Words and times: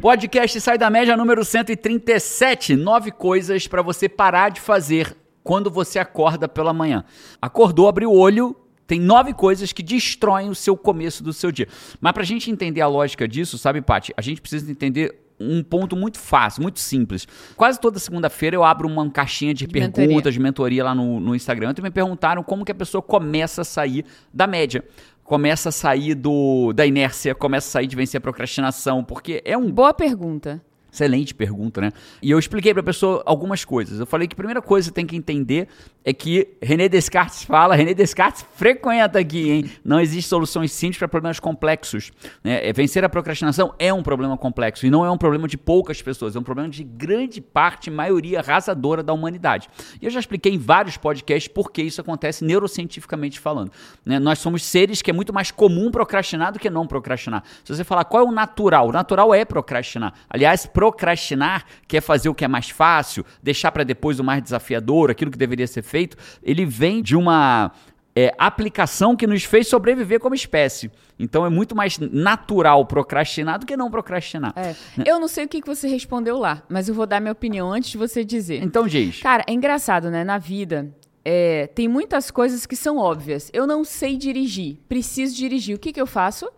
Podcast 0.00 0.58
Sai 0.62 0.78
da 0.78 0.88
Média 0.88 1.14
número 1.14 1.44
137. 1.44 2.74
Nove 2.74 3.10
coisas 3.10 3.68
para 3.68 3.82
você 3.82 4.08
parar 4.08 4.50
de 4.50 4.58
fazer 4.58 5.14
quando 5.44 5.70
você 5.70 5.98
acorda 5.98 6.48
pela 6.48 6.72
manhã. 6.72 7.04
Acordou, 7.40 7.86
abriu 7.86 8.10
o 8.10 8.18
olho, 8.18 8.56
tem 8.86 8.98
nove 8.98 9.34
coisas 9.34 9.74
que 9.74 9.82
destroem 9.82 10.48
o 10.48 10.54
seu 10.54 10.74
começo 10.74 11.22
do 11.22 11.34
seu 11.34 11.52
dia. 11.52 11.68
Mas 12.00 12.12
pra 12.12 12.24
gente 12.24 12.50
entender 12.50 12.80
a 12.80 12.86
lógica 12.86 13.28
disso, 13.28 13.58
sabe, 13.58 13.82
Paty? 13.82 14.14
A 14.16 14.22
gente 14.22 14.40
precisa 14.40 14.70
entender 14.72 15.20
um 15.38 15.62
ponto 15.62 15.94
muito 15.94 16.18
fácil, 16.18 16.62
muito 16.62 16.80
simples. 16.80 17.28
Quase 17.54 17.78
toda 17.78 17.98
segunda-feira 17.98 18.56
eu 18.56 18.64
abro 18.64 18.88
uma 18.88 19.10
caixinha 19.10 19.52
de, 19.52 19.66
de 19.66 19.72
perguntas, 19.72 20.06
mentoria. 20.06 20.32
de 20.32 20.40
mentoria 20.40 20.84
lá 20.84 20.94
no, 20.94 21.20
no 21.20 21.34
Instagram. 21.34 21.72
Então 21.72 21.82
me 21.82 21.90
perguntaram 21.90 22.42
como 22.42 22.64
que 22.64 22.72
a 22.72 22.74
pessoa 22.74 23.02
começa 23.02 23.60
a 23.60 23.64
sair 23.64 24.06
da 24.32 24.46
média 24.46 24.82
começa 25.30 25.68
a 25.68 25.72
sair 25.72 26.16
do, 26.16 26.72
da 26.72 26.84
inércia, 26.84 27.36
começa 27.36 27.68
a 27.68 27.70
sair 27.70 27.86
de 27.86 27.94
vencer 27.94 28.18
a 28.18 28.20
procrastinação, 28.20 29.04
porque 29.04 29.40
é 29.44 29.56
um. 29.56 29.70
Boa 29.70 29.94
pergunta. 29.94 30.60
Excelente 30.92 31.34
pergunta, 31.34 31.80
né? 31.80 31.92
E 32.22 32.30
eu 32.30 32.38
expliquei 32.38 32.72
para 32.72 32.80
a 32.80 32.84
pessoa 32.84 33.22
algumas 33.24 33.64
coisas. 33.64 34.00
Eu 34.00 34.06
falei 34.06 34.26
que 34.26 34.34
a 34.34 34.36
primeira 34.36 34.60
coisa 34.60 34.88
que 34.88 34.90
você 34.90 34.94
tem 34.94 35.06
que 35.06 35.16
entender 35.16 35.68
é 36.04 36.12
que 36.12 36.48
René 36.62 36.88
Descartes 36.88 37.42
fala, 37.44 37.74
René 37.74 37.92
Descartes 37.94 38.44
frequenta 38.54 39.18
aqui, 39.18 39.50
hein? 39.50 39.70
Não 39.84 40.00
existe 40.00 40.28
soluções 40.28 40.72
simples 40.72 40.98
para 40.98 41.08
problemas 41.08 41.38
complexos. 41.38 42.10
Né? 42.42 42.68
É, 42.68 42.72
vencer 42.72 43.04
a 43.04 43.08
procrastinação 43.08 43.74
é 43.78 43.92
um 43.92 44.02
problema 44.02 44.36
complexo 44.36 44.86
e 44.86 44.90
não 44.90 45.04
é 45.04 45.10
um 45.10 45.18
problema 45.18 45.46
de 45.46 45.58
poucas 45.58 46.00
pessoas, 46.00 46.34
é 46.34 46.38
um 46.38 46.42
problema 46.42 46.68
de 46.68 46.82
grande 46.82 47.40
parte, 47.40 47.90
maioria 47.90 48.40
arrasadora 48.40 49.02
da 49.02 49.12
humanidade. 49.12 49.68
E 50.00 50.06
eu 50.06 50.10
já 50.10 50.20
expliquei 50.20 50.54
em 50.54 50.58
vários 50.58 50.96
podcasts 50.96 51.48
por 51.48 51.70
que 51.70 51.82
isso 51.82 52.00
acontece 52.00 52.44
neurocientificamente 52.44 53.38
falando. 53.38 53.70
Né? 54.04 54.18
Nós 54.18 54.38
somos 54.38 54.64
seres 54.64 55.02
que 55.02 55.10
é 55.10 55.14
muito 55.14 55.32
mais 55.32 55.50
comum 55.50 55.90
procrastinar 55.90 56.52
do 56.52 56.58
que 56.58 56.70
não 56.70 56.86
procrastinar. 56.86 57.44
Se 57.64 57.74
você 57.74 57.84
falar 57.84 58.04
qual 58.04 58.24
é 58.24 58.28
o 58.28 58.32
natural, 58.32 58.88
o 58.88 58.92
natural 58.92 59.34
é 59.34 59.44
procrastinar. 59.44 60.14
Aliás, 60.28 60.66
procrastinar 60.80 61.66
quer 61.86 62.00
fazer 62.00 62.30
o 62.30 62.34
que 62.34 62.42
é 62.42 62.48
mais 62.48 62.70
fácil, 62.70 63.22
deixar 63.42 63.70
para 63.70 63.84
depois 63.84 64.18
o 64.18 64.24
mais 64.24 64.42
desafiador, 64.42 65.10
aquilo 65.10 65.30
que 65.30 65.36
deveria 65.36 65.66
ser 65.66 65.82
feito, 65.82 66.16
ele 66.42 66.64
vem 66.64 67.02
de 67.02 67.14
uma 67.14 67.70
é, 68.16 68.34
aplicação 68.38 69.14
que 69.14 69.26
nos 69.26 69.44
fez 69.44 69.68
sobreviver 69.68 70.18
como 70.18 70.34
espécie. 70.34 70.90
Então 71.18 71.44
é 71.44 71.50
muito 71.50 71.76
mais 71.76 71.98
natural 71.98 72.86
procrastinar 72.86 73.58
do 73.58 73.66
que 73.66 73.76
não 73.76 73.90
procrastinar. 73.90 74.54
É. 74.56 74.74
Eu 75.04 75.20
não 75.20 75.28
sei 75.28 75.44
o 75.44 75.48
que 75.48 75.60
você 75.66 75.86
respondeu 75.86 76.38
lá, 76.38 76.62
mas 76.66 76.88
eu 76.88 76.94
vou 76.94 77.06
dar 77.06 77.20
minha 77.20 77.32
opinião 77.32 77.70
antes 77.70 77.90
de 77.90 77.98
você 77.98 78.24
dizer. 78.24 78.62
Então 78.62 78.86
diz. 78.86 79.20
Cara, 79.20 79.44
é 79.46 79.52
engraçado, 79.52 80.10
né? 80.10 80.24
Na 80.24 80.38
vida, 80.38 80.90
é, 81.22 81.66
tem 81.66 81.88
muitas 81.88 82.30
coisas 82.30 82.64
que 82.64 82.74
são 82.74 82.96
óbvias. 82.96 83.50
Eu 83.52 83.66
não 83.66 83.84
sei 83.84 84.16
dirigir, 84.16 84.78
preciso 84.88 85.36
dirigir. 85.36 85.76
O 85.76 85.78
que, 85.78 85.92
que 85.92 86.00
eu 86.00 86.06
faço? 86.06 86.50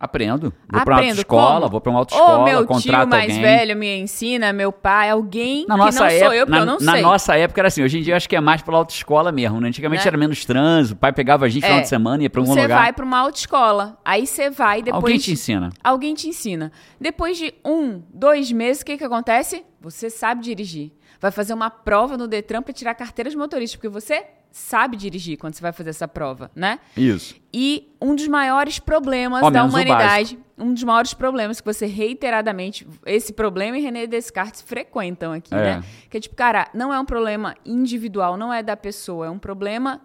Aprendo. 0.00 0.52
Vou 0.70 0.82
para 0.84 0.94
uma 0.94 1.00
autoescola, 1.02 1.54
Como? 1.60 1.68
vou 1.70 1.80
para 1.80 1.90
uma 1.90 1.98
autoescola, 1.98 2.38
Ou 2.38 2.44
meu 2.44 2.64
contrato 2.66 3.00
tio 3.00 3.08
mais 3.10 3.24
alguém. 3.24 3.40
velho 3.42 3.76
me 3.76 3.98
ensina, 3.98 4.52
meu 4.52 4.70
pai, 4.70 5.10
alguém 5.10 5.66
na 5.66 5.74
que 5.74 5.80
nossa 5.80 6.00
não 6.00 6.06
época, 6.06 6.24
sou 6.24 6.34
eu, 6.34 6.46
porque 6.46 6.50
na, 6.58 6.62
eu 6.62 6.66
não 6.66 6.78
na 6.80 6.92
sei. 6.92 7.02
nossa 7.02 7.36
época 7.36 7.60
era 7.60 7.68
assim, 7.68 7.82
hoje 7.82 7.98
em 7.98 8.02
dia 8.02 8.12
eu 8.12 8.16
acho 8.16 8.28
que 8.28 8.36
é 8.36 8.40
mais 8.40 8.62
pela 8.62 8.78
autoescola 8.78 9.32
mesmo, 9.32 9.60
né? 9.60 9.68
Antigamente 9.68 10.04
Né? 10.04 10.08
era 10.08 10.16
menos 10.16 10.44
trânsito, 10.44 10.94
o 10.94 10.98
pai 10.98 11.12
pegava 11.12 11.46
a 11.46 11.48
gente 11.48 11.62
no 11.62 11.66
É. 11.66 11.68
final 11.70 11.82
de 11.82 11.88
semana, 11.88 12.22
ia 12.22 12.30
para 12.30 12.40
algum 12.40 12.52
Você 12.54 12.62
lugar. 12.62 12.78
vai 12.82 12.92
para 12.92 13.04
uma 13.04 13.18
autoescola, 13.18 13.98
aí 14.04 14.24
você 14.26 14.50
vai 14.50 14.82
depois... 14.82 15.02
Alguém 15.02 15.18
te 15.18 15.32
ensina. 15.32 15.70
Alguém 15.82 16.14
te 16.14 16.28
ensina. 16.28 16.70
Depois 17.00 17.36
de 17.36 17.52
um, 17.64 18.00
dois 18.14 18.52
meses, 18.52 18.82
o 18.82 18.84
que, 18.86 18.96
que 18.96 19.04
acontece? 19.04 19.64
Você 19.80 20.08
sabe 20.10 20.42
dirigir. 20.42 20.92
Vai 21.20 21.32
fazer 21.32 21.52
uma 21.54 21.70
prova 21.70 22.16
no 22.16 22.28
Detran 22.28 22.62
para 22.62 22.72
tirar 22.72 22.92
a 22.92 22.94
carteira 22.94 23.28
de 23.28 23.36
motorista, 23.36 23.76
porque 23.76 23.88
você 23.88 24.24
sabe 24.58 24.96
dirigir 24.96 25.38
quando 25.38 25.54
você 25.54 25.62
vai 25.62 25.72
fazer 25.72 25.90
essa 25.90 26.08
prova, 26.08 26.50
né? 26.54 26.78
Isso. 26.96 27.36
E 27.52 27.94
um 28.00 28.14
dos 28.14 28.26
maiores 28.28 28.78
problemas 28.78 29.42
Ao 29.42 29.50
da 29.50 29.64
humanidade, 29.64 30.38
um 30.58 30.74
dos 30.74 30.82
maiores 30.82 31.14
problemas 31.14 31.60
que 31.60 31.66
você 31.66 31.86
reiteradamente, 31.86 32.86
esse 33.06 33.32
problema 33.32 33.78
e 33.78 33.80
René 33.80 34.06
Descartes 34.06 34.60
frequentam 34.60 35.32
aqui, 35.32 35.54
É. 35.54 35.76
né? 35.76 35.84
Que 36.10 36.16
é 36.18 36.20
tipo, 36.20 36.34
cara, 36.34 36.68
não 36.74 36.92
é 36.92 36.98
um 36.98 37.04
problema 37.04 37.54
individual, 37.64 38.36
não 38.36 38.52
é 38.52 38.62
da 38.62 38.76
pessoa, 38.76 39.26
é 39.26 39.30
um 39.30 39.38
problema 39.38 40.00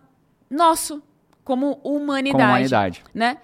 nosso, 0.49 1.01
como 1.43 1.79
humanidade. 1.83 2.31
Como 2.41 2.49
humanidade. 2.49 3.03
Né? 3.13 3.37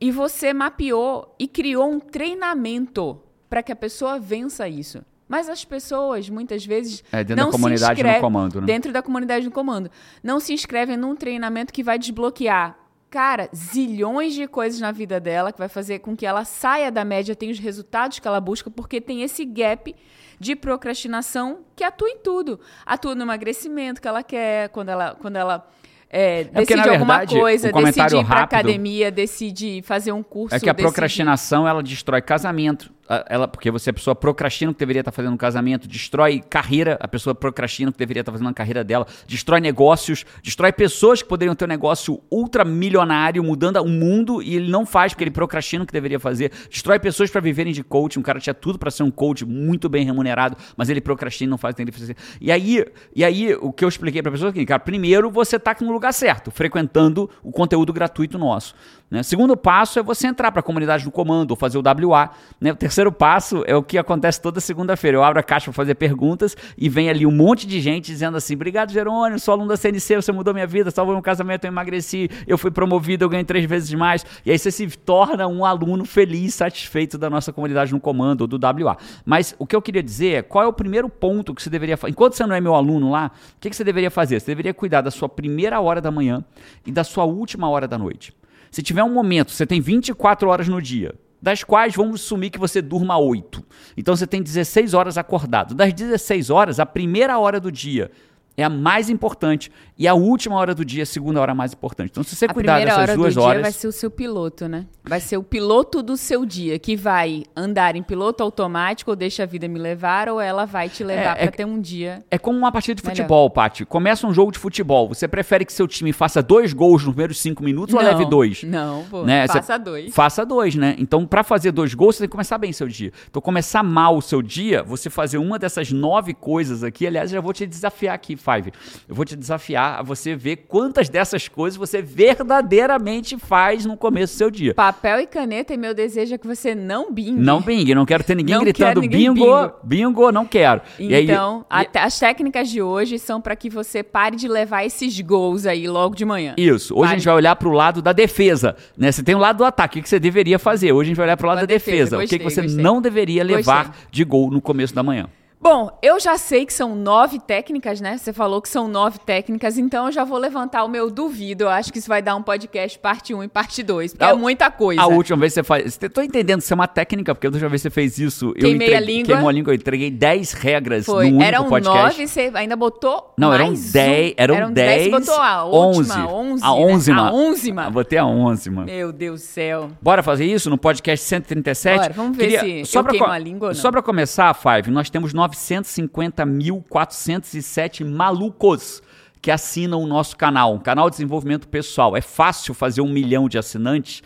E 0.00 0.10
você 0.10 0.52
mapeou 0.52 1.34
e 1.38 1.46
criou 1.48 1.90
um 1.90 1.98
treinamento 2.00 3.20
para 3.48 3.62
que 3.62 3.72
a 3.72 3.76
pessoa 3.76 4.18
vença 4.18 4.68
isso. 4.68 5.02
Mas 5.28 5.48
as 5.48 5.64
pessoas, 5.64 6.28
muitas 6.28 6.64
vezes, 6.64 7.02
É, 7.10 7.24
dentro 7.24 7.36
não 7.36 7.50
da 7.50 7.52
comunidade 7.52 7.86
se 7.86 7.92
inscrevem, 7.92 8.14
no 8.14 8.20
comando, 8.20 8.60
né? 8.60 8.66
Dentro 8.66 8.92
da 8.92 9.02
comunidade 9.02 9.44
no 9.44 9.50
comando. 9.50 9.90
Não 10.22 10.38
se 10.38 10.52
inscrevem 10.52 10.96
num 10.96 11.16
treinamento 11.16 11.72
que 11.72 11.82
vai 11.82 11.98
desbloquear, 11.98 12.76
cara, 13.10 13.48
zilhões 13.54 14.34
de 14.34 14.46
coisas 14.46 14.80
na 14.80 14.92
vida 14.92 15.18
dela, 15.18 15.52
que 15.52 15.58
vai 15.58 15.68
fazer 15.68 15.98
com 16.00 16.16
que 16.16 16.26
ela 16.26 16.44
saia 16.44 16.92
da 16.92 17.04
média, 17.04 17.34
tenha 17.34 17.50
os 17.50 17.58
resultados 17.58 18.18
que 18.18 18.28
ela 18.28 18.40
busca, 18.40 18.70
porque 18.70 19.00
tem 19.00 19.22
esse 19.22 19.44
gap 19.44 19.94
de 20.38 20.54
procrastinação 20.54 21.60
que 21.74 21.82
atua 21.82 22.08
em 22.08 22.18
tudo. 22.18 22.60
Atua 22.84 23.14
no 23.14 23.22
emagrecimento 23.22 24.00
que 24.00 24.08
ela 24.08 24.22
quer, 24.22 24.68
quando 24.68 24.90
ela, 24.90 25.14
quando 25.14 25.36
ela 25.36 25.66
é, 26.08 26.44
porque, 26.44 26.74
decide 26.74 26.88
alguma 26.88 27.18
verdade, 27.18 27.40
coisa, 27.40 27.72
decide 27.72 28.16
ir 28.16 28.24
pra 28.24 28.42
academia, 28.42 29.10
decide 29.10 29.82
fazer 29.82 30.12
um 30.12 30.22
curso. 30.22 30.54
É 30.54 30.60
que 30.60 30.70
a 30.70 30.74
procrastinação, 30.74 31.66
ela 31.66 31.82
destrói 31.82 32.22
casamento. 32.22 32.94
Ela, 33.28 33.46
porque 33.46 33.70
você, 33.70 33.90
a 33.90 33.92
pessoa 33.92 34.14
procrastina 34.14 34.70
o 34.70 34.74
que 34.74 34.80
deveria 34.80 35.00
estar 35.00 35.12
fazendo 35.12 35.32
no 35.32 35.38
casamento, 35.38 35.86
destrói 35.86 36.40
carreira, 36.40 36.96
a 37.00 37.06
pessoa 37.06 37.34
procrastina 37.34 37.90
o 37.90 37.92
que 37.92 37.98
deveria 37.98 38.20
estar 38.20 38.32
fazendo 38.32 38.46
na 38.46 38.54
carreira 38.54 38.82
dela, 38.82 39.06
destrói 39.26 39.60
negócios, 39.60 40.24
destrói 40.42 40.72
pessoas 40.72 41.22
que 41.22 41.28
poderiam 41.28 41.54
ter 41.54 41.64
um 41.64 41.68
negócio 41.68 42.20
ultramilionário, 42.30 43.42
mudando 43.44 43.76
o 43.76 43.88
mundo, 43.88 44.42
e 44.42 44.56
ele 44.56 44.70
não 44.70 44.84
faz 44.84 45.12
porque 45.12 45.24
ele 45.24 45.30
procrastina 45.30 45.84
o 45.84 45.86
que 45.86 45.92
deveria 45.92 46.18
fazer, 46.18 46.50
destrói 46.70 46.98
pessoas 46.98 47.30
para 47.30 47.40
viverem 47.40 47.72
de 47.72 47.82
coaching, 47.84 48.18
um 48.18 48.22
cara 48.22 48.40
tinha 48.40 48.54
tudo 48.54 48.78
para 48.78 48.90
ser 48.90 49.02
um 49.02 49.10
coach 49.10 49.44
muito 49.44 49.88
bem 49.88 50.04
remunerado, 50.04 50.56
mas 50.76 50.88
ele 50.88 51.00
procrastina 51.00 51.48
e 51.48 51.50
não 51.50 51.58
faz 51.58 51.74
o 51.74 51.76
que 51.76 51.92
fazer. 51.92 52.16
E 52.40 52.50
aí, 52.50 52.84
e 53.14 53.24
aí 53.24 53.54
o 53.54 53.72
que 53.72 53.84
eu 53.84 53.88
expliquei 53.88 54.22
para 54.22 54.30
a 54.30 54.32
pessoa 54.32 54.50
é 54.50 54.52
que, 54.52 54.66
cara, 54.66 54.80
primeiro 54.80 55.30
você 55.30 55.56
está 55.56 55.76
no 55.80 55.92
lugar 55.92 56.12
certo, 56.12 56.50
frequentando 56.50 57.30
o 57.42 57.52
conteúdo 57.52 57.92
gratuito 57.92 58.38
nosso. 58.38 58.74
Né? 59.08 59.22
Segundo 59.22 59.56
passo 59.56 60.00
é 60.00 60.02
você 60.02 60.26
entrar 60.26 60.50
para 60.50 60.60
a 60.60 60.62
comunidade 60.62 61.04
do 61.04 61.12
comando 61.12 61.52
ou 61.52 61.56
fazer 61.56 61.78
o 61.78 61.82
WA. 62.08 62.30
Né? 62.60 62.72
O 62.72 62.76
terceiro 62.76 63.12
passo 63.12 63.62
é 63.66 63.76
o 63.76 63.82
que 63.82 63.96
acontece 63.96 64.40
toda 64.40 64.60
segunda-feira. 64.60 65.16
Eu 65.16 65.22
abro 65.22 65.38
a 65.38 65.42
caixa 65.42 65.66
para 65.66 65.72
fazer 65.72 65.94
perguntas 65.94 66.56
e 66.76 66.88
vem 66.88 67.08
ali 67.08 67.24
um 67.24 67.30
monte 67.30 67.66
de 67.66 67.80
gente 67.80 68.06
dizendo 68.06 68.36
assim: 68.36 68.54
Obrigado, 68.54 68.92
Jerônimo, 68.92 69.38
sou 69.38 69.52
aluno 69.52 69.68
da 69.68 69.76
CNC, 69.76 70.16
você 70.16 70.32
mudou 70.32 70.52
minha 70.52 70.66
vida, 70.66 70.90
salvou 70.90 71.14
meu 71.14 71.22
casamento, 71.22 71.64
eu 71.64 71.68
emagreci, 71.68 72.28
eu 72.46 72.58
fui 72.58 72.70
promovido, 72.70 73.24
eu 73.24 73.28
ganhei 73.28 73.44
três 73.44 73.64
vezes 73.64 73.92
mais. 73.94 74.26
E 74.44 74.50
aí 74.50 74.58
você 74.58 74.72
se 74.72 74.86
torna 74.88 75.46
um 75.46 75.64
aluno 75.64 76.04
feliz, 76.04 76.54
satisfeito 76.54 77.16
da 77.16 77.30
nossa 77.30 77.52
comunidade 77.52 77.92
no 77.92 78.00
comando 78.00 78.40
ou 78.40 78.46
do 78.48 78.58
WA. 78.58 78.96
Mas 79.24 79.54
o 79.58 79.66
que 79.66 79.76
eu 79.76 79.82
queria 79.82 80.02
dizer 80.02 80.32
é 80.34 80.42
qual 80.42 80.64
é 80.64 80.66
o 80.66 80.72
primeiro 80.72 81.08
ponto 81.08 81.54
que 81.54 81.62
você 81.62 81.70
deveria 81.70 81.96
fazer. 81.96 82.10
Enquanto 82.10 82.34
você 82.34 82.44
não 82.44 82.56
é 82.56 82.60
meu 82.60 82.74
aluno 82.74 83.10
lá, 83.10 83.30
o 83.56 83.60
que, 83.60 83.70
que 83.70 83.76
você 83.76 83.84
deveria 83.84 84.10
fazer? 84.10 84.40
Você 84.40 84.46
deveria 84.46 84.74
cuidar 84.74 85.00
da 85.00 85.12
sua 85.12 85.28
primeira 85.28 85.80
hora 85.80 86.00
da 86.00 86.10
manhã 86.10 86.44
e 86.84 86.90
da 86.90 87.04
sua 87.04 87.24
última 87.24 87.68
hora 87.68 87.86
da 87.86 87.96
noite. 87.96 88.34
Se 88.76 88.82
tiver 88.82 89.02
um 89.02 89.10
momento, 89.10 89.52
você 89.52 89.64
tem 89.64 89.80
24 89.80 90.50
horas 90.50 90.68
no 90.68 90.82
dia, 90.82 91.14
das 91.40 91.64
quais 91.64 91.96
vamos 91.96 92.20
assumir 92.20 92.50
que 92.50 92.58
você 92.58 92.82
durma 92.82 93.16
8. 93.16 93.64
Então 93.96 94.14
você 94.14 94.26
tem 94.26 94.42
16 94.42 94.92
horas 94.92 95.16
acordado. 95.16 95.74
Das 95.74 95.94
16 95.94 96.50
horas, 96.50 96.78
a 96.78 96.84
primeira 96.84 97.38
hora 97.38 97.58
do 97.58 97.72
dia 97.72 98.10
é 98.56 98.64
a 98.64 98.70
mais 98.70 99.10
importante 99.10 99.70
e 99.98 100.06
a 100.06 100.14
última 100.14 100.56
hora 100.56 100.74
do 100.74 100.84
dia 100.84 101.02
é 101.02 101.04
a 101.04 101.06
segunda 101.06 101.40
hora 101.40 101.54
mais 101.54 101.72
importante. 101.72 102.10
Então 102.10 102.22
se 102.22 102.34
você 102.36 102.46
A 102.46 102.52
cuidar 102.52 102.74
primeira 102.74 102.90
dessas 102.90 103.10
hora 103.10 103.16
duas 103.16 103.34
do 103.34 103.40
horas, 103.42 103.56
dia 103.56 103.62
vai 103.62 103.72
ser 103.72 103.86
o 103.86 103.92
seu 103.92 104.10
piloto, 104.10 104.68
né? 104.68 104.86
Vai 105.04 105.20
ser 105.20 105.36
o 105.36 105.42
piloto 105.42 106.02
do 106.02 106.16
seu 106.16 106.44
dia, 106.44 106.78
que 106.78 106.96
vai 106.96 107.44
andar 107.56 107.96
em 107.96 108.02
piloto 108.02 108.42
automático, 108.42 109.10
ou 109.10 109.16
deixa 109.16 109.44
a 109.44 109.46
vida 109.46 109.68
me 109.68 109.78
levar, 109.78 110.28
ou 110.28 110.40
ela 110.40 110.64
vai 110.64 110.88
te 110.88 111.04
levar 111.04 111.38
É, 111.38 111.44
é 111.44 111.46
pra 111.46 111.56
ter 111.56 111.64
um 111.64 111.80
dia. 111.80 112.24
É 112.30 112.38
como 112.38 112.58
uma 112.58 112.72
partida 112.72 112.94
de 112.94 113.02
Melhor. 113.02 113.16
futebol, 113.16 113.50
Paty. 113.50 113.84
Começa 113.84 114.26
um 114.26 114.34
jogo 114.34 114.52
de 114.52 114.58
futebol. 114.58 115.08
Você 115.08 115.28
prefere 115.28 115.64
que 115.64 115.72
seu 115.72 115.86
time 115.86 116.12
faça 116.12 116.42
dois 116.42 116.72
gols 116.72 117.04
nos 117.04 117.12
primeiros 117.14 117.40
cinco 117.40 117.62
minutos 117.62 117.94
ou 117.94 118.02
Não, 118.02 118.08
leve 118.10 118.24
dois? 118.26 118.62
Não, 118.64 119.04
pô. 119.04 119.22
Né? 119.22 119.46
Faça 119.46 119.78
dois. 119.78 120.14
Faça 120.14 120.44
dois, 120.44 120.74
né? 120.74 120.96
Então, 120.98 121.26
pra 121.26 121.44
fazer 121.44 121.70
dois 121.72 121.94
gols, 121.94 122.16
você 122.16 122.22
tem 122.22 122.28
que 122.28 122.32
começar 122.32 122.58
bem 122.58 122.72
seu 122.72 122.88
dia. 122.88 123.12
Então, 123.30 123.40
começar 123.40 123.82
mal 123.82 124.16
o 124.16 124.22
seu 124.22 124.42
dia, 124.42 124.82
você 124.82 125.08
fazer 125.08 125.38
uma 125.38 125.58
dessas 125.58 125.92
nove 125.92 126.34
coisas 126.34 126.82
aqui. 126.82 127.06
Aliás, 127.06 127.30
eu 127.30 127.36
já 127.36 127.40
vou 127.40 127.52
te 127.52 127.66
desafiar 127.66 128.14
aqui, 128.14 128.36
Five. 128.46 128.72
Eu 129.08 129.14
vou 129.14 129.24
te 129.24 129.34
desafiar 129.34 129.98
a 129.98 130.02
você 130.02 130.36
ver 130.36 130.56
quantas 130.68 131.08
dessas 131.08 131.48
coisas 131.48 131.76
você 131.76 132.00
verdadeiramente 132.00 133.36
faz 133.38 133.84
no 133.84 133.96
começo 133.96 134.34
do 134.34 134.38
seu 134.38 134.50
dia. 134.50 134.72
Papel 134.74 135.20
e 135.20 135.26
caneta, 135.26 135.74
e 135.74 135.76
meu 135.76 135.92
desejo 135.94 136.34
é 136.34 136.38
que 136.38 136.46
você 136.46 136.74
não 136.74 137.12
bingue. 137.12 137.40
Não 137.40 137.60
bingue, 137.60 137.94
não 137.94 138.06
quero 138.06 138.22
ter 138.22 138.34
ninguém 138.34 138.54
Não 138.54 138.62
gritando 138.62 139.00
ninguém 139.00 139.32
bingo, 139.32 139.44
bingo, 139.44 139.72
bingo. 139.82 140.32
não 140.32 140.46
quero. 140.46 140.80
E 140.98 141.14
aí- 141.14 141.24
Então, 141.24 141.64
até- 141.68 142.00
as 142.00 142.18
técnicas 142.18 142.68
de 142.68 142.80
hoje 142.80 143.18
são 143.18 143.40
pra 143.40 143.56
que 143.56 143.68
você 143.68 144.02
pare 144.02 144.36
de 144.36 144.46
levar 144.48 144.84
esses 144.84 145.20
gols 145.20 145.66
aí 145.66 145.88
logo 145.88 146.14
de 146.14 146.24
manhã. 146.24 146.54
Isso. 146.56 146.94
Hoje 146.94 147.02
a 147.02 147.06
Pare. 147.08 147.18
gente 147.18 147.26
vai 147.26 147.34
olhar 147.34 147.56
pro 147.56 147.70
lado 147.72 148.00
da 148.00 148.12
defesa, 148.12 148.76
né? 148.96 149.10
Você 149.10 149.22
tem 149.22 149.34
o 149.34 149.38
lado 149.38 149.58
do 149.58 149.64
ataque, 149.64 149.98
o 149.98 150.02
que 150.02 150.08
você 150.08 150.18
deveria 150.20 150.58
fazer? 150.58 150.92
Hoje 150.92 151.08
a 151.08 151.10
gente 151.10 151.16
vai 151.16 151.26
olhar 151.26 151.36
pro 151.36 151.48
lado 151.48 151.56
da 151.56 151.62
Da 151.62 151.66
defesa, 151.66 152.16
defesa, 152.16 152.16
o 152.16 152.20
que, 152.20 152.38
que 152.38 152.44
gostei, 152.44 152.62
você 152.64 152.68
gostei. 152.68 152.82
não 152.84 153.00
deveria 153.02 153.42
levar 153.42 153.86
Gostei. 153.88 154.06
de 154.10 154.24
gol 154.24 154.50
no 154.50 154.60
começo 154.60 154.94
da 154.94 155.02
manhã. 155.02 155.26
Bom, 155.58 155.98
eu 156.02 156.20
já 156.20 156.36
sei 156.38 156.64
que 156.64 156.72
são 156.72 156.94
nove 156.94 157.40
técnicas, 157.40 158.00
né? 158.00 158.16
Você 158.18 158.32
falou 158.32 158.62
que 158.62 158.68
são 158.68 158.86
nove 158.86 159.18
técnicas, 159.18 159.76
então 159.78 160.06
eu 160.06 160.12
já 160.12 160.22
vou 160.22 160.38
levantar 160.38 160.84
o 160.84 160.88
meu 160.88 161.10
duvido. 161.10 161.64
Eu 161.64 161.70
acho 161.70 161.92
que 161.92 161.98
isso 161.98 162.06
vai 162.08 162.22
dar 162.22 162.36
um 162.36 162.42
podcast 162.42 162.96
parte 162.98 163.34
1 163.34 163.42
e 163.42 163.48
parte 163.48 163.82
2, 163.82 164.12
porque 164.12 164.24
A- 164.24 164.28
é 164.30 164.34
muita 164.34 164.70
coisa. 164.70 165.00
A 165.02 165.06
última 165.06 165.36
vez 165.38 165.54
você 165.54 165.64
faz. 165.64 165.98
Estou 166.00 166.22
entendendo 166.22 166.58
que 166.58 166.64
isso 166.64 166.72
é 166.72 166.76
uma 166.76 166.86
técnica, 166.86 167.34
porque 167.34 167.46
a 167.48 167.50
última 167.50 167.68
vez 167.68 167.82
você 167.82 167.90
fez 167.90 168.16
isso. 168.18 168.48
eu 168.50 168.54
Queimei 168.54 168.88
a 168.88 168.90
entreguei- 168.98 169.16
língua. 169.16 169.26
Queimou 169.34 169.48
a 169.48 169.52
língua, 169.52 169.70
eu 169.72 169.76
entreguei 169.76 170.10
10 170.10 170.52
regras 170.52 171.06
Foi. 171.06 171.24
no 171.24 171.30
único 171.30 171.42
Eram 171.42 171.64
podcast. 171.68 172.00
nove, 172.20 172.28
você 172.28 172.50
ainda 172.54 172.76
botou 172.76 173.34
Não, 173.36 173.52
eram 173.52 173.72
10. 173.72 174.30
um. 174.30 174.34
Eram 174.36 174.72
10. 174.72 175.04
Você 175.04 175.10
botou 175.10 175.40
a 175.42 175.66
11. 175.66 175.98
última, 176.12 176.32
11. 176.32 176.64
A 176.64 176.74
11, 176.74 177.12
né? 177.12 177.18
A 177.20 177.32
11, 177.32 177.72
mano. 177.72 177.90
Botei 177.90 178.18
a 178.18 178.26
11, 178.26 178.70
mano. 178.70 178.86
Meu 178.86 179.10
Deus 179.10 179.40
do 179.40 179.44
céu. 179.46 179.88
Bora 180.00 180.22
fazer 180.22 180.44
isso 180.44 180.70
no 180.70 180.78
podcast 180.78 181.24
137? 181.26 181.96
Bora, 181.98 182.12
vamos 182.12 182.36
ver 182.36 182.84
se 182.86 182.96
eu 182.96 183.02
pra 183.02 183.10
queimo 183.12 183.26
a 183.26 183.38
língua 183.38 183.68
ou 183.68 183.74
não. 183.74 183.80
Só 183.80 183.90
pra 183.90 184.02
começar, 184.02 184.54
Five, 184.54 184.90
nós 184.92 185.10
temos 185.10 185.34
950.407 185.54 188.04
malucos 188.04 189.00
que 189.40 189.50
assinam 189.50 190.02
o 190.02 190.06
nosso 190.06 190.36
canal, 190.36 190.74
um 190.74 190.78
canal 190.78 191.08
de 191.08 191.16
desenvolvimento 191.16 191.66
pessoal. 191.68 192.14
É 192.16 192.20
fácil 192.20 192.74
fazer 192.74 193.00
um 193.00 193.08
milhão 193.08 193.48
de 193.48 193.56
assinantes 193.58 194.22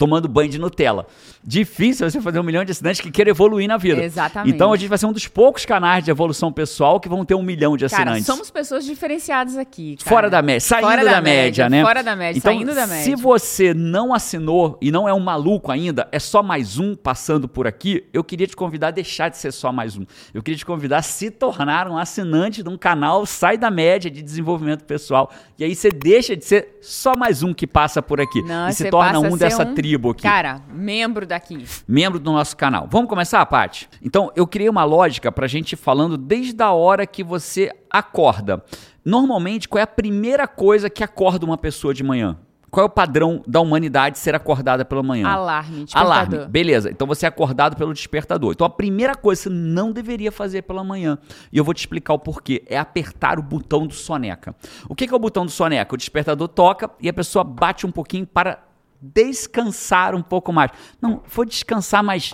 tomando 0.00 0.26
banho 0.26 0.48
de 0.48 0.58
Nutella. 0.58 1.06
Difícil 1.44 2.08
você 2.10 2.22
fazer 2.22 2.40
um 2.40 2.42
milhão 2.42 2.64
de 2.64 2.72
assinantes 2.72 3.02
que 3.02 3.10
queiram 3.10 3.28
evoluir 3.30 3.68
na 3.68 3.76
vida. 3.76 4.02
Exatamente. 4.02 4.54
Então 4.54 4.72
a 4.72 4.76
gente 4.78 4.88
vai 4.88 4.96
ser 4.96 5.04
um 5.04 5.12
dos 5.12 5.28
poucos 5.28 5.66
canais 5.66 6.02
de 6.02 6.10
evolução 6.10 6.50
pessoal 6.50 6.98
que 6.98 7.06
vão 7.06 7.22
ter 7.22 7.34
um 7.34 7.42
milhão 7.42 7.76
de 7.76 7.86
Cara, 7.86 8.04
assinantes. 8.04 8.24
somos 8.24 8.50
pessoas 8.50 8.86
diferenciadas 8.86 9.58
aqui. 9.58 9.96
cara. 9.98 10.08
Fora 10.08 10.30
da 10.30 10.40
média, 10.40 10.60
saindo 10.60 10.86
Fora 10.88 11.04
da, 11.04 11.20
média, 11.20 11.68
né? 11.68 11.82
Fora 11.82 12.02
da 12.02 12.16
média, 12.16 12.38
então, 12.38 12.50
saindo 12.50 12.74
da 12.74 12.86
média. 12.86 13.04
Se 13.04 13.14
você 13.14 13.74
não 13.74 14.14
assinou 14.14 14.78
e 14.80 14.90
não 14.90 15.06
é 15.06 15.12
um 15.12 15.20
maluco 15.20 15.70
ainda, 15.70 16.08
é 16.10 16.18
só 16.18 16.42
mais 16.42 16.78
um 16.78 16.94
passando 16.94 17.46
por 17.46 17.66
aqui, 17.66 18.04
eu 18.10 18.24
queria 18.24 18.46
te 18.46 18.56
convidar 18.56 18.88
a 18.88 18.92
deixar 18.92 19.28
de 19.28 19.36
ser 19.36 19.52
só 19.52 19.70
mais 19.70 19.98
um. 19.98 20.06
Eu 20.32 20.42
queria 20.42 20.56
te 20.56 20.64
convidar 20.64 20.98
a 20.98 21.02
se 21.02 21.30
tornar 21.30 21.88
um 21.88 21.98
assinante 21.98 22.62
de 22.62 22.68
um 22.70 22.78
canal 22.78 23.26
Sai 23.26 23.58
da 23.58 23.70
Média 23.70 24.10
de 24.10 24.22
Desenvolvimento 24.22 24.84
Pessoal. 24.84 25.30
E 25.58 25.64
aí 25.64 25.74
você 25.74 25.90
deixa 25.90 26.34
de 26.34 26.44
ser 26.46 26.78
só 26.80 27.14
mais 27.18 27.42
um 27.42 27.52
que 27.52 27.66
passa 27.66 28.00
por 28.00 28.18
aqui. 28.18 28.40
Não, 28.42 28.66
e 28.68 28.72
se 28.72 28.88
torna 28.88 29.20
um 29.20 29.36
dessa 29.36 29.62
um- 29.62 29.74
tribo 29.74 29.89
aqui 29.96 30.22
Cara, 30.22 30.60
membro 30.68 31.26
daqui. 31.26 31.64
membro 31.86 32.18
do 32.18 32.32
nosso 32.32 32.56
canal. 32.56 32.86
Vamos 32.90 33.08
começar, 33.08 33.44
Paty? 33.46 33.88
Então, 34.02 34.30
eu 34.36 34.46
criei 34.46 34.68
uma 34.68 34.84
lógica 34.84 35.30
pra 35.32 35.46
gente 35.46 35.72
ir 35.72 35.76
falando 35.76 36.16
desde 36.16 36.62
a 36.62 36.72
hora 36.72 37.06
que 37.06 37.24
você 37.24 37.70
acorda. 37.90 38.64
Normalmente, 39.04 39.68
qual 39.68 39.80
é 39.80 39.82
a 39.82 39.86
primeira 39.86 40.46
coisa 40.46 40.90
que 40.90 41.02
acorda 41.02 41.44
uma 41.44 41.58
pessoa 41.58 41.94
de 41.94 42.02
manhã? 42.04 42.36
Qual 42.70 42.84
é 42.84 42.86
o 42.86 42.90
padrão 42.90 43.42
da 43.46 43.60
humanidade 43.60 44.18
ser 44.18 44.34
acordada 44.34 44.84
pela 44.84 45.02
manhã? 45.02 45.26
Alarme, 45.28 45.84
despertador. 45.84 46.12
Alarme. 46.12 46.46
Beleza. 46.46 46.88
Então 46.90 47.06
você 47.06 47.26
é 47.26 47.28
acordado 47.28 47.76
pelo 47.76 47.92
despertador. 47.92 48.52
Então 48.52 48.64
a 48.64 48.70
primeira 48.70 49.14
coisa 49.16 49.42
que 49.42 49.48
você 49.48 49.54
não 49.54 49.90
deveria 49.90 50.30
fazer 50.30 50.62
pela 50.62 50.84
manhã, 50.84 51.18
e 51.52 51.58
eu 51.58 51.64
vou 51.64 51.74
te 51.74 51.78
explicar 51.78 52.14
o 52.14 52.18
porquê, 52.18 52.62
é 52.66 52.78
apertar 52.78 53.40
o 53.40 53.42
botão 53.42 53.86
do 53.86 53.94
soneca. 53.94 54.54
O 54.88 54.94
que 54.94 55.12
é 55.12 55.14
o 55.14 55.18
botão 55.18 55.44
do 55.44 55.50
soneca? 55.50 55.94
O 55.94 55.98
despertador 55.98 56.46
toca 56.46 56.88
e 57.00 57.08
a 57.08 57.12
pessoa 57.12 57.42
bate 57.42 57.84
um 57.86 57.90
pouquinho 57.90 58.24
para 58.24 58.60
descansar 59.00 60.14
um 60.14 60.22
pouco 60.22 60.52
mais. 60.52 60.70
Não, 61.00 61.22
vou 61.26 61.44
descansar 61.44 62.02
mais. 62.02 62.32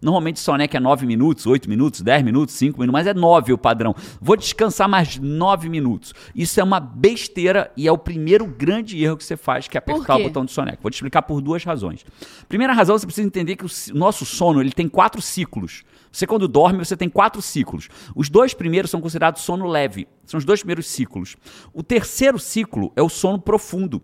Normalmente 0.00 0.40
soneca 0.40 0.76
é 0.76 0.80
9 0.80 1.06
minutos, 1.06 1.46
8 1.46 1.68
minutos, 1.68 2.00
10 2.00 2.22
minutos, 2.22 2.54
5 2.54 2.78
minutos, 2.78 2.92
mas 2.92 3.06
é 3.06 3.14
9 3.14 3.52
o 3.52 3.58
padrão. 3.58 3.94
Vou 4.20 4.36
descansar 4.36 4.88
mais 4.88 5.18
9 5.18 5.68
minutos. 5.68 6.14
Isso 6.34 6.60
é 6.60 6.64
uma 6.64 6.80
besteira 6.80 7.70
e 7.76 7.86
é 7.86 7.92
o 7.92 7.98
primeiro 7.98 8.46
grande 8.46 9.02
erro 9.02 9.16
que 9.16 9.24
você 9.24 9.36
faz, 9.36 9.68
que 9.68 9.76
é 9.76 9.78
apertar 9.78 10.16
o 10.16 10.22
botão 10.22 10.44
de 10.44 10.52
soneca. 10.52 10.78
Vou 10.80 10.90
te 10.90 10.94
explicar 10.94 11.22
por 11.22 11.40
duas 11.40 11.64
razões. 11.64 12.04
Primeira 12.48 12.72
razão, 12.72 12.96
você 12.98 13.06
precisa 13.06 13.26
entender 13.26 13.56
que 13.56 13.64
o 13.64 13.68
nosso 13.94 14.24
sono 14.24 14.60
ele 14.60 14.72
tem 14.72 14.88
quatro 14.88 15.20
ciclos. 15.20 15.84
Você, 16.10 16.26
quando 16.26 16.48
dorme, 16.48 16.82
você 16.82 16.96
tem 16.96 17.10
quatro 17.10 17.42
ciclos. 17.42 17.88
Os 18.14 18.30
dois 18.30 18.54
primeiros 18.54 18.90
são 18.90 19.02
considerados 19.02 19.42
sono 19.42 19.66
leve. 19.66 20.08
São 20.24 20.38
os 20.38 20.44
dois 20.44 20.60
primeiros 20.60 20.86
ciclos. 20.86 21.36
O 21.74 21.82
terceiro 21.82 22.38
ciclo 22.38 22.90
é 22.96 23.02
o 23.02 23.08
sono 23.08 23.38
profundo. 23.38 24.00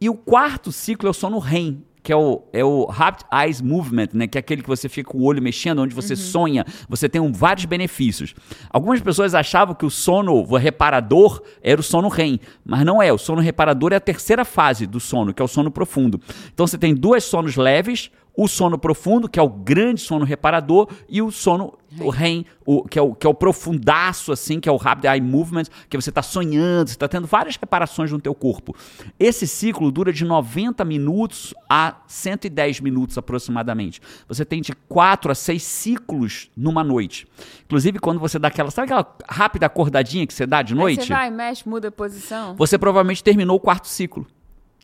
E 0.00 0.08
o 0.10 0.14
quarto 0.14 0.70
ciclo 0.70 1.08
é 1.08 1.10
o 1.10 1.14
sono 1.14 1.38
REM, 1.38 1.82
que 2.06 2.12
é 2.12 2.16
o, 2.16 2.42
é 2.52 2.64
o 2.64 2.84
Rapid 2.84 3.26
Eyes 3.32 3.60
Movement, 3.60 4.10
né? 4.12 4.28
Que 4.28 4.38
é 4.38 4.40
aquele 4.40 4.62
que 4.62 4.68
você 4.68 4.88
fica 4.88 5.10
com 5.10 5.18
o 5.18 5.24
olho 5.24 5.42
mexendo, 5.42 5.80
onde 5.80 5.92
você 5.92 6.14
sonha, 6.14 6.64
você 6.88 7.08
tem 7.08 7.20
um, 7.20 7.32
vários 7.32 7.64
benefícios. 7.64 8.32
Algumas 8.70 9.00
pessoas 9.00 9.34
achavam 9.34 9.74
que 9.74 9.84
o 9.84 9.90
sono 9.90 10.44
reparador 10.54 11.42
era 11.60 11.80
o 11.80 11.82
sono 11.82 12.08
REM, 12.08 12.38
mas 12.64 12.84
não 12.84 13.02
é. 13.02 13.12
O 13.12 13.18
sono 13.18 13.40
reparador 13.40 13.92
é 13.92 13.96
a 13.96 14.00
terceira 14.00 14.44
fase 14.44 14.86
do 14.86 15.00
sono, 15.00 15.34
que 15.34 15.42
é 15.42 15.44
o 15.44 15.48
sono 15.48 15.68
profundo. 15.68 16.20
Então 16.54 16.64
você 16.64 16.78
tem 16.78 16.94
duas 16.94 17.24
sonos 17.24 17.56
leves, 17.56 18.10
o 18.36 18.46
sono 18.46 18.78
profundo, 18.78 19.28
que 19.28 19.38
é 19.38 19.42
o 19.42 19.48
grande 19.48 20.00
sono 20.00 20.24
reparador, 20.24 20.88
e 21.08 21.22
o 21.22 21.30
sono 21.30 21.78
o 22.00 22.10
REM, 22.10 22.44
o, 22.64 22.82
que, 22.82 22.98
é 22.98 23.02
o, 23.02 23.14
que 23.14 23.26
é 23.26 23.30
o 23.30 23.34
profundaço, 23.34 24.32
assim, 24.32 24.60
que 24.60 24.68
é 24.68 24.72
o 24.72 24.76
Rapid 24.76 25.04
Eye 25.04 25.20
Movement, 25.20 25.64
que 25.88 25.96
você 25.96 26.10
está 26.10 26.20
sonhando, 26.22 26.88
você 26.88 26.94
está 26.94 27.08
tendo 27.08 27.26
várias 27.26 27.56
reparações 27.56 28.12
no 28.12 28.20
teu 28.20 28.34
corpo. 28.34 28.74
Esse 29.18 29.46
ciclo 29.46 29.90
dura 29.90 30.12
de 30.12 30.24
90 30.24 30.84
minutos 30.84 31.54
a 31.68 31.96
110 32.06 32.80
minutos 32.80 33.16
aproximadamente. 33.16 34.00
Você 34.28 34.44
tem 34.44 34.60
de 34.60 34.72
4 34.88 35.32
a 35.32 35.34
6 35.34 35.62
ciclos 35.62 36.50
numa 36.56 36.84
noite. 36.84 37.26
Inclusive, 37.64 37.98
quando 37.98 38.20
você 38.20 38.38
dá 38.38 38.48
aquela, 38.48 38.70
sabe 38.70 38.86
aquela 38.86 39.16
rápida 39.28 39.66
acordadinha 39.66 40.26
que 40.26 40.34
você 40.34 40.46
dá 40.46 40.60
de 40.60 40.74
Aí 40.74 40.78
noite? 40.78 41.06
você 41.06 41.12
vai, 41.12 41.30
mexe, 41.30 41.66
muda 41.68 41.88
a 41.88 41.92
posição. 41.92 42.54
você 42.56 42.76
provavelmente 42.76 43.22
terminou 43.24 43.56
o 43.56 43.60
quarto 43.60 43.88
ciclo. 43.88 44.26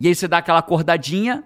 E 0.01 0.09
aí 0.09 0.15
você 0.15 0.27
dá 0.27 0.39
aquela 0.39 0.61
acordadinha 0.61 1.45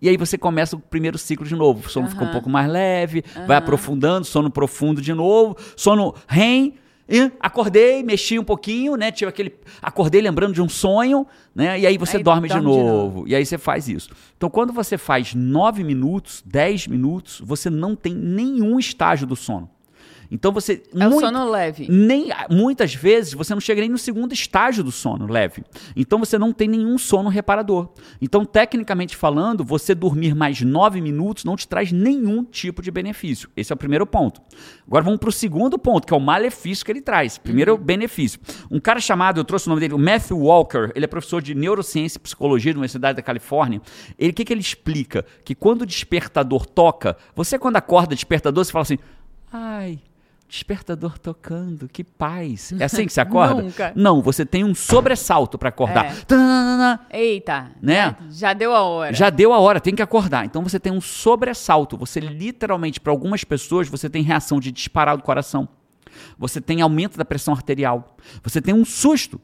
e 0.00 0.08
aí 0.08 0.16
você 0.16 0.38
começa 0.38 0.76
o 0.76 0.78
primeiro 0.78 1.18
ciclo 1.18 1.46
de 1.46 1.54
novo. 1.54 1.86
O 1.86 1.90
sono 1.90 2.08
fica 2.08 2.24
um 2.24 2.30
pouco 2.30 2.48
mais 2.48 2.70
leve, 2.70 3.24
vai 3.46 3.56
aprofundando, 3.56 4.24
sono 4.24 4.50
profundo 4.50 5.00
de 5.00 5.12
novo, 5.12 5.56
sono 5.76 6.14
REM. 6.26 6.74
E 7.10 7.32
acordei, 7.40 8.02
mexi 8.02 8.38
um 8.38 8.44
pouquinho, 8.44 8.94
né? 8.94 9.10
Tive 9.10 9.30
aquele. 9.30 9.54
Acordei 9.80 10.20
lembrando 10.20 10.52
de 10.52 10.60
um 10.60 10.68
sonho, 10.68 11.26
né? 11.54 11.80
E 11.80 11.86
aí 11.86 11.96
você 11.96 12.18
Aí 12.18 12.22
dorme, 12.22 12.48
de, 12.48 12.54
dorme 12.54 12.70
de 12.70 12.76
novo. 12.78 13.26
E 13.26 13.34
aí 13.34 13.46
você 13.46 13.56
faz 13.56 13.88
isso. 13.88 14.10
Então, 14.36 14.50
quando 14.50 14.74
você 14.74 14.98
faz 14.98 15.34
9 15.34 15.82
minutos, 15.82 16.42
10 16.44 16.86
minutos, 16.86 17.40
você 17.42 17.70
não 17.70 17.96
tem 17.96 18.14
nenhum 18.14 18.78
estágio 18.78 19.26
do 19.26 19.34
sono. 19.34 19.70
Então 20.30 20.52
você. 20.52 20.82
É 20.94 21.06
o 21.06 21.10
muito- 21.10 21.26
sono 21.26 21.50
leve. 21.50 21.86
nem 21.88 22.28
muitas 22.50 22.94
vezes 22.94 23.32
você 23.32 23.54
não 23.54 23.60
chega 23.60 23.80
nem 23.80 23.90
no 23.90 23.98
segundo 23.98 24.32
estágio 24.32 24.84
do 24.84 24.92
sono 24.92 25.26
leve. 25.26 25.64
Então 25.96 26.18
você 26.18 26.38
não 26.38 26.52
tem 26.52 26.68
nenhum 26.68 26.98
sono 26.98 27.28
reparador. 27.28 27.88
Então, 28.20 28.44
tecnicamente 28.44 29.16
falando, 29.16 29.64
você 29.64 29.94
dormir 29.94 30.34
mais 30.34 30.60
nove 30.60 31.00
minutos 31.00 31.44
não 31.44 31.56
te 31.56 31.66
traz 31.66 31.90
nenhum 31.92 32.44
tipo 32.44 32.82
de 32.82 32.90
benefício. 32.90 33.48
Esse 33.56 33.72
é 33.72 33.74
o 33.74 33.78
primeiro 33.78 34.06
ponto. 34.06 34.40
Agora 34.86 35.04
vamos 35.04 35.18
para 35.20 35.28
o 35.28 35.32
segundo 35.32 35.78
ponto, 35.78 36.06
que 36.06 36.12
é 36.12 36.16
o 36.16 36.20
malefício 36.20 36.84
que 36.84 36.92
ele 36.92 37.00
traz. 37.00 37.38
Primeiro, 37.38 37.74
o 37.74 37.78
benefício. 37.78 38.40
Um 38.70 38.80
cara 38.80 39.00
chamado, 39.00 39.38
eu 39.40 39.44
trouxe 39.44 39.66
o 39.66 39.70
nome 39.70 39.80
dele, 39.80 39.94
o 39.94 39.98
Matthew 39.98 40.38
Walker, 40.38 40.90
ele 40.94 41.04
é 41.04 41.08
professor 41.08 41.40
de 41.42 41.54
neurociência 41.54 42.18
e 42.18 42.20
psicologia 42.20 42.72
da 42.72 42.78
Universidade 42.78 43.16
da 43.16 43.22
Califórnia. 43.22 43.80
Ele, 44.18 44.30
o 44.30 44.34
que, 44.34 44.44
que 44.44 44.52
ele 44.52 44.60
explica? 44.60 45.24
Que 45.44 45.54
quando 45.54 45.82
o 45.82 45.86
despertador 45.86 46.66
toca, 46.66 47.16
você 47.34 47.58
quando 47.58 47.76
acorda 47.76 48.14
despertador, 48.14 48.64
você 48.64 48.72
fala 48.72 48.82
assim, 48.82 48.98
ai, 49.52 49.98
despertador 50.48 51.18
tocando, 51.18 51.88
que 51.88 52.02
paz. 52.02 52.72
É 52.78 52.84
assim 52.84 53.06
que 53.06 53.12
você 53.12 53.20
acorda? 53.22 53.62
Nunca. 53.62 53.92
Não, 53.94 54.22
você 54.22 54.46
tem 54.46 54.64
um 54.64 54.74
sobressalto 54.74 55.58
para 55.58 55.68
acordar. 55.68 56.06
É. 57.10 57.20
Eita. 57.20 57.70
Né? 57.82 58.16
Já 58.30 58.54
deu 58.54 58.74
a 58.74 58.82
hora. 58.82 59.12
Já 59.12 59.28
deu 59.28 59.52
a 59.52 59.58
hora, 59.58 59.78
tem 59.80 59.94
que 59.94 60.02
acordar. 60.02 60.46
Então 60.46 60.62
você 60.62 60.80
tem 60.80 60.92
um 60.92 61.00
sobressalto. 61.00 61.96
Você 61.98 62.18
literalmente, 62.18 62.98
para 62.98 63.12
algumas 63.12 63.44
pessoas, 63.44 63.88
você 63.88 64.08
tem 64.08 64.22
reação 64.22 64.58
de 64.58 64.72
disparar 64.72 65.16
do 65.16 65.22
coração. 65.22 65.68
Você 66.38 66.60
tem 66.60 66.80
aumento 66.80 67.18
da 67.18 67.24
pressão 67.24 67.52
arterial. 67.52 68.16
Você 68.42 68.62
tem 68.62 68.74
um 68.74 68.84
susto 68.84 69.40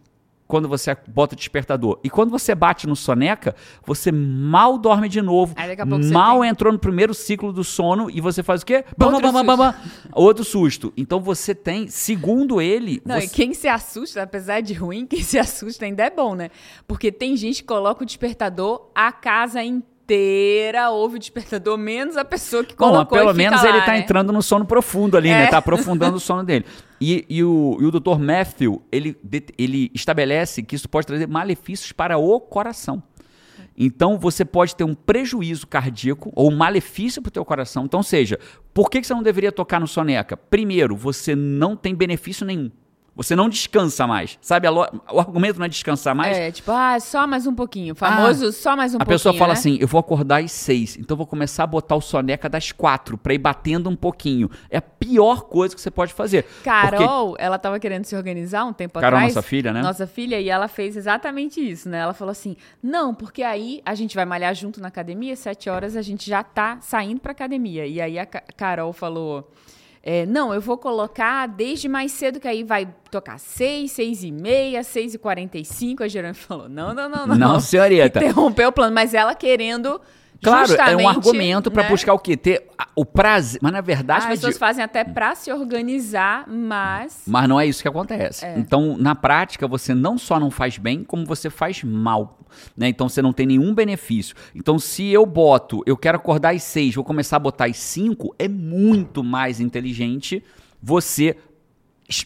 quando 0.47 0.69
você 0.69 0.97
bota 1.09 1.35
o 1.35 1.39
despertador. 1.39 1.99
E 2.05 2.11
quando 2.11 2.31
você 2.31 2.55
bate 2.55 2.87
no 2.87 2.95
soneca, 2.95 3.57
você 3.85 4.13
mal 4.13 4.77
dorme 4.77 5.09
de 5.09 5.23
novo. 5.23 5.55
Aí 5.57 5.69
daqui 5.69 5.81
a 5.83 5.87
pouco 5.87 6.05
você 6.05 6.13
mal 6.13 6.41
tem- 6.41 6.51
entrou 6.51 6.73
no 6.73 6.79
primeiro 6.79 7.15
ciclo 7.15 7.53
do 7.53 7.65
sono 7.65 8.11
e 8.11 8.21
você 8.21 8.43
faz 8.43 8.63
o 8.63 8.67
quê? 8.67 8.85
Bam, 8.97 9.07
Outro 9.07 9.23
bam, 9.23 9.33
bam, 9.33 9.45
bam, 9.45 9.57
bam. 9.57 9.75
Outro 10.13 10.45
susto. 10.45 10.93
Então 10.97 11.19
você 11.21 11.55
tem, 11.55 11.89
segundo 11.89 12.61
ele, 12.61 13.01
Não, 13.05 13.19
você- 13.19 13.27
e 13.27 13.29
quem 13.31 13.55
se 13.55 13.67
assusta, 13.69 14.23
apesar 14.23 14.61
de 14.61 14.75
ruim, 14.75 15.07
quem 15.09 15.23
se 15.23 15.39
assusta 15.39 15.87
ainda 15.87 16.05
é 16.05 16.11
bom, 16.11 16.35
né? 16.35 16.51
Porque 16.87 17.11
tem 17.11 17.37
gente 17.37 17.63
que 17.63 17.69
coloca 17.69 18.03
o 18.03 18.07
despertador, 18.07 18.91
a 18.95 19.11
casa 19.13 19.63
inteira 19.63 20.91
ouve 20.91 21.17
o 21.17 21.19
despertador, 21.19 21.79
menos 21.79 22.17
a 22.19 22.25
pessoa 22.25 22.63
que 22.63 22.77
Bom, 22.77 22.91
colocou 22.91 23.17
pelo 23.19 23.31
e 23.31 23.33
fica 23.33 23.43
menos 23.51 23.63
lá, 23.63 23.69
ele 23.71 23.81
tá 23.81 23.93
né? 23.93 23.99
entrando 24.01 24.33
no 24.33 24.43
sono 24.43 24.67
profundo 24.67 25.17
ali, 25.17 25.31
né? 25.31 25.45
É. 25.45 25.47
Tá 25.47 25.57
aprofundando 25.59 26.17
o 26.17 26.21
sono 26.21 26.45
dele. 26.45 26.67
E, 27.07 27.27
e 27.29 27.45
o, 27.45 27.77
e 27.79 27.85
o 27.85 27.91
Dr. 27.91 28.19
Matthew, 28.19 28.81
ele, 28.91 29.15
ele 29.59 29.91
estabelece 29.93 30.63
que 30.63 30.75
isso 30.75 30.89
pode 30.89 31.07
trazer 31.07 31.29
malefícios 31.29 31.93
para 31.93 32.17
o 32.17 32.41
coração. 32.41 33.03
Então, 33.77 34.19
você 34.19 34.43
pode 34.43 34.75
ter 34.75 34.85
um 34.85 34.95
prejuízo 34.95 35.67
cardíaco 35.67 36.33
ou 36.35 36.51
um 36.51 36.57
malefício 36.57 37.21
para 37.21 37.29
o 37.29 37.33
teu 37.33 37.45
coração. 37.45 37.85
Então, 37.85 38.03
seja, 38.03 38.41
por 38.73 38.89
que 38.89 39.05
você 39.05 39.13
não 39.13 39.23
deveria 39.23 39.53
tocar 39.53 39.79
no 39.79 39.87
soneca? 39.87 40.35
Primeiro, 40.35 40.97
você 40.97 41.37
não 41.37 41.77
tem 41.77 41.95
benefício 41.95 42.47
nenhum. 42.47 42.71
Você 43.17 43.37
não 43.37 43.49
descansa 43.49 44.07
mais. 44.07 44.37
Sabe, 44.41 44.69
lo... 44.69 44.85
o 45.13 45.21
argumento 45.21 45.59
não 45.59 45.67
é 45.67 45.69
descansar 45.69 46.15
mais. 46.15 46.37
É, 46.37 46.51
tipo, 46.51 46.71
ah, 46.73 46.99
só 46.99 47.27
mais 47.27 47.47
um 47.47 47.55
pouquinho. 47.55 47.95
Famoso, 47.95 48.51
só 48.53 48.77
mais 48.77 48.93
um 48.93 48.97
a 48.97 48.99
pouquinho. 48.99 49.15
pessoa 49.15 49.35
fala 49.35 49.53
né? 49.53 49.59
assim: 49.59 49.79
eu 49.81 49.87
vou 49.87 50.01
acordar 50.01 50.43
às 50.43 50.51
seis, 50.51 50.97
então 50.97 51.15
eu 51.15 51.19
vou 51.19 51.27
começar 51.27 51.63
a 51.65 51.67
botar 51.67 51.95
o 51.95 52.01
soneca 52.01 52.49
das 52.49 52.73
quatro, 52.73 53.17
pra 53.17 53.33
ir 53.33 53.39
batendo 53.39 53.89
um 53.89 53.95
pouquinho. 53.95 54.51
É 54.69 54.79
a 54.79 54.83
pior 54.83 55.43
coisa 55.43 55.75
que 55.75 55.81
você 55.81 55.91
pode 55.91 56.13
fazer. 56.13 56.43
Porque 56.43 56.65
Carol, 56.65 57.37
ela 57.39 57.57
tava 57.59 57.79
querendo 57.79 58.05
se 58.05 58.17
organizar 58.17 58.65
um 58.65 58.73
tempo 58.73 58.99
Carol, 58.99 59.19
atrás. 59.19 59.35
nossa 59.35 59.47
filha, 59.47 59.73
né? 59.73 59.81
Nossa 59.81 60.07
filha, 60.09 60.41
e 60.41 60.49
ela 60.49 60.67
fez 60.67 60.97
exatamente 60.97 61.61
isso, 61.61 61.89
né? 61.89 61.99
Ela 61.99 62.15
falou 62.15 62.33
assim: 62.33 62.57
não, 62.83 63.15
porque 63.15 63.45
aí 63.45 63.81
a 63.87 63.95
gente 63.95 64.17
vai 64.17 64.25
malhar 64.25 64.55
junto 64.55 64.81
na 64.81 64.89
academia, 64.89 65.37
sete 65.37 65.71
horas 65.71 65.95
a 65.97 66.03
gente 66.03 66.29
já 66.29 66.43
tá 66.43 66.79
saindo 66.81 67.21
pra 67.21 67.31
academia. 67.31 67.87
E 67.87 68.01
aí 68.01 68.19
a 68.19 68.27
Ca- 68.27 68.43
Carol 68.57 68.93
falou. 68.93 69.49
É, 70.07 70.27
não, 70.27 70.53
eu 70.53 70.61
vou 70.61 70.77
colocar 70.77 71.47
desde 71.47 71.89
mais 71.89 72.13
cedo, 72.13 72.39
que 72.39 72.47
aí 72.47 72.63
vai 72.63 72.87
tocar 73.11 73.39
seis, 73.39 73.93
seis 73.93 74.23
e 74.23 74.31
meia, 74.31 74.83
seis 74.83 75.15
e 75.15 75.19
quarenta 75.19 75.57
e 75.57 75.65
cinco. 75.65 76.03
A 76.03 76.09
Gerane 76.09 76.35
falou, 76.35 76.69
não, 76.69 76.93
não, 76.93 77.09
não, 77.09 77.27
não. 77.27 77.37
Não, 77.37 77.59
senhorita. 77.61 78.19
Interrompeu 78.19 78.69
o 78.69 78.73
plano, 78.73 78.95
mas 78.95 79.15
ela 79.15 79.35
querendo 79.35 79.99
Claro, 80.45 80.61
é 80.61 80.65
um 80.65 80.69
justamente, 80.69 81.07
argumento 81.07 81.71
pra 81.71 81.83
né? 81.85 81.89
buscar 81.89 82.15
o 82.15 82.19
quê? 82.19 82.37
Ter 82.37 82.69
o 82.95 83.05
prazer. 83.05 83.61
Mas 83.63 83.73
na 83.73 83.81
verdade. 83.81 84.25
As 84.25 84.31
pessoas 84.31 84.59
fazem 84.59 84.85
até 84.85 85.05
pra 85.05 85.35
se 85.35 85.53
organizar, 85.53 86.49
mas... 86.49 87.23
Mas 87.27 87.49
não 87.49 87.59
é 87.59 87.67
isso 87.67 87.83
que 87.83 87.89
acontece. 87.89 88.45
É. 88.45 88.59
Então, 88.59 88.97
na 88.99 89.15
prática, 89.15 89.67
você 89.67 89.95
não 89.95 90.17
só 90.17 90.39
não 90.39 90.51
faz 90.51 90.79
bem, 90.79 91.03
como 91.03 91.25
você 91.25 91.51
faz 91.51 91.83
mal. 91.83 92.39
Né? 92.77 92.89
Então, 92.89 93.09
você 93.09 93.21
não 93.21 93.33
tem 93.33 93.47
nenhum 93.47 93.75
benefício. 93.75 94.37
Então, 94.55 94.79
se 94.79 95.11
eu 95.11 95.27
boto, 95.27 95.83
eu 95.87 95.97
quero 95.97 96.17
acordar 96.17 96.55
às 96.55 96.63
seis, 96.63 96.95
vou 96.95 97.05
começar 97.05 97.37
a 97.37 97.41
botar 97.41 97.67
às 97.67 97.77
cinco, 97.77 98.35
é 98.39 98.49
muito 98.49 99.25
mais 99.25 99.61
inteligente 99.61 100.43
você 100.81 101.37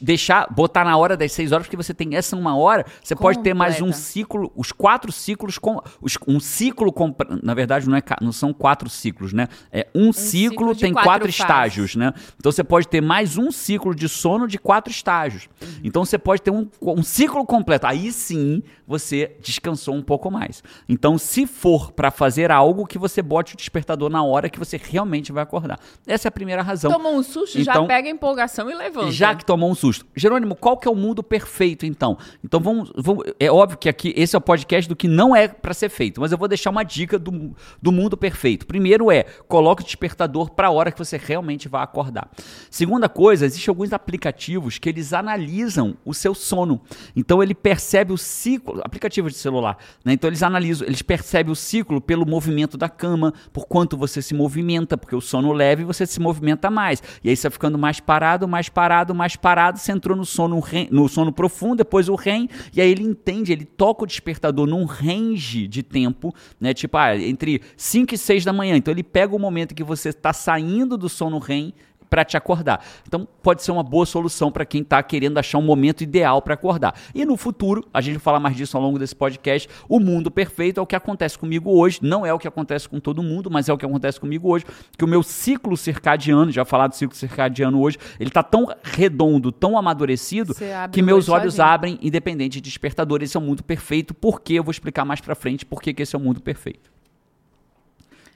deixar, 0.00 0.46
botar 0.52 0.84
na 0.84 0.96
hora 0.96 1.16
das 1.16 1.32
seis 1.32 1.52
horas, 1.52 1.66
porque 1.66 1.76
você 1.76 1.94
tem 1.94 2.14
essa 2.16 2.36
uma 2.36 2.56
hora, 2.56 2.84
você 3.02 3.14
pode 3.14 3.38
ter 3.40 3.54
mais 3.54 3.76
um 3.76 3.86
Completa. 3.86 3.98
ciclo, 3.98 4.52
os 4.56 4.72
quatro 4.72 5.12
ciclos, 5.12 5.58
com, 5.58 5.80
os- 6.00 6.18
um 6.26 6.40
ciclo, 6.40 6.92
com, 6.92 7.14
na 7.42 7.54
verdade, 7.54 7.88
não, 7.88 7.96
é, 7.96 8.02
não 8.20 8.32
são 8.32 8.52
quatro 8.52 8.88
ciclos, 8.90 9.32
né? 9.32 9.48
É 9.72 9.86
um, 9.94 10.12
ciclo, 10.12 10.48
ciclo 10.50 10.74
de 10.74 10.80
tem 10.80 10.92
quatro 10.92 11.08
quatro, 11.10 11.28
estágios, 11.28 11.96
né? 11.96 12.12
Então 12.38 12.50
você 12.50 12.64
pode 12.64 12.88
ter 12.88 13.00
mais 13.00 13.36
um 13.36 13.50
ciclo 13.50 13.94
de 13.94 14.08
sono 14.08 14.46
de 14.48 14.58
quatro 14.58 14.90
estágios. 14.90 15.48
Então 15.82 16.04
você 16.04 16.18
pode 16.18 16.42
ter 16.42 16.50
um, 16.50 16.68
um 16.82 17.02
ciclo 17.02 17.44
completo. 17.46 17.86
Aí 17.86 18.10
sim 18.12 18.62
você 18.86 19.36
descansou 19.40 19.94
um 19.94 20.02
pouco 20.02 20.30
mais. 20.30 20.62
Então, 20.88 21.18
se 21.18 21.46
for 21.46 21.92
para 21.92 22.10
fazer 22.10 22.50
algo 22.50 22.86
que 22.86 22.98
você 22.98 23.20
bote 23.20 23.54
o 23.54 23.56
despertador 23.56 24.08
na 24.08 24.22
hora 24.22 24.48
que 24.48 24.58
você 24.58 24.80
realmente 24.82 25.30
vai 25.30 25.42
acordar. 25.42 25.78
Essa 26.06 26.28
é 26.28 26.30
a 26.30 26.32
primeira 26.32 26.62
razão. 26.62 26.90
Tomou 26.90 27.14
um 27.14 27.22
susto, 27.22 27.60
já 27.62 27.72
Então, 27.72 27.86
pega 27.86 28.08
a 28.08 28.10
empolgação 28.10 28.70
e 28.70 28.74
levanta. 28.74 29.10
Já 29.12 29.34
que 29.34 29.44
tomou 29.44 29.67
um 29.70 29.74
susto. 29.74 30.06
Jerônimo, 30.16 30.54
qual 30.56 30.76
que 30.76 30.86
é 30.88 30.90
o 30.90 30.94
mundo 30.94 31.22
perfeito, 31.22 31.84
então? 31.86 32.16
Então 32.44 32.60
vamos, 32.60 32.92
vamos- 32.96 33.24
É 33.38 33.50
óbvio 33.50 33.78
que 33.78 33.88
aqui 33.88 34.12
esse 34.16 34.34
é 34.34 34.38
o 34.38 34.40
podcast 34.40 34.88
do 34.88 34.96
que 34.96 35.06
não 35.08 35.34
é 35.34 35.48
para 35.48 35.74
ser 35.74 35.88
feito, 35.88 36.20
mas 36.20 36.32
eu 36.32 36.38
vou 36.38 36.48
deixar 36.48 36.70
uma 36.70 36.82
dica 36.82 37.18
do, 37.18 37.54
do 37.80 37.92
mundo 37.92 38.16
perfeito. 38.16 38.66
Primeiro 38.66 39.10
é, 39.10 39.24
coloque 39.46 39.82
o 39.82 39.84
despertador 39.84 40.50
para 40.50 40.68
a 40.68 40.70
hora 40.70 40.90
que 40.92 40.98
você 40.98 41.16
realmente 41.16 41.68
vai 41.68 41.82
acordar. 41.82 42.30
Segunda 42.70 43.08
coisa, 43.08 43.46
existem 43.46 43.70
alguns 43.70 43.92
aplicativos 43.92 44.78
que 44.78 44.88
eles 44.88 45.12
analisam 45.12 45.96
o 46.04 46.12
seu 46.14 46.34
sono. 46.34 46.80
Então 47.14 47.42
ele 47.42 47.54
percebe 47.54 48.12
o 48.12 48.18
ciclo, 48.18 48.80
aplicativos 48.84 49.32
de 49.32 49.38
celular, 49.38 49.76
né? 50.04 50.12
Então 50.12 50.28
eles 50.28 50.42
analisam, 50.42 50.86
eles 50.86 51.02
percebem 51.02 51.52
o 51.52 51.56
ciclo 51.56 52.00
pelo 52.00 52.26
movimento 52.26 52.76
da 52.76 52.88
cama, 52.88 53.32
por 53.52 53.66
quanto 53.66 53.96
você 53.96 54.20
se 54.22 54.34
movimenta, 54.34 54.96
porque 54.96 55.14
o 55.14 55.20
sono 55.20 55.52
leve 55.52 55.84
você 55.84 56.06
se 56.06 56.20
movimenta 56.20 56.70
mais. 56.70 57.02
E 57.22 57.28
aí 57.30 57.36
você 57.36 57.48
vai 57.48 57.52
ficando 57.52 57.78
mais 57.78 58.00
parado, 58.00 58.46
mais 58.48 58.68
parado, 58.68 59.14
mais 59.14 59.36
parado, 59.36 59.57
você 59.78 59.92
entrou 59.92 60.16
no 60.16 60.24
sono, 60.24 60.62
no 60.90 61.08
sono 61.08 61.32
profundo, 61.32 61.76
depois 61.76 62.08
o 62.08 62.14
REM, 62.14 62.48
e 62.72 62.80
aí 62.80 62.90
ele 62.90 63.02
entende, 63.02 63.52
ele 63.52 63.64
toca 63.64 64.04
o 64.04 64.06
despertador 64.06 64.66
num 64.66 64.84
range 64.84 65.66
de 65.66 65.82
tempo, 65.82 66.34
né? 66.60 66.72
Tipo, 66.72 66.96
ah, 66.96 67.16
entre 67.16 67.60
5 67.76 68.14
e 68.14 68.18
6 68.18 68.44
da 68.44 68.52
manhã. 68.52 68.76
Então 68.76 68.92
ele 68.92 69.02
pega 69.02 69.34
o 69.34 69.38
momento 69.38 69.74
que 69.74 69.84
você 69.84 70.10
está 70.10 70.32
saindo 70.32 70.96
do 70.96 71.08
sono 71.08 71.38
REM 71.38 71.74
para 72.08 72.24
te 72.24 72.36
acordar. 72.36 72.84
Então 73.06 73.26
pode 73.42 73.62
ser 73.62 73.72
uma 73.72 73.82
boa 73.82 74.06
solução 74.06 74.50
para 74.50 74.64
quem 74.64 74.82
está 74.82 75.02
querendo 75.02 75.38
achar 75.38 75.58
um 75.58 75.62
momento 75.62 76.02
ideal 76.02 76.42
para 76.42 76.54
acordar. 76.54 76.94
E 77.14 77.24
no 77.24 77.36
futuro, 77.36 77.84
a 77.92 78.00
gente 78.00 78.14
vai 78.14 78.22
falar 78.22 78.40
mais 78.40 78.56
disso 78.56 78.76
ao 78.76 78.82
longo 78.82 78.98
desse 78.98 79.16
podcast, 79.16 79.68
o 79.88 79.98
mundo 79.98 80.30
perfeito 80.30 80.78
é 80.78 80.82
o 80.82 80.86
que 80.86 80.96
acontece 80.96 81.38
comigo 81.38 81.70
hoje, 81.70 82.00
não 82.02 82.26
é 82.26 82.32
o 82.32 82.38
que 82.38 82.46
acontece 82.46 82.88
com 82.88 83.00
todo 83.00 83.22
mundo, 83.22 83.50
mas 83.50 83.68
é 83.68 83.72
o 83.72 83.78
que 83.78 83.86
acontece 83.86 84.20
comigo 84.20 84.48
hoje, 84.50 84.64
que 84.96 85.04
o 85.04 85.08
meu 85.08 85.22
ciclo 85.22 85.76
circadiano, 85.76 86.50
já 86.50 86.64
falar 86.64 86.88
do 86.88 86.94
ciclo 86.94 87.16
circadiano 87.16 87.80
hoje, 87.80 87.98
ele 88.20 88.30
tá 88.30 88.42
tão 88.42 88.68
redondo, 88.82 89.50
tão 89.50 89.78
amadurecido, 89.78 90.54
que 90.92 91.02
meus 91.02 91.28
olho 91.28 91.38
olhos 91.38 91.54
sozinho. 91.54 91.74
abrem 91.74 91.98
independente 92.02 92.60
de 92.60 92.60
despertador. 92.60 93.22
Esse 93.22 93.36
é 93.36 93.40
o 93.40 93.42
mundo 93.42 93.62
perfeito, 93.62 94.14
porque 94.14 94.54
eu 94.54 94.64
vou 94.64 94.70
explicar 94.70 95.04
mais 95.04 95.20
para 95.20 95.34
frente 95.34 95.64
porque 95.64 95.94
que 95.94 96.02
esse 96.02 96.14
é 96.14 96.18
o 96.18 96.22
mundo 96.22 96.40
perfeito. 96.40 96.97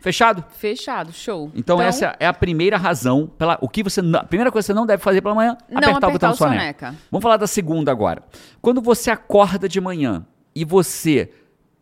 Fechado? 0.02 0.44
Fechado, 0.59 1.12
show. 1.12 1.50
Então, 1.54 1.80
essa 1.80 2.16
é 2.18 2.26
a 2.26 2.32
primeira 2.35 2.76
razão 2.76 3.30
pela 3.38 3.56
o 3.61 3.68
que 3.68 3.85
você 3.85 4.00
a 4.00 4.25
primeira 4.25 4.50
coisa 4.50 4.66
que 4.66 4.73
você 4.73 4.75
não 4.75 4.85
deve 4.85 5.00
fazer 5.00 5.23
pela 5.23 5.35
manhã, 5.35 5.56
Não 5.71 5.78
apertar, 5.78 5.92
o 5.92 5.97
apertar 5.97 6.11
botão 6.11 6.30
o 6.32 6.35
soneca. 6.35 6.87
soneca. 6.88 6.97
Vamos 7.09 7.23
falar 7.23 7.37
da 7.37 7.47
segunda 7.47 7.92
agora. 7.92 8.23
Quando 8.61 8.82
você 8.82 9.12
acorda 9.12 9.68
de 9.68 9.80
manhã 9.80 10.26
e 10.56 10.64
você 10.64 11.32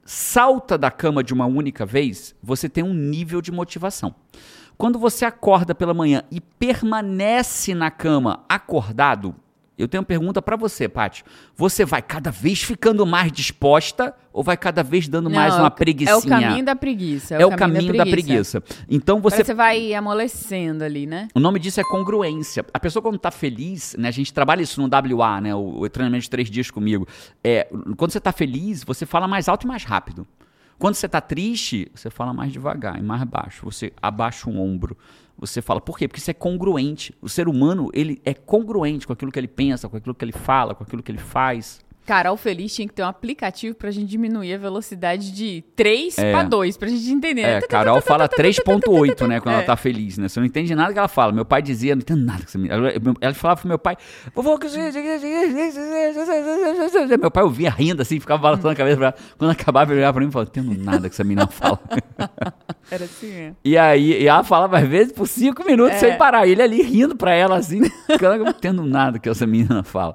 salta 0.05 0.77
da 0.77 0.91
cama 0.91 1.25
de 1.25 1.33
uma 1.33 1.47
única 1.47 1.87
vez, 1.87 2.35
você 2.43 2.69
tem 2.69 2.85
um 2.85 2.93
nível 2.93 3.41
de 3.41 3.51
motivação. 3.51 4.15
Quando 4.77 4.99
você 4.99 5.25
acorda 5.25 5.75
pela 5.75 5.95
manhã 5.95 6.23
e 6.31 6.41
permanece 6.43 7.75
na 7.75 7.91
cama 7.91 8.45
acordado, 8.49 9.35
eu 9.81 9.89
tenho 9.89 10.01
uma 10.01 10.07
pergunta 10.07 10.41
pra 10.41 10.57
você, 10.57 10.89
Paty. 10.89 11.23
Você 11.55 11.85
vai 11.85 12.01
cada 12.01 12.31
vez 12.31 12.63
ficando 12.63 13.05
mais 13.05 13.31
disposta 13.31 14.15
ou 14.33 14.43
vai 14.43 14.57
cada 14.57 14.83
vez 14.83 15.07
dando 15.07 15.29
Não, 15.29 15.37
mais 15.37 15.55
é 15.55 15.59
uma 15.59 15.71
preguiça? 15.71 16.11
É 16.11 16.17
o 16.17 16.23
caminho 16.23 16.65
da 16.65 16.77
preguiça. 16.77 17.35
É 17.35 17.45
o 17.45 17.57
caminho 17.57 17.95
da 17.95 18.07
preguiça. 18.07 18.63
Então 18.89 19.21
Você... 19.21 19.39
você 19.39 19.51
você 19.51 19.55
vai 19.55 19.95
amolecendo 19.95 20.85
ali, 20.85 21.07
né? 21.07 21.29
o 21.35 21.41
nome 21.41 21.59
disso 21.59 21.81
é 21.81 21.85
congruência. 21.85 22.65
A 22.73 22.79
pessoa 22.79 23.03
quando 23.03 23.19
tá 23.19 23.31
feliz, 23.31 23.97
né? 23.99 24.09
A 24.09 24.13
gente 24.13 24.33
trabalha 24.33 24.63
isso 24.63 24.81
no 24.81 24.89
WA, 24.89 25.41
né? 25.41 25.55
O, 25.55 25.81
o 25.81 25.89
treinamento 25.89 26.23
de 26.23 26.31
três 26.31 26.49
dias 26.49 26.71
comigo. 26.71 27.07
É, 27.43 27.69
quando 27.97 28.13
você 28.13 28.21
tá 28.21 28.33
feliz, 28.33 28.85
você 28.85 29.05
fala 29.05 29.27
mais 29.27 29.49
alto 29.49 29.65
e 29.65 29.67
mais 29.67 29.85
rápido. 29.85 30.27
Quando 30.79 30.95
você 30.95 31.09
tá 31.09 31.21
triste, 31.21 31.91
você 31.95 32.09
fala 32.09 32.33
mais 32.33 32.53
devagar 32.53 32.99
e 32.99 33.03
mais 33.03 33.23
baixo. 33.25 33.65
Você 33.65 33.93
abaixa 34.01 34.49
o 34.49 34.59
ombro. 34.59 34.97
Você 35.41 35.63
fala, 35.63 35.81
por 35.81 35.97
quê? 35.97 36.07
Porque 36.07 36.21
isso 36.21 36.31
é 36.31 36.35
congruente. 36.35 37.15
O 37.23 37.29
ser 37.29 37.49
humano, 37.49 37.91
ele 37.95 38.21
é 38.27 38.35
congruente 38.35 39.07
com 39.07 39.15
aquilo 39.15 39.33
que 39.33 39.39
ele 39.39 39.49
pensa, 39.49 39.89
com 39.89 39.97
aquilo 39.97 40.15
que 40.15 40.23
ele 40.23 40.33
fala, 40.33 40.75
com 40.75 40.85
aquilo 40.85 41.03
que 41.03 41.11
ele 41.11 41.19
faz. 41.19 41.81
Carol 42.07 42.37
Feliz 42.37 42.75
tinha 42.75 42.89
que 42.89 42.95
ter 42.95 43.03
um 43.03 43.07
aplicativo 43.07 43.75
pra 43.75 43.91
gente 43.91 44.09
diminuir 44.09 44.55
a 44.55 44.59
velocidade 44.59 45.31
de 45.33 45.63
3 45.77 46.19
É. 46.19 46.33
pra 46.33 46.43
2, 46.43 46.77
pra 46.77 46.89
gente 46.89 47.09
entender. 47.11 47.43
É, 47.43 47.61
Carol 47.61 48.01
fala 48.01 48.29
3.8, 48.29 49.27
né, 49.29 49.39
quando 49.41 49.53
ela 49.55 49.63
É. 49.63 49.67
tá 49.67 49.77
feliz, 49.77 50.19
né? 50.19 50.29
Você 50.29 50.41
não 50.41 50.47
entende 50.47 50.75
nada 50.75 50.93
que 50.93 50.99
ela 50.99 51.07
fala. 51.09 51.33
Meu 51.33 51.45
pai 51.45 51.63
dizia, 51.63 51.95
não 51.95 52.01
entendo 52.03 52.25
nada 52.25 52.43
que 52.45 52.51
você 52.51 52.59
me... 52.59 52.69
Ela, 52.69 52.93
ela 53.21 53.35
falava 53.35 53.61
pro 53.61 53.69
meu 53.69 53.79
pai, 53.79 53.97
vovô. 54.35 54.59
Meu 57.19 57.31
pai 57.31 57.43
ouvia 57.45 57.71
rindo 57.71 58.03
assim, 58.03 58.19
ficava 58.21 58.41
balançando 58.43 58.71
a 58.71 58.75
cabeça 58.75 58.97
pra 58.97 59.07
ela. 59.09 59.15
Quando 59.39 59.51
acabava, 59.51 59.93
ele 59.93 60.01
olhava 60.01 60.15
pra 60.15 60.23
mim 60.23 60.29
e 60.29 60.33
falava, 60.33 60.51
não 60.57 60.63
entendo 60.65 60.85
nada 60.85 61.09
que 61.09 61.15
essa 61.15 61.25
menina 61.25 61.47
fala. 61.47 61.79
Era 62.91 63.05
assim, 63.05 63.31
é. 63.33 63.53
E 63.65 63.79
aí, 63.79 64.23
e 64.23 64.27
ela 64.27 64.43
falava 64.43 64.79
às 64.79 64.89
vezes 64.89 65.13
por 65.13 65.27
cinco 65.29 65.65
minutos 65.65 65.97
É. 65.97 65.99
sem 66.01 66.17
parar. 66.19 66.47
E 66.47 66.53
ele 66.53 66.63
ali 66.63 66.83
rindo 66.83 67.15
pra 67.17 67.33
ela 67.35 67.57
assim, 67.57 67.81
não 68.21 68.49
entendo 68.49 68.85
nada 68.85 69.19
que 69.19 69.29
essa 69.29 69.47
menina 69.47 69.83
fala. 69.85 70.15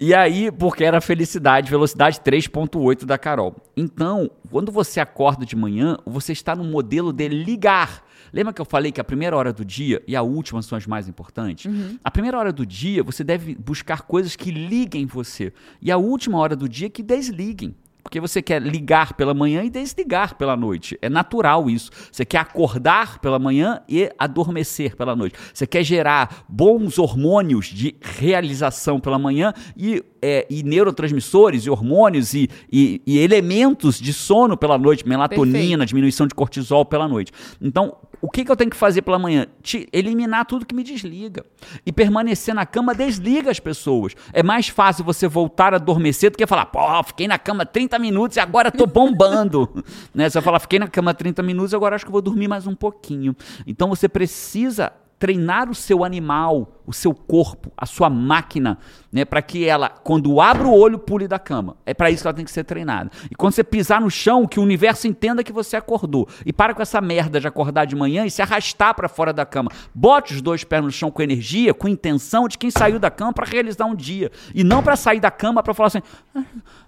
E 0.00 0.14
aí, 0.14 0.50
porque 0.52 0.84
era 0.84 1.00
felicidade, 1.00 1.68
velocidade 1.68 2.20
3.8 2.20 3.04
da 3.04 3.18
Carol. 3.18 3.56
Então, 3.76 4.30
quando 4.48 4.70
você 4.70 5.00
acorda 5.00 5.44
de 5.44 5.56
manhã, 5.56 5.96
você 6.06 6.32
está 6.32 6.54
no 6.54 6.62
modelo 6.62 7.12
de 7.12 7.26
ligar. 7.26 8.04
Lembra 8.32 8.52
que 8.52 8.60
eu 8.60 8.64
falei 8.64 8.92
que 8.92 9.00
a 9.00 9.04
primeira 9.04 9.36
hora 9.36 9.52
do 9.52 9.64
dia 9.64 10.00
e 10.06 10.14
a 10.14 10.22
última 10.22 10.62
são 10.62 10.78
as 10.78 10.86
mais 10.86 11.08
importantes? 11.08 11.68
A 12.04 12.10
primeira 12.12 12.38
hora 12.38 12.52
do 12.52 12.64
dia, 12.64 13.02
você 13.02 13.24
deve 13.24 13.56
buscar 13.56 14.02
coisas 14.02 14.36
que 14.36 14.52
liguem 14.52 15.04
você. 15.04 15.52
E 15.82 15.90
a 15.90 15.96
última 15.96 16.38
hora 16.38 16.54
do 16.54 16.68
dia 16.68 16.88
que 16.88 17.02
desliguem. 17.02 17.74
Porque 18.08 18.20
você 18.20 18.40
quer 18.40 18.62
ligar 18.62 19.12
pela 19.12 19.34
manhã 19.34 19.62
e 19.62 19.68
desligar 19.68 20.34
pela 20.36 20.56
noite. 20.56 20.98
É 21.02 21.10
natural 21.10 21.68
isso. 21.68 21.90
Você 22.10 22.24
quer 22.24 22.38
acordar 22.38 23.18
pela 23.18 23.38
manhã 23.38 23.82
e 23.86 24.10
adormecer 24.18 24.96
pela 24.96 25.14
noite. 25.14 25.36
Você 25.52 25.66
quer 25.66 25.84
gerar 25.84 26.46
bons 26.48 26.98
hormônios 26.98 27.66
de 27.66 27.94
realização 28.00 28.98
pela 28.98 29.18
manhã 29.18 29.52
e, 29.76 30.02
é, 30.22 30.46
e 30.48 30.62
neurotransmissores 30.62 31.66
e 31.66 31.70
hormônios 31.70 32.32
e, 32.32 32.48
e- 32.72 33.02
e 33.06 33.18
elementos 33.18 34.00
de 34.00 34.14
sono 34.14 34.56
pela 34.56 34.78
noite, 34.78 35.06
melatonina, 35.06 35.52
Perfeito. 35.58 35.86
diminuição 35.86 36.26
de 36.26 36.34
cortisol 36.34 36.86
pela 36.86 37.06
noite. 37.06 37.30
Então, 37.60 37.94
o 38.22 38.28
que, 38.30 38.42
que 38.44 38.50
eu 38.50 38.56
tenho 38.56 38.70
que 38.70 38.76
fazer 38.76 39.02
pela 39.02 39.18
manhã? 39.18 39.46
Te 39.62 39.86
eliminar 39.92 40.46
tudo 40.46 40.64
que 40.66 40.74
me 40.74 40.82
desliga. 40.82 41.44
E 41.84 41.92
permanecer 41.92 42.54
na 42.54 42.64
cama 42.64 42.94
desliga 42.94 43.50
as 43.50 43.60
pessoas. 43.60 44.14
É 44.32 44.42
mais 44.42 44.66
fácil 44.68 45.04
você 45.04 45.28
voltar 45.28 45.72
a 45.74 45.76
adormecer 45.76 46.30
do 46.30 46.38
que 46.38 46.46
falar, 46.46 46.66
pô, 46.66 46.80
fiquei 47.04 47.28
na 47.28 47.38
cama 47.38 47.66
30 47.66 47.97
minutos 47.98 48.36
e 48.36 48.40
agora 48.40 48.70
tô 48.70 48.86
bombando. 48.86 49.68
né? 50.14 50.28
Você 50.28 50.34
vai 50.34 50.42
falar, 50.42 50.58
fiquei 50.60 50.78
na 50.78 50.88
cama 50.88 51.14
30 51.14 51.42
minutos, 51.42 51.74
agora 51.74 51.96
acho 51.96 52.06
que 52.06 52.12
vou 52.12 52.22
dormir 52.22 52.48
mais 52.48 52.66
um 52.66 52.74
pouquinho. 52.74 53.34
Então 53.66 53.88
você 53.88 54.08
precisa 54.08 54.92
treinar 55.18 55.68
o 55.68 55.74
seu 55.74 56.04
animal, 56.04 56.77
o 56.88 56.92
seu 56.94 57.14
corpo, 57.14 57.70
a 57.76 57.84
sua 57.84 58.08
máquina, 58.08 58.78
né, 59.12 59.22
para 59.22 59.42
que 59.42 59.66
ela, 59.66 59.90
quando 59.90 60.40
abre 60.40 60.66
o 60.66 60.72
olho, 60.72 60.98
pule 60.98 61.28
da 61.28 61.38
cama. 61.38 61.76
É 61.84 61.92
para 61.92 62.10
isso 62.10 62.22
que 62.22 62.28
ela 62.28 62.34
tem 62.34 62.46
que 62.46 62.50
ser 62.50 62.64
treinada. 62.64 63.10
E 63.30 63.34
quando 63.34 63.52
você 63.52 63.62
pisar 63.62 64.00
no 64.00 64.10
chão, 64.10 64.46
que 64.46 64.58
o 64.58 64.62
universo 64.62 65.06
entenda 65.06 65.44
que 65.44 65.52
você 65.52 65.76
acordou. 65.76 66.26
E 66.46 66.52
para 66.52 66.72
com 66.72 66.80
essa 66.80 66.98
merda 66.98 67.38
de 67.38 67.46
acordar 67.46 67.84
de 67.84 67.94
manhã 67.94 68.24
e 68.24 68.30
se 68.30 68.40
arrastar 68.40 68.94
para 68.94 69.06
fora 69.06 69.34
da 69.34 69.44
cama. 69.44 69.70
Bote 69.94 70.32
os 70.32 70.40
dois 70.40 70.64
pés 70.64 70.82
no 70.82 70.90
chão 70.90 71.10
com 71.10 71.20
energia, 71.20 71.74
com 71.74 71.88
intenção 71.88 72.48
de 72.48 72.56
quem 72.56 72.70
saiu 72.70 72.98
da 72.98 73.10
cama 73.10 73.34
para 73.34 73.44
realizar 73.44 73.84
um 73.84 73.94
dia. 73.94 74.32
E 74.54 74.64
não 74.64 74.82
para 74.82 74.96
sair 74.96 75.20
da 75.20 75.30
cama 75.30 75.62
para 75.62 75.74
falar 75.74 75.88
assim: 75.88 76.02
ah, 76.34 76.42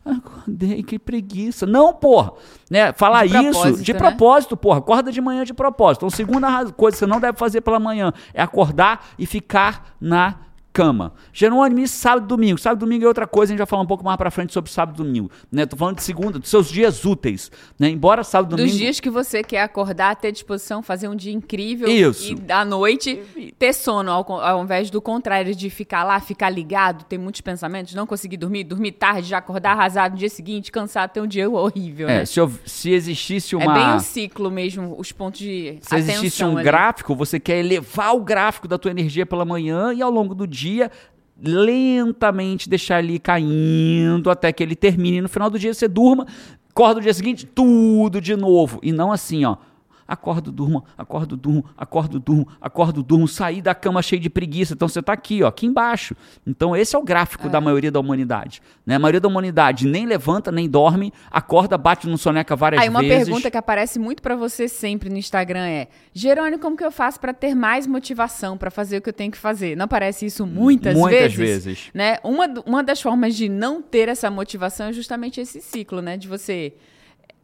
acordei, 0.07 0.83
que 0.83 0.99
preguiça. 0.99 1.66
Não, 1.66 1.92
porra. 1.92 2.33
Né? 2.71 2.90
Falar 2.95 3.26
de 3.26 3.37
isso 3.37 3.83
de 3.83 3.92
né? 3.92 3.99
propósito, 3.99 4.57
porra. 4.57 4.78
Acorda 4.78 5.12
de 5.12 5.21
manhã 5.21 5.45
de 5.45 5.52
propósito. 5.52 6.07
Então, 6.07 6.11
segunda 6.16 6.73
coisa 6.73 6.95
que 6.95 7.00
você 7.00 7.07
não 7.07 7.21
deve 7.21 7.37
fazer 7.37 7.61
pela 7.61 7.78
manhã 7.78 8.14
é 8.33 8.40
acordar 8.40 9.09
e 9.19 9.26
ficar 9.26 9.90
na 10.01 10.50
cama. 10.73 11.12
Jerônimo, 11.33 11.81
e 11.81 11.89
sábado 11.89 12.25
e 12.25 12.29
domingo? 12.29 12.59
Sábado 12.59 12.79
e 12.79 12.81
domingo 12.81 13.05
é 13.05 13.09
outra 13.09 13.27
coisa, 13.27 13.50
a 13.50 13.53
gente 13.53 13.59
vai 13.59 13.67
falar 13.67 13.83
um 13.83 13.87
pouco 13.87 14.05
mais 14.05 14.17
pra 14.17 14.31
frente 14.31 14.53
sobre 14.53 14.71
sábado 14.71 15.03
e 15.03 15.07
domingo. 15.07 15.31
Né? 15.50 15.67
Tô 15.67 15.77
falando 15.77 15.97
de 15.97 16.03
segunda, 16.03 16.39
dos 16.39 16.49
seus 16.49 16.69
dias 16.69 17.05
úteis. 17.05 17.50
Né? 17.79 17.89
Embora 17.89 18.23
sábado 18.23 18.55
e 18.55 18.57
domingo... 18.57 18.71
Dos 18.71 18.79
dias 18.79 19.00
que 19.00 19.11
você 19.11 19.43
quer 19.43 19.62
acordar, 19.62 20.17
ter 20.17 20.33
disposição, 20.33 20.83
fazer 20.83 21.09
um 21.09 21.17
dia 21.17 21.33
incrível. 21.33 21.89
Isso. 21.89 22.35
E 22.35 22.53
à 22.53 22.65
noite 22.65 23.21
ter 23.59 23.73
sono, 23.73 24.11
ao, 24.11 24.33
ao 24.33 24.62
invés 24.62 24.91
do 24.91 25.00
contrário, 25.00 25.55
de 25.55 25.71
ficar 25.71 26.05
lá, 26.05 26.21
ficar 26.21 26.50
ligado, 26.50 27.05
ter 27.05 27.19
muitos 27.19 27.41
pensamentos, 27.41 27.95
não 27.95 28.07
conseguir 28.07 28.37
dormir, 28.37 28.65
dormir 28.65 28.93
tarde, 28.93 29.29
já 29.29 29.39
acordar 29.39 29.73
arrasado 29.73 30.12
no 30.12 30.19
dia 30.19 30.29
seguinte, 30.29 30.71
cansado, 30.71 31.11
ter 31.11 31.21
um 31.21 31.27
dia 31.27 31.49
horrível. 31.50 32.09
É, 32.09 32.19
né? 32.19 32.25
se, 32.25 32.41
se 32.65 32.91
existisse 32.91 33.57
uma... 33.57 33.71
É 33.71 33.75
bem 33.75 33.97
o 33.97 34.00
ciclo 34.00 34.50
mesmo, 34.50 34.95
os 34.99 35.12
pontos 35.12 35.41
de 35.41 35.79
Se 35.81 35.97
existisse 35.97 36.45
um 36.45 36.57
ali. 36.57 36.65
gráfico, 36.65 37.15
você 37.15 37.41
quer 37.41 37.59
elevar 37.59 38.15
o 38.15 38.21
gráfico 38.21 38.69
da 38.69 38.79
tua 38.79 38.91
energia 38.91 39.27
pela 39.27 39.45
manhã 39.45 39.93
e 39.93 40.03
ao 40.03 40.11
longo 40.11 40.35
do 40.35 40.47
dia 40.61 40.90
lentamente 41.43 42.69
deixar 42.69 43.02
ele 43.02 43.19
caindo 43.19 44.31
até 44.31 44.52
que 44.52 44.62
ele 44.62 44.76
termine. 44.76 45.21
No 45.21 45.29
final 45.29 45.49
do 45.49 45.59
dia 45.59 45.73
você 45.73 45.88
durma, 45.88 46.26
acorda 46.69 46.97
no 46.97 47.00
dia 47.00 47.14
seguinte, 47.14 47.47
tudo 47.47 48.21
de 48.21 48.37
novo. 48.37 48.79
E 48.83 48.93
não 48.93 49.11
assim, 49.11 49.45
ó 49.45 49.57
acordo, 50.11 50.50
durmo, 50.50 50.85
acordo, 50.99 51.37
durmo, 51.37 51.64
acordo, 51.76 52.19
durmo, 52.19 52.49
acordo, 52.61 53.00
durmo, 53.00 53.29
sair 53.29 53.62
da 53.62 53.76
cama 53.76 54.02
cheio 54.02 54.21
de 54.21 54.29
preguiça. 54.29 54.75
Então 54.75 54.88
você 54.88 54.99
está 54.99 55.12
aqui, 55.12 55.45
ó, 55.45 55.47
aqui 55.47 55.67
embaixo. 55.67 56.17
Então 56.45 56.75
esse 56.75 56.97
é 56.97 56.99
o 56.99 57.02
gráfico 57.02 57.47
é. 57.47 57.50
da 57.50 57.61
maioria 57.61 57.93
da 57.93 58.00
humanidade. 58.00 58.61
Né? 58.85 58.97
A 58.97 58.99
maioria 58.99 59.21
da 59.21 59.29
humanidade 59.29 59.87
nem 59.87 60.07
levanta, 60.07 60.50
nem 60.50 60.69
dorme, 60.69 61.12
acorda, 61.31 61.79
bate 61.79 62.09
no 62.09 62.19
soneca 62.19 62.57
várias 62.57 62.81
vezes. 62.81 62.97
Aí 62.97 63.07
uma 63.07 63.09
pergunta 63.09 63.50
que 63.50 63.57
aparece 63.57 64.00
muito 64.00 64.21
para 64.21 64.35
você 64.35 64.67
sempre 64.67 65.09
no 65.09 65.17
Instagram 65.17 65.64
é: 65.64 65.87
Jerônimo, 66.12 66.59
como 66.59 66.76
que 66.76 66.85
eu 66.85 66.90
faço 66.90 67.21
para 67.21 67.33
ter 67.33 67.55
mais 67.55 67.87
motivação 67.87 68.59
para 68.59 68.71
fazer 68.71 68.99
o 68.99 69.00
que 69.00 69.09
eu 69.09 69.14
tenho 69.14 69.31
que 69.31 69.38
fazer? 69.38 69.76
Não 69.76 69.85
aparece 69.85 70.26
isso 70.26 70.45
muitas, 70.45 70.97
muitas 70.97 71.33
vezes? 71.33 71.38
Muitas 71.38 71.64
vezes. 71.64 71.90
Né? 71.95 72.19
Uma, 72.25 72.47
uma 72.67 72.83
das 72.83 73.00
formas 73.00 73.37
de 73.37 73.49
não 73.49 73.81
ter 73.81 74.09
essa 74.09 74.29
motivação 74.29 74.88
é 74.88 74.93
justamente 74.93 75.40
esse 75.40 75.61
ciclo, 75.61 76.02
né? 76.02 76.17
De 76.17 76.26
você 76.26 76.75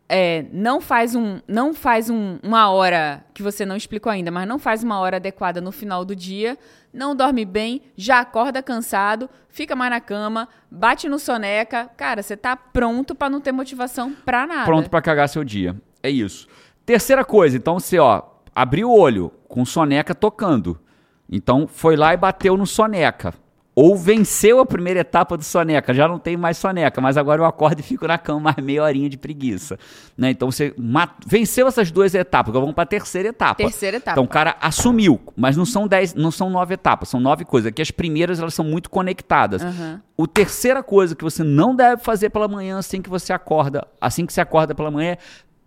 é, 0.08 0.46
não 0.52 0.80
faz, 0.80 1.14
um, 1.14 1.40
não 1.48 1.74
faz 1.74 2.08
um, 2.08 2.38
uma 2.42 2.70
hora 2.70 3.24
que 3.34 3.42
você 3.42 3.66
não 3.66 3.76
explicou 3.76 4.10
ainda, 4.10 4.30
mas 4.30 4.46
não 4.46 4.58
faz 4.58 4.84
uma 4.84 4.98
hora 5.00 5.16
adequada 5.16 5.60
no 5.60 5.72
final 5.72 6.04
do 6.04 6.14
dia, 6.14 6.56
não 6.92 7.14
dorme 7.14 7.44
bem, 7.44 7.82
já 7.96 8.20
acorda 8.20 8.62
cansado, 8.62 9.28
fica 9.48 9.74
mais 9.74 9.90
na 9.90 10.00
cama, 10.00 10.48
bate 10.70 11.08
no 11.08 11.18
soneca. 11.18 11.90
Cara, 11.96 12.22
você 12.22 12.36
tá 12.36 12.56
pronto 12.56 13.14
para 13.14 13.28
não 13.28 13.40
ter 13.40 13.52
motivação 13.52 14.12
pra 14.24 14.46
nada. 14.46 14.64
Pronto 14.64 14.88
para 14.88 15.02
cagar 15.02 15.28
seu 15.28 15.42
dia. 15.42 15.74
É 16.02 16.08
isso. 16.08 16.46
Terceira 16.84 17.24
coisa, 17.24 17.56
então 17.56 17.80
você, 17.80 17.98
ó, 17.98 18.22
abriu 18.54 18.90
o 18.90 18.98
olho 18.98 19.32
com 19.48 19.64
soneca 19.64 20.14
tocando. 20.14 20.80
Então 21.28 21.66
foi 21.66 21.96
lá 21.96 22.14
e 22.14 22.16
bateu 22.16 22.56
no 22.56 22.66
soneca 22.66 23.34
ou 23.78 23.94
venceu 23.94 24.58
a 24.58 24.64
primeira 24.64 25.00
etapa 25.00 25.36
do 25.36 25.44
soneca, 25.44 25.92
já 25.92 26.08
não 26.08 26.18
tem 26.18 26.34
mais 26.34 26.56
soneca, 26.56 26.98
mas 26.98 27.18
agora 27.18 27.42
eu 27.42 27.44
acordo 27.44 27.80
e 27.80 27.82
fico 27.82 28.08
na 28.08 28.16
cama 28.16 28.40
mais 28.40 28.56
meia 28.56 28.82
horinha 28.82 29.06
de 29.06 29.18
preguiça. 29.18 29.78
Né? 30.16 30.30
Então 30.30 30.50
você 30.50 30.74
venceu 31.26 31.68
essas 31.68 31.90
duas 31.90 32.14
etapas, 32.14 32.48
agora 32.48 32.62
vamos 32.62 32.74
para 32.74 32.84
a 32.84 32.86
terceira 32.86 33.28
etapa. 33.28 33.56
Terceira 33.56 33.98
etapa. 33.98 34.12
Então 34.12 34.24
o 34.24 34.28
cara 34.28 34.56
assumiu, 34.62 35.20
mas 35.36 35.58
não 35.58 35.66
são 35.66 35.86
dez, 35.86 36.14
não 36.14 36.30
são 36.30 36.48
nove 36.48 36.72
etapas, 36.72 37.10
são 37.10 37.20
nove 37.20 37.44
coisas. 37.44 37.68
Aqui 37.68 37.82
as 37.82 37.90
primeiras 37.90 38.40
elas 38.40 38.54
são 38.54 38.64
muito 38.64 38.88
conectadas. 38.88 39.62
Uhum. 39.62 40.00
O 40.16 40.26
terceira 40.26 40.82
coisa 40.82 41.14
que 41.14 41.22
você 41.22 41.44
não 41.44 41.76
deve 41.76 42.02
fazer 42.02 42.30
pela 42.30 42.48
manhã 42.48 42.78
assim 42.78 43.02
que 43.02 43.10
você 43.10 43.30
acorda, 43.30 43.86
assim 44.00 44.24
que 44.24 44.32
você 44.32 44.40
acorda 44.40 44.74
pela 44.74 44.90
manhã 44.90 45.10
é 45.10 45.18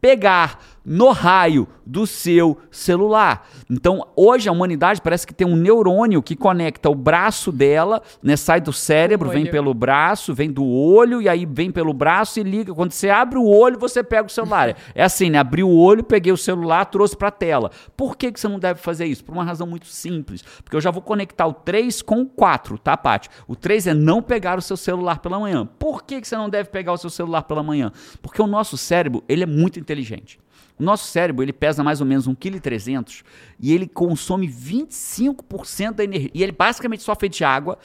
pegar 0.01 0.59
no 0.89 1.11
raio 1.11 1.67
do 1.85 2.07
seu 2.07 2.57
celular. 2.71 3.47
Então, 3.69 4.07
hoje 4.15 4.49
a 4.49 4.51
humanidade 4.51 5.01
parece 5.01 5.25
que 5.25 5.33
tem 5.33 5.45
um 5.45 5.55
neurônio 5.55 6.21
que 6.21 6.35
conecta 6.35 6.89
o 6.89 6.95
braço 6.95 7.51
dela, 7.51 8.01
né, 8.21 8.35
sai 8.35 8.61
do 8.61 8.73
cérebro, 8.73 9.29
vem 9.29 9.45
pelo 9.45 9.73
braço, 9.73 10.33
vem 10.33 10.51
do 10.51 10.65
olho 10.65 11.21
e 11.21 11.29
aí 11.29 11.45
vem 11.45 11.71
pelo 11.71 11.93
braço 11.93 12.39
e 12.39 12.43
liga. 12.43 12.73
Quando 12.73 12.91
você 12.91 13.09
abre 13.09 13.37
o 13.37 13.45
olho, 13.45 13.77
você 13.77 14.03
pega 14.03 14.27
o 14.27 14.31
celular. 14.31 14.75
É 14.95 15.03
assim, 15.03 15.29
né? 15.29 15.37
Abri 15.37 15.63
o 15.63 15.69
olho, 15.69 16.03
peguei 16.03 16.31
o 16.31 16.37
celular, 16.37 16.85
trouxe 16.85 17.15
para 17.15 17.27
a 17.27 17.31
tela. 17.31 17.71
Por 17.95 18.17
que, 18.17 18.31
que 18.31 18.39
você 18.39 18.47
não 18.47 18.59
deve 18.59 18.79
fazer 18.79 19.05
isso? 19.05 19.23
Por 19.23 19.33
uma 19.33 19.43
razão 19.43 19.67
muito 19.67 19.85
simples. 19.85 20.41
Porque 20.63 20.75
eu 20.75 20.81
já 20.81 20.89
vou 20.89 21.01
conectar 21.01 21.45
o 21.45 21.53
3 21.53 22.01
com 22.01 22.21
o 22.21 22.25
4, 22.25 22.77
tá, 22.79 22.97
Paty? 22.97 23.29
O 23.47 23.55
3 23.55 23.87
é 23.87 23.93
não 23.93 24.21
pegar 24.21 24.57
o 24.57 24.61
seu 24.61 24.75
celular 24.75 25.19
pela 25.19 25.39
manhã. 25.39 25.67
Por 25.77 26.03
que, 26.03 26.19
que 26.19 26.27
você 26.27 26.35
não 26.35 26.49
deve 26.49 26.69
pegar 26.69 26.93
o 26.93 26.97
seu 26.97 27.09
celular 27.09 27.43
pela 27.43 27.61
manhã? 27.61 27.91
Porque 28.21 28.41
o 28.41 28.47
nosso 28.47 28.77
cérebro, 28.77 29.23
ele 29.29 29.43
é 29.43 29.47
muito 29.47 29.79
inteligente. 29.89 30.39
O 30.79 30.83
nosso 30.83 31.07
cérebro 31.07 31.43
ele 31.43 31.51
pesa 31.51 31.83
mais 31.83 31.99
ou 31.99 32.07
menos 32.07 32.27
1,3 32.27 33.03
kg 33.03 33.23
e 33.59 33.73
ele 33.73 33.87
consome 33.87 34.47
25% 34.47 35.93
da 35.93 36.03
energia. 36.03 36.31
E 36.33 36.43
ele 36.43 36.51
basicamente 36.51 37.03
só 37.03 37.13
de 37.13 37.43
água, 37.43 37.77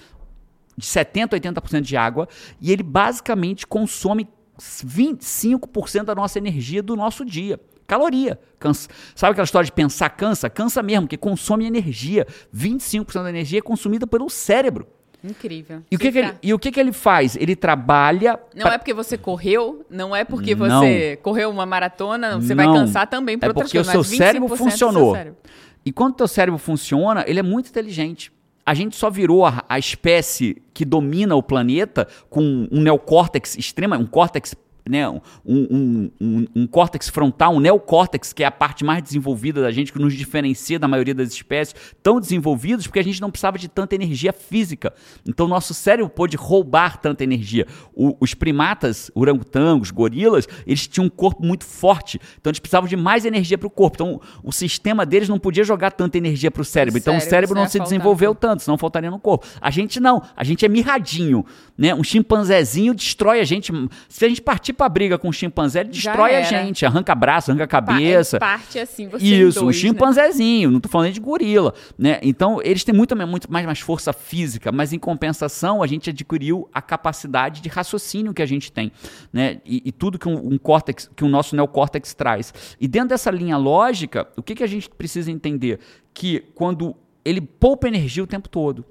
de 0.76 0.86
70% 0.86 1.32
a 1.32 1.60
80% 1.60 1.80
de 1.80 1.96
água, 1.96 2.28
e 2.60 2.70
ele 2.70 2.82
basicamente 2.82 3.66
consome 3.66 4.28
25% 4.58 6.04
da 6.04 6.14
nossa 6.14 6.38
energia 6.38 6.82
do 6.82 6.94
nosso 6.94 7.24
dia. 7.24 7.58
Caloria. 7.86 8.38
Cansa. 8.58 8.88
Sabe 9.14 9.32
aquela 9.32 9.44
história 9.44 9.66
de 9.66 9.72
pensar 9.72 10.08
cansa? 10.10 10.48
Cansa 10.48 10.82
mesmo, 10.82 11.08
que 11.08 11.16
consome 11.16 11.66
energia. 11.66 12.26
25% 12.54 13.22
da 13.22 13.28
energia 13.28 13.58
é 13.58 13.62
consumida 13.62 14.06
pelo 14.06 14.30
cérebro. 14.30 14.86
Incrível. 15.24 15.82
E 15.90 15.96
o, 15.96 15.98
que, 15.98 16.12
que 16.12 16.18
ele, 16.18 16.34
e 16.42 16.52
o 16.52 16.58
que, 16.58 16.70
que 16.70 16.78
ele 16.78 16.92
faz? 16.92 17.34
Ele 17.34 17.56
trabalha. 17.56 18.38
Não 18.54 18.64
pra... 18.64 18.74
é 18.74 18.78
porque 18.78 18.92
você 18.92 19.16
correu, 19.16 19.84
não 19.88 20.14
é 20.14 20.22
porque 20.22 20.54
não. 20.54 20.80
você 20.80 21.18
correu 21.22 21.48
uma 21.50 21.64
maratona, 21.64 22.38
você 22.38 22.54
não. 22.54 22.64
vai 22.64 22.74
cansar 22.74 23.06
também 23.06 23.38
por 23.38 23.46
é 23.46 23.48
outras 23.48 23.72
coisas. 23.72 23.88
É 23.88 23.92
porque 23.92 24.00
o 24.00 24.04
seu 24.04 24.18
cérebro 24.18 24.54
funcionou. 24.54 25.14
Cérebro. 25.14 25.38
E 25.84 25.90
quando 25.90 26.12
o 26.12 26.16
teu 26.16 26.28
cérebro 26.28 26.58
funciona, 26.58 27.24
ele 27.26 27.38
é 27.38 27.42
muito 27.42 27.70
inteligente. 27.70 28.30
A 28.66 28.74
gente 28.74 28.96
só 28.96 29.08
virou 29.08 29.46
a, 29.46 29.64
a 29.68 29.78
espécie 29.78 30.62
que 30.72 30.84
domina 30.84 31.34
o 31.34 31.42
planeta 31.42 32.06
com 32.28 32.68
um 32.70 32.80
neocórtex 32.82 33.56
extrema, 33.56 33.96
um 33.96 34.06
córtex 34.06 34.54
né, 34.88 35.08
um, 35.08 35.20
um, 35.46 36.10
um, 36.20 36.46
um, 36.54 36.66
córtex 36.66 37.08
frontal, 37.08 37.54
um 37.54 37.60
neocórtex, 37.60 38.34
que 38.34 38.42
é 38.42 38.46
a 38.46 38.50
parte 38.50 38.84
mais 38.84 39.02
desenvolvida 39.02 39.62
da 39.62 39.70
gente, 39.70 39.90
que 39.90 39.98
nos 39.98 40.12
diferencia 40.12 40.78
da 40.78 40.86
maioria 40.86 41.14
das 41.14 41.30
espécies, 41.32 41.74
tão 42.02 42.20
desenvolvidos 42.20 42.86
porque 42.86 42.98
a 42.98 43.04
gente 43.04 43.20
não 43.20 43.30
precisava 43.30 43.58
de 43.58 43.66
tanta 43.66 43.94
energia 43.94 44.32
física. 44.32 44.92
Então, 45.26 45.48
nosso 45.48 45.72
cérebro 45.72 46.10
pôde 46.10 46.36
roubar 46.36 46.98
tanta 46.98 47.24
energia. 47.24 47.66
O, 47.94 48.14
os 48.20 48.34
primatas, 48.34 49.10
orangotangos, 49.14 49.90
gorilas, 49.90 50.46
eles 50.66 50.86
tinham 50.86 51.06
um 51.06 51.10
corpo 51.10 51.44
muito 51.44 51.64
forte, 51.64 52.20
então 52.38 52.50
eles 52.50 52.60
precisavam 52.60 52.88
de 52.88 52.96
mais 52.96 53.24
energia 53.24 53.56
para 53.56 53.66
o 53.66 53.70
corpo. 53.70 53.96
Então, 53.96 54.20
o 54.42 54.52
sistema 54.52 55.06
deles 55.06 55.30
não 55.30 55.38
podia 55.38 55.64
jogar 55.64 55.92
tanta 55.92 56.18
energia 56.18 56.50
para 56.50 56.60
o 56.60 56.64
cérebro. 56.64 56.98
Então, 56.98 57.16
o 57.16 57.20
cérebro 57.20 57.54
não 57.54 57.66
se 57.66 57.80
desenvolveu 57.80 58.34
tanto, 58.34 58.62
senão 58.62 58.76
faltaria 58.76 59.10
no 59.10 59.18
corpo. 59.18 59.46
A 59.62 59.70
gente 59.70 59.98
não, 59.98 60.22
a 60.36 60.44
gente 60.44 60.64
é 60.66 60.68
mirradinho. 60.68 61.44
Né? 61.76 61.94
Um 61.94 62.04
chimpanzézinho 62.04 62.94
destrói 62.94 63.40
a 63.40 63.44
gente. 63.44 63.72
Se 64.08 64.24
a 64.24 64.28
gente 64.28 64.42
partir 64.42 64.73
pra 64.74 64.88
briga 64.88 65.16
com 65.16 65.28
o 65.28 65.32
chimpanzé, 65.32 65.80
ele 65.80 65.90
destrói 65.90 66.34
a 66.36 66.42
gente, 66.42 66.84
arranca 66.84 67.14
braço, 67.14 67.50
arranca 67.50 67.66
cabeça. 67.66 68.38
parte 68.38 68.78
assim, 68.78 69.08
você 69.08 69.24
Isso, 69.24 69.60
dois, 69.60 69.62
um 69.62 69.66
né? 69.66 69.72
chimpanzézinho, 69.72 70.68
né? 70.68 70.74
não 70.74 70.80
tô 70.80 70.88
falando 70.88 71.12
de 71.12 71.20
gorila, 71.20 71.72
né? 71.96 72.18
Então, 72.22 72.60
eles 72.62 72.84
têm 72.84 72.94
muito, 72.94 73.16
muito 73.26 73.50
mais, 73.50 73.64
mais 73.64 73.80
força 73.80 74.12
física, 74.12 74.70
mas 74.70 74.92
em 74.92 74.98
compensação, 74.98 75.82
a 75.82 75.86
gente 75.86 76.10
adquiriu 76.10 76.68
a 76.72 76.82
capacidade 76.82 77.60
de 77.60 77.68
raciocínio 77.68 78.34
que 78.34 78.42
a 78.42 78.46
gente 78.46 78.70
tem, 78.70 78.92
né? 79.32 79.60
E, 79.64 79.82
e 79.86 79.92
tudo 79.92 80.18
que 80.18 80.28
um, 80.28 80.54
um 80.54 80.58
córtex, 80.58 81.10
que 81.14 81.24
o 81.24 81.28
nosso 81.28 81.56
neocórtex 81.56 82.14
traz. 82.14 82.52
E 82.80 82.86
dentro 82.86 83.10
dessa 83.10 83.30
linha 83.30 83.56
lógica, 83.56 84.28
o 84.36 84.42
que, 84.42 84.54
que 84.54 84.62
a 84.62 84.66
gente 84.66 84.88
precisa 84.90 85.30
entender? 85.30 85.78
Que 86.12 86.40
quando 86.54 86.96
ele 87.24 87.40
poupa 87.40 87.88
energia 87.88 88.22
o 88.22 88.26
tempo 88.26 88.48
todo. 88.48 88.84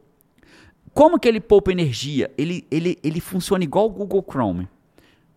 Como 0.93 1.19
que 1.19 1.28
ele 1.28 1.39
poupa 1.39 1.72
energia? 1.72 2.32
Ele, 2.38 2.65
ele, 2.69 2.98
ele 3.04 3.19
funciona 3.19 3.63
igual 3.63 3.86
o 3.86 3.89
Google 3.89 4.26
Chrome. 4.28 4.67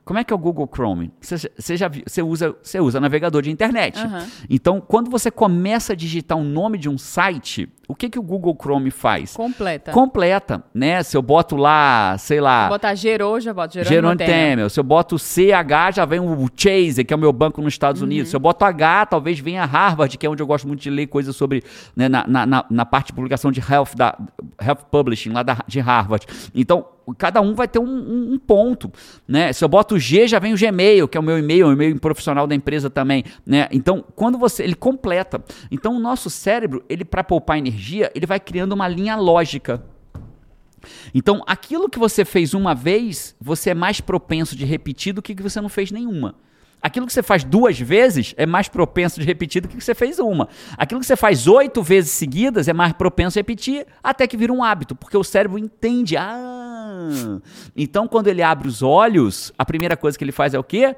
Como 0.07 0.21
é 0.21 0.23
que 0.23 0.33
é 0.33 0.37
o 0.37 0.39
Google 0.39 0.71
Chrome? 0.73 1.11
Você, 1.21 1.51
você 1.59 1.77
já 1.77 1.89
viu, 1.89 2.05
você 2.07 2.23
usa, 2.23 2.57
você 2.63 2.79
usa 2.79 3.01
navegador 3.01 3.43
de 3.43 3.51
internet. 3.51 3.99
Aham. 3.99 4.25
Então, 4.49 4.81
quando 4.81 5.11
você 5.11 5.33
começa 5.33 5.95
a 5.95 5.97
digitar 5.97 6.39
o 6.39 6.45
nome 6.45 6.79
de 6.79 6.89
um 6.89 6.97
site, 6.97 7.69
o 7.89 7.95
que, 7.95 8.09
que 8.11 8.19
o 8.19 8.23
Google 8.23 8.57
Chrome 8.61 8.91
faz? 8.91 9.35
Completa. 9.35 9.93
Completa, 9.93 10.65
né? 10.75 11.03
Se 11.03 11.17
eu 11.17 11.23
boto 11.23 11.57
lá, 11.57 12.17
sei 12.19 12.41
lá, 12.41 12.69
Botar 12.69 12.95
gerou, 12.95 13.41
já 13.41 13.53
bota. 13.55 13.73
Gerou 13.75 13.89
Jerônimo 13.89 14.19
Temer. 14.19 14.71
Se 14.71 14.81
eu 14.81 14.85
boto 14.85 15.19
CH, 15.19 15.95
já 15.95 16.05
vem 16.05 16.21
o 16.21 16.49
Chase, 16.57 17.05
que 17.05 17.13
é 17.13 17.17
o 17.17 17.21
meu 17.21 17.33
banco 17.33 17.61
nos 17.63 17.75
Estados 17.75 18.01
Uhum. 18.03 18.07
Unidos. 18.07 18.31
Se 18.31 18.37
eu 18.37 18.41
boto 18.41 18.65
H, 18.65 19.07
talvez 19.07 19.39
venha 19.39 19.65
Harvard, 19.65 20.17
que 20.19 20.27
é 20.27 20.31
onde 20.31 20.43
eu 20.43 20.47
gosto 20.47 20.67
muito 20.67 20.81
de 20.81 20.91
ler 20.91 21.07
coisas 21.07 21.35
sobre, 21.37 21.63
né, 21.95 22.09
na, 22.09 22.27
na, 22.27 22.65
na- 22.71 22.87
parte 22.87 23.09
de 23.09 23.13
publicação 23.15 23.51
de 23.53 23.61
Health, 23.61 23.95
da, 23.97 24.17
health 24.63 24.85
Publishing, 24.91 25.31
lá 25.31 25.43
da, 25.43 25.59
de 25.67 25.81
Harvard. 25.81 26.27
Então, 26.55 26.87
cada 27.19 27.41
um 27.41 27.55
vai 27.55 27.69
ter 27.69 27.79
um, 27.79 27.85
um- 27.85 28.33
um 28.35 28.39
ponto, 28.39 28.91
né? 29.29 29.53
Se 29.53 29.65
eu 29.65 29.69
boto 29.69 29.97
G, 29.99 30.27
já 30.27 30.39
vem 30.41 30.53
o 30.53 30.57
Gmail, 30.59 31.07
que 31.07 31.17
é 31.17 31.21
o 31.21 31.23
meu 31.23 31.39
e-mail, 31.39 31.69
o 31.69 31.73
e-mail 31.73 31.99
profissional 32.01 32.47
da 32.49 32.55
empresa 32.55 32.91
também, 32.91 33.23
né? 33.47 33.69
Então, 33.71 34.05
quando 34.17 34.37
você, 34.39 34.65
ele 34.65 34.75
completa. 34.75 35.41
Então, 35.71 35.95
o 35.97 36.01
nosso 36.01 36.29
cérebro, 36.29 36.85
ele 36.89 37.05
para 37.05 37.23
poupar 37.23 37.59
energia, 37.59 37.76
ele 38.15 38.27
vai 38.27 38.41
criando 38.41 38.73
uma 38.73 38.89
linha 38.89 39.17
lógica. 39.17 39.83
Então, 41.15 41.43
aquilo 41.47 41.89
que 41.89 41.99
você 41.99 42.25
fez 42.25 42.55
uma 42.55 42.75
vez, 42.75 43.35
você 43.41 43.71
é 43.71 43.75
mais 43.75 44.01
propenso 44.01 44.57
de 44.57 44.65
repetir 44.65 45.13
do 45.13 45.23
que 45.23 45.35
que 45.35 45.43
você 45.43 45.61
não 45.61 45.69
fez 45.69 45.91
nenhuma. 45.91 46.35
Aquilo 46.83 47.07
que 47.07 47.13
você 47.13 47.23
faz 47.23 47.43
duas 47.43 47.79
vezes 47.81 48.35
é 48.37 48.47
mais 48.47 48.69
propenso 48.69 49.19
de 49.19 49.27
repetir 49.27 49.61
do 49.61 49.69
que 49.69 49.77
que 49.77 49.83
você 49.83 49.95
fez 49.95 50.19
uma. 50.19 50.49
Aquilo 50.77 51.01
que 51.01 51.07
você 51.07 51.17
faz 51.17 51.47
oito 51.49 51.83
vezes 51.83 52.13
seguidas 52.13 52.69
é 52.69 52.73
mais 52.73 52.93
propenso 52.93 53.39
a 53.39 53.41
repetir 53.41 53.87
até 54.03 54.27
que 54.27 54.37
vira 54.37 54.53
um 54.53 54.63
hábito, 54.63 54.95
porque 54.95 55.17
o 55.17 55.25
cérebro 55.25 55.59
entende. 55.59 56.17
Ah! 56.17 57.41
Então, 57.75 58.07
quando 58.07 58.29
ele 58.29 58.43
abre 58.43 58.69
os 58.69 58.83
olhos, 58.83 59.53
a 59.59 59.65
primeira 59.65 59.97
coisa 59.97 60.17
que 60.17 60.23
ele 60.23 60.33
faz 60.33 60.55
é 60.55 60.59
o 60.59 60.65
quê? 60.65 60.95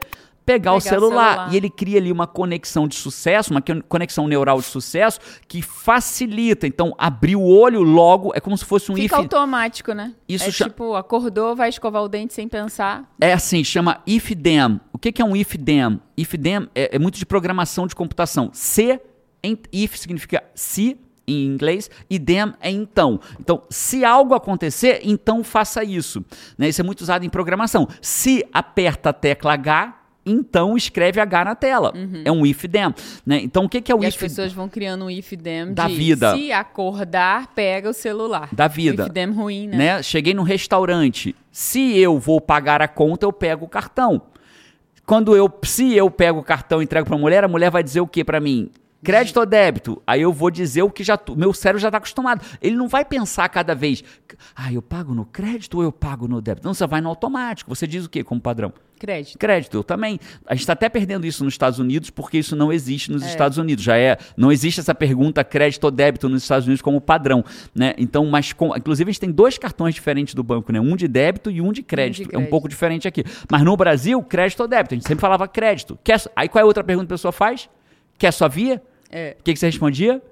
Pegar, 0.48 0.72
o, 0.72 0.74
Pegar 0.74 0.74
o 0.74 0.80
celular. 0.80 1.30
celular. 1.34 1.52
E 1.54 1.56
ele 1.56 1.68
cria 1.70 1.98
ali 1.98 2.10
uma 2.10 2.26
conexão 2.26 2.88
de 2.88 2.94
sucesso, 2.96 3.50
uma 3.52 3.60
con- 3.62 3.82
conexão 3.88 4.26
neural 4.26 4.58
de 4.58 4.66
sucesso 4.66 5.20
que 5.46 5.60
facilita. 5.62 6.66
Então, 6.66 6.94
abrir 6.98 7.36
o 7.36 7.42
olho 7.44 7.82
logo 7.82 8.32
é 8.34 8.40
como 8.40 8.56
se 8.56 8.64
fosse 8.64 8.90
um 8.90 8.94
Fica 8.94 9.04
if 9.06 9.12
automático, 9.14 9.92
né? 9.92 10.14
Isso 10.28 10.44
é 10.48 10.50
cha- 10.50 10.64
tipo, 10.64 10.94
acordou, 10.94 11.54
vai 11.54 11.68
escovar 11.68 12.02
o 12.02 12.08
dente 12.08 12.32
sem 12.34 12.48
pensar. 12.48 13.08
É 13.20 13.32
assim, 13.32 13.62
chama 13.62 14.00
if 14.06 14.30
then. 14.34 14.80
O 14.92 14.98
que, 14.98 15.12
que 15.12 15.20
é 15.20 15.24
um 15.24 15.36
if 15.36 15.54
then? 15.56 16.00
If 16.16 16.32
then 16.34 16.68
é, 16.74 16.96
é 16.96 16.98
muito 16.98 17.18
de 17.18 17.26
programação 17.26 17.86
de 17.86 17.94
computação. 17.94 18.50
Se, 18.52 19.00
em- 19.42 19.58
if 19.72 19.96
significa 19.96 20.42
se 20.54 20.98
em 21.26 21.44
inglês 21.44 21.90
e 22.08 22.18
then 22.18 22.54
é 22.58 22.70
então. 22.70 23.20
Então, 23.38 23.62
se 23.68 24.02
algo 24.02 24.34
acontecer, 24.34 25.00
então 25.04 25.44
faça 25.44 25.84
isso. 25.84 26.24
Né? 26.56 26.68
Isso 26.70 26.80
é 26.80 26.84
muito 26.84 27.02
usado 27.02 27.22
em 27.24 27.28
programação. 27.28 27.86
Se 28.00 28.42
aperta 28.52 29.10
a 29.10 29.12
tecla 29.12 29.52
H, 29.52 29.94
então 30.28 30.76
escreve 30.76 31.20
H 31.20 31.44
na 31.44 31.54
tela. 31.54 31.92
É 32.24 32.30
um 32.30 32.44
if 32.44 32.64
then. 32.64 32.94
Né? 33.24 33.40
Então, 33.42 33.64
o 33.64 33.68
que, 33.68 33.80
que 33.80 33.90
é 33.90 33.94
o 33.94 33.98
Uhum. 33.98 34.04
E 34.04 34.06
as 34.06 34.14
if 34.14 34.20
pessoas 34.20 34.52
vão 34.52 34.68
criando 34.68 35.04
um 35.04 35.10
if 35.10 35.30
them 35.36 35.72
Da 35.72 35.88
de 35.88 35.94
vida. 35.94 36.36
se 36.36 36.52
acordar, 36.52 37.48
pega 37.54 37.90
o 37.90 37.92
celular. 37.92 38.48
Da 38.52 38.68
vida. 38.68 39.06
If 39.06 39.12
them 39.12 39.32
ruim, 39.32 39.66
né? 39.68 39.76
né? 39.76 40.02
Cheguei 40.02 40.34
no 40.34 40.42
restaurante. 40.42 41.34
Se 41.50 41.98
eu 41.98 42.18
vou 42.18 42.40
pagar 42.40 42.80
a 42.80 42.88
conta, 42.88 43.26
eu 43.26 43.32
pego 43.32 43.64
o 43.64 43.68
cartão. 43.68 44.22
Quando 45.04 45.34
eu, 45.34 45.50
se 45.62 45.94
eu 45.94 46.10
pego 46.10 46.40
o 46.40 46.44
cartão 46.44 46.80
e 46.80 46.84
entrego 46.84 47.06
para 47.06 47.16
a 47.16 47.18
mulher, 47.18 47.42
a 47.42 47.48
mulher 47.48 47.70
vai 47.70 47.82
dizer 47.82 48.00
o 48.00 48.06
que 48.06 48.22
para 48.22 48.40
mim? 48.40 48.70
Crédito 49.02 49.38
ou 49.38 49.46
débito? 49.46 50.02
Aí 50.06 50.22
eu 50.22 50.32
vou 50.32 50.50
dizer 50.50 50.82
o 50.82 50.90
que 50.90 51.04
já 51.04 51.18
meu 51.36 51.52
cérebro 51.52 51.80
já 51.80 51.88
está 51.88 51.98
acostumado. 51.98 52.44
Ele 52.60 52.74
não 52.74 52.88
vai 52.88 53.04
pensar 53.04 53.48
cada 53.48 53.74
vez, 53.74 54.02
ah, 54.56 54.72
eu 54.72 54.82
pago 54.82 55.14
no 55.14 55.24
crédito 55.24 55.76
ou 55.76 55.82
eu 55.84 55.92
pago 55.92 56.26
no 56.26 56.40
débito? 56.40 56.66
Não, 56.66 56.74
você 56.74 56.86
vai 56.86 57.00
no 57.00 57.08
automático. 57.08 57.72
Você 57.74 57.86
diz 57.86 58.04
o 58.04 58.10
que 58.10 58.24
como 58.24 58.40
padrão? 58.40 58.72
Crédito. 58.98 59.38
Crédito, 59.38 59.76
eu 59.76 59.84
também. 59.84 60.18
A 60.44 60.54
gente 60.54 60.62
está 60.62 60.72
até 60.72 60.88
perdendo 60.88 61.24
isso 61.24 61.44
nos 61.44 61.54
Estados 61.54 61.78
Unidos 61.78 62.10
porque 62.10 62.38
isso 62.38 62.56
não 62.56 62.72
existe 62.72 63.12
nos 63.12 63.22
É. 63.22 63.28
Estados 63.28 63.56
Unidos. 63.56 63.84
Já 63.84 63.96
é, 63.96 64.18
não 64.36 64.50
existe 64.50 64.80
essa 64.80 64.92
pergunta 64.92 65.44
crédito 65.44 65.84
ou 65.84 65.90
débito 65.92 66.28
nos 66.28 66.42
Estados 66.42 66.66
Unidos 66.66 66.82
como 66.82 67.00
padrão, 67.00 67.44
né? 67.72 67.94
Então, 67.96 68.26
mas 68.26 68.52
com, 68.52 68.76
inclusive 68.76 69.08
a 69.08 69.12
gente 69.12 69.20
tem 69.20 69.30
dois 69.30 69.56
cartões 69.56 69.94
diferentes 69.94 70.34
do 70.34 70.42
banco, 70.42 70.72
né? 70.72 70.80
Um 70.80 70.96
de 70.96 71.06
débito 71.06 71.48
e 71.48 71.60
um 71.60 71.72
de 71.72 71.84
crédito. 71.84 72.24
É 72.24 72.26
um 72.26 72.30
crédito. 72.30 72.50
pouco 72.50 72.68
diferente 72.68 73.06
aqui. 73.06 73.22
Mas 73.48 73.62
no 73.62 73.76
Brasil, 73.76 74.20
crédito 74.24 74.58
ou 74.60 74.66
débito. 74.66 74.94
A 74.94 74.96
gente 74.96 75.06
sempre 75.06 75.20
falava 75.20 75.46
crédito. 75.46 75.96
Quer, 76.02 76.20
aí 76.34 76.48
qual 76.48 76.60
é 76.60 76.64
a 76.64 76.66
outra 76.66 76.82
pergunta 76.82 77.06
que 77.06 77.12
a 77.12 77.16
pessoa 77.16 77.30
faz? 77.30 77.68
Quer 78.18 78.32
sua 78.32 78.48
via? 78.48 78.82
É. 79.10 79.36
O 79.38 79.42
que, 79.42 79.52
que 79.52 79.58
você 79.58 79.66
respondia? 79.66 80.22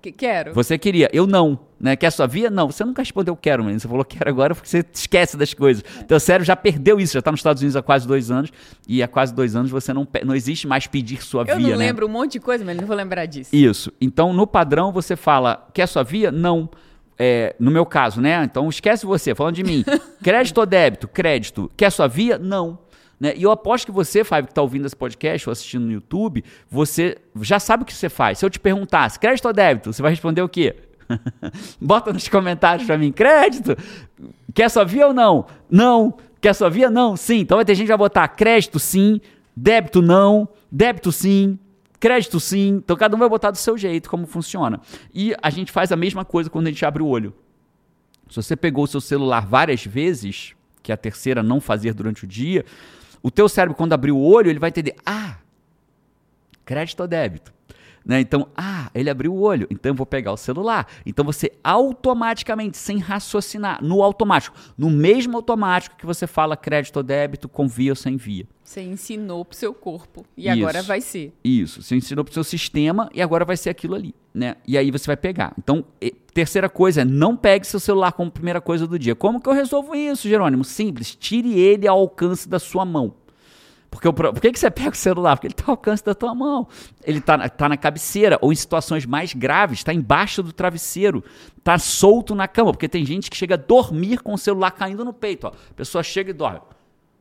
Que- 0.00 0.12
quero. 0.12 0.54
Você 0.54 0.78
queria, 0.78 1.10
eu 1.12 1.26
não. 1.26 1.58
Né? 1.78 1.94
Quer 1.96 2.10
sua 2.10 2.26
via? 2.26 2.48
Não. 2.50 2.70
Você 2.70 2.84
nunca 2.84 3.02
respondeu 3.02 3.34
quero, 3.36 3.62
menino. 3.62 3.80
Você 3.80 3.88
falou 3.88 4.04
quero 4.04 4.28
agora 4.30 4.54
porque 4.54 4.68
você 4.68 4.84
esquece 4.92 5.36
das 5.36 5.52
coisas. 5.52 5.82
Teu 6.06 6.18
cérebro 6.20 6.46
já 6.46 6.56
perdeu 6.56 6.98
isso, 7.00 7.12
já 7.14 7.18
está 7.18 7.30
nos 7.30 7.40
Estados 7.40 7.60
Unidos 7.62 7.76
há 7.76 7.82
quase 7.82 8.06
dois 8.06 8.30
anos. 8.30 8.50
E 8.88 9.02
há 9.02 9.08
quase 9.08 9.34
dois 9.34 9.54
anos 9.56 9.70
você 9.70 9.92
não, 9.92 10.06
não 10.24 10.34
existe 10.34 10.66
mais 10.66 10.86
pedir 10.86 11.22
sua 11.22 11.42
Eu 11.46 11.56
via, 11.56 11.68
não 11.70 11.78
né? 11.78 11.86
lembro 11.86 12.06
um 12.06 12.10
monte 12.10 12.32
de 12.32 12.40
coisa, 12.40 12.64
mas 12.64 12.76
não 12.76 12.86
vou 12.86 12.96
lembrar 12.96 13.26
disso. 13.26 13.54
Isso. 13.54 13.92
Então, 14.00 14.32
no 14.32 14.46
padrão, 14.46 14.90
você 14.92 15.16
fala, 15.16 15.68
quer 15.74 15.86
sua 15.86 16.02
via? 16.02 16.30
Não. 16.30 16.68
É, 17.18 17.54
no 17.60 17.70
meu 17.70 17.84
caso, 17.84 18.20
né? 18.20 18.42
Então, 18.44 18.66
esquece 18.70 19.04
você, 19.04 19.34
falando 19.34 19.54
de 19.56 19.62
mim. 19.64 19.84
Crédito 20.22 20.56
ou 20.58 20.64
débito? 20.66 21.06
Crédito. 21.08 21.70
Quer 21.76 21.90
sua 21.92 22.06
via? 22.08 22.38
Não. 22.38 22.78
Né? 23.20 23.34
E 23.36 23.42
eu 23.42 23.50
aposto 23.50 23.84
que 23.84 23.92
você, 23.92 24.24
Fábio, 24.24 24.46
que 24.46 24.52
está 24.52 24.62
ouvindo 24.62 24.86
esse 24.86 24.96
podcast 24.96 25.46
ou 25.46 25.52
assistindo 25.52 25.84
no 25.84 25.92
YouTube, 25.92 26.42
você 26.70 27.18
já 27.42 27.60
sabe 27.60 27.82
o 27.82 27.86
que 27.86 27.92
você 27.92 28.08
faz. 28.08 28.38
Se 28.38 28.44
eu 28.46 28.50
te 28.50 28.58
perguntasse, 28.58 29.20
crédito 29.20 29.44
ou 29.44 29.52
débito? 29.52 29.92
Você 29.92 30.00
vai 30.00 30.10
responder 30.10 30.40
o 30.40 30.48
quê? 30.48 30.74
Bota 31.78 32.12
nos 32.12 32.26
comentários 32.28 32.86
para 32.86 32.96
mim, 32.96 33.12
crédito? 33.12 33.76
Quer 34.54 34.70
sua 34.70 34.84
via 34.84 35.08
ou 35.08 35.12
não? 35.12 35.46
Não. 35.70 36.14
Quer 36.40 36.54
sua 36.54 36.70
via? 36.70 36.88
Não. 36.88 37.14
Sim. 37.14 37.40
Então 37.40 37.58
vai 37.58 37.64
ter 37.64 37.74
gente 37.74 37.84
que 37.86 37.92
vai 37.92 37.98
botar 37.98 38.26
crédito 38.28 38.78
sim, 38.78 39.20
débito 39.54 40.00
não, 40.00 40.48
débito 40.72 41.12
sim, 41.12 41.58
crédito 41.98 42.40
sim. 42.40 42.80
Então 42.82 42.96
cada 42.96 43.14
um 43.14 43.18
vai 43.18 43.28
botar 43.28 43.50
do 43.50 43.58
seu 43.58 43.76
jeito 43.76 44.08
como 44.08 44.26
funciona. 44.26 44.80
E 45.12 45.34
a 45.42 45.50
gente 45.50 45.70
faz 45.70 45.92
a 45.92 45.96
mesma 45.96 46.24
coisa 46.24 46.48
quando 46.48 46.68
a 46.68 46.70
gente 46.70 46.84
abre 46.86 47.02
o 47.02 47.06
olho. 47.06 47.34
Se 48.30 48.36
você 48.36 48.56
pegou 48.56 48.84
o 48.84 48.86
seu 48.86 49.00
celular 49.00 49.44
várias 49.44 49.84
vezes, 49.84 50.54
que 50.82 50.90
é 50.90 50.94
a 50.94 50.96
terceira 50.96 51.42
não 51.42 51.60
fazer 51.60 51.92
durante 51.92 52.24
o 52.24 52.26
dia, 52.26 52.64
o 53.22 53.30
teu 53.30 53.48
cérebro 53.48 53.76
quando 53.76 53.92
abrir 53.92 54.12
o 54.12 54.20
olho, 54.20 54.50
ele 54.50 54.58
vai 54.58 54.68
entender, 54.68 54.94
ah, 55.04 55.36
crédito 56.64 57.00
ou 57.00 57.08
débito. 57.08 57.52
Né? 58.04 58.20
Então, 58.20 58.48
ah, 58.56 58.90
ele 58.94 59.10
abriu 59.10 59.32
o 59.32 59.40
olho, 59.40 59.66
então 59.70 59.90
eu 59.90 59.94
vou 59.94 60.06
pegar 60.06 60.32
o 60.32 60.36
celular. 60.36 60.86
Então 61.04 61.24
você 61.24 61.52
automaticamente, 61.62 62.76
sem 62.78 62.98
raciocinar, 62.98 63.82
no 63.84 64.02
automático, 64.02 64.56
no 64.76 64.90
mesmo 64.90 65.36
automático 65.36 65.96
que 65.96 66.06
você 66.06 66.26
fala 66.26 66.56
crédito 66.56 66.96
ou 66.96 67.02
débito, 67.02 67.48
com 67.48 67.68
via 67.68 67.92
ou 67.92 67.96
sem 67.96 68.16
via. 68.16 68.46
Você 68.64 68.82
ensinou 68.82 69.44
pro 69.44 69.56
seu 69.56 69.74
corpo. 69.74 70.24
E 70.36 70.48
Isso. 70.48 70.52
agora 70.52 70.82
vai 70.82 71.00
ser. 71.00 71.32
Isso, 71.44 71.82
você 71.82 71.96
ensinou 71.96 72.24
pro 72.24 72.32
seu 72.32 72.44
sistema 72.44 73.10
e 73.12 73.20
agora 73.20 73.44
vai 73.44 73.56
ser 73.56 73.70
aquilo 73.70 73.94
ali, 73.94 74.14
né? 74.32 74.56
E 74.66 74.78
aí 74.78 74.90
você 74.90 75.06
vai 75.06 75.16
pegar. 75.16 75.52
Então, 75.58 75.84
terceira 76.32 76.68
coisa 76.68 77.04
não 77.04 77.36
pegue 77.36 77.66
seu 77.66 77.80
celular 77.80 78.12
como 78.12 78.30
primeira 78.30 78.60
coisa 78.60 78.86
do 78.86 78.98
dia. 78.98 79.14
Como 79.14 79.40
que 79.40 79.48
eu 79.48 79.52
resolvo 79.52 79.94
isso, 79.94 80.28
Jerônimo? 80.28 80.64
Simples, 80.64 81.14
tire 81.14 81.58
ele 81.58 81.86
ao 81.86 81.98
alcance 81.98 82.48
da 82.48 82.58
sua 82.58 82.84
mão. 82.84 83.14
Porque 83.90 84.06
o 84.06 84.12
por 84.12 84.40
que, 84.40 84.52
que 84.52 84.58
você 84.58 84.70
pega 84.70 84.90
o 84.90 84.94
celular? 84.94 85.36
Porque 85.36 85.48
ele 85.48 85.54
está 85.54 85.64
ao 85.66 85.72
alcance 85.72 86.04
da 86.04 86.14
tua 86.14 86.34
mão. 86.34 86.68
Ele 87.04 87.18
está 87.18 87.48
tá 87.48 87.68
na 87.68 87.76
cabeceira, 87.76 88.38
ou 88.40 88.52
em 88.52 88.56
situações 88.56 89.04
mais 89.04 89.34
graves, 89.34 89.80
está 89.80 89.92
embaixo 89.92 90.42
do 90.42 90.52
travesseiro, 90.52 91.24
está 91.58 91.76
solto 91.76 92.34
na 92.34 92.46
cama. 92.46 92.70
Porque 92.72 92.88
tem 92.88 93.04
gente 93.04 93.30
que 93.30 93.36
chega 93.36 93.54
a 93.54 93.58
dormir 93.58 94.22
com 94.22 94.32
o 94.32 94.38
celular 94.38 94.70
caindo 94.70 95.04
no 95.04 95.12
peito. 95.12 95.48
Ó. 95.48 95.50
A 95.50 95.74
pessoa 95.74 96.04
chega 96.04 96.30
e 96.30 96.32
dorme. 96.32 96.60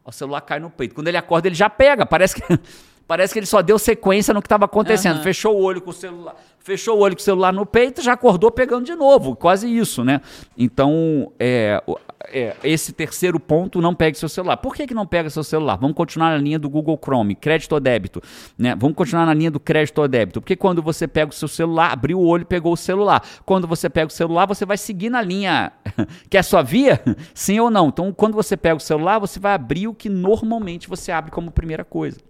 O 0.05 0.11
celular 0.11 0.41
cai 0.41 0.59
no 0.59 0.69
peito. 0.69 0.95
Quando 0.95 1.07
ele 1.07 1.17
acorda, 1.17 1.47
ele 1.47 1.55
já 1.55 1.69
pega. 1.69 2.05
Parece 2.05 2.35
que, 2.35 2.41
parece 3.09 3.33
que 3.33 3.39
ele 3.39 3.47
só 3.47 3.63
deu 3.63 3.79
sequência 3.79 4.35
no 4.35 4.39
que 4.39 4.45
estava 4.45 4.65
acontecendo. 4.65 5.15
Aham. 5.15 5.23
Fechou 5.23 5.57
o 5.57 5.63
olho 5.63 5.81
com 5.81 5.89
o 5.89 5.93
celular. 5.93 6.35
Fechou 6.59 6.95
o 6.95 6.99
olho 6.99 7.15
com 7.15 7.21
o 7.21 7.23
celular 7.23 7.51
no 7.51 7.65
peito, 7.65 8.03
já 8.03 8.13
acordou 8.13 8.51
pegando 8.51 8.85
de 8.85 8.93
novo. 8.93 9.35
Quase 9.35 9.67
isso, 9.67 10.03
né? 10.03 10.21
Então, 10.55 11.31
é, 11.39 11.81
é, 12.27 12.55
esse 12.63 12.93
terceiro 12.93 13.39
ponto, 13.39 13.81
não 13.81 13.95
pegue 13.95 14.15
seu 14.15 14.29
celular. 14.29 14.57
Por 14.57 14.75
que, 14.75 14.85
que 14.85 14.93
não 14.93 15.07
pega 15.07 15.27
seu 15.31 15.43
celular? 15.43 15.77
Vamos 15.77 15.95
continuar 15.95 16.29
na 16.29 16.37
linha 16.37 16.59
do 16.59 16.69
Google 16.69 16.99
Chrome, 17.03 17.33
crédito 17.33 17.71
ou 17.71 17.79
débito. 17.79 18.21
Né? 18.55 18.75
Vamos 18.75 18.95
continuar 18.95 19.25
na 19.25 19.33
linha 19.33 19.49
do 19.49 19.59
crédito 19.59 19.97
ou 19.97 20.07
débito. 20.07 20.39
Porque 20.39 20.55
quando 20.55 20.79
você 20.83 21.07
pega 21.07 21.31
o 21.31 21.33
seu 21.33 21.47
celular, 21.47 21.91
abriu 21.91 22.19
o 22.19 22.27
olho 22.27 22.43
e 22.43 22.45
pegou 22.45 22.73
o 22.73 22.77
celular. 22.77 23.23
Quando 23.43 23.67
você 23.67 23.89
pega 23.89 24.05
o 24.05 24.13
celular, 24.13 24.45
você 24.45 24.67
vai 24.67 24.77
seguir 24.77 25.09
na 25.09 25.23
linha 25.23 25.71
que 26.29 26.37
é 26.37 26.43
sua 26.43 26.61
via, 26.61 27.01
sim 27.33 27.59
ou 27.59 27.71
não. 27.71 27.87
Então, 27.87 28.13
quando 28.13 28.35
você 28.35 28.55
pega 28.55 28.75
o 28.75 28.79
celular, 28.79 29.17
você 29.17 29.39
vai 29.39 29.53
abrir 29.53 29.87
o 29.87 29.95
que 29.95 30.09
normalmente 30.09 30.87
você 30.87 31.11
abre 31.11 31.31
como 31.31 31.49
primeira 31.49 31.83
coisa. 31.83 32.28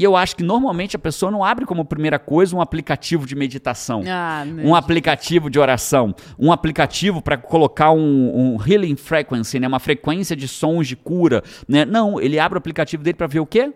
E 0.00 0.02
eu 0.02 0.16
acho 0.16 0.34
que 0.34 0.42
normalmente 0.42 0.96
a 0.96 0.98
pessoa 0.98 1.30
não 1.30 1.44
abre 1.44 1.66
como 1.66 1.84
primeira 1.84 2.18
coisa 2.18 2.56
um 2.56 2.60
aplicativo 2.62 3.26
de 3.26 3.36
meditação 3.36 4.02
Ah, 4.06 4.46
um 4.64 4.74
aplicativo 4.74 5.50
de 5.50 5.58
oração, 5.58 6.14
um 6.38 6.50
aplicativo 6.50 7.20
para 7.20 7.36
colocar 7.36 7.90
um, 7.92 8.54
um 8.54 8.66
healing 8.66 8.96
frequency, 8.96 9.60
né, 9.60 9.68
uma 9.68 9.78
frequência 9.78 10.34
de 10.34 10.48
sons 10.48 10.88
de 10.88 10.96
cura, 10.96 11.42
né? 11.68 11.84
Não, 11.84 12.18
ele 12.18 12.38
abre 12.38 12.56
o 12.56 12.60
aplicativo 12.60 13.02
dele 13.02 13.18
para 13.18 13.26
ver 13.26 13.40
o 13.40 13.46
quê? 13.46 13.74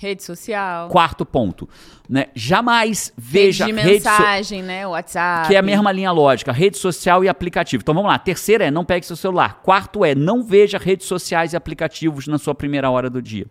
Rede 0.00 0.22
social. 0.22 0.88
Quarto 0.88 1.26
ponto, 1.26 1.68
né? 2.08 2.28
Jamais 2.34 3.12
veja 3.18 3.66
rede 3.66 3.76
de 3.76 3.82
rede 3.86 4.02
so- 4.02 4.10
mensagem, 4.10 4.62
né? 4.62 4.86
WhatsApp. 4.86 5.48
que 5.48 5.54
é 5.54 5.58
a 5.58 5.62
mesma 5.62 5.92
linha 5.92 6.10
lógica, 6.10 6.52
rede 6.52 6.78
social 6.78 7.22
e 7.22 7.28
aplicativo. 7.28 7.82
Então 7.82 7.94
vamos 7.94 8.08
lá. 8.10 8.18
Terceira 8.18 8.64
é 8.64 8.70
não 8.70 8.82
pegue 8.82 9.04
seu 9.04 9.14
celular. 9.14 9.60
Quarto 9.62 10.02
é 10.02 10.14
não 10.14 10.42
veja 10.42 10.78
redes 10.78 11.06
sociais 11.06 11.52
e 11.52 11.56
aplicativos 11.56 12.26
na 12.26 12.38
sua 12.38 12.54
primeira 12.54 12.90
hora 12.90 13.10
do 13.10 13.20
dia. 13.20 13.46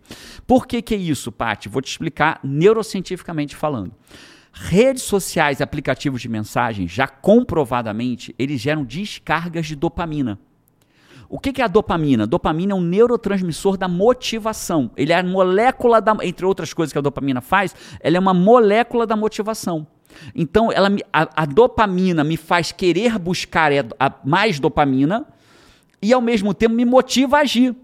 Por 0.48 0.66
que 0.66 0.82
que 0.82 0.96
é 0.96 0.98
isso, 0.98 1.32
Paty? 1.32 1.70
Vou 1.70 1.84
te 1.84 1.92
explicar 1.92 2.40
neurocientificamente 2.44 3.56
falando. 3.56 3.92
Redes 4.52 5.04
sociais 5.04 5.60
e 5.60 5.64
aplicativos 5.64 6.20
de 6.20 6.28
mensagem, 6.28 6.88
já 6.88 7.08
comprovadamente, 7.08 8.34
eles 8.40 8.60
geram 8.60 8.84
descargas 8.84 9.68
de 9.68 9.76
dopamina. 9.76 10.40
O 11.30 11.38
que 11.40 11.62
é 11.62 11.64
a 11.64 11.68
dopamina? 11.68 12.26
Dopamina 12.26 12.72
é 12.74 12.76
um 12.76 12.82
neurotransmissor 12.82 13.78
da 13.78 13.88
motivação. 13.88 14.90
Ele 14.98 15.14
é 15.14 15.20
a 15.20 15.24
molécula 15.24 16.02
da, 16.02 16.18
entre 16.24 16.44
outras 16.46 16.74
coisas 16.74 16.92
que 16.92 16.98
a 16.98 17.02
dopamina 17.02 17.40
faz, 17.40 17.76
ela 18.00 18.18
é 18.18 18.20
uma 18.20 18.34
molécula 18.34 19.06
da 19.06 19.16
motivação. 19.16 19.86
Então, 20.34 20.72
ela 20.72 20.90
a, 21.14 21.44
a 21.44 21.46
dopamina 21.46 22.24
me 22.24 22.36
faz 22.36 22.72
querer 22.72 23.20
buscar 23.20 23.72
é, 23.72 23.86
a- 24.00 24.12
mais 24.26 24.60
dopamina 24.60 25.24
e 26.02 26.12
ao 26.12 26.20
mesmo 26.22 26.52
tempo 26.52 26.74
me 26.74 26.84
motiva 26.84 27.38
a 27.38 27.42
agir. 27.42 27.76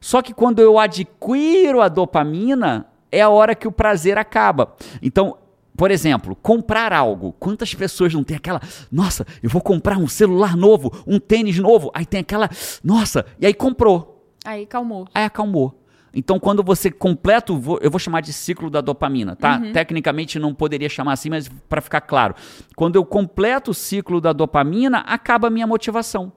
Só 0.00 0.22
que 0.22 0.32
quando 0.32 0.60
eu 0.60 0.78
adquiro 0.78 1.80
a 1.82 1.88
dopamina, 1.88 2.86
é 3.10 3.20
a 3.20 3.28
hora 3.28 3.56
que 3.56 3.66
o 3.66 3.72
prazer 3.72 4.16
acaba. 4.16 4.76
Então, 5.02 5.36
por 5.80 5.90
exemplo, 5.90 6.36
comprar 6.36 6.92
algo. 6.92 7.34
Quantas 7.40 7.74
pessoas 7.74 8.12
não 8.12 8.22
tem 8.22 8.36
aquela, 8.36 8.60
nossa, 8.92 9.26
eu 9.42 9.48
vou 9.48 9.62
comprar 9.62 9.96
um 9.96 10.06
celular 10.06 10.54
novo, 10.54 10.92
um 11.06 11.18
tênis 11.18 11.58
novo, 11.58 11.90
aí 11.94 12.04
tem 12.04 12.20
aquela, 12.20 12.50
nossa, 12.84 13.24
e 13.40 13.46
aí 13.46 13.54
comprou, 13.54 14.30
Aí 14.44 14.66
calmou. 14.66 15.08
aí 15.14 15.24
acalmou. 15.24 15.82
Então, 16.12 16.38
quando 16.38 16.62
você 16.62 16.90
completa, 16.90 17.50
eu 17.80 17.90
vou 17.90 17.98
chamar 17.98 18.20
de 18.20 18.30
ciclo 18.30 18.68
da 18.68 18.82
dopamina, 18.82 19.34
tá? 19.34 19.56
Uhum. 19.56 19.72
Tecnicamente 19.72 20.38
não 20.38 20.52
poderia 20.52 20.88
chamar 20.90 21.14
assim, 21.14 21.30
mas 21.30 21.48
para 21.66 21.80
ficar 21.80 22.02
claro, 22.02 22.34
quando 22.76 22.96
eu 22.96 23.04
completo 23.06 23.70
o 23.70 23.74
ciclo 23.74 24.20
da 24.20 24.34
dopamina, 24.34 24.98
acaba 24.98 25.46
a 25.46 25.50
minha 25.50 25.66
motivação. 25.66 26.30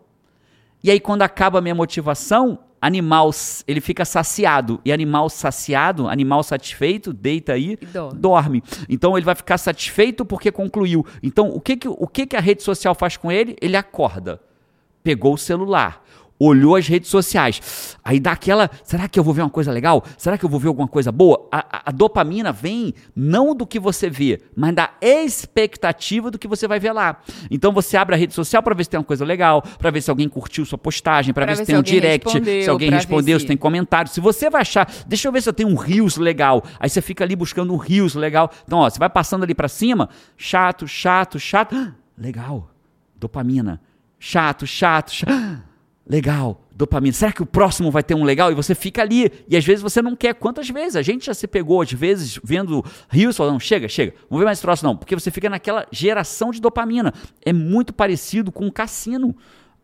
E 0.82 0.89
aí, 0.89 1.01
quando 1.01 1.21
acaba 1.21 1.60
a 1.60 1.62
minha 1.62 1.75
motivação, 1.75 2.60
animal, 2.83 3.31
ele 3.65 3.79
fica 3.79 4.03
saciado. 4.03 4.81
E 4.83 4.91
animal 4.91 5.29
saciado, 5.29 6.09
animal 6.09 6.43
satisfeito, 6.43 7.13
deita 7.13 7.53
aí, 7.53 7.77
dorme. 7.93 8.19
dorme. 8.19 8.63
Então, 8.89 9.17
ele 9.17 9.25
vai 9.25 9.35
ficar 9.35 9.57
satisfeito 9.57 10.25
porque 10.25 10.51
concluiu. 10.51 11.05
Então, 11.23 11.47
o 11.47 11.61
que, 11.61 11.77
que, 11.77 11.87
o 11.87 12.07
que, 12.07 12.25
que 12.25 12.35
a 12.35 12.41
rede 12.41 12.61
social 12.61 12.93
faz 12.93 13.15
com 13.15 13.31
ele? 13.31 13.55
Ele 13.61 13.77
acorda, 13.77 14.41
pegou 15.01 15.35
o 15.35 15.37
celular, 15.37 16.02
olhou 16.45 16.75
as 16.75 16.88
redes 16.88 17.10
sociais. 17.10 17.97
Aí 18.03 18.19
dá 18.19 18.32
aquela, 18.34 18.69
será 18.84 19.08
que 19.08 19.19
eu 19.19 19.23
vou 19.23 19.34
ver 19.34 19.41
uma 19.41 19.49
coisa 19.49 19.71
legal? 19.71 20.03
Será 20.17 20.38
que 20.38 20.43
eu 20.45 20.49
vou 20.49 20.60
ver 20.60 20.67
alguma 20.67 20.88
coisa 20.88 21.12
boa? 21.12 21.47
A, 21.51 21.60
a- 21.77 21.82
a 21.88 21.91
dopamina 21.91 22.51
vem 22.51 22.93
não 23.15 23.56
do 23.56 23.65
que 23.67 23.79
você 23.79 24.10
vê, 24.10 24.41
mas 24.56 24.73
da 24.75 24.91
expectativa 25.01 26.29
do 26.32 26.39
que 26.39 26.47
você 26.47 26.67
vai 26.67 26.79
ver 26.79 26.91
lá. 26.93 27.17
Então 27.49 27.71
você 27.71 27.97
abre 27.97 28.15
a 28.15 28.17
rede 28.17 28.34
social 28.34 28.62
para 28.63 28.73
ver 28.75 28.84
se 28.84 28.89
tem 28.89 28.97
uma 28.99 29.03
coisa 29.06 29.25
legal, 29.25 29.62
para 29.77 29.91
ver 29.91 30.01
se 30.01 30.10
alguém 30.10 30.27
curtiu 30.29 30.65
sua 30.65 30.77
postagem, 30.77 31.34
para 31.34 31.45
Pra 31.45 31.53
ver 31.53 31.58
se 31.58 31.62
ver 31.63 31.65
tem 31.67 31.75
um 31.79 31.84
direct, 31.84 32.29
se 32.63 32.69
alguém 32.69 32.89
ver 32.89 32.95
respondeu, 32.97 33.39
se 33.39 33.43
se- 33.43 33.47
tem 33.47 33.58
comentário. 33.58 34.10
Se 34.12 34.19
você 34.21 34.49
vai 34.49 34.62
achar, 34.62 34.89
deixa 35.08 35.27
eu 35.27 35.32
ver 35.32 35.41
se 35.41 35.49
eu 35.49 35.53
tenho 35.53 35.69
um 35.69 35.75
Reels 35.75 36.17
legal. 36.17 36.63
Aí 36.79 36.89
você 36.89 37.01
fica 37.01 37.23
ali 37.23 37.36
buscando 37.36 37.73
um 37.73 37.77
Reels 37.77 38.15
legal. 38.15 38.49
Então, 38.65 38.79
ó, 38.79 38.89
você 38.89 38.99
vai 38.99 39.10
passando 39.10 39.43
ali 39.43 39.53
para 39.56 39.67
cima, 39.67 40.10
chato, 40.38 40.88
chato, 40.88 41.39
chato. 41.39 41.75
Ah, 41.75 41.93
Legal. 42.17 42.69
Dopamina. 43.19 43.82
Chato, 44.19 44.65
chato, 44.67 45.12
chato. 45.12 45.63
Legal, 46.05 46.61
dopamina. 46.75 47.13
Será 47.13 47.31
que 47.31 47.41
o 47.41 47.45
próximo 47.45 47.89
vai 47.89 48.03
ter 48.03 48.13
um 48.13 48.25
legal? 48.25 48.51
E 48.51 48.55
você 48.55 48.75
fica 48.75 49.01
ali. 49.01 49.31
E 49.47 49.55
às 49.55 49.63
vezes 49.63 49.81
você 49.81 50.01
não 50.01 50.15
quer. 50.15 50.33
Quantas 50.33 50.69
vezes? 50.69 50.97
A 50.97 51.01
gente 51.01 51.25
já 51.25 51.33
se 51.33 51.47
pegou, 51.47 51.81
às 51.81 51.91
vezes, 51.91 52.39
vendo 52.43 52.83
rios 53.09 53.37
falando, 53.37 53.59
chega, 53.59 53.87
chega, 53.87 54.13
não 54.29 54.37
vê 54.37 54.43
mais 54.43 54.59
troço 54.59 54.83
não. 54.83 54.97
Porque 54.97 55.15
você 55.15 55.31
fica 55.31 55.49
naquela 55.49 55.87
geração 55.91 56.51
de 56.51 56.59
dopamina. 56.59 57.13
É 57.41 57.53
muito 57.53 57.93
parecido 57.93 58.51
com 58.51 58.67
o 58.67 58.71
cassino. 58.71 59.33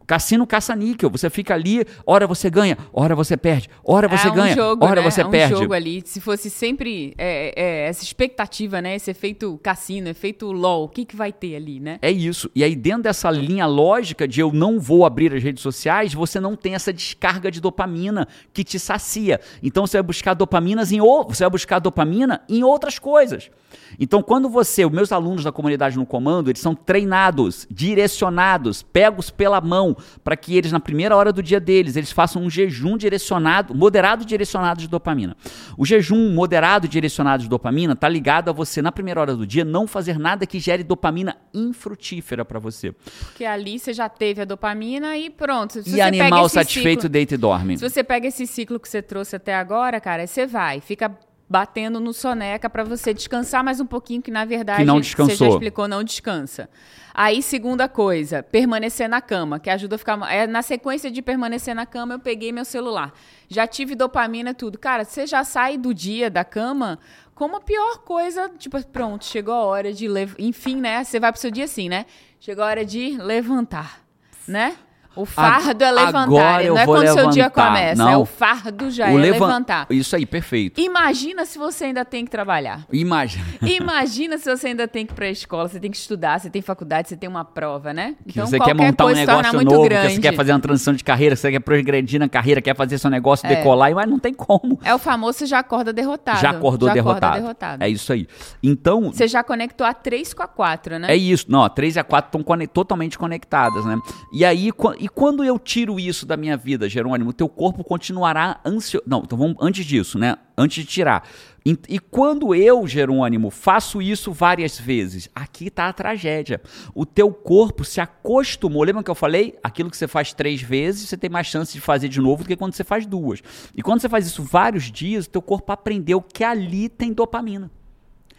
Cassino 0.10 0.48
caça-níquel. 0.48 1.08
Você 1.12 1.30
fica 1.30 1.54
ali, 1.54 1.86
hora 2.04 2.26
você 2.26 2.50
ganha, 2.50 2.76
hora 2.92 3.14
você 3.14 3.38
perde, 3.38 3.70
hora 3.84 4.08
você 4.08 4.28
é 4.28 4.32
um 4.32 4.34
ganha, 4.34 4.56
jogo, 4.56 4.84
hora 4.84 5.04
né? 5.04 5.12
você 5.12 5.22
é 5.22 5.26
um 5.28 5.30
perde. 5.30 5.54
jogo 5.54 5.72
ali. 5.72 6.02
Se 6.04 6.20
fosse 6.20 6.50
sempre 6.50 7.14
é, 7.16 7.54
é, 7.56 7.88
essa 7.88 8.04
expectativa, 8.04 8.82
né? 8.82 8.96
Esse 8.96 9.12
efeito 9.12 9.60
cassino, 9.62 10.10
efeito 10.10 10.52
LOL, 10.52 10.86
o 10.86 10.90
que, 10.90 11.06
que 11.06 11.16
vai 11.16 11.32
ter 11.32 11.56
ali, 11.56 11.80
né? 11.80 12.00
É 12.02 12.10
isso. 12.10 12.50
E 12.56 12.64
aí, 12.64 12.76
dentro 12.76 13.04
dessa 13.04 13.30
linha 13.30 13.68
lógica 13.68 14.28
de 14.28 14.42
eu 14.42 14.52
não 14.52 14.80
vou 14.80 15.06
abrir 15.06 15.32
as 15.32 15.44
redes 15.44 15.62
sociais, 15.62 16.12
você 16.12 16.40
não 16.40 16.56
tem 16.56 16.74
essa 16.74 16.92
descarga 16.92 17.52
de 17.52 17.62
dopamina 17.62 18.28
que 18.52 18.64
te 18.64 18.80
sacia. 18.80 19.40
Então 19.62 19.86
você 19.86 19.98
vai 19.98 20.04
buscar 20.04 20.34
dopaminas 20.34 20.92
em 20.92 21.00
ou 21.00 21.28
você 21.28 21.44
vai 21.44 21.52
buscar 21.52 21.78
dopamina 21.78 22.42
em 22.50 22.64
outras 22.64 22.98
coisas. 22.98 23.52
Então, 24.00 24.22
quando 24.22 24.50
você, 24.50 24.86
os 24.86 24.92
meus 24.92 25.12
alunos 25.12 25.44
da 25.44 25.52
comunidade 25.52 25.98
no 25.98 26.06
comando, 26.06 26.50
eles 26.50 26.62
são 26.62 26.74
treinados, 26.76 27.68
direcionados, 27.70 28.82
pegos 28.82 29.30
pela 29.30 29.62
mão, 29.62 29.96
para 30.24 30.36
que 30.36 30.56
eles, 30.58 30.72
na 30.72 30.80
primeira 30.80 31.16
hora 31.16 31.32
do 31.32 31.42
dia 31.44 31.60
deles, 31.60 31.96
eles 31.96 32.12
façam 32.12 32.42
um 32.44 32.50
jejum 32.50 32.98
direcionado, 32.98 33.74
moderado 33.76 34.26
direcionado 34.26 34.80
de 34.82 34.88
dopamina. 34.88 35.36
O 35.78 35.86
jejum 35.86 36.34
moderado 36.34 36.88
direcionado 36.88 37.44
de 37.44 37.50
dopamina 37.50 37.94
está 37.94 38.10
ligado 38.10 38.50
a 38.50 38.54
você, 38.54 38.82
na 38.82 38.92
primeira 38.92 39.22
hora 39.22 39.36
do 39.36 39.46
dia, 39.46 39.64
não 39.66 39.88
fazer 39.88 40.18
nada 40.20 40.46
que 40.46 40.60
gere 40.60 40.84
dopamina 40.84 41.36
infrutífera 41.54 42.44
para 42.44 42.60
você. 42.60 42.92
Porque 43.26 43.46
ali 43.46 43.80
você 43.80 43.94
já 43.94 44.10
teve 44.10 44.42
a 44.42 44.46
dopamina 44.46 45.18
e 45.18 45.30
pronto. 45.30 45.82
Se 45.82 45.96
e 45.96 46.02
animal 46.02 46.50
satisfeito 46.50 47.02
ciclo- 47.02 47.10
deita 47.10 47.36
e 47.36 47.38
dorme. 47.38 47.78
Se 47.78 47.90
você 47.90 48.04
pega 48.04 48.28
esse 48.28 48.46
ciclo 48.46 48.80
que 48.80 48.88
você 48.90 49.02
trouxe 49.02 49.36
até 49.36 49.56
agora, 49.56 50.00
cara, 50.00 50.26
você 50.28 50.46
vai, 50.46 50.82
fica 50.82 51.12
batendo 51.50 52.00
no 52.00 52.14
soneca 52.14 52.70
pra 52.70 52.84
você 52.84 53.14
descansar 53.14 53.64
mais 53.64 53.80
um 53.80 53.86
pouquinho, 53.86 54.22
que 54.22 54.30
na 54.30 54.46
verdade 54.46 54.82
Que 54.82 54.86
não 54.86 54.98
você 54.98 55.04
já 55.04 55.08
descansou. 55.26 55.48
explicou, 55.50 55.88
não 55.88 56.04
descansa. 56.04 56.70
Aí, 57.14 57.42
segunda 57.42 57.90
coisa, 57.90 58.44
permanecer 58.44 59.10
na 59.10 59.20
cama, 59.20 59.60
que 59.60 59.70
ajuda 59.70 59.96
a 59.96 59.98
ficar. 59.98 60.32
É, 60.32 60.46
na 60.46 60.62
sequência 60.62 61.10
de 61.10 61.22
permanecer 61.22 61.74
na 61.76 61.86
cama, 61.86 62.14
eu 62.14 62.20
peguei 62.20 62.52
meu 62.52 62.64
celular. 62.64 63.12
Já 63.48 63.66
tive 63.66 63.96
dopamina, 63.96 64.54
tudo. 64.54 64.78
Cara, 64.78 65.04
você 65.04 65.26
já 65.26 65.44
sai 65.44 65.78
do 65.78 65.94
dia 65.94 66.30
da 66.30 66.46
cama 66.46 67.00
como 67.34 67.58
a 67.58 67.62
pior 67.62 67.98
coisa. 68.00 68.50
Tipo, 68.58 68.82
pronto, 68.88 69.26
chegou 69.26 69.54
a 69.56 69.64
hora 69.66 69.92
de. 69.92 70.08
Enfim, 70.38 70.76
né? 70.76 71.04
Você 71.04 71.20
vai 71.20 71.32
pro 71.32 71.42
seu 71.42 71.50
dia 71.52 71.66
assim, 71.66 71.90
né? 71.90 72.06
Chegou 72.40 72.64
a 72.64 72.68
hora 72.68 72.86
de 72.86 73.18
levantar, 73.18 74.02
né? 74.48 74.78
O 75.16 75.26
fardo 75.26 75.84
é 75.84 75.92
levantar. 75.92 76.22
agora 76.24 76.64
não 76.68 76.78
é 76.78 76.86
quando 76.86 77.08
seu 77.08 77.30
dia 77.30 77.44
levantar. 77.44 77.68
começa. 77.68 78.04
Não. 78.04 78.10
É 78.10 78.18
o 78.18 78.26
fardo 78.26 78.90
já 78.92 79.06
O 79.08 79.10
é 79.18 79.22
levan- 79.22 79.48
levantar. 79.48 79.88
Isso 79.90 80.16
aí, 80.16 80.26
perfeito. 80.26 80.80
Imagina 80.80 81.46
se 81.46 81.58
você 81.58 81.86
ainda 81.86 82.06
tem 82.06 82.24
que 82.24 82.32
trabalhar. 82.32 82.86
Imagina. 82.92 83.44
Imagina 83.62 84.38
se 84.38 84.50
você 84.50 84.68
ainda 84.68 84.88
tem 84.88 85.06
que 85.06 85.12
ir 85.12 85.16
pra 85.16 85.30
escola, 85.30 85.68
você 85.68 85.80
tem 85.80 85.92
que 85.92 85.98
estudar, 85.98 86.40
você 86.40 86.50
tem 86.50 86.62
faculdade, 86.62 87.10
você 87.10 87.18
tem 87.18 87.28
uma 87.28 87.44
prova, 87.44 87.94
né? 87.94 88.16
Que 88.28 88.40
você 88.40 88.60
quer 88.60 88.74
montar 88.74 89.06
um 89.06 89.10
negócio 89.10 89.54
muito 89.56 89.74
novo, 89.74 89.90
que 89.90 90.10
você 90.10 90.20
quer 90.22 90.36
fazer 90.36 90.54
uma 90.54 90.60
transição 90.60 90.94
de 90.94 91.04
carreira, 91.04 91.36
você 91.36 91.52
quer 91.52 91.60
progredir 91.60 92.20
na 92.20 92.30
carreira, 92.30 92.62
quer 92.62 92.76
fazer 92.76 92.98
seu 92.98 93.10
negócio 93.10 93.46
É. 93.48 93.56
decolar, 93.56 93.94
mas 93.94 94.08
não 94.10 94.20
tem 94.20 94.34
como. 94.34 94.80
É 94.84 94.94
o 94.94 95.00
famoso 95.00 95.40
você 95.40 95.46
já 95.48 95.60
acorda 95.60 95.92
derrotado. 95.92 96.40
Já 96.40 96.52
acordou 96.52 96.88
já 96.88 96.94
derrotado. 96.94 97.26
Acorda 97.26 97.42
derrotado. 97.42 97.84
É 97.84 97.90
isso 97.90 98.14
aí. 98.14 98.28
Então, 98.64 99.12
Você 99.12 99.28
já 99.28 99.44
conectou 99.44 99.86
a 99.86 99.94
3 99.94 100.34
com 100.34 100.44
a 100.44 100.48
4, 100.48 100.98
né? 101.00 101.08
É 101.12 101.16
isso. 101.16 101.46
Não, 101.50 101.64
a 101.64 101.70
3 101.70 101.96
e 101.96 102.00
a 102.00 102.04
4 102.04 102.40
estão 102.40 102.68
totalmente 102.68 103.18
conectadas, 103.18 103.84
né? 103.86 103.98
E 104.32 104.46
aí, 104.46 104.70
e 105.00 105.09
quando 105.10 105.44
eu 105.44 105.58
tiro 105.58 106.00
isso 106.00 106.26
da 106.26 106.38
minha 106.38 106.56
vida, 106.56 106.88
Jerônimo, 106.88 107.34
teu 107.34 107.50
corpo 107.50 107.84
continuará 107.84 108.60
ansioso. 108.66 109.06
Não, 109.08 109.22
então 109.24 109.38
vamos 109.38 109.58
antes 109.60 109.86
disso, 109.86 110.18
né? 110.18 110.38
Antes 110.58 110.84
de 110.84 110.90
tirar. 110.90 111.28
E, 111.66 111.78
e 111.88 112.00
quando 112.00 112.56
eu, 112.56 112.88
Jerônimo, 112.88 113.50
faço 113.50 114.02
isso 114.02 114.32
várias 114.32 114.80
vezes, 114.80 115.30
aqui 115.34 115.70
tá 115.70 115.88
a 115.88 115.94
tragédia. 115.94 116.62
O 116.94 117.06
teu 117.06 117.32
corpo 117.32 117.84
se 117.84 118.02
acostumou. 118.02 118.84
Lembra 118.84 119.04
que 119.04 119.12
eu 119.12 119.16
falei? 119.16 119.58
Aquilo 119.64 119.90
que 119.90 119.98
você 119.98 120.08
faz 120.08 120.34
três 120.34 120.62
vezes, 120.62 121.10
você 121.10 121.18
tem 121.18 121.30
mais 121.30 121.48
chance 121.48 121.74
de 121.74 121.82
fazer 121.82 122.08
de 122.08 122.20
novo 122.20 122.44
do 122.44 122.48
que 122.48 122.56
quando 122.56 122.74
você 122.74 122.84
faz 122.84 123.06
duas. 123.06 123.42
E 123.76 123.82
quando 123.82 124.02
você 124.02 124.10
faz 124.10 124.28
isso 124.28 124.44
vários 124.44 124.92
dias, 124.92 125.26
o 125.26 125.30
teu 125.30 125.42
corpo 125.42 125.72
aprendeu 125.72 126.22
que 126.22 126.44
ali 126.44 126.90
tem 126.90 127.14
dopamina 127.14 127.72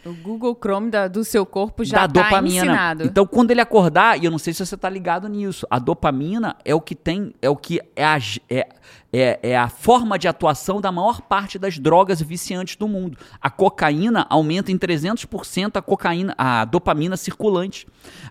O 0.05 0.13
Google 0.13 0.57
Chrome 0.59 0.89
da- 0.89 1.07
do 1.07 1.23
seu 1.23 1.45
corpo 1.45 1.83
já 1.85 1.99
tá 1.99 2.07
dopamina. 2.07 2.65
ensinado. 2.65 3.03
Então, 3.03 3.25
quando 3.25 3.51
ele 3.51 3.61
acordar, 3.61 4.19
e 4.19 4.25
eu 4.25 4.31
não 4.31 4.39
sei 4.39 4.51
se 4.53 4.65
você 4.65 4.75
tá 4.75 4.89
ligado 4.89 5.27
nisso, 5.29 5.65
a 5.69 5.77
dopamina 5.77 6.55
é 6.65 6.73
o 6.73 6.81
que 6.81 6.95
tem, 6.95 7.33
é 7.41 7.49
o 7.49 7.55
que 7.55 7.79
é 7.95 8.03
a, 8.03 8.17
é, 8.49 8.67
é, 9.13 9.39
é 9.43 9.57
a 9.57 9.67
forma 9.69 10.17
de 10.17 10.27
atuação 10.27 10.81
da 10.81 10.91
maior 10.91 11.21
parte 11.21 11.59
das 11.59 11.77
drogas 11.77 12.19
viciantes 12.21 12.75
do 12.75 12.87
mundo. 12.87 13.17
A 13.39 13.49
cocaína 13.49 14.25
aumenta 14.29 14.71
em 14.71 14.77
300% 14.77 15.77
a 15.77 15.81
cocaína, 15.81 16.33
a 16.37 16.65
dopamina 16.65 17.15
circulante. 17.15 17.87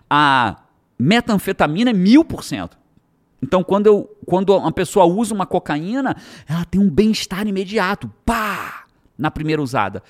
A 0.09 0.57
metanfetamina 0.99 1.91
é 1.91 1.93
1000%. 1.93 2.71
Então, 3.43 3.63
quando, 3.63 3.87
eu, 3.87 4.17
quando 4.25 4.55
uma 4.55 4.71
pessoa 4.71 5.05
usa 5.05 5.33
uma 5.33 5.47
cocaína, 5.47 6.15
ela 6.47 6.63
tem 6.65 6.79
um 6.79 6.89
bem-estar 6.89 7.47
imediato. 7.47 8.07
Pá! 8.23 8.80
Na 9.21 9.29
primeira 9.31 9.61
usada. 9.61 10.01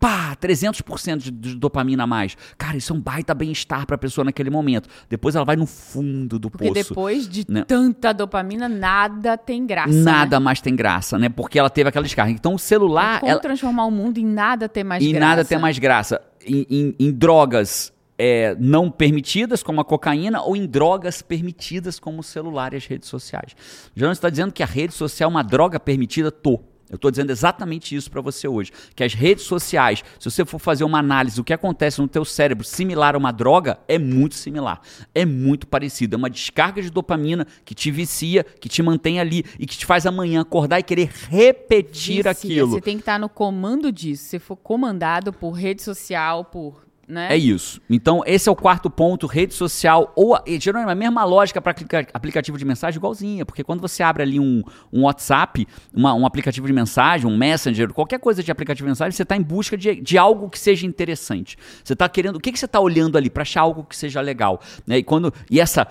Pá, 0.00 0.34
300% 0.36 1.18
de, 1.18 1.30
de 1.30 1.54
dopamina 1.54 2.04
a 2.04 2.06
mais. 2.06 2.36
Cara, 2.56 2.76
isso 2.76 2.92
é 2.92 2.96
um 2.96 3.00
baita 3.00 3.34
bem-estar 3.34 3.86
pra 3.86 3.98
pessoa 3.98 4.24
naquele 4.24 4.48
momento. 4.50 4.88
Depois 5.08 5.36
ela 5.36 5.44
vai 5.44 5.54
no 5.54 5.66
fundo 5.66 6.38
do 6.38 6.50
Porque 6.50 6.68
poço. 6.68 6.88
depois 6.88 7.28
de 7.28 7.44
né? 7.48 7.64
tanta 7.66 8.12
dopamina, 8.12 8.68
nada 8.68 9.36
tem 9.36 9.66
graça. 9.66 9.92
Nada 9.92 10.40
né? 10.40 10.44
mais 10.44 10.60
tem 10.60 10.74
graça, 10.74 11.18
né? 11.18 11.28
Porque 11.28 11.58
ela 11.58 11.68
teve 11.70 11.88
aquela 11.90 12.02
descarga. 12.04 12.32
Então 12.32 12.54
o 12.54 12.58
celular. 12.58 13.20
Como 13.20 13.30
ela- 13.30 13.40
transformar 13.40 13.84
o 13.84 13.90
mundo 13.90 14.18
em 14.18 14.26
nada 14.26 14.68
ter 14.68 14.82
mais 14.82 15.04
e 15.04 15.12
graça. 15.12 15.26
nada 15.26 15.44
tem 15.44 15.58
mais 15.58 15.78
graça. 15.78 16.20
Em, 16.46 16.66
em- 16.70 16.94
em 16.98 17.12
drogas 17.12 17.92
é, 18.16 18.56
não 18.60 18.90
permitidas, 18.90 19.62
como 19.62 19.80
a 19.80 19.84
cocaína, 19.84 20.40
ou 20.42 20.54
em 20.56 20.66
drogas 20.66 21.20
permitidas, 21.20 21.98
como 21.98 22.20
o 22.20 22.22
celular 22.22 22.72
e 22.72 22.76
as 22.76 22.86
redes 22.86 23.08
sociais. 23.08 23.56
João 23.94 24.12
está 24.12 24.30
dizendo 24.30 24.52
que 24.52 24.62
a 24.62 24.66
rede 24.66 24.94
social 24.94 25.28
é 25.28 25.30
uma 25.30 25.42
droga 25.42 25.80
permitida? 25.80 26.30
Tô. 26.30 26.60
Eu 26.88 26.96
estou 26.96 27.10
dizendo 27.10 27.30
exatamente 27.30 27.94
isso 27.96 28.10
para 28.10 28.20
você 28.20 28.46
hoje. 28.46 28.70
Que 28.94 29.02
as 29.02 29.14
redes 29.14 29.44
sociais, 29.44 30.04
se 30.18 30.30
você 30.30 30.44
for 30.44 30.58
fazer 30.58 30.84
uma 30.84 30.98
análise 30.98 31.36
do 31.36 31.44
que 31.44 31.52
acontece 31.52 32.00
no 32.00 32.06
teu 32.06 32.24
cérebro 32.24 32.64
similar 32.64 33.14
a 33.14 33.18
uma 33.18 33.32
droga, 33.32 33.78
é 33.88 33.98
muito 33.98 34.34
similar. 34.34 34.80
É 35.14 35.24
muito 35.24 35.66
parecido. 35.66 36.14
É 36.14 36.18
uma 36.18 36.30
descarga 36.30 36.82
de 36.82 36.90
dopamina 36.90 37.46
que 37.64 37.74
te 37.74 37.90
vicia, 37.90 38.44
que 38.44 38.68
te 38.68 38.82
mantém 38.82 39.18
ali 39.18 39.44
e 39.58 39.66
que 39.66 39.76
te 39.76 39.86
faz 39.86 40.06
amanhã 40.06 40.42
acordar 40.42 40.78
e 40.78 40.82
querer 40.82 41.10
repetir 41.28 42.16
Vicia, 42.16 42.30
aquilo. 42.30 42.70
Você 42.70 42.80
tem 42.80 42.96
que 42.96 43.02
estar 43.02 43.18
no 43.18 43.28
comando 43.28 43.90
disso. 43.90 44.24
Se 44.24 44.38
for 44.38 44.56
comandado 44.56 45.32
por 45.32 45.52
rede 45.52 45.82
social, 45.82 46.44
por. 46.44 46.83
Né? 47.06 47.28
É 47.30 47.36
isso. 47.36 47.80
Então, 47.88 48.22
esse 48.26 48.48
é 48.48 48.52
o 48.52 48.56
quarto 48.56 48.88
ponto, 48.88 49.26
rede 49.26 49.54
social, 49.54 50.12
ou, 50.16 50.38
Jerônimo, 50.60 50.90
a 50.90 50.94
mesma 50.94 51.24
lógica 51.24 51.60
para 51.60 51.74
aplicativo 52.12 52.56
de 52.56 52.64
mensagem 52.64 52.98
igualzinha, 52.98 53.44
porque 53.44 53.62
quando 53.62 53.80
você 53.80 54.02
abre 54.02 54.22
ali 54.22 54.40
um, 54.40 54.62
um 54.92 55.02
WhatsApp, 55.02 55.66
uma- 55.92 56.14
um 56.14 56.24
aplicativo 56.26 56.66
de 56.66 56.72
mensagem, 56.72 57.26
um 57.26 57.36
Messenger, 57.36 57.92
qualquer 57.92 58.18
coisa 58.18 58.42
de 58.42 58.50
aplicativo 58.50 58.86
de 58.86 58.90
mensagem, 58.90 59.12
você 59.12 59.22
está 59.22 59.36
em 59.36 59.42
busca 59.42 59.76
de, 59.76 60.00
de 60.00 60.16
algo 60.18 60.48
que 60.48 60.58
seja 60.58 60.86
interessante. 60.86 61.56
Você 61.82 61.92
está 61.92 62.08
querendo, 62.08 62.36
o 62.36 62.40
que, 62.40 62.50
que 62.52 62.58
você 62.58 62.64
está 62.64 62.80
olhando 62.80 63.18
ali 63.18 63.28
para 63.28 63.42
achar 63.42 63.60
algo 63.62 63.84
que 63.84 63.96
seja 63.96 64.20
legal? 64.20 64.60
Né? 64.86 64.98
E, 64.98 65.02
quando, 65.02 65.32
e 65.50 65.60
essa, 65.60 65.86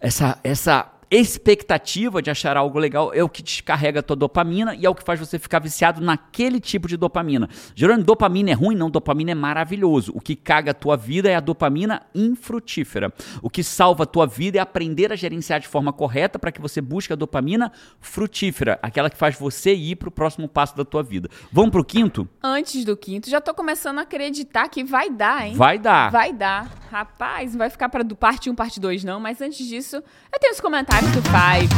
essa, 0.00 0.38
essa 0.44 0.97
expectativa 1.10 2.20
de 2.20 2.30
achar 2.30 2.56
algo 2.56 2.78
legal 2.78 3.12
é 3.14 3.22
o 3.22 3.28
que 3.28 3.42
descarrega 3.42 4.00
a 4.00 4.02
tua 4.02 4.16
dopamina 4.16 4.74
e 4.74 4.84
é 4.84 4.90
o 4.90 4.94
que 4.94 5.02
faz 5.02 5.18
você 5.18 5.38
ficar 5.38 5.58
viciado 5.58 6.00
naquele 6.02 6.60
tipo 6.60 6.86
de 6.86 6.96
dopamina. 6.96 7.48
Gerando 7.74 8.04
dopamina 8.04 8.50
é 8.50 8.52
ruim? 8.52 8.76
Não, 8.76 8.90
dopamina 8.90 9.30
é 9.30 9.34
maravilhoso. 9.34 10.12
O 10.14 10.20
que 10.20 10.36
caga 10.36 10.72
a 10.72 10.74
tua 10.74 10.96
vida 10.96 11.30
é 11.30 11.34
a 11.34 11.40
dopamina 11.40 12.02
infrutífera. 12.14 13.12
O 13.42 13.48
que 13.48 13.62
salva 13.62 14.02
a 14.02 14.06
tua 14.06 14.26
vida 14.26 14.58
é 14.58 14.60
aprender 14.60 15.12
a 15.12 15.16
gerenciar 15.16 15.60
de 15.60 15.68
forma 15.68 15.92
correta 15.92 16.38
para 16.38 16.52
que 16.52 16.60
você 16.60 16.80
busque 16.80 17.12
a 17.12 17.16
dopamina 17.16 17.72
frutífera, 18.00 18.78
aquela 18.82 19.08
que 19.08 19.16
faz 19.16 19.38
você 19.38 19.74
ir 19.74 19.96
para 19.96 20.08
o 20.08 20.12
próximo 20.12 20.46
passo 20.48 20.76
da 20.76 20.84
tua 20.84 21.02
vida. 21.02 21.28
Vamos 21.50 21.70
pro 21.70 21.84
quinto? 21.84 22.28
Antes 22.42 22.84
do 22.84 22.96
quinto, 22.96 23.30
já 23.30 23.40
tô 23.40 23.54
começando 23.54 23.98
a 23.98 24.02
acreditar 24.02 24.68
que 24.68 24.84
vai 24.84 25.10
dar, 25.10 25.46
hein? 25.46 25.54
Vai 25.54 25.78
dar. 25.78 26.10
Vai 26.10 26.32
dar. 26.32 26.70
Rapaz, 26.90 27.52
não 27.52 27.58
vai 27.58 27.70
ficar 27.70 27.88
para 27.88 28.02
do 28.02 28.16
parte 28.16 28.50
1, 28.50 28.54
parte 28.54 28.80
2, 28.80 29.04
não. 29.04 29.20
Mas 29.20 29.40
antes 29.40 29.66
disso, 29.66 29.96
eu 29.96 30.38
tenho 30.40 30.52
os 30.52 30.60
comentários 30.60 30.97
do 31.06 31.22
Five. 31.22 31.72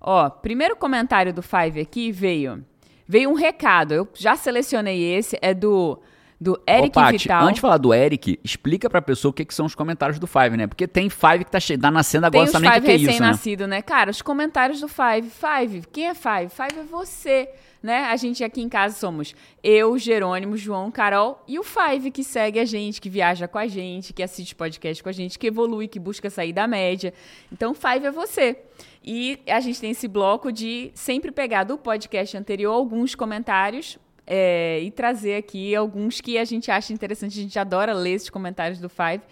Ó, 0.00 0.28
primeiro 0.28 0.74
comentário 0.74 1.32
do 1.32 1.40
Five 1.40 1.80
aqui 1.80 2.10
veio. 2.10 2.64
Veio 3.06 3.30
um 3.30 3.34
recado. 3.34 3.94
Eu 3.94 4.08
já 4.12 4.34
selecionei 4.34 5.14
esse. 5.14 5.38
É 5.40 5.54
do, 5.54 6.00
do 6.42 6.60
Eric 6.66 6.88
Ô, 6.88 6.92
Paty, 6.92 7.18
Vital. 7.18 7.42
Antes 7.44 7.54
de 7.54 7.60
falar 7.60 7.78
do 7.78 7.94
Eric, 7.94 8.38
explica 8.42 8.90
pra 8.90 9.00
pessoa 9.00 9.30
o 9.30 9.32
que, 9.32 9.44
que 9.44 9.54
são 9.54 9.64
os 9.64 9.74
comentários 9.74 10.18
do 10.18 10.26
Five, 10.26 10.56
né? 10.56 10.66
Porque 10.66 10.88
tem 10.88 11.08
Five 11.08 11.44
que 11.44 11.50
tá, 11.50 11.60
che... 11.60 11.78
tá 11.78 11.90
nascendo 11.90 12.28
Tem 12.30 12.40
agora, 12.40 12.46
os 12.46 12.52
sabe 12.52 12.68
nem 12.68 12.70
o 12.70 12.74
que, 12.74 12.80
Five 12.80 12.86
que 12.86 12.92
é 12.92 12.96
isso, 12.96 13.06
né? 13.06 13.12
recém-nascido, 13.12 13.66
né? 13.66 13.80
Cara, 13.82 14.10
os 14.10 14.20
comentários 14.20 14.80
do 14.80 14.88
Five. 14.88 15.30
Five, 15.30 15.84
quem 15.92 16.08
é 16.08 16.14
Five? 16.14 16.48
Five 16.50 16.80
é 16.80 16.82
você, 16.82 17.48
né? 17.82 18.06
A 18.06 18.16
gente 18.16 18.42
aqui 18.42 18.60
em 18.60 18.68
casa 18.68 18.94
somos 18.94 19.34
eu, 19.62 19.96
Jerônimo, 19.96 20.56
João, 20.56 20.90
Carol 20.90 21.42
e 21.46 21.58
o 21.58 21.62
Five 21.62 22.10
que 22.10 22.24
segue 22.24 22.58
a 22.58 22.64
gente, 22.64 23.00
que 23.00 23.08
viaja 23.08 23.46
com 23.46 23.58
a 23.58 23.66
gente, 23.66 24.12
que 24.12 24.22
assiste 24.22 24.54
podcast 24.54 25.02
com 25.02 25.08
a 25.08 25.12
gente, 25.12 25.38
que 25.38 25.46
evolui, 25.46 25.86
que 25.86 26.00
busca 26.00 26.28
sair 26.28 26.52
da 26.52 26.66
média. 26.66 27.14
Então, 27.52 27.72
Five 27.72 28.06
é 28.06 28.10
você. 28.10 28.58
E 29.04 29.40
a 29.48 29.60
gente 29.60 29.80
tem 29.80 29.92
esse 29.92 30.08
bloco 30.08 30.52
de 30.52 30.90
sempre 30.94 31.30
pegar 31.30 31.64
do 31.64 31.78
podcast 31.78 32.36
anterior 32.36 32.72
alguns 32.72 33.14
comentários 33.14 33.98
é, 34.26 34.80
e 34.80 34.90
trazer 34.90 35.36
aqui 35.36 35.74
alguns 35.74 36.20
que 36.20 36.38
a 36.38 36.44
gente 36.44 36.70
acha 36.70 36.92
interessante. 36.92 37.38
A 37.38 37.42
gente 37.42 37.58
adora 37.58 37.92
ler 37.92 38.12
esses 38.12 38.30
comentários 38.30 38.78
do 38.78 38.88
Five. 38.88 39.22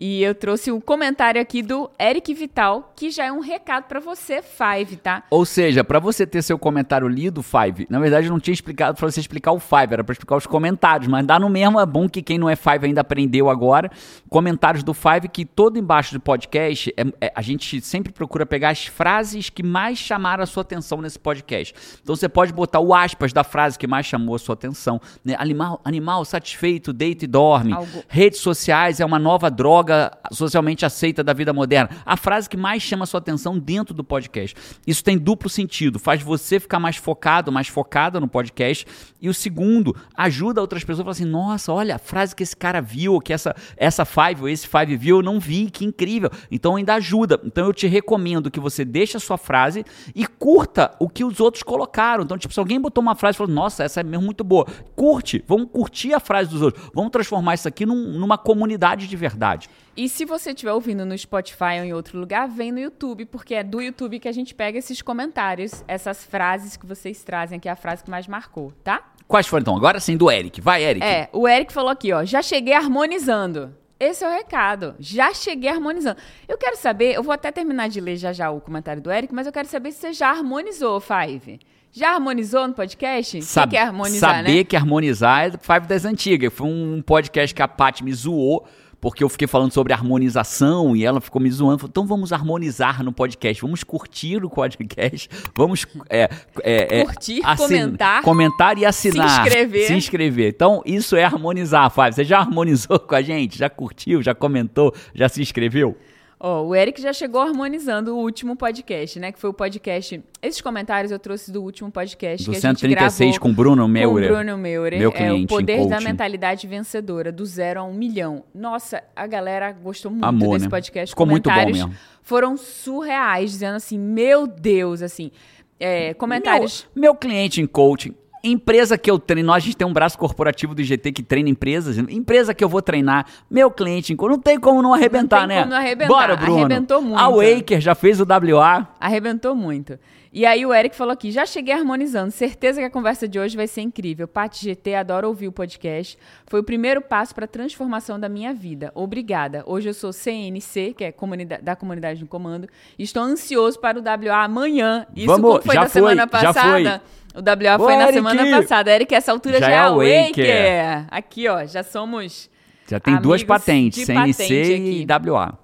E 0.00 0.22
eu 0.22 0.32
trouxe 0.34 0.70
um 0.70 0.80
comentário 0.80 1.40
aqui 1.40 1.60
do 1.62 1.90
Eric 2.00 2.32
Vital, 2.32 2.92
que 2.94 3.10
já 3.10 3.24
é 3.24 3.32
um 3.32 3.40
recado 3.40 3.84
pra 3.84 3.98
você, 3.98 4.40
Five, 4.42 4.96
tá? 4.96 5.24
Ou 5.30 5.44
seja, 5.44 5.82
pra 5.82 5.98
você 5.98 6.24
ter 6.26 6.40
seu 6.42 6.56
comentário 6.58 7.08
lido, 7.08 7.42
Five, 7.42 7.86
na 7.90 7.98
verdade 7.98 8.26
eu 8.28 8.32
não 8.32 8.38
tinha 8.38 8.54
explicado 8.54 8.96
pra 8.96 9.10
você 9.10 9.18
explicar 9.18 9.50
o 9.52 9.58
Five, 9.58 9.92
era 9.94 10.04
pra 10.04 10.12
explicar 10.12 10.36
os 10.36 10.46
comentários, 10.46 11.08
mas 11.08 11.26
dá 11.26 11.38
no 11.38 11.48
mesmo, 11.48 11.80
é 11.80 11.86
bom 11.86 12.08
que 12.08 12.22
quem 12.22 12.38
não 12.38 12.48
é 12.48 12.54
Five 12.54 12.86
ainda 12.86 13.00
aprendeu 13.00 13.50
agora. 13.50 13.90
Comentários 14.28 14.84
do 14.84 14.94
Five, 14.94 15.28
que 15.32 15.44
todo 15.44 15.78
embaixo 15.78 16.14
do 16.14 16.20
podcast, 16.20 16.94
é- 16.96 17.26
é- 17.26 17.32
a 17.34 17.42
gente 17.42 17.80
sempre 17.80 18.12
procura 18.12 18.46
pegar 18.46 18.70
as 18.70 18.86
frases 18.86 19.50
que 19.50 19.62
mais 19.64 19.98
chamaram 19.98 20.42
a 20.44 20.46
sua 20.46 20.60
atenção 20.60 21.00
nesse 21.00 21.18
podcast. 21.18 21.74
Então 22.02 22.14
você 22.14 22.28
pode 22.28 22.52
botar 22.52 22.78
o 22.78 22.94
aspas 22.94 23.32
da 23.32 23.42
frase 23.42 23.78
que 23.78 23.86
mais 23.86 24.06
chamou 24.06 24.36
a 24.36 24.38
sua 24.38 24.52
atenção. 24.54 25.00
Né? 25.24 25.34
Animal, 25.38 25.80
animal 25.84 26.24
satisfeito, 26.24 26.92
deita 26.92 27.24
e 27.24 27.28
dorme. 27.28 27.72
Algo- 27.72 28.04
Redes 28.08 28.38
sociais 28.40 29.00
é 29.00 29.04
uma 29.04 29.18
nova 29.18 29.50
droga 29.88 30.18
socialmente 30.30 30.84
aceita 30.84 31.24
da 31.24 31.32
vida 31.32 31.52
moderna. 31.52 31.90
A 32.04 32.16
frase 32.16 32.48
que 32.48 32.56
mais 32.56 32.82
chama 32.82 33.06
sua 33.06 33.18
atenção 33.18 33.58
dentro 33.58 33.94
do 33.94 34.04
podcast. 34.04 34.54
Isso 34.86 35.02
tem 35.02 35.16
duplo 35.16 35.48
sentido. 35.48 35.98
Faz 35.98 36.22
você 36.22 36.60
ficar 36.60 36.78
mais 36.78 36.96
focado, 36.96 37.50
mais 37.50 37.68
focada 37.68 38.20
no 38.20 38.28
podcast. 38.28 38.86
E 39.20 39.28
o 39.28 39.34
segundo, 39.34 39.96
ajuda 40.14 40.60
outras 40.60 40.84
pessoas 40.84 41.00
a 41.00 41.04
falar 41.04 41.12
assim: 41.12 41.24
nossa, 41.24 41.72
olha 41.72 41.96
a 41.96 41.98
frase 41.98 42.36
que 42.36 42.42
esse 42.42 42.56
cara 42.56 42.80
viu, 42.80 43.18
que 43.20 43.32
essa, 43.32 43.54
essa 43.76 44.04
Five 44.04 44.42
ou 44.42 44.48
esse 44.48 44.66
Five 44.66 44.96
viu, 44.96 45.16
eu 45.18 45.22
não 45.22 45.40
vi, 45.40 45.70
que 45.70 45.84
incrível. 45.84 46.30
Então 46.50 46.76
ainda 46.76 46.94
ajuda. 46.94 47.40
Então 47.44 47.66
eu 47.66 47.72
te 47.72 47.86
recomendo 47.86 48.50
que 48.50 48.60
você 48.60 48.84
deixe 48.84 49.16
a 49.16 49.20
sua 49.20 49.38
frase 49.38 49.84
e 50.14 50.26
curta 50.26 50.94
o 51.00 51.08
que 51.08 51.24
os 51.24 51.40
outros 51.40 51.62
colocaram. 51.62 52.22
Então, 52.24 52.36
tipo, 52.36 52.52
se 52.52 52.60
alguém 52.60 52.80
botou 52.80 53.02
uma 53.02 53.14
frase 53.14 53.36
e 53.36 53.38
falou, 53.38 53.52
nossa, 53.52 53.82
essa 53.84 54.00
é 54.00 54.02
mesmo 54.02 54.24
muito 54.24 54.44
boa, 54.44 54.66
curte, 54.94 55.42
vamos 55.46 55.68
curtir 55.72 56.12
a 56.12 56.20
frase 56.20 56.50
dos 56.50 56.60
outros. 56.62 56.90
Vamos 56.94 57.10
transformar 57.10 57.54
isso 57.54 57.66
aqui 57.66 57.86
num- 57.86 58.18
numa 58.18 58.36
comunidade 58.36 59.06
de 59.06 59.16
verdade. 59.16 59.68
E 59.96 60.08
se 60.08 60.24
você 60.24 60.50
estiver 60.50 60.72
ouvindo 60.72 61.04
no 61.04 61.16
Spotify 61.16 61.78
ou 61.78 61.84
em 61.84 61.92
outro 61.92 62.18
lugar, 62.18 62.48
vem 62.48 62.70
no 62.70 62.78
YouTube, 62.78 63.24
porque 63.24 63.54
é 63.54 63.64
do 63.64 63.80
YouTube 63.80 64.18
que 64.20 64.28
a 64.28 64.32
gente 64.32 64.54
pega 64.54 64.78
esses 64.78 65.02
comentários, 65.02 65.84
essas 65.88 66.24
frases 66.24 66.76
que 66.76 66.86
vocês 66.86 67.22
trazem, 67.24 67.58
que 67.58 67.68
é 67.68 67.72
a 67.72 67.76
frase 67.76 68.04
que 68.04 68.10
mais 68.10 68.28
marcou, 68.28 68.72
tá? 68.84 69.02
Quais 69.26 69.46
foram 69.46 69.62
então? 69.62 69.76
Agora 69.76 70.00
sim, 70.00 70.16
do 70.16 70.30
Eric. 70.30 70.60
Vai, 70.60 70.84
Eric. 70.84 71.04
É, 71.04 71.28
o 71.32 71.48
Eric 71.48 71.72
falou 71.72 71.90
aqui, 71.90 72.12
ó, 72.12 72.24
já 72.24 72.40
cheguei 72.42 72.74
harmonizando. 72.74 73.74
Esse 74.00 74.24
é 74.24 74.28
o 74.28 74.32
recado. 74.32 74.94
Já 75.00 75.34
cheguei 75.34 75.68
harmonizando. 75.68 76.18
Eu 76.46 76.56
quero 76.56 76.76
saber, 76.76 77.14
eu 77.14 77.22
vou 77.22 77.32
até 77.32 77.50
terminar 77.50 77.88
de 77.88 78.00
ler 78.00 78.16
já 78.16 78.32
já 78.32 78.50
o 78.50 78.60
comentário 78.60 79.02
do 79.02 79.10
Eric, 79.10 79.34
mas 79.34 79.46
eu 79.46 79.52
quero 79.52 79.66
saber 79.66 79.90
se 79.90 79.98
você 79.98 80.12
já 80.12 80.30
harmonizou, 80.30 81.00
Five. 81.00 81.58
Já 81.90 82.14
harmonizou 82.14 82.68
no 82.68 82.74
podcast? 82.74 83.38
O 83.38 83.68
que 83.68 83.76
é 83.76 83.82
harmonizar, 83.82 84.36
saber 84.36 84.58
né? 84.58 84.64
que 84.64 84.76
harmonizar 84.76 85.46
é 85.46 85.50
Five 85.50 85.88
das 85.88 86.04
antigas. 86.04 86.52
Foi 86.52 86.68
um 86.68 87.02
podcast 87.02 87.52
que 87.52 87.62
a 87.62 87.66
Paty 87.66 88.04
me 88.04 88.12
zoou, 88.12 88.68
porque 89.00 89.22
eu 89.22 89.28
fiquei 89.28 89.46
falando 89.46 89.72
sobre 89.72 89.92
harmonização 89.92 90.96
e 90.96 91.04
ela 91.04 91.20
ficou 91.20 91.40
me 91.40 91.50
zoando. 91.50 91.78
Falou, 91.78 91.90
então 91.90 92.06
vamos 92.06 92.32
harmonizar 92.32 93.02
no 93.02 93.12
podcast, 93.12 93.62
vamos 93.62 93.84
curtir 93.84 94.44
o 94.44 94.50
podcast, 94.50 95.28
vamos 95.54 95.86
é, 96.08 96.28
é, 96.62 97.00
é, 97.00 97.04
Curtir, 97.04 97.40
comentar, 97.56 98.22
comentar 98.22 98.78
e 98.78 98.84
assinar. 98.84 99.28
se 99.28 99.48
inscrever. 99.48 99.86
Se 99.86 99.94
inscrever. 99.94 100.52
Então, 100.54 100.82
isso 100.84 101.16
é 101.16 101.24
harmonizar, 101.24 101.90
Five. 101.90 102.12
Você 102.12 102.24
já 102.24 102.38
harmonizou 102.38 102.98
com 103.00 103.14
a 103.14 103.22
gente? 103.22 103.58
Já 103.58 103.70
curtiu? 103.70 104.22
Já 104.22 104.34
comentou? 104.34 104.94
Já 105.14 105.28
se 105.28 105.40
inscreveu? 105.40 105.96
Ó, 106.40 106.62
o 106.62 106.74
Eric 106.74 107.02
já 107.02 107.12
chegou 107.12 107.40
harmonizando 107.40 108.14
o 108.14 108.20
último 108.20 108.54
podcast, 108.54 109.18
né? 109.18 109.32
Que 109.32 109.40
foi 109.40 109.50
o 109.50 109.52
podcast. 109.52 110.22
Esses 110.40 110.60
comentários 110.60 111.10
eu 111.10 111.18
trouxe 111.18 111.50
do 111.50 111.60
último 111.62 111.90
podcast 111.90 112.44
Do 112.44 112.52
que 112.52 112.56
a 112.56 112.60
gente 112.60 112.78
136 112.80 113.30
gravou 113.30 113.40
com 113.40 113.52
Bruno 113.52 113.88
Meurer. 113.88 114.28
Com 114.28 114.34
Bruno 114.36 114.56
Meurer. 114.56 115.00
Meu 115.00 115.10
é 115.10 115.12
cliente 115.12 115.32
o 115.32 115.36
em 115.38 115.46
poder 115.46 115.86
da 115.88 116.00
mentalidade 116.00 116.64
vencedora, 116.68 117.32
do 117.32 117.44
zero 117.44 117.80
a 117.80 117.84
um 117.84 117.92
milhão. 117.92 118.44
Nossa, 118.54 119.02
a 119.16 119.26
galera 119.26 119.72
gostou 119.72 120.12
muito 120.12 120.24
Amor, 120.24 120.54
desse 120.54 120.66
né? 120.66 120.70
podcast. 120.70 121.10
Ficou 121.10 121.26
muito 121.26 121.48
bom 121.48 121.50
Comentários 121.50 121.78
mesmo. 121.78 121.94
Foram 122.22 122.56
surreais, 122.56 123.50
dizendo 123.50 123.74
assim, 123.74 123.98
meu 123.98 124.46
Deus, 124.46 125.02
assim. 125.02 125.32
é, 125.80 126.14
comentários. 126.14 126.86
Meu, 126.94 127.02
meu 127.02 127.14
cliente 127.16 127.60
em 127.60 127.66
coaching, 127.66 128.14
empresa 128.42 128.96
que 128.96 129.10
eu 129.10 129.18
treino, 129.18 129.46
nós 129.46 129.56
a 129.56 129.60
gente 129.60 129.76
tem 129.76 129.86
um 129.86 129.92
braço 129.92 130.18
corporativo 130.18 130.74
do 130.74 130.80
IGT 130.80 131.12
que 131.12 131.22
treina 131.22 131.48
empresas, 131.48 131.98
empresa 131.98 132.54
que 132.54 132.62
eu 132.62 132.68
vou 132.68 132.80
treinar, 132.80 133.26
meu 133.50 133.70
cliente 133.70 134.14
não 134.14 134.38
tem 134.38 134.58
como 134.58 134.82
não 134.82 134.94
arrebentar, 134.94 135.40
tem 135.40 135.48
né? 135.48 135.58
como 135.60 135.70
não 135.70 135.76
arrebentar, 135.78 136.08
Bora, 136.08 136.36
Bruno. 136.36 136.58
arrebentou 136.58 137.00
muito. 137.02 137.18
A 137.18 137.28
Waker 137.28 137.80
já 137.80 137.94
fez 137.94 138.20
o 138.20 138.24
WA. 138.24 138.88
Arrebentou 139.00 139.54
muito. 139.54 139.98
E 140.32 140.44
aí 140.44 140.64
o 140.66 140.74
Eric 140.74 140.94
falou 140.94 141.12
aqui, 141.12 141.30
já 141.30 141.46
cheguei 141.46 141.72
harmonizando, 141.74 142.30
certeza 142.30 142.80
que 142.80 142.86
a 142.86 142.90
conversa 142.90 143.26
de 143.26 143.38
hoje 143.38 143.56
vai 143.56 143.66
ser 143.66 143.80
incrível. 143.80 144.28
Pati 144.28 144.62
GT, 144.64 144.94
adoro 144.94 145.28
ouvir 145.28 145.48
o 145.48 145.52
podcast. 145.52 146.18
Foi 146.46 146.60
o 146.60 146.62
primeiro 146.62 147.00
passo 147.00 147.34
para 147.34 147.46
a 147.46 147.48
transformação 147.48 148.20
da 148.20 148.28
minha 148.28 148.52
vida. 148.52 148.92
Obrigada. 148.94 149.62
Hoje 149.66 149.88
eu 149.88 149.94
sou 149.94 150.12
CNC, 150.12 150.94
que 150.96 151.04
é 151.04 151.12
comunidade, 151.12 151.62
da 151.62 151.74
Comunidade 151.74 152.20
no 152.20 152.26
Comando, 152.26 152.68
e 152.98 153.02
estou 153.02 153.22
ansioso 153.22 153.78
para 153.80 153.98
o 153.98 154.02
WA 154.02 154.44
amanhã. 154.44 155.06
Isso 155.16 155.26
Vamos, 155.26 155.64
foi 155.64 155.74
já 155.74 155.82
na 155.82 155.88
foi, 155.88 156.00
semana 156.00 156.26
passada. 156.26 157.02
O 157.34 157.40
WA 157.40 157.76
Ô, 157.76 157.78
foi 157.78 157.96
na 157.96 158.02
Eric! 158.02 158.14
semana 158.14 158.50
passada. 158.60 158.94
Eric, 158.94 159.14
essa 159.14 159.32
altura 159.32 159.60
Já 159.60 159.66
já, 159.66 159.72
é 159.72 159.74
é 159.74 159.78
a 159.78 159.90
Waker. 159.90 160.26
Waker. 160.26 161.06
Aqui, 161.10 161.48
ó, 161.48 161.64
já 161.64 161.82
somos 161.82 162.50
Já 162.88 163.00
tem 163.00 163.16
duas 163.20 163.42
patentes, 163.42 164.04
CNC 164.04 164.32
patente 164.32 164.52
e 164.52 165.06
WA. 165.30 165.58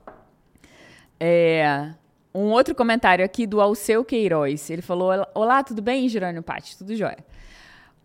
É, 1.19 1.91
um 2.35 2.51
outro 2.51 2.75
comentário 2.75 3.25
aqui 3.25 3.47
do 3.47 3.61
Alceu 3.61 4.05
Queiroz. 4.05 4.69
Ele 4.69 4.83
falou: 4.83 5.11
Olá, 5.35 5.63
tudo 5.63 5.81
bem, 5.81 6.09
Girânio 6.09 6.43
Pati? 6.43 6.77
Tudo 6.77 6.95
jóia. 6.97 7.25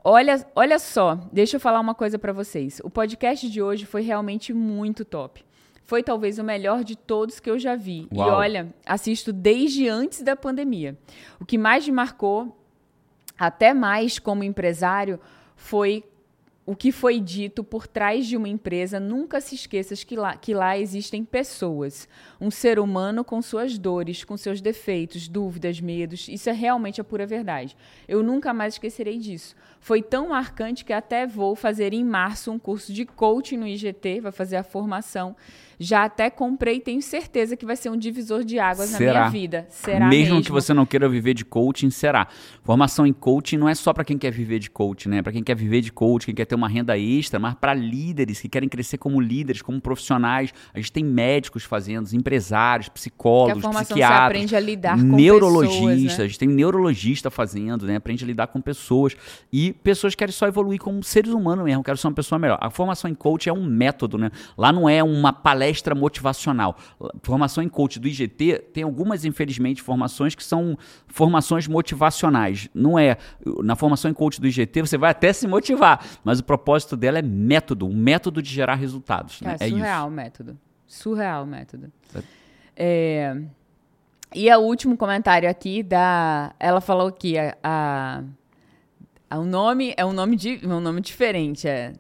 Olha, 0.04 0.46
olha 0.56 0.80
só, 0.80 1.16
deixa 1.32 1.58
eu 1.58 1.60
falar 1.60 1.80
uma 1.80 1.94
coisa 1.94 2.18
pra 2.18 2.32
vocês. 2.32 2.80
O 2.84 2.90
podcast 2.90 3.50
de 3.50 3.62
hoje 3.62 3.86
foi 3.86 4.02
realmente 4.02 4.54
muito 4.54 5.04
top. 5.04 5.44
Foi 5.84 6.04
talvez 6.04 6.38
o 6.40 6.44
melhor 6.44 6.84
de 6.84 6.96
todos 6.96 7.40
que 7.40 7.50
eu 7.50 7.58
já 7.58 7.76
vi. 7.76 8.08
Uau. 8.16 8.28
E 8.28 8.32
olha, 8.32 8.74
assisto 8.86 9.34
desde 9.34 9.90
antes 9.90 10.22
da 10.22 10.36
pandemia. 10.36 10.98
O 11.40 11.46
que 11.46 11.58
mais 11.58 11.86
me 11.86 11.92
marcou, 11.92 12.56
até 13.38 13.74
mais 13.74 14.20
como 14.20 14.44
empresário, 14.44 15.20
foi 15.56 16.04
o 16.70 16.76
que 16.76 16.92
foi 16.92 17.20
dito 17.20 17.64
por 17.64 17.88
trás 17.88 18.28
de 18.28 18.38
uma 18.38 18.48
empresa, 18.48 19.00
nunca 19.00 19.42
se 19.42 19.56
esqueça 19.56 19.96
que 20.06 20.16
lá, 20.16 20.38
que 20.38 20.54
lá 20.54 20.78
existem 20.78 21.26
pessoas. 21.26 22.08
Um 22.40 22.52
ser 22.52 22.78
humano 22.78 23.24
com 23.24 23.42
suas 23.42 23.76
dores, 23.76 24.24
com 24.24 24.38
seus 24.38 24.62
defeitos, 24.62 25.28
dúvidas, 25.28 25.82
medos. 25.82 26.28
Isso 26.28 26.48
é 26.48 26.54
realmente 26.54 27.02
a 27.02 27.04
pura 27.04 27.26
verdade. 27.26 27.76
Eu 28.08 28.22
nunca 28.22 28.54
mais 28.54 28.76
esquecerei 28.76 29.18
disso. 29.18 29.56
Foi 29.80 30.04
tão 30.04 30.30
marcante 30.30 30.86
que 30.86 30.94
até 30.94 31.26
vou 31.26 31.56
fazer 31.56 31.92
em 31.92 32.04
março 32.04 32.52
um 32.52 32.60
curso 32.60 32.94
de 32.94 33.04
coaching 33.04 33.58
no 33.58 33.66
IGT, 33.66 34.22
vai 34.22 34.32
fazer 34.32 34.58
a 34.58 34.64
formação. 34.64 35.36
Já 35.82 36.04
até 36.04 36.30
comprei 36.30 36.76
e 36.76 36.82
tenho 36.82 37.02
certeza 37.02 37.56
que 37.56 37.66
vai 37.66 37.78
ser 37.78 37.90
um 37.90 37.96
divisor 37.96 38.44
de 38.44 38.60
águas 38.60 38.92
na 38.92 38.98
Será? 38.98 39.20
minha 39.20 39.30
vida. 39.30 39.66
Será 39.70 40.08
mesmo, 40.08 40.36
mesmo? 40.36 40.44
que 40.44 40.52
você 40.52 40.74
não 40.74 40.86
queira 40.86 41.08
viver 41.08 41.34
de 41.34 41.46
coaching, 41.46 41.90
será. 41.90 42.28
Formação 42.64 43.08
em 43.08 43.14
coaching 43.14 43.56
não 43.56 43.70
é 43.70 43.74
só 43.74 43.94
para 43.94 44.04
quem 44.04 44.18
quer 44.18 44.30
viver 44.32 44.60
de 44.60 44.70
coaching, 44.70 45.08
né? 45.08 45.22
Para 45.22 45.32
quem 45.32 45.42
quer 45.42 45.56
viver 45.56 45.80
de 45.80 45.90
coaching, 45.90 46.26
quem 46.28 46.36
quer 46.36 46.46
ter 46.46 46.56
uma 46.56 46.68
renda 46.68 46.98
extra, 46.98 47.40
mas 47.40 47.54
para 47.54 47.74
líderes 47.74 48.42
que 48.42 48.50
querem 48.50 48.68
crescer 48.68 48.98
como 48.98 49.22
líderes, 49.22 49.62
como 49.62 49.80
profissionais. 49.80 50.54
A 50.74 50.80
gente 50.80 50.92
tem 50.92 51.02
médicos 51.02 51.64
fazendo, 51.64 52.10
empresários, 52.14 52.88
Que 52.88 52.92
a 52.92 52.94
psicólogos, 52.96 53.62
formação 53.62 53.86
você 53.86 53.94
psiquiatras, 53.94 54.26
aprende 54.28 54.56
a 54.58 54.60
lidar 54.60 54.98
com 54.98 55.04
neurologistas. 55.16 55.86
pessoas, 55.86 56.20
A 56.20 56.24
né? 56.24 56.28
gente 56.28 56.40
tem 56.40 56.50
neurologista 56.50 57.30
fazendo, 57.32 57.86
né? 57.86 57.96
Aprende 57.96 58.26
a 58.26 58.28
lidar 58.28 58.48
com 58.48 58.60
pessoas 58.60 59.16
e 59.52 59.72
pessoas 59.72 60.14
que 60.14 60.20
querem 60.20 60.34
só 60.34 60.46
evoluir 60.46 60.80
como 60.80 61.02
seres 61.02 61.32
humanos 61.32 61.64
mesmo, 61.64 61.82
querem 61.86 61.98
ser 61.98 62.08
uma 62.08 62.14
pessoa 62.14 62.38
melhor. 62.38 62.58
A 62.60 62.70
formação 62.70 63.10
em 63.10 63.16
coach 63.16 63.48
é 63.48 63.54
um 63.54 63.64
método, 63.64 64.18
né? 64.18 64.30
Lá 64.58 64.74
não 64.74 64.90
é 64.90 65.02
uma 65.02 65.32
palestra 65.32 65.69
motivacional. 65.96 66.76
Formação 67.24 67.64
em 67.64 67.70
coach 67.70 68.00
do 68.00 68.08
IGT 68.08 68.60
tem 68.74 68.84
algumas, 68.84 69.26
infelizmente, 69.26 69.82
formações 69.82 70.36
que 70.36 70.44
são 70.44 70.78
formações 71.08 71.68
motivacionais. 71.68 72.68
Não 72.74 72.98
é. 72.98 73.18
Na 73.64 73.76
formação 73.76 74.10
em 74.10 74.14
coach 74.14 74.40
do 74.42 74.48
IGT 74.48 74.82
você 74.82 74.98
vai 74.98 75.12
até 75.12 75.32
se 75.34 75.48
motivar, 75.48 76.06
mas 76.24 76.40
o 76.40 76.44
propósito 76.44 76.96
dela 76.98 77.20
é 77.20 77.22
método, 77.22 77.88
um 77.88 77.96
método 77.96 78.42
de 78.42 78.50
gerar 78.50 78.76
resultados. 78.76 79.42
né? 79.42 79.52
Cara, 79.58 79.66
É 79.66 79.70
surreal 79.70 80.00
isso. 80.00 80.08
o 80.08 80.12
método. 80.12 80.58
Surreal 80.88 81.44
o 81.44 81.48
método. 81.48 81.92
É, 82.76 83.36
E 84.34 84.50
o 84.56 84.60
último 84.60 84.96
comentário 84.96 85.50
aqui 85.50 85.82
da. 85.84 86.54
Ela 86.60 86.80
falou 86.82 87.12
que 87.12 87.38
a, 87.38 87.56
a- 87.64 88.24
o 89.40 89.44
nome 89.44 89.94
é 89.98 90.06
um 90.06 90.14
nome, 90.14 90.36
di- 90.36 90.62
um 90.64 90.80
nome 90.80 91.02
diferente. 91.02 91.68
É 91.68 91.94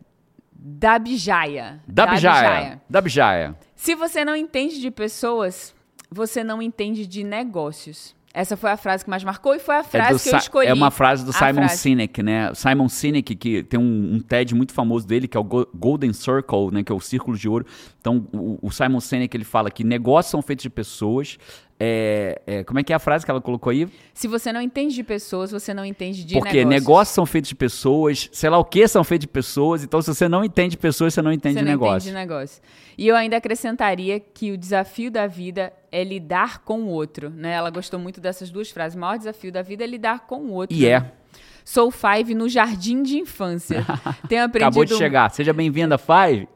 Dabjaya. 0.61 1.79
Dabjaya. 1.87 2.81
Dabjaya. 2.89 3.55
Se 3.75 3.95
você 3.95 4.25
não 4.25 4.35
entende 4.35 4.79
de 4.81 4.91
pessoas, 4.91 5.73
você 6.11 6.43
não 6.43 6.61
entende 6.61 7.07
de 7.07 7.23
negócios. 7.23 8.13
Essa 8.31 8.55
foi 8.55 8.69
a 8.69 8.77
frase 8.77 9.03
que 9.03 9.09
mais 9.09 9.23
marcou 9.23 9.55
e 9.55 9.59
foi 9.59 9.75
a 9.75 9.79
É, 9.79 9.83
frase 9.83 10.13
do 10.13 10.19
que 10.19 10.29
eu 10.29 10.33
Si- 10.39 10.45
escolhi. 10.45 10.67
é 10.67 10.73
uma 10.73 10.91
frase 10.91 11.25
do 11.25 11.33
Simon 11.33 11.53
frase. 11.65 11.77
Sinek, 11.77 12.21
né? 12.21 12.53
Simon 12.53 12.87
Sinek, 12.87 13.35
que 13.35 13.63
tem 13.63 13.79
um, 13.79 14.15
um 14.15 14.19
TED 14.19 14.53
muito 14.53 14.71
famoso 14.71 15.07
dele, 15.07 15.27
que 15.27 15.35
é 15.35 15.39
o 15.39 15.43
Go- 15.43 15.67
Golden 15.73 16.13
Circle, 16.13 16.69
né? 16.71 16.83
Que 16.83 16.91
é 16.91 16.95
o 16.95 16.99
Círculo 16.99 17.35
de 17.35 17.49
Ouro. 17.49 17.65
Então, 17.99 18.27
o, 18.31 18.59
o 18.61 18.71
Simon 18.71 18.99
Sinek, 18.99 19.35
ele 19.35 19.43
fala 19.43 19.71
que 19.71 19.83
negócios 19.83 20.29
são 20.29 20.41
feitos 20.43 20.61
de 20.63 20.69
pessoas. 20.69 21.39
É, 21.81 22.41
é, 22.45 22.63
como 22.65 22.77
é 22.79 22.83
que 22.83 22.91
é 22.91 22.95
a 22.95 22.99
frase 22.99 23.23
que 23.23 23.31
ela 23.31 23.39
colocou 23.39 23.71
aí? 23.71 23.87
Se 24.13 24.27
você 24.27 24.51
não 24.51 24.61
entende 24.61 24.93
de 24.93 25.03
pessoas, 25.03 25.49
você 25.49 25.73
não 25.73 25.85
entende 25.85 26.25
de 26.25 26.33
Porque 26.33 26.57
negócios. 26.57 26.81
negócios 26.81 27.15
são 27.15 27.25
feitos 27.25 27.47
de 27.47 27.55
pessoas, 27.55 28.29
sei 28.33 28.49
lá 28.49 28.57
o 28.57 28.65
que 28.65 28.85
são 28.85 29.01
feitos 29.01 29.23
de 29.23 29.31
pessoas. 29.31 29.81
Então, 29.81 30.01
se 30.01 30.13
você 30.13 30.27
não 30.27 30.43
entende 30.43 30.75
pessoas, 30.75 31.13
você 31.13 31.21
não 31.21 31.31
entende 31.31 31.55
Você 31.55 31.61
não 31.61 31.71
negócio. 31.71 32.09
entende 32.09 32.15
negócio. 32.15 32.61
E 32.97 33.07
eu 33.07 33.15
ainda 33.15 33.37
acrescentaria 33.37 34.19
que 34.19 34.51
o 34.51 34.57
desafio 34.57 35.09
da 35.09 35.25
vida 35.25 35.71
é 35.89 36.03
lidar 36.03 36.59
com 36.59 36.81
o 36.81 36.87
outro, 36.87 37.29
né? 37.29 37.53
Ela 37.53 37.69
gostou 37.69 37.97
muito 37.97 38.19
dessas 38.19 38.51
duas 38.51 38.69
frases. 38.69 38.97
O 38.97 38.99
maior 38.99 39.17
desafio 39.17 39.49
da 39.51 39.61
vida 39.61 39.85
é 39.85 39.87
lidar 39.87 40.27
com 40.27 40.41
o 40.47 40.51
outro. 40.51 40.75
E 40.75 40.85
é. 40.85 41.09
Sou 41.63 41.91
Five 41.91 42.33
no 42.33 42.49
jardim 42.49 43.01
de 43.03 43.19
infância. 43.19 43.85
Tenho 44.27 44.43
aprendido 44.43 44.67
Acabou 44.67 44.83
de 44.85 44.95
chegar. 44.95 45.29
Seja 45.29 45.53
bem-vinda, 45.53 45.97
Five. 45.97 46.47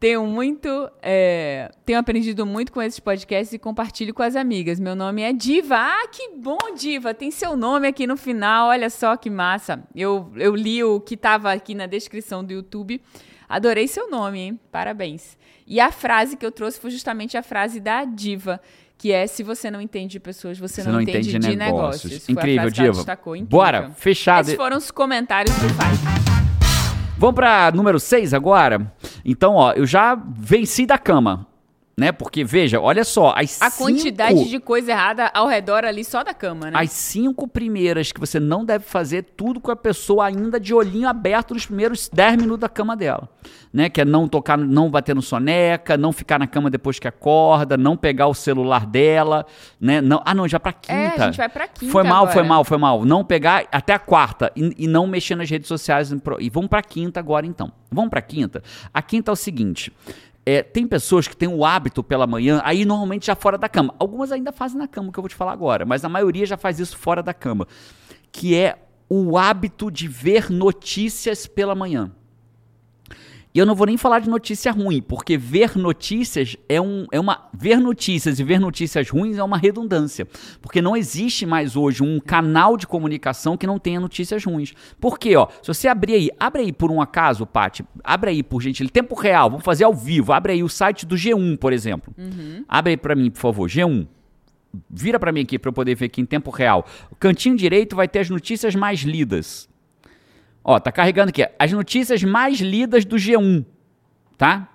Tenho 0.00 0.26
muito, 0.26 0.90
é, 1.02 1.70
tenho 1.84 1.98
aprendido 1.98 2.46
muito 2.46 2.72
com 2.72 2.80
esses 2.80 2.98
podcasts 2.98 3.52
e 3.52 3.58
compartilho 3.58 4.14
com 4.14 4.22
as 4.22 4.34
amigas. 4.34 4.80
Meu 4.80 4.96
nome 4.96 5.20
é 5.20 5.30
Diva. 5.30 5.76
Ah, 5.76 6.08
que 6.10 6.30
bom, 6.38 6.56
Diva. 6.74 7.12
Tem 7.12 7.30
seu 7.30 7.54
nome 7.54 7.86
aqui 7.86 8.06
no 8.06 8.16
final. 8.16 8.68
Olha 8.68 8.88
só 8.88 9.14
que 9.14 9.28
massa. 9.28 9.84
Eu, 9.94 10.32
eu 10.36 10.56
li 10.56 10.82
o 10.82 11.00
que 11.00 11.16
estava 11.16 11.52
aqui 11.52 11.74
na 11.74 11.84
descrição 11.84 12.42
do 12.42 12.50
YouTube. 12.50 12.98
Adorei 13.46 13.86
seu 13.86 14.10
nome, 14.10 14.38
hein? 14.38 14.60
Parabéns. 14.72 15.36
E 15.66 15.78
a 15.78 15.92
frase 15.92 16.34
que 16.34 16.46
eu 16.46 16.50
trouxe 16.50 16.80
foi 16.80 16.90
justamente 16.90 17.36
a 17.36 17.42
frase 17.42 17.78
da 17.78 18.06
Diva, 18.06 18.58
que 18.96 19.12
é: 19.12 19.26
se 19.26 19.42
você 19.42 19.70
não 19.70 19.82
entende 19.82 20.12
de 20.12 20.20
pessoas, 20.20 20.58
você, 20.58 20.82
não, 20.82 20.98
entende, 21.02 21.38
de 21.38 21.56
negócios. 21.56 22.26
A 22.26 22.32
Incrível, 22.32 22.70
Diva. 22.70 23.02
Incrível. 23.02 23.46
Bora, 23.46 23.90
fechado. 23.90 24.46
Esses 24.46 24.56
foram 24.56 24.78
os 24.78 24.90
comentários 24.90 25.54
do 25.56 25.68
Five. 25.68 26.39
Vamos 27.20 27.34
para 27.34 27.70
número 27.72 28.00
6 28.00 28.32
agora? 28.32 28.90
Então, 29.22 29.56
ó, 29.56 29.72
eu 29.72 29.84
já 29.84 30.14
venci 30.14 30.86
da 30.86 30.96
cama, 30.96 31.46
né? 32.00 32.12
Porque, 32.12 32.42
veja, 32.42 32.80
olha 32.80 33.04
só, 33.04 33.34
as 33.36 33.60
A 33.60 33.68
cinco, 33.68 33.84
quantidade 33.84 34.48
de 34.48 34.58
coisa 34.58 34.90
errada 34.90 35.30
ao 35.34 35.46
redor 35.46 35.84
ali 35.84 36.02
só 36.02 36.24
da 36.24 36.32
cama, 36.32 36.70
né? 36.70 36.72
as 36.74 36.90
cinco 36.92 37.46
primeiras 37.46 38.10
que 38.10 38.18
você 38.18 38.40
não 38.40 38.64
deve 38.64 38.86
fazer 38.86 39.22
tudo 39.36 39.60
com 39.60 39.70
a 39.70 39.76
pessoa 39.76 40.24
ainda 40.24 40.58
de 40.58 40.72
olhinho 40.72 41.06
aberto 41.06 41.52
nos 41.52 41.66
primeiros 41.66 42.08
10 42.10 42.36
minutos 42.36 42.60
da 42.60 42.70
cama 42.70 42.96
dela, 42.96 43.28
né? 43.70 43.90
Que 43.90 44.00
é 44.00 44.04
não 44.06 44.26
tocar, 44.26 44.56
não 44.56 44.90
bater 44.90 45.14
no 45.14 45.20
soneca, 45.20 45.98
não 45.98 46.10
ficar 46.10 46.38
na 46.38 46.46
cama 46.46 46.70
depois 46.70 46.98
que 46.98 47.06
acorda, 47.06 47.76
não 47.76 47.98
pegar 47.98 48.28
o 48.28 48.34
celular 48.34 48.86
dela, 48.86 49.44
né? 49.78 50.00
Não, 50.00 50.22
ah, 50.24 50.34
não, 50.34 50.48
já 50.48 50.58
pra 50.58 50.72
quinta. 50.72 50.94
É, 50.94 51.14
a 51.18 51.26
gente 51.26 51.36
vai 51.36 51.50
pra 51.50 51.68
quinta 51.68 51.92
Foi 51.92 52.02
mal, 52.02 52.22
agora. 52.22 52.32
foi 52.32 52.42
mal, 52.42 52.64
foi 52.64 52.78
mal. 52.78 53.04
Não 53.04 53.22
pegar 53.22 53.66
até 53.70 53.92
a 53.92 53.98
quarta 53.98 54.50
e, 54.56 54.84
e 54.84 54.86
não 54.86 55.06
mexer 55.06 55.34
nas 55.34 55.50
redes 55.50 55.68
sociais. 55.68 56.10
E 56.38 56.48
vamos 56.48 56.70
pra 56.70 56.80
quinta 56.80 57.20
agora, 57.20 57.44
então. 57.44 57.70
Vamos 57.92 58.08
pra 58.08 58.22
quinta. 58.22 58.62
A 58.94 59.02
quinta 59.02 59.30
é 59.30 59.34
o 59.34 59.36
seguinte. 59.36 59.92
É, 60.44 60.62
tem 60.62 60.86
pessoas 60.86 61.28
que 61.28 61.36
têm 61.36 61.48
o 61.48 61.64
hábito 61.64 62.02
pela 62.02 62.26
manhã, 62.26 62.60
aí 62.64 62.84
normalmente 62.84 63.26
já 63.26 63.34
fora 63.34 63.58
da 63.58 63.68
cama. 63.68 63.94
Algumas 63.98 64.32
ainda 64.32 64.52
fazem 64.52 64.78
na 64.78 64.88
cama, 64.88 65.12
que 65.12 65.18
eu 65.18 65.22
vou 65.22 65.28
te 65.28 65.34
falar 65.34 65.52
agora, 65.52 65.84
mas 65.84 66.04
a 66.04 66.08
maioria 66.08 66.46
já 66.46 66.56
faz 66.56 66.80
isso 66.80 66.96
fora 66.96 67.22
da 67.22 67.34
cama. 67.34 67.66
Que 68.32 68.56
é 68.56 68.78
o 69.08 69.36
hábito 69.36 69.90
de 69.90 70.08
ver 70.08 70.50
notícias 70.50 71.46
pela 71.46 71.74
manhã. 71.74 72.12
E 73.52 73.58
eu 73.58 73.66
não 73.66 73.74
vou 73.74 73.86
nem 73.86 73.96
falar 73.96 74.20
de 74.20 74.30
notícia 74.30 74.70
ruim, 74.70 75.02
porque 75.02 75.36
ver 75.36 75.76
notícias 75.76 76.56
é, 76.68 76.80
um, 76.80 77.06
é 77.10 77.18
uma. 77.18 77.48
Ver 77.52 77.78
notícias 77.80 78.38
e 78.38 78.44
ver 78.44 78.60
notícias 78.60 79.10
ruins 79.10 79.38
é 79.38 79.42
uma 79.42 79.58
redundância. 79.58 80.26
Porque 80.62 80.80
não 80.80 80.96
existe 80.96 81.44
mais 81.44 81.74
hoje 81.74 82.02
um 82.02 82.20
canal 82.20 82.76
de 82.76 82.86
comunicação 82.86 83.56
que 83.56 83.66
não 83.66 83.78
tenha 83.78 83.98
notícias 83.98 84.44
ruins. 84.44 84.72
Por 85.00 85.18
quê? 85.18 85.34
Ó, 85.36 85.48
se 85.62 85.66
você 85.66 85.88
abrir 85.88 86.14
aí, 86.14 86.30
abre 86.38 86.62
aí 86.62 86.72
por 86.72 86.92
um 86.92 87.00
acaso, 87.00 87.44
Paty, 87.44 87.84
abre 88.04 88.30
aí 88.30 88.42
por 88.42 88.62
gentileza, 88.62 88.92
tempo 88.92 89.14
real, 89.16 89.50
vamos 89.50 89.64
fazer 89.64 89.82
ao 89.82 89.94
vivo, 89.94 90.32
abre 90.32 90.52
aí 90.52 90.62
o 90.62 90.68
site 90.68 91.04
do 91.04 91.16
G1, 91.16 91.56
por 91.58 91.72
exemplo. 91.72 92.14
Abre 92.68 92.92
aí 92.92 92.96
pra 92.96 93.16
mim, 93.16 93.30
por 93.30 93.40
favor, 93.40 93.68
G1. 93.68 94.06
Vira 94.88 95.18
pra 95.18 95.32
mim 95.32 95.40
aqui 95.40 95.58
pra 95.58 95.70
eu 95.70 95.72
poder 95.72 95.96
ver 95.96 96.06
aqui 96.06 96.20
em 96.20 96.26
tempo 96.26 96.50
real. 96.50 96.86
O 97.10 97.16
cantinho 97.16 97.56
direito 97.56 97.96
vai 97.96 98.06
ter 98.06 98.20
as 98.20 98.30
notícias 98.30 98.76
mais 98.76 99.00
lidas. 99.00 99.68
Ó, 100.62 100.78
tá 100.78 100.92
carregando 100.92 101.30
aqui. 101.30 101.46
As 101.58 101.72
notícias 101.72 102.22
mais 102.22 102.60
lidas 102.60 103.04
do 103.04 103.16
G1, 103.16 103.64
tá? 104.36 104.68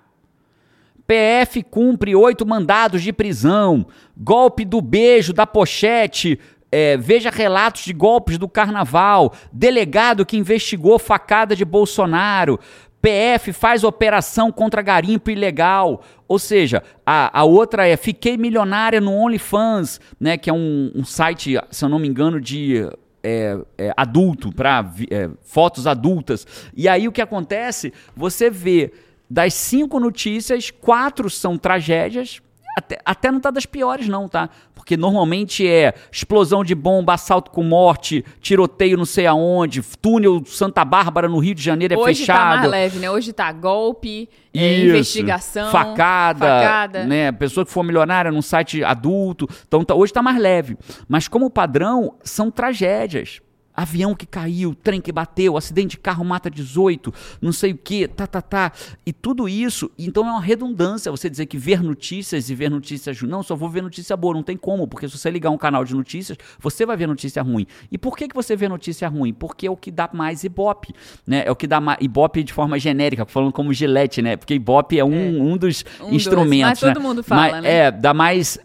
PF 1.06 1.62
cumpre 1.62 2.14
oito 2.16 2.44
mandados 2.44 3.02
de 3.02 3.12
prisão. 3.12 3.86
Golpe 4.16 4.64
do 4.64 4.80
beijo 4.80 5.32
da 5.32 5.46
pochete. 5.46 6.38
É, 6.70 6.96
veja 6.96 7.30
relatos 7.30 7.84
de 7.84 7.92
golpes 7.92 8.36
do 8.38 8.48
carnaval. 8.48 9.32
Delegado 9.52 10.26
que 10.26 10.36
investigou 10.36 10.98
facada 10.98 11.54
de 11.54 11.64
Bolsonaro. 11.64 12.58
PF 13.00 13.52
faz 13.52 13.84
operação 13.84 14.50
contra 14.50 14.82
garimpo 14.82 15.30
ilegal. 15.30 16.02
Ou 16.26 16.40
seja, 16.40 16.82
a, 17.04 17.38
a 17.38 17.44
outra 17.44 17.86
é 17.86 17.96
Fiquei 17.96 18.36
Milionária 18.36 19.00
no 19.00 19.12
OnlyFans, 19.12 20.00
né? 20.18 20.36
Que 20.36 20.50
é 20.50 20.52
um, 20.52 20.90
um 20.92 21.04
site, 21.04 21.56
se 21.70 21.84
eu 21.84 21.88
não 21.88 22.00
me 22.00 22.08
engano, 22.08 22.40
de 22.40 22.84
é, 23.26 23.58
é, 23.76 23.92
adulto, 23.96 24.52
para 24.52 24.88
é, 25.10 25.28
fotos 25.42 25.86
adultas. 25.86 26.46
E 26.76 26.88
aí 26.88 27.08
o 27.08 27.12
que 27.12 27.20
acontece? 27.20 27.92
Você 28.14 28.48
vê 28.48 28.92
das 29.28 29.54
cinco 29.54 29.98
notícias, 29.98 30.70
quatro 30.70 31.28
são 31.28 31.58
tragédias, 31.58 32.40
até, 32.76 32.98
até 33.06 33.32
não 33.32 33.40
tá 33.40 33.50
das 33.50 33.64
piores, 33.64 34.06
não, 34.06 34.28
tá? 34.28 34.50
Porque 34.74 34.98
normalmente 34.98 35.66
é 35.66 35.94
explosão 36.12 36.62
de 36.62 36.74
bomba, 36.74 37.14
assalto 37.14 37.50
com 37.50 37.62
morte, 37.62 38.22
tiroteio 38.38 38.98
não 38.98 39.06
sei 39.06 39.26
aonde, 39.26 39.80
túnel 40.00 40.42
Santa 40.44 40.84
Bárbara 40.84 41.26
no 41.26 41.38
Rio 41.38 41.54
de 41.54 41.62
Janeiro 41.62 41.94
é 41.94 41.96
Hoje 41.96 42.20
fechado. 42.20 42.38
Hoje 42.38 42.54
tá 42.54 42.58
mais 42.58 42.70
leve, 42.70 42.98
né? 42.98 43.10
Hoje 43.10 43.32
tá 43.32 43.50
golpe, 43.50 44.28
é, 44.52 44.80
investigação, 44.80 45.70
facada, 45.70 46.46
facada, 46.46 47.04
né? 47.04 47.32
Pessoa 47.32 47.64
que 47.64 47.72
for 47.72 47.82
milionária 47.82 48.30
num 48.30 48.42
site 48.42 48.84
adulto. 48.84 49.48
Então 49.66 49.82
tá, 49.82 49.94
hoje 49.94 50.12
tá 50.12 50.22
mais 50.22 50.38
leve. 50.38 50.76
Mas 51.08 51.28
como 51.28 51.48
padrão, 51.48 52.14
são 52.22 52.50
tragédias 52.50 53.40
avião 53.76 54.14
que 54.14 54.26
caiu, 54.26 54.74
trem 54.74 55.00
que 55.00 55.12
bateu, 55.12 55.56
acidente 55.56 55.90
de 55.90 55.98
carro 55.98 56.24
mata 56.24 56.50
18, 56.50 57.12
não 57.40 57.52
sei 57.52 57.72
o 57.72 57.76
que, 57.76 58.08
tá, 58.08 58.26
tá, 58.26 58.40
tá. 58.40 58.72
E 59.04 59.12
tudo 59.12 59.48
isso, 59.48 59.90
então 59.98 60.26
é 60.26 60.30
uma 60.30 60.40
redundância 60.40 61.10
você 61.10 61.28
dizer 61.28 61.46
que 61.46 61.58
ver 61.58 61.82
notícias 61.82 62.48
e 62.48 62.54
ver 62.54 62.70
notícias. 62.70 63.20
Não, 63.22 63.42
só 63.42 63.54
vou 63.54 63.68
ver 63.68 63.82
notícia 63.82 64.16
boa, 64.16 64.34
não 64.34 64.42
tem 64.42 64.56
como, 64.56 64.88
porque 64.88 65.08
se 65.08 65.18
você 65.18 65.30
ligar 65.30 65.50
um 65.50 65.58
canal 65.58 65.84
de 65.84 65.94
notícias, 65.94 66.38
você 66.58 66.86
vai 66.86 66.96
ver 66.96 67.06
notícia 67.06 67.42
ruim. 67.42 67.66
E 67.90 67.98
por 67.98 68.16
que, 68.16 68.28
que 68.28 68.34
você 68.34 68.56
vê 68.56 68.68
notícia 68.68 69.08
ruim? 69.08 69.32
Porque 69.32 69.66
é 69.66 69.70
o 69.70 69.76
que 69.76 69.90
dá 69.90 70.08
mais 70.12 70.44
ibope, 70.44 70.94
né? 71.26 71.44
É 71.46 71.50
o 71.50 71.56
que 71.56 71.66
dá 71.66 71.80
mais. 71.80 71.98
Ibope 72.00 72.42
de 72.42 72.52
forma 72.52 72.78
genérica, 72.78 73.26
falando 73.26 73.52
como 73.52 73.72
gilete, 73.72 74.22
né? 74.22 74.36
Porque 74.36 74.54
ibope 74.54 74.98
é 74.98 75.04
um, 75.04 75.12
é. 75.12 75.42
um 75.42 75.56
dos 75.56 75.84
um 76.00 76.12
instrumentos. 76.12 76.80
Dos, 76.80 76.82
mas 76.82 76.94
todo 76.94 77.02
né? 77.02 77.08
mundo 77.08 77.22
fala, 77.22 77.52
mas, 77.52 77.62
né? 77.62 77.70
É, 77.70 77.90
dá 77.90 78.14
mais 78.14 78.58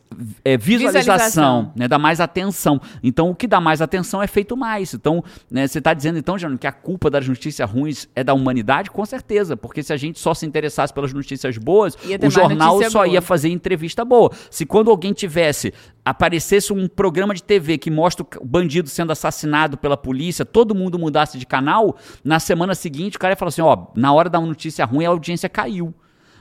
é, 0.43 0.57
visualização, 0.57 1.01
visualização, 1.01 1.74
né? 1.76 1.88
Dá 1.88 1.97
mais 1.97 2.20
atenção. 2.20 2.82
Então, 3.01 3.30
o 3.30 3.36
que 3.36 3.47
dá 3.47 3.62
mais 3.62 3.82
atenção 3.82 4.22
é 4.22 4.28
feito 4.28 4.55
mais. 4.57 4.93
Então, 5.02 5.24
né, 5.49 5.68
você 5.68 5.80
está 5.80 5.93
dizendo, 5.93 6.20
então, 6.20 6.38
Jânio, 6.38 6.60
que 6.60 6.68
a 6.68 6.72
culpa 6.72 7.10
das 7.10 7.28
notícias 7.28 7.70
ruins 7.70 8.08
é 8.16 8.24
da 8.24 8.34
humanidade? 8.36 8.91
Com 8.91 9.04
certeza, 9.04 9.58
porque 9.58 9.82
se 9.82 9.91
a 9.91 9.97
gente 9.97 10.20
só 10.20 10.34
se 10.36 10.45
interessasse 10.45 10.93
pelas 10.93 11.12
notícias 11.12 11.58
boas, 11.58 11.95
o 11.95 12.30
jornal 12.30 12.82
só 12.84 12.99
boa. 12.99 13.08
ia 13.08 13.22
fazer 13.22 13.49
entrevista 13.49 14.06
boa. 14.06 14.32
Se 14.52 14.64
quando 14.66 14.91
alguém 14.91 15.12
tivesse, 15.12 15.74
aparecesse 16.06 16.72
um 16.72 16.88
programa 16.88 17.34
de 17.34 17.43
TV 17.43 17.80
que 17.80 17.89
mostra 17.89 18.26
o 18.39 18.45
bandido 18.45 18.88
sendo 18.88 19.12
assassinado 19.12 19.76
pela 19.76 19.97
polícia, 19.97 20.45
todo 20.45 20.76
mundo 20.76 20.99
mudasse 20.99 21.39
de 21.39 21.45
canal, 21.45 21.97
na 22.24 22.39
semana 22.39 22.76
seguinte 22.76 23.18
o 23.18 23.20
cara 23.20 23.34
ia 23.34 23.38
falar 23.38 23.49
assim, 23.49 23.62
ó, 23.62 23.88
na 23.95 24.14
hora 24.14 24.30
da 24.30 24.39
notícia 24.39 24.86
ruim 24.86 25.06
a 25.06 25.10
audiência 25.10 25.49
caiu. 25.49 25.93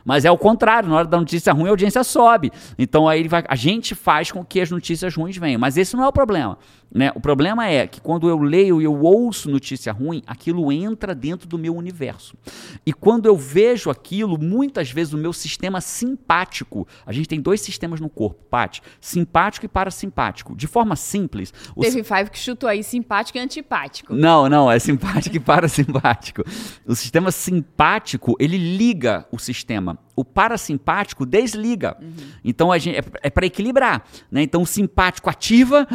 Mas 0.05 0.25
é 0.25 0.31
o 0.31 0.39
contrário, 0.39 0.89
na 0.89 0.97
hora 0.97 1.07
da 1.07 1.19
notícia 1.19 1.53
ruim 1.53 1.69
a 1.69 1.71
audiência 1.71 2.03
sobe. 2.05 2.51
Então 2.79 3.09
aí 3.09 3.27
vai, 3.29 3.45
a 3.47 3.57
gente 3.57 3.95
faz 3.95 4.33
com 4.33 4.45
que 4.45 4.61
as 4.61 4.71
notícias 4.71 5.15
ruins 5.15 5.37
venham. 5.37 5.61
Mas 5.61 5.77
esse 5.77 5.97
não 5.97 6.05
é 6.05 6.09
o 6.09 6.13
problema. 6.13 6.59
Né? 6.93 7.12
O 7.14 7.20
problema 7.20 7.68
é 7.68 7.86
que 7.86 8.01
quando 8.01 8.28
eu 8.28 8.38
leio 8.38 8.80
e 8.80 8.84
eu 8.84 9.01
ouço 9.01 9.49
notícia 9.49 9.93
ruim, 9.93 10.22
aquilo 10.26 10.72
entra 10.72 11.14
dentro 11.14 11.49
do 11.49 11.57
meu 11.57 11.74
universo. 11.74 12.36
E 12.84 12.93
quando 12.93 13.26
eu 13.26 13.36
vejo 13.36 13.91
aquilo, 13.91 14.36
muitas 14.38 14.91
vezes 14.91 15.12
o 15.12 15.18
meu 15.18 15.32
sistema 15.32 15.80
simpático, 15.80 16.86
a 17.07 17.12
gente 17.12 17.28
tem 17.28 17.41
dois 17.41 17.61
sistemas 17.61 18.01
no 18.01 18.09
corpo, 18.09 18.43
Paty, 18.51 18.82
simpático 19.01 19.66
e 19.66 19.68
parasimpático. 19.68 20.57
De 20.57 20.66
forma 20.66 20.97
simples. 20.97 21.53
Teve 21.80 22.03
Five 22.03 22.30
que 22.30 22.38
chutou 22.38 22.68
aí 22.68 22.82
simpático 22.82 23.38
e 23.38 23.41
antipático. 23.41 24.14
Não, 24.14 24.49
não, 24.49 24.70
é 24.70 24.78
simpático 24.78 25.36
e 25.36 25.41
parasimpático. 25.41 26.43
O 26.84 26.95
sistema 26.97 27.30
simpático, 27.30 28.34
ele 28.41 28.59
liga 28.59 29.26
o 29.30 29.38
sistema 29.38 29.99
o 30.21 30.25
parasimpático 30.25 31.25
desliga. 31.25 31.97
Uhum. 32.01 32.14
Então 32.45 32.71
a 32.71 32.79
gente, 32.79 32.99
é, 32.99 33.03
é 33.23 33.31
para 33.31 33.47
equilibrar. 33.47 34.05
Né? 34.31 34.43
Então 34.43 34.62
o 34.62 34.66
simpático 34.66 35.31
ativa 35.31 35.87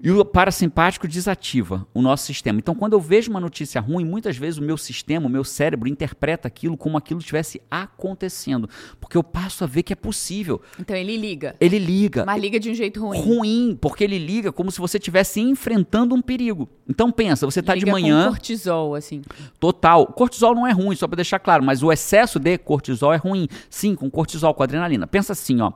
e 0.00 0.10
o 0.10 0.24
parasimpático 0.24 1.08
desativa 1.08 1.86
o 1.92 2.00
nosso 2.00 2.26
sistema. 2.26 2.58
Então 2.58 2.74
quando 2.74 2.92
eu 2.92 3.00
vejo 3.00 3.30
uma 3.30 3.40
notícia 3.40 3.80
ruim, 3.80 4.04
muitas 4.04 4.36
vezes 4.36 4.58
o 4.58 4.62
meu 4.62 4.76
sistema, 4.76 5.26
o 5.26 5.30
meu 5.30 5.42
cérebro 5.42 5.88
interpreta 5.88 6.46
aquilo 6.46 6.76
como 6.76 6.96
aquilo 6.96 7.18
estivesse 7.18 7.60
acontecendo. 7.70 8.68
Porque 9.00 9.16
eu 9.16 9.24
passo 9.24 9.64
a 9.64 9.66
ver 9.66 9.82
que 9.82 9.92
é 9.92 9.96
possível. 9.96 10.62
Então 10.78 10.96
ele 10.96 11.16
liga. 11.16 11.56
Ele 11.60 11.78
liga. 11.78 12.24
Mas 12.24 12.40
liga 12.40 12.60
de 12.60 12.70
um 12.70 12.74
jeito 12.74 13.00
ruim. 13.00 13.20
Ruim, 13.20 13.78
porque 13.80 14.04
ele 14.04 14.18
liga 14.18 14.52
como 14.52 14.70
se 14.70 14.78
você 14.78 14.98
estivesse 14.98 15.40
enfrentando 15.40 16.14
um 16.14 16.22
perigo. 16.22 16.68
Então 16.88 17.10
pensa, 17.10 17.46
você 17.46 17.60
está 17.60 17.74
de 17.74 17.86
manhã. 17.86 18.24
Com 18.24 18.30
cortisol, 18.30 18.94
assim. 18.94 19.22
Total. 19.58 20.06
Cortisol 20.06 20.54
não 20.54 20.66
é 20.66 20.72
ruim, 20.72 20.94
só 20.94 21.06
para 21.06 21.16
deixar 21.16 21.38
claro, 21.38 21.64
mas 21.64 21.82
o 21.82 21.90
excesso 21.90 22.38
de 22.38 22.58
cortisol 22.58 23.12
é 23.12 23.16
ruim. 23.16 23.48
Sim, 23.70 23.94
com 23.94 24.10
cortisol, 24.10 24.52
com 24.54 24.62
adrenalina. 24.62 25.06
Pensa 25.06 25.32
assim, 25.32 25.60
ó. 25.60 25.72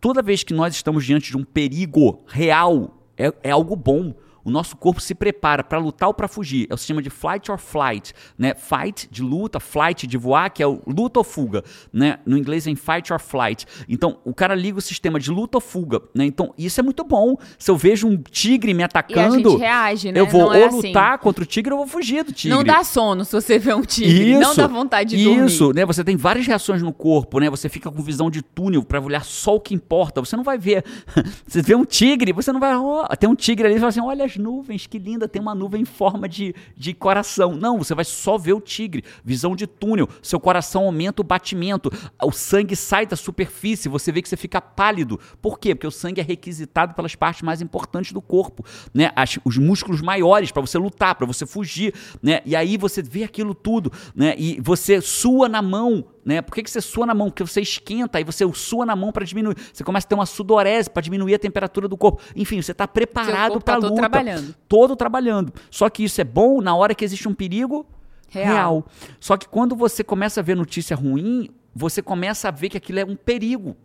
Toda 0.00 0.22
vez 0.22 0.42
que 0.42 0.54
nós 0.54 0.74
estamos 0.74 1.04
diante 1.04 1.30
de 1.30 1.36
um 1.36 1.44
perigo 1.44 2.20
real, 2.26 2.94
é, 3.16 3.32
é 3.42 3.50
algo 3.50 3.76
bom 3.76 4.14
o 4.50 4.52
nosso 4.52 4.76
corpo 4.76 5.00
se 5.00 5.14
prepara 5.14 5.62
para 5.62 5.78
lutar 5.78 6.08
ou 6.08 6.14
para 6.14 6.26
fugir. 6.26 6.66
É 6.68 6.74
o 6.74 6.76
sistema 6.76 7.00
de 7.00 7.08
flight 7.08 7.50
or 7.50 7.58
flight, 7.58 8.12
né? 8.36 8.52
Fight 8.54 9.08
de 9.10 9.22
luta, 9.22 9.60
flight 9.60 10.06
de 10.08 10.18
voar, 10.18 10.50
que 10.50 10.60
é 10.60 10.66
o 10.66 10.82
luta 10.86 11.20
ou 11.20 11.24
fuga, 11.24 11.62
né? 11.92 12.18
No 12.26 12.36
inglês 12.36 12.66
é 12.66 12.70
em 12.70 12.74
fight 12.74 13.12
or 13.12 13.20
flight. 13.20 13.64
Então, 13.88 14.18
o 14.24 14.34
cara 14.34 14.54
liga 14.54 14.78
o 14.78 14.80
sistema 14.80 15.20
de 15.20 15.30
luta 15.30 15.58
ou 15.58 15.60
fuga, 15.60 16.02
né? 16.12 16.24
Então, 16.24 16.52
isso 16.58 16.80
é 16.80 16.82
muito 16.82 17.04
bom. 17.04 17.36
Se 17.58 17.70
eu 17.70 17.76
vejo 17.76 18.08
um 18.08 18.16
tigre 18.16 18.74
me 18.74 18.82
atacando, 18.82 19.34
a 19.34 19.50
gente 19.50 19.60
reage, 19.60 20.12
né? 20.12 20.18
eu 20.18 20.26
vou 20.26 20.52
é 20.52 20.58
ou 20.58 20.66
assim. 20.66 20.88
lutar 20.88 21.18
contra 21.18 21.44
o 21.44 21.46
tigre 21.46 21.72
ou 21.72 21.78
vou 21.78 21.86
fugir 21.86 22.24
do 22.24 22.32
tigre. 22.32 22.56
Não 22.56 22.64
dá 22.64 22.82
sono 22.82 23.24
se 23.24 23.32
você 23.32 23.56
vê 23.56 23.72
um 23.72 23.82
tigre, 23.82 24.32
isso, 24.32 24.40
não 24.40 24.56
dá 24.56 24.66
vontade 24.66 25.16
de 25.16 25.22
dormir. 25.22 25.46
Isso, 25.46 25.72
né? 25.72 25.86
Você 25.86 26.02
tem 26.02 26.16
várias 26.16 26.46
reações 26.46 26.82
no 26.82 26.92
corpo, 26.92 27.38
né? 27.38 27.48
Você 27.48 27.68
fica 27.68 27.88
com 27.88 28.02
visão 28.02 28.28
de 28.28 28.42
túnel 28.42 28.82
para 28.82 29.00
olhar 29.00 29.24
só 29.24 29.54
o 29.54 29.60
que 29.60 29.74
importa. 29.74 30.20
Você 30.20 30.36
não 30.36 30.42
vai 30.42 30.58
ver. 30.58 30.84
você 31.46 31.62
vê 31.62 31.76
um 31.76 31.84
tigre, 31.84 32.32
você 32.32 32.52
não 32.52 32.58
vai, 32.58 32.76
oh, 32.76 33.06
tem 33.16 33.30
um 33.30 33.36
tigre 33.36 33.66
ali 33.66 33.76
e 33.76 33.78
fala 33.78 33.90
assim: 33.90 34.00
"Olha 34.00 34.24
as 34.24 34.39
nuvens, 34.40 34.86
que 34.86 34.98
linda, 34.98 35.28
tem 35.28 35.40
uma 35.40 35.54
nuvem 35.54 35.82
em 35.82 35.84
forma 35.84 36.28
de, 36.28 36.54
de 36.76 36.94
coração. 36.94 37.54
Não, 37.54 37.78
você 37.78 37.94
vai 37.94 38.04
só 38.04 38.36
ver 38.36 38.54
o 38.54 38.60
tigre, 38.60 39.04
visão 39.24 39.54
de 39.54 39.66
túnel, 39.66 40.08
seu 40.22 40.40
coração 40.40 40.84
aumenta 40.84 41.22
o 41.22 41.24
batimento, 41.24 41.92
o 42.22 42.32
sangue 42.32 42.74
sai 42.74 43.06
da 43.06 43.16
superfície, 43.16 43.88
você 43.88 44.10
vê 44.10 44.22
que 44.22 44.28
você 44.28 44.36
fica 44.36 44.60
pálido. 44.60 45.20
Por 45.40 45.58
quê? 45.58 45.74
Porque 45.74 45.86
o 45.86 45.90
sangue 45.90 46.20
é 46.20 46.24
requisitado 46.24 46.94
pelas 46.94 47.14
partes 47.14 47.42
mais 47.42 47.60
importantes 47.60 48.12
do 48.12 48.22
corpo, 48.22 48.64
né? 48.94 49.12
As, 49.14 49.38
os 49.44 49.58
músculos 49.58 50.00
maiores 50.00 50.50
para 50.50 50.62
você 50.62 50.78
lutar, 50.78 51.14
para 51.14 51.26
você 51.26 51.46
fugir, 51.46 51.94
né? 52.22 52.40
E 52.44 52.56
aí 52.56 52.76
você 52.76 53.02
vê 53.02 53.24
aquilo 53.24 53.54
tudo, 53.54 53.92
né? 54.14 54.34
E 54.38 54.60
você 54.60 55.00
sua 55.00 55.48
na 55.48 55.60
mão, 55.60 56.04
né? 56.24 56.42
Por 56.42 56.54
que, 56.54 56.62
que 56.62 56.70
você 56.70 56.80
sua 56.80 57.06
na 57.06 57.14
mão? 57.14 57.28
Porque 57.28 57.42
você 57.42 57.60
esquenta, 57.60 58.18
aí 58.18 58.24
você 58.24 58.46
sua 58.52 58.84
na 58.84 58.94
mão 58.94 59.12
para 59.12 59.24
diminuir. 59.24 59.56
Você 59.72 59.82
começa 59.82 60.06
a 60.06 60.08
ter 60.08 60.14
uma 60.14 60.26
sudorese 60.26 60.90
para 60.90 61.02
diminuir 61.02 61.34
a 61.34 61.38
temperatura 61.38 61.88
do 61.88 61.96
corpo. 61.96 62.22
Enfim, 62.36 62.60
você 62.60 62.72
está 62.72 62.86
preparado 62.86 63.60
para 63.60 63.74
tá 63.74 63.74
luta. 63.76 63.88
Todo 63.88 63.96
trabalhando. 63.96 64.54
Todo 64.68 64.96
trabalhando. 64.96 65.52
Só 65.70 65.88
que 65.88 66.04
isso 66.04 66.20
é 66.20 66.24
bom 66.24 66.60
na 66.60 66.74
hora 66.74 66.94
que 66.94 67.04
existe 67.04 67.28
um 67.28 67.34
perigo 67.34 67.86
real. 68.28 68.46
real. 68.46 68.86
Só 69.18 69.36
que 69.36 69.48
quando 69.48 69.74
você 69.74 70.04
começa 70.04 70.40
a 70.40 70.42
ver 70.42 70.56
notícia 70.56 70.94
ruim, 70.94 71.48
você 71.74 72.02
começa 72.02 72.48
a 72.48 72.50
ver 72.50 72.68
que 72.68 72.76
aquilo 72.76 72.98
é 72.98 73.04
um 73.04 73.16
perigo 73.16 73.76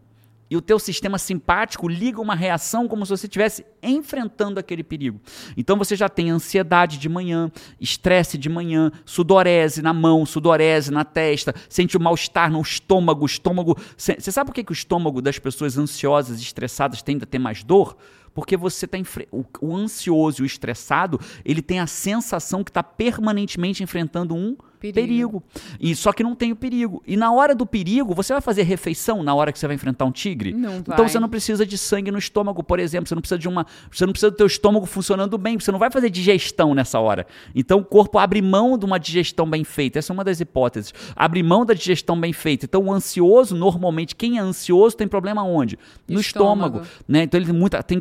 e 0.50 0.56
o 0.56 0.62
teu 0.62 0.78
sistema 0.78 1.18
simpático 1.18 1.88
liga 1.88 2.22
uma 2.22 2.36
reação 2.36 2.88
como 2.88 3.06
se 3.06 3.10
você 3.10 3.26
estivesse 3.26 3.66
enfrentando 3.82 4.60
aquele 4.60 4.84
perigo. 4.84 5.20
Então 5.58 5.78
você 5.78 5.96
já 5.96 6.08
tem 6.08 6.30
ansiedade 6.30 6.98
de 6.98 7.10
manhã, 7.10 7.52
estresse 7.80 8.38
de 8.38 8.48
manhã, 8.48 8.92
sudorese 9.06 9.82
na 9.82 9.94
mão, 9.94 10.26
sudorese 10.26 10.92
na 10.92 11.04
testa, 11.04 11.54
sente 11.68 11.98
o 11.98 12.00
mal-estar 12.00 12.52
no 12.52 12.62
estômago, 12.62 13.26
estômago. 13.26 13.76
Você 13.98 14.32
sabe 14.32 14.50
por 14.50 14.54
que, 14.54 14.64
que 14.64 14.72
o 14.72 14.74
estômago 14.74 15.22
das 15.22 15.40
pessoas 15.40 15.78
ansiosas 15.78 16.40
e 16.40 16.44
estressadas 16.44 17.02
tende 17.02 17.24
a 17.24 17.28
ter 17.28 17.40
mais 17.40 17.64
dor? 17.64 17.98
Porque 18.34 18.58
você 18.58 18.86
está 18.86 18.98
o, 19.32 19.46
o 19.62 19.76
ansioso 19.76 20.42
e 20.42 20.44
o 20.44 20.46
estressado, 20.46 21.20
ele 21.44 21.62
tem 21.62 21.80
a 21.80 21.88
sensação 21.88 22.64
que 22.64 22.70
está 22.70 22.84
permanentemente 22.84 23.82
enfrentando 23.82 24.36
um 24.36 24.58
perigo. 24.94 25.42
perigo. 25.42 25.78
E 25.80 25.96
só 25.96 26.12
que 26.12 26.24
não 26.24 26.36
tem 26.36 26.52
o 26.52 26.56
perigo. 26.56 27.02
E 27.06 27.16
na 27.16 27.32
hora 27.32 27.56
do 27.56 27.66
perigo, 27.66 28.14
você 28.14 28.34
vai 28.34 28.42
fazer 28.42 28.64
refeição 28.64 29.24
na 29.24 29.34
hora 29.34 29.52
que 29.52 29.60
você 29.60 29.68
vai 29.68 29.76
enfrentar 29.76 30.06
um 30.06 30.12
tigre? 30.12 30.54
Não 30.54 30.78
então 30.78 30.96
vai. 30.98 31.10
você 31.10 31.20
não 31.20 31.30
precisa 31.30 31.66
de 31.66 31.78
sangue 31.78 32.12
no 32.12 32.18
estômago, 32.18 32.64
por 32.64 32.80
exemplo. 32.80 33.08
Você 33.08 33.16
não 33.16 33.22
precisa 33.22 33.40
de 33.40 33.48
uma, 33.48 33.66
você 33.92 34.06
não 34.06 34.14
precisa 34.14 34.32
do 34.32 34.38
teu 34.38 34.48
estômago 34.48 34.86
funcionando 34.86 35.38
bem. 35.38 35.60
Você 35.60 35.72
não 35.72 35.80
vai 35.80 35.90
fazer 35.92 36.10
digestão 36.10 36.74
nessa 36.74 37.00
hora. 37.00 37.26
Então 37.54 37.80
o 37.80 37.86
corpo 37.86 38.18
abre 38.18 38.42
mão 38.42 38.78
de 38.78 38.86
uma 38.86 39.00
digestão 39.00 39.50
bem 39.50 39.64
feita. 39.64 40.00
Essa 40.00 40.12
é 40.12 40.14
uma 40.14 40.24
das 40.24 40.40
hipóteses. 40.40 40.94
Abre 41.16 41.42
mão 41.42 41.66
da 41.66 41.74
digestão 41.74 42.20
bem 42.20 42.34
feita. 42.34 42.66
Então 42.66 42.84
o 42.86 42.92
ansioso, 42.92 43.56
normalmente, 43.56 44.16
quem 44.16 44.38
é 44.38 44.42
ansioso 44.42 44.96
tem 44.96 45.08
problema 45.08 45.44
onde? 45.44 45.78
No 46.08 46.20
estômago, 46.20 46.80
estômago 46.80 47.04
né? 47.08 47.24
Então 47.24 47.40
ele 47.40 47.48
tem 47.48 47.56
muita 47.56 47.82
tem 47.84 48.00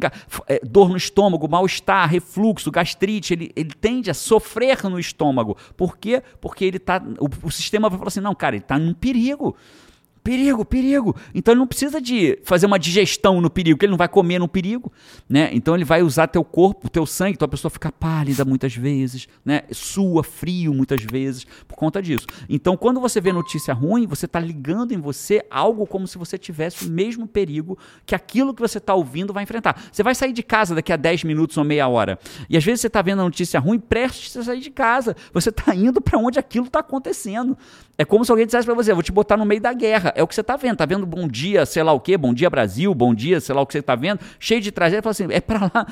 é, 0.49 0.61
dor 0.65 0.89
no 0.89 0.97
estômago, 0.97 1.49
mal-estar, 1.49 2.09
refluxo, 2.09 2.71
gastrite, 2.71 3.35
ele, 3.35 3.51
ele 3.55 3.71
tende 3.71 4.11
a 4.11 4.15
sofrer 4.15 4.83
no 4.85 4.99
estômago. 4.99 5.57
Por 5.77 5.97
quê? 5.97 6.23
Porque 6.41 6.65
ele 6.65 6.74
tá. 6.79 7.03
O, 7.19 7.29
o 7.47 7.51
sistema 7.51 7.89
vai 7.89 7.99
falar 7.99 8.09
assim: 8.09 8.21
não, 8.21 8.35
cara, 8.35 8.57
ele 8.57 8.65
está 8.65 8.79
num 8.79 8.95
perigo. 8.95 9.57
Perigo, 10.25 10.65
perigo. 10.65 11.15
Então 11.35 11.53
ele 11.53 11.59
não 11.59 11.67
precisa 11.67 12.01
de 12.01 12.39
fazer 12.45 12.65
uma 12.65 12.79
digestão 12.79 13.43
no 13.43 13.51
perigo, 13.51 13.77
porque 13.77 13.85
ele 13.85 13.91
não 13.91 13.99
vai 13.99 14.09
comer 14.09 14.39
no 14.39 14.49
perigo, 14.49 14.91
né? 15.29 15.51
Então 15.53 15.75
ele 15.75 15.85
vai 15.85 16.03
usar 16.03 16.27
teu 16.29 16.43
corpo, 16.43 16.89
teu 16.89 17.05
sangue, 17.05 17.35
então 17.35 17.45
a 17.45 17.49
pessoa 17.49 17.71
fica 17.71 17.93
pálida 17.93 18.43
muitas 18.43 18.75
vezes, 18.75 19.29
né? 19.45 19.63
Sua 19.71 20.25
frio 20.25 20.73
muitas 20.73 21.03
vezes 21.03 21.47
por 21.69 21.77
conta 21.77 22.01
disso. 22.01 22.27
Então 22.49 22.75
quando 22.75 23.01
você 23.01 23.21
vê 23.21 23.33
notícia 23.33 23.75
ruim, 23.75 24.07
você 24.07 24.25
está 24.25 24.41
ligando 24.41 24.93
em 24.93 24.99
você 24.99 25.45
algo 25.51 25.87
como 25.87 26.09
se 26.09 26.17
você 26.17 26.39
tivesse 26.39 26.87
o 26.87 26.91
mesmo 26.91 27.27
perigo 27.27 27.79
que 28.07 28.15
aquilo 28.15 28.55
que 28.55 28.63
você 28.63 28.79
está 28.79 28.95
ouvindo 28.95 29.33
vai 29.33 29.43
enfrentar. 29.43 29.91
Você 29.93 30.03
vai 30.03 30.15
sair 30.15 30.33
de 30.33 30.43
casa 30.43 30.75
daqui 30.75 30.93
a 30.93 30.97
10 30.97 31.25
minutos 31.25 31.59
ou 31.59 31.65
meia 31.65 31.87
hora. 31.87 32.19
E 32.49 32.57
às 32.57 32.65
vezes 32.65 32.81
você 32.81 32.87
está 32.87 33.03
vendo 33.03 33.21
a 33.21 33.25
notícia 33.25 33.61
ruim, 33.61 33.79
preste 33.79 34.39
a 34.39 34.43
sair 34.43 34.61
de 34.61 34.71
casa. 34.71 35.15
Você 35.35 35.51
está 35.51 35.75
indo 35.75 36.01
para 36.01 36.19
onde 36.19 36.39
aquilo 36.39 36.65
está 36.65 36.79
acontecendo. 36.79 37.59
É 37.99 38.05
como 38.05 38.25
se 38.25 38.31
alguém 38.31 38.47
dissesse 38.47 38.65
para 38.65 38.75
você, 38.75 38.93
vou 38.95 39.03
te 39.03 39.13
botar 39.13 39.37
no 39.37 39.45
meio 39.45 39.61
da 39.61 39.73
guerra. 39.73 40.14
É 40.15 40.23
o 40.23 40.27
que 40.27 40.35
você 40.35 40.41
está 40.41 40.57
vendo. 40.57 40.77
Tá 40.77 40.87
vendo 40.87 41.07
Bom 41.07 41.29
Dia, 41.29 41.67
sei 41.67 41.83
lá 41.83 41.93
o 41.93 42.01
quê, 42.01 42.17
Bom 42.17 42.33
Dia 42.33 42.49
Brasil, 42.49 42.95
Bom 42.95 43.15
Dia, 43.15 43.41
sei 43.41 43.55
lá 43.55 43.61
o 43.63 43.67
que 43.67 43.73
você 43.73 43.79
está 43.79 43.95
vendo, 43.95 44.21
cheio 44.39 44.61
de 44.61 44.71
tragédia. 44.71 45.03
Fala 45.03 45.11
assim, 45.13 45.27
é 45.31 45.41
para 45.41 45.71
lá. 45.73 45.87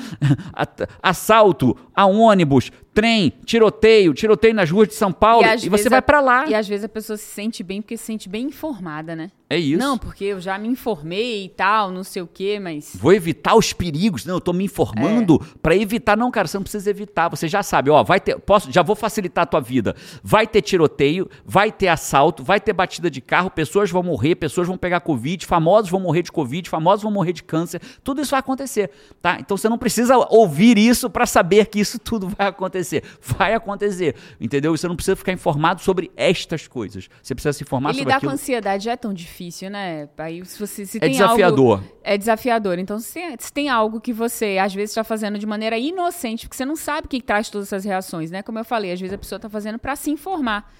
Assalto 1.02 1.76
a 1.94 2.06
ônibus, 2.06 2.70
trem, 2.94 3.32
tiroteio, 3.44 4.14
tiroteio 4.14 4.54
nas 4.54 4.70
ruas 4.70 4.88
de 4.88 4.94
São 4.94 5.12
Paulo, 5.12 5.46
e, 5.46 5.66
e 5.66 5.68
você 5.68 5.88
vai 5.88 6.02
para 6.02 6.20
lá. 6.20 6.46
E 6.46 6.54
às 6.54 6.68
vezes 6.68 6.84
a 6.84 6.88
pessoa 6.88 7.16
se 7.16 7.24
sente 7.24 7.62
bem 7.62 7.80
porque 7.80 7.96
se 7.96 8.04
sente 8.04 8.28
bem 8.28 8.46
informada, 8.46 9.16
né? 9.16 9.30
É 9.48 9.58
isso. 9.58 9.78
Não, 9.78 9.98
porque 9.98 10.24
eu 10.24 10.40
já 10.40 10.58
me 10.58 10.66
informei 10.66 11.44
e 11.44 11.48
tal, 11.50 11.90
não 11.90 12.02
sei 12.02 12.22
o 12.22 12.26
quê, 12.26 12.58
mas. 12.58 12.96
Vou 12.98 13.12
evitar 13.12 13.54
os 13.54 13.70
perigos. 13.74 14.24
Não, 14.24 14.36
eu 14.36 14.40
tô 14.40 14.50
me 14.50 14.64
informando 14.64 15.38
é. 15.42 15.58
para 15.62 15.76
evitar. 15.76 16.16
Não, 16.16 16.30
cara, 16.30 16.48
você 16.48 16.56
não 16.56 16.62
precisa 16.62 16.88
evitar. 16.88 17.28
Você 17.28 17.46
já 17.46 17.62
sabe, 17.62 17.90
ó, 17.90 18.02
vai 18.02 18.18
ter. 18.18 18.38
Posso, 18.38 18.72
já 18.72 18.82
vou 18.82 18.96
facilitar 18.96 19.42
a 19.42 19.46
tua 19.46 19.60
vida. 19.60 19.94
Vai 20.22 20.46
ter 20.46 20.62
tiroteio, 20.62 21.28
vai 21.44 21.70
ter 21.70 21.88
assalto, 21.88 22.42
vai 22.42 22.60
ter 22.60 22.72
batida 22.72 23.10
de 23.10 23.20
carro, 23.20 23.50
pessoas 23.50 23.90
vão 23.90 24.02
morrer, 24.02 24.36
pessoas 24.36 24.66
vão 24.66 24.78
pegar 24.78 25.00
Covid, 25.00 25.44
famosos 25.44 25.90
vão 25.90 26.00
morrer 26.00 26.22
de 26.22 26.32
Covid, 26.32 26.70
famosos 26.70 27.02
vão 27.02 27.12
morrer 27.12 27.34
de 27.34 27.42
câncer. 27.42 27.82
Tudo 28.02 28.22
isso 28.22 28.30
vai 28.30 28.40
acontecer, 28.40 28.90
tá? 29.20 29.36
Então 29.38 29.54
você 29.54 29.68
não 29.68 29.76
precisa 29.76 30.16
ouvir 30.30 30.78
isso 30.78 31.10
para 31.10 31.26
saber 31.26 31.66
que 31.66 31.78
isso 31.78 31.98
tudo 31.98 32.28
vai 32.28 32.46
acontecer. 32.46 32.81
Vai 33.20 33.54
acontecer, 33.54 34.14
entendeu? 34.40 34.76
Você 34.76 34.86
não 34.88 34.96
precisa 34.96 35.16
ficar 35.16 35.32
informado 35.32 35.80
sobre 35.80 36.10
estas 36.16 36.66
coisas. 36.66 37.08
Você 37.22 37.34
precisa 37.34 37.52
se 37.52 37.62
informar 37.62 37.90
e 37.90 37.94
sobre 37.94 38.04
lidar 38.04 38.16
aquilo. 38.16 38.30
com 38.30 38.34
ansiedade 38.34 38.88
é 38.88 38.96
tão 38.96 39.12
difícil 39.12 39.62
né? 39.70 40.08
Aí 40.18 40.44
se 40.44 40.58
você 40.58 40.86
se 40.86 40.98
é 41.00 41.08
desafiador. 41.08 41.78
Algo, 41.78 41.92
é 42.02 42.16
desafiador. 42.16 42.78
Então, 42.78 42.98
se, 42.98 43.20
se, 43.38 43.52
tem 43.52 43.68
algo 43.68 44.00
que 44.00 44.12
você, 44.12 44.58
às 44.58 44.74
vezes, 44.74 44.90
está 44.90 45.04
fazendo 45.04 45.38
de 45.38 45.46
maneira 45.46 45.76
inocente, 45.78 46.46
porque 46.46 46.56
você 46.56 46.64
não 46.64 46.76
sabe 46.76 47.06
o 47.06 47.08
que 47.08 47.20
traz 47.20 47.48
todas 47.48 47.68
essas 47.68 47.84
reações, 47.84 48.30
né? 48.30 48.42
Como 48.42 48.58
eu 48.58 48.64
falei, 48.64 48.92
às 48.92 49.00
vezes 49.00 49.14
a 49.14 49.18
pessoa 49.18 49.36
está 49.36 49.48
fazendo 49.48 49.78
para 49.78 49.96
se 49.96 50.10
informar. 50.10 50.72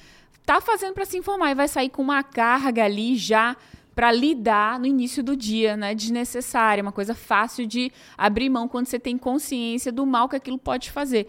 Tá 0.44 0.60
fazendo 0.60 0.94
para 0.94 1.04
se 1.04 1.16
informar 1.16 1.50
e 1.50 1.54
vai 1.54 1.68
sair 1.68 1.88
com 1.88 2.02
uma 2.02 2.22
carga 2.22 2.84
ali 2.84 3.16
já 3.16 3.56
para 3.94 4.10
lidar 4.10 4.78
no 4.78 4.86
início 4.86 5.22
do 5.22 5.36
dia, 5.36 5.76
né? 5.76 5.94
Desnecessária, 5.94 6.82
uma 6.82 6.92
coisa 6.92 7.14
fácil 7.14 7.66
de 7.66 7.92
abrir 8.16 8.48
mão 8.48 8.66
quando 8.66 8.86
você 8.86 8.98
tem 8.98 9.18
consciência 9.18 9.92
do 9.92 10.06
mal 10.06 10.28
que 10.28 10.36
aquilo 10.36 10.58
pode 10.58 10.90
fazer. 10.90 11.28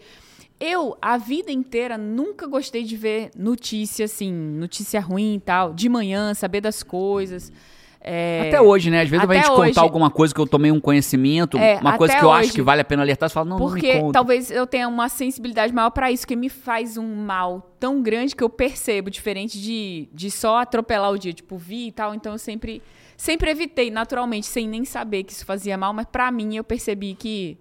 Eu, 0.60 0.96
a 1.02 1.18
vida 1.18 1.50
inteira, 1.50 1.98
nunca 1.98 2.46
gostei 2.46 2.84
de 2.84 2.96
ver 2.96 3.30
notícia, 3.36 4.04
assim, 4.04 4.32
notícia 4.32 5.00
ruim 5.00 5.34
e 5.34 5.40
tal, 5.40 5.74
de 5.74 5.88
manhã, 5.88 6.32
saber 6.32 6.60
das 6.60 6.82
coisas. 6.82 7.52
É... 8.06 8.48
Até 8.48 8.60
hoje, 8.60 8.90
né? 8.90 9.00
Às 9.00 9.08
vezes 9.08 9.26
vai 9.26 9.38
a 9.38 9.40
gente 9.40 9.50
hoje... 9.50 9.68
contar 9.70 9.80
alguma 9.80 10.10
coisa 10.10 10.34
que 10.34 10.38
eu 10.38 10.46
tomei 10.46 10.70
um 10.70 10.78
conhecimento, 10.78 11.56
é, 11.56 11.78
uma 11.80 11.96
coisa 11.96 12.14
que 12.14 12.22
eu 12.22 12.28
hoje, 12.28 12.40
acho 12.44 12.52
que 12.52 12.60
vale 12.60 12.82
a 12.82 12.84
pena 12.84 13.02
alertar, 13.02 13.30
você 13.30 13.32
fala, 13.32 13.48
não, 13.48 13.56
porque 13.56 14.02
não 14.02 14.12
talvez 14.12 14.50
eu 14.50 14.66
tenha 14.66 14.86
uma 14.86 15.08
sensibilidade 15.08 15.72
maior 15.72 15.88
para 15.88 16.12
isso, 16.12 16.26
que 16.26 16.36
me 16.36 16.50
faz 16.50 16.98
um 16.98 17.16
mal 17.16 17.74
tão 17.80 18.02
grande 18.02 18.36
que 18.36 18.44
eu 18.44 18.50
percebo, 18.50 19.10
diferente 19.10 19.58
de, 19.58 20.06
de 20.12 20.30
só 20.30 20.58
atropelar 20.58 21.10
o 21.10 21.18
dia, 21.18 21.32
tipo, 21.32 21.56
vi 21.56 21.88
e 21.88 21.92
tal, 21.92 22.14
então 22.14 22.32
eu 22.32 22.38
sempre, 22.38 22.82
sempre 23.16 23.50
evitei, 23.50 23.90
naturalmente, 23.90 24.46
sem 24.46 24.68
nem 24.68 24.84
saber 24.84 25.24
que 25.24 25.32
isso 25.32 25.46
fazia 25.46 25.78
mal, 25.78 25.94
mas 25.94 26.04
para 26.04 26.30
mim 26.30 26.56
eu 26.56 26.62
percebi 26.62 27.14
que, 27.14 27.56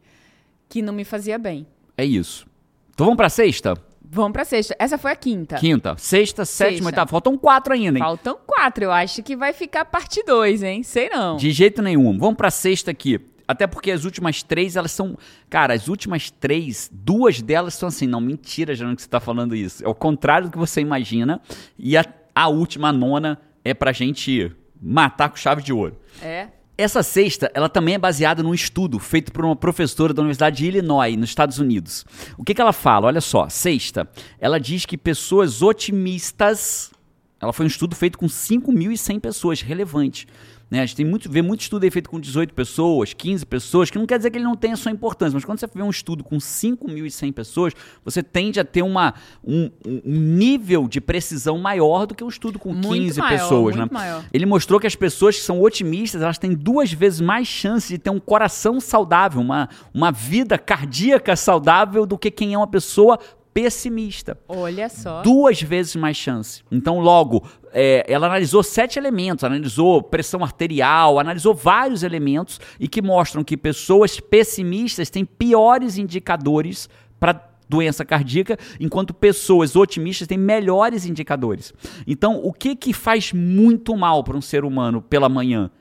que 0.67 0.81
não 0.81 0.91
me 0.91 1.05
fazia 1.05 1.37
bem. 1.37 1.65
É 1.97 2.03
isso. 2.03 2.45
Então 2.93 3.05
vamos 3.07 3.17
pra 3.17 3.29
sexta? 3.29 3.75
Vamos 4.05 4.31
pra 4.33 4.45
sexta. 4.45 4.75
Essa 4.77 4.97
foi 4.97 5.11
a 5.11 5.15
quinta. 5.15 5.55
Quinta. 5.57 5.95
Sexta, 5.97 6.45
sétima, 6.45 6.87
oitava. 6.89 7.09
Faltam 7.09 7.35
quatro 7.35 7.73
ainda, 7.73 7.97
hein? 7.97 8.03
Faltam 8.03 8.37
quatro. 8.45 8.83
Eu 8.83 8.91
acho 8.91 9.23
que 9.23 9.35
vai 9.35 9.51
ficar 9.53 9.85
parte 9.85 10.23
dois, 10.23 10.61
hein? 10.61 10.83
Sei 10.83 11.09
não. 11.09 11.35
De 11.35 11.51
jeito 11.51 11.81
nenhum. 11.81 12.17
Vamos 12.19 12.35
pra 12.35 12.51
sexta 12.51 12.91
aqui. 12.91 13.19
Até 13.47 13.65
porque 13.65 13.89
as 13.89 14.05
últimas 14.05 14.43
três, 14.43 14.75
elas 14.75 14.91
são. 14.91 15.17
Cara, 15.49 15.73
as 15.73 15.87
últimas 15.87 16.29
três, 16.29 16.89
duas 16.93 17.41
delas 17.41 17.73
são 17.73 17.89
assim. 17.89 18.05
Não, 18.05 18.21
mentira, 18.21 18.75
já 18.75 18.85
não 18.85 18.95
que 18.95 19.01
você 19.01 19.09
tá 19.09 19.19
falando 19.19 19.55
isso. 19.55 19.83
É 19.83 19.87
o 19.87 19.95
contrário 19.95 20.47
do 20.47 20.51
que 20.51 20.57
você 20.57 20.79
imagina. 20.79 21.41
E 21.77 21.97
a, 21.97 22.05
a 22.35 22.47
última, 22.47 22.89
a 22.89 22.93
nona, 22.93 23.41
é 23.65 23.73
pra 23.73 23.91
gente 23.91 24.55
matar 24.79 25.29
com 25.29 25.35
chave 25.35 25.63
de 25.63 25.73
ouro. 25.73 25.97
É. 26.21 26.49
Essa 26.75 27.03
sexta, 27.03 27.51
ela 27.53 27.69
também 27.69 27.93
é 27.93 27.99
baseada 27.99 28.41
num 28.41 28.53
estudo 28.53 28.97
feito 28.97 29.31
por 29.31 29.45
uma 29.45 29.55
professora 29.55 30.11
da 30.11 30.23
Universidade 30.23 30.57
de 30.57 30.65
Illinois, 30.65 31.15
nos 31.15 31.29
Estados 31.29 31.59
Unidos. 31.59 32.03
O 32.35 32.43
que, 32.43 32.53
que 32.55 32.61
ela 32.61 32.73
fala? 32.73 33.07
Olha 33.07 33.21
só, 33.21 33.47
sexta, 33.47 34.09
ela 34.39 34.59
diz 34.59 34.83
que 34.83 34.97
pessoas 34.97 35.61
otimistas. 35.61 36.91
Ela 37.39 37.53
foi 37.53 37.65
um 37.65 37.67
estudo 37.67 37.95
feito 37.95 38.17
com 38.17 38.25
5.100 38.25 39.19
pessoas, 39.19 39.61
relevante. 39.61 40.27
Né? 40.73 40.79
A 40.79 40.85
gente 40.87 40.95
tem 40.95 41.05
muito, 41.05 41.29
vê 41.29 41.43
muito 41.43 41.61
estudo 41.61 41.83
aí 41.83 41.91
feito 41.91 42.09
com 42.09 42.19
18 42.19 42.51
pessoas, 42.51 43.13
15 43.13 43.45
pessoas, 43.45 43.91
que 43.91 43.99
não 43.99 44.07
quer 44.07 44.17
dizer 44.17 44.31
que 44.31 44.37
ele 44.39 44.43
não 44.43 44.55
tenha 44.55 44.75
sua 44.75 44.91
importância, 44.91 45.35
mas 45.35 45.45
quando 45.45 45.59
você 45.59 45.67
vê 45.71 45.83
um 45.83 45.89
estudo 45.91 46.23
com 46.23 46.37
5.100 46.37 47.31
pessoas, 47.31 47.73
você 48.03 48.23
tende 48.23 48.59
a 48.59 48.65
ter 48.65 48.81
uma, 48.81 49.13
um, 49.45 49.69
um, 49.85 50.01
nível 50.03 50.87
de 50.87 50.99
precisão 50.99 51.59
maior 51.59 52.07
do 52.07 52.15
que 52.15 52.23
um 52.23 52.27
estudo 52.27 52.57
com 52.57 52.73
muito 52.73 52.89
15 52.89 53.19
maior, 53.19 53.39
pessoas. 53.39 53.75
né? 53.75 53.87
Maior. 53.91 54.25
Ele 54.33 54.47
mostrou 54.47 54.79
que 54.79 54.87
as 54.87 54.95
pessoas 54.95 55.35
que 55.35 55.43
são 55.43 55.61
otimistas, 55.61 56.23
elas 56.23 56.39
têm 56.39 56.55
duas 56.55 56.91
vezes 56.91 57.21
mais 57.21 57.47
chance 57.47 57.89
de 57.93 57.99
ter 57.99 58.09
um 58.09 58.19
coração 58.19 58.79
saudável, 58.81 59.41
uma, 59.41 59.69
uma 59.93 60.11
vida 60.11 60.57
cardíaca 60.57 61.35
saudável 61.35 62.03
do 62.03 62.17
que 62.17 62.31
quem 62.31 62.55
é 62.55 62.57
uma 62.57 62.65
pessoa 62.65 63.19
pessimista. 63.53 64.37
Olha 64.47 64.89
só. 64.89 65.21
Duas 65.21 65.61
vezes 65.61 65.95
mais 65.95 66.17
chance. 66.17 66.63
Então, 66.71 66.99
logo, 66.99 67.43
é, 67.73 68.05
ela 68.07 68.27
analisou 68.27 68.63
sete 68.63 68.99
elementos, 68.99 69.43
analisou 69.43 70.01
pressão 70.01 70.43
arterial, 70.43 71.19
analisou 71.19 71.53
vários 71.53 72.03
elementos 72.03 72.59
e 72.79 72.87
que 72.87 73.01
mostram 73.01 73.43
que 73.43 73.57
pessoas 73.57 74.19
pessimistas 74.19 75.09
têm 75.09 75.25
piores 75.25 75.97
indicadores 75.97 76.87
para 77.19 77.49
doença 77.67 78.05
cardíaca, 78.05 78.57
enquanto 78.79 79.13
pessoas 79.13 79.75
otimistas 79.75 80.27
têm 80.27 80.37
melhores 80.37 81.05
indicadores. 81.05 81.73
Então, 82.05 82.39
o 82.43 82.53
que 82.53 82.75
que 82.75 82.93
faz 82.93 83.33
muito 83.33 83.95
mal 83.97 84.23
para 84.23 84.37
um 84.37 84.41
ser 84.41 84.63
humano 84.63 85.01
pela 85.01 85.27
manhã? 85.27 85.71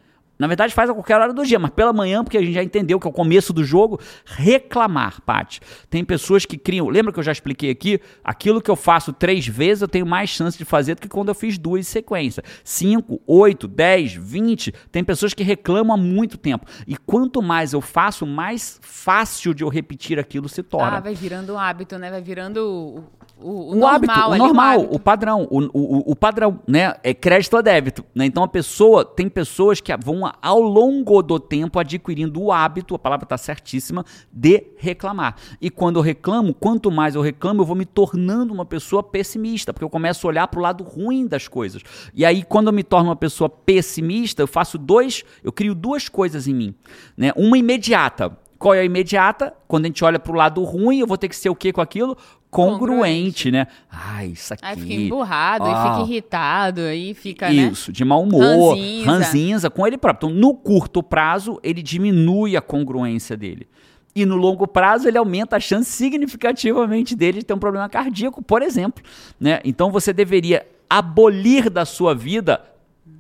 Na 0.43 0.49
verdade, 0.49 0.74
faz 0.74 0.90
a 0.90 0.93
qualquer 0.93 1.20
hora 1.20 1.32
do 1.32 1.47
dia, 1.47 1.57
mas 1.57 1.70
pela 1.70 1.93
manhã, 1.93 2.24
porque 2.24 2.36
a 2.36 2.40
gente 2.40 2.53
já 2.53 2.64
entendeu 2.64 2.99
que 2.99 3.07
é 3.07 3.11
o 3.11 3.12
começo 3.12 3.53
do 3.53 3.62
jogo, 3.62 4.01
reclamar, 4.24 5.20
Paty. 5.22 5.61
Tem 5.88 6.05
pessoas 6.05 6.45
que 6.45 6.59
criam. 6.59 6.88
Lembra 6.88 7.12
que 7.12 7.20
eu 7.20 7.22
já 7.22 7.30
expliquei 7.30 7.70
aqui? 7.70 8.01
Aquilo 8.24 8.61
que 8.61 8.68
eu 8.68 8.74
faço 8.74 9.12
três 9.12 9.47
vezes, 9.47 9.82
eu 9.82 9.88
tenho 9.88 10.05
mais 10.05 10.30
chance 10.30 10.59
de 10.59 10.64
fazer 10.64 10.97
do 10.97 11.01
que 11.01 11.09
quando 11.09 11.28
eu 11.28 11.34
fiz 11.36 11.57
duas 11.57 11.82
em 11.82 11.88
sequência. 11.88 12.43
Cinco, 12.64 13.20
oito, 13.24 13.68
dez, 13.68 14.14
vinte. 14.14 14.74
Tem 14.90 15.05
pessoas 15.05 15.32
que 15.32 15.45
reclamam 15.45 15.95
há 15.95 15.97
muito 15.97 16.36
tempo. 16.36 16.66
E 16.88 16.97
quanto 16.97 17.40
mais 17.40 17.72
eu 17.72 17.80
faço, 17.80 18.26
mais 18.26 18.80
fácil 18.82 19.55
de 19.55 19.62
eu 19.62 19.68
repetir 19.68 20.18
aquilo 20.18 20.49
se 20.49 20.64
torna. 20.64 20.97
Ah, 20.97 21.01
vai 21.01 21.14
virando 21.14 21.55
um 21.55 21.59
hábito, 21.59 21.97
né? 21.99 22.11
Vai 22.11 22.20
virando 22.20 23.05
o, 23.43 23.49
o, 23.49 23.70
o 23.70 23.74
normal, 23.74 23.95
hábito, 23.95 24.12
o 24.12 24.36
normal, 24.36 24.80
o, 24.80 24.95
o 24.95 24.99
padrão, 24.99 25.49
o, 25.51 25.61
o, 25.72 26.12
o, 26.12 26.16
padrão, 26.16 26.61
né? 26.66 26.95
É 27.03 27.12
crédito 27.12 27.57
a 27.57 27.61
débito, 27.61 28.05
né? 28.14 28.26
Então 28.26 28.43
a 28.43 28.49
pessoa, 28.49 29.05
tem 29.05 29.28
pessoas 29.28 29.80
que 29.80 29.95
vão 29.97 30.22
ao 30.40 30.61
longo 30.61 31.22
do 31.22 31.38
tempo 31.38 31.78
adquirindo 31.78 32.40
o 32.43 32.53
hábito, 32.53 32.95
a 32.95 32.99
palavra 32.99 33.24
está 33.24 33.36
certíssima, 33.36 34.05
de 34.32 34.64
reclamar. 34.76 35.36
E 35.61 35.70
quando 35.70 35.97
eu 35.97 36.03
reclamo, 36.03 36.55
quanto 36.55 36.90
mais 36.90 37.14
eu 37.14 37.22
reclamo, 37.22 37.62
eu 37.62 37.66
vou 37.66 37.76
me 37.76 37.84
tornando 37.84 38.53
uma 38.53 38.64
pessoa 38.64 39.03
pessimista, 39.03 39.72
porque 39.72 39.84
eu 39.84 39.90
começo 39.90 40.26
a 40.26 40.30
olhar 40.30 40.49
para 40.49 40.59
o 40.59 40.62
lado 40.62 40.84
ruim 40.84 41.26
das 41.26 41.49
coisas. 41.49 41.82
E 42.14 42.24
aí 42.24 42.43
quando 42.43 42.68
eu 42.68 42.72
me 42.72 42.82
torno 42.82 43.09
uma 43.09 43.16
pessoa 43.16 43.49
pessimista, 43.49 44.43
eu 44.43 44.47
faço 44.47 44.78
dois, 44.78 45.24
eu 45.43 45.53
crio 45.53 45.74
duas 45.74 46.09
coisas 46.09 46.47
em 46.47 46.55
mim, 46.55 46.74
né? 47.16 47.32
Uma 47.36 47.59
imediata, 47.59 48.36
qual 48.63 48.75
é 48.75 48.79
a 48.79 48.85
imediata? 48.85 49.53
Quando 49.67 49.87
a 49.87 49.89
gente 49.89 50.05
olha 50.05 50.21
para 50.21 50.31
o 50.31 50.37
lado 50.37 50.63
ruim, 50.63 51.01
eu 51.01 51.07
vou 51.07 51.19
ter 51.19 51.29
que 51.29 51.35
ser 51.35 51.51
o 51.51 51.55
que 51.55 51.73
com 51.73 51.81
aquilo? 51.81 52.17
Congruente, 52.49 53.51
né? 53.51 53.67
Ai, 53.91 54.29
isso 54.29 54.55
aqui. 54.55 54.65
Aí 54.65 54.77
fica 54.77 54.95
emburrado, 54.95 55.65
aí 55.65 55.75
fica 55.75 56.03
irritado, 56.09 56.81
aí 56.83 57.13
fica. 57.13 57.49
Né? 57.49 57.55
Isso, 57.55 57.91
né? 57.91 57.95
de 57.95 58.05
mau 58.05 58.23
humor, 58.23 58.77
ranzinza. 58.77 59.11
ranzinza 59.11 59.71
com 59.71 59.85
ele 59.85 59.99
próprio. 59.99 60.29
Então, 60.29 60.41
no 60.41 60.55
curto 60.55 61.03
prazo, 61.03 61.59
ele 61.61 61.83
diminui 61.83 62.57
a 62.57 62.61
congruência 62.61 63.37
dele. 63.37 63.67
E 64.15 64.25
no 64.25 64.37
longo 64.37 64.69
prazo, 64.69 65.09
ele 65.09 65.19
aumenta 65.19 65.57
a 65.57 65.61
chance 65.61 65.91
significativamente 65.91 67.17
dele 67.17 67.41
de 67.41 67.47
ter 67.47 67.55
um 67.55 67.59
problema 67.59 67.89
cardíaco, 67.89 68.41
por 68.43 68.63
exemplo. 68.63 69.03
Né? 69.41 69.59
Então, 69.65 69.91
você 69.91 70.13
deveria 70.13 70.65
abolir 70.89 71.69
da 71.69 71.85
sua 71.85 72.15
vida 72.15 72.61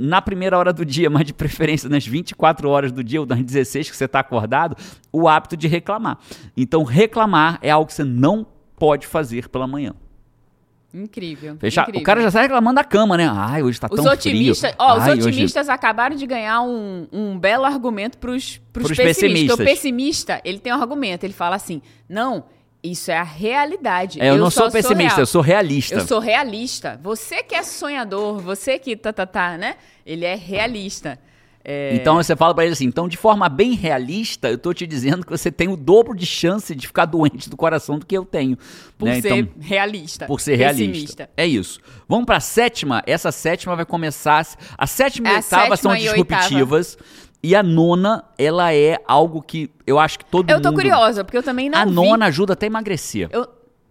na 0.02 0.20
primeira 0.20 0.58
hora 0.58 0.72
do 0.72 0.84
dia, 0.84 1.08
mas 1.10 1.24
de 1.24 1.32
preferência 1.32 1.88
nas 1.88 2.06
24 2.06 2.68
horas 2.68 2.90
do 2.92 3.02
dia 3.04 3.20
ou 3.20 3.26
nas 3.26 3.42
16 3.42 3.90
que 3.90 3.96
você 3.96 4.04
está 4.06 4.20
acordado, 4.20 4.76
o 5.12 5.28
hábito 5.28 5.56
de 5.56 5.68
reclamar. 5.68 6.18
Então, 6.56 6.82
reclamar 6.82 7.58
é 7.62 7.70
algo 7.70 7.86
que 7.86 7.94
você 7.94 8.04
não 8.04 8.46
pode 8.76 9.06
fazer 9.06 9.48
pela 9.48 9.66
manhã. 9.66 9.94
Incrível. 10.94 11.56
Fechar. 11.58 11.82
incrível. 11.82 12.00
O 12.02 12.04
cara 12.04 12.20
já 12.20 12.30
sai 12.30 12.42
reclamando 12.42 12.74
da 12.76 12.84
cama, 12.84 13.16
né? 13.16 13.26
Ai, 13.32 13.62
hoje 13.62 13.80
tá 13.80 13.88
Os 13.90 13.96
tão 14.02 14.12
otimistas, 14.12 14.72
frio. 14.72 14.76
ó, 14.78 14.96
os 14.98 15.02
Ai, 15.04 15.12
hoje- 15.12 15.28
otimistas 15.28 15.68
acabaram 15.70 16.14
de 16.14 16.26
ganhar 16.26 16.60
um, 16.60 17.06
um 17.10 17.38
belo 17.38 17.64
argumento 17.64 18.18
pros, 18.18 18.58
pros, 18.72 18.88
Pros 18.88 18.96
pessimistas. 18.98 19.56
pessimistas. 19.56 19.58
O 19.60 19.64
pessimista, 19.64 20.40
ele 20.44 20.58
tem 20.58 20.70
um 20.70 20.76
argumento, 20.76 21.24
ele 21.24 21.32
fala 21.32 21.56
assim, 21.56 21.80
não, 22.06 22.44
isso 22.82 23.10
é 23.10 23.16
a 23.16 23.22
realidade. 23.22 24.20
É, 24.20 24.30
eu, 24.30 24.38
não 24.38 24.50
só 24.50 24.62
sou 24.62 24.72
pessimista, 24.72 25.14
real. 25.16 25.20
eu 25.20 25.26
sou 25.26 25.40
realista. 25.40 25.94
Eu 25.94 26.06
sou 26.06 26.18
realista. 26.18 26.98
Você 27.02 27.42
que 27.42 27.54
é 27.54 27.62
sonhador, 27.62 28.40
você 28.40 28.78
que 28.78 28.96
tá, 28.96 29.12
tá, 29.12 29.24
tá, 29.26 29.56
né? 29.56 29.76
Ele 30.04 30.24
é 30.24 30.34
realista. 30.34 31.18
É, 31.64 31.94
Então 31.94 32.16
você 32.16 32.34
fala 32.34 32.52
pra 32.52 32.64
ele 32.64 32.72
assim, 32.72 32.86
então 32.86 33.06
de 33.08 33.16
forma 33.16 33.48
bem 33.48 33.74
realista, 33.74 34.50
eu 34.50 34.58
tô 34.58 34.74
te 34.74 34.84
dizendo 34.84 35.24
que 35.24 35.30
você 35.30 35.50
tem 35.50 35.68
o 35.68 35.76
dobro 35.76 36.12
de 36.16 36.26
chance 36.26 36.74
de 36.74 36.86
ficar 36.88 37.04
doente 37.06 37.48
do 37.48 37.56
coração 37.56 37.98
do 38.00 38.04
que 38.04 38.16
eu 38.16 38.24
tenho. 38.24 38.58
por 38.98 39.06
né? 39.06 39.20
ser 39.20 39.36
Então, 39.36 39.54
realista. 39.60 40.26
por 40.26 40.40
ser 40.40 40.56
realista. 40.56 40.90
pessimista. 40.90 41.30
É 41.36 41.46
isso. 41.46 41.80
Vamos 42.08 42.26
pra 42.26 42.40
sétima. 42.40 43.00
Essa 43.06 43.30
sétima 43.30 43.76
vai 43.76 43.84
começar. 43.84 44.44
A 44.76 44.86
sétima 44.88 45.28
e 45.28 45.30
É 45.30 45.34
a 45.34 45.36
a 45.36 45.38
oitava 45.38 45.76
são 45.76 45.92
sétima 45.92 46.16
e 46.16 46.18
oitava. 46.18 46.80
E 47.42 47.56
a 47.56 47.62
nona, 47.62 48.24
ela 48.38 48.72
é 48.72 48.98
algo 49.06 49.42
que 49.42 49.68
eu 49.86 49.98
acho 49.98 50.18
que 50.18 50.24
todo 50.24 50.48
Eu 50.48 50.56
mundo. 50.56 50.68
tô 50.68 50.72
curiosa, 50.74 51.24
porque 51.24 51.36
eu 51.36 51.42
também 51.42 51.68
não 51.68 51.78
a 51.78 51.84
vi. 51.84 51.90
nona 51.90 52.26
ajuda 52.26 52.52
até 52.52 52.66
a 52.66 52.68
emagrecer. 52.68 53.28
Eu... 53.32 53.48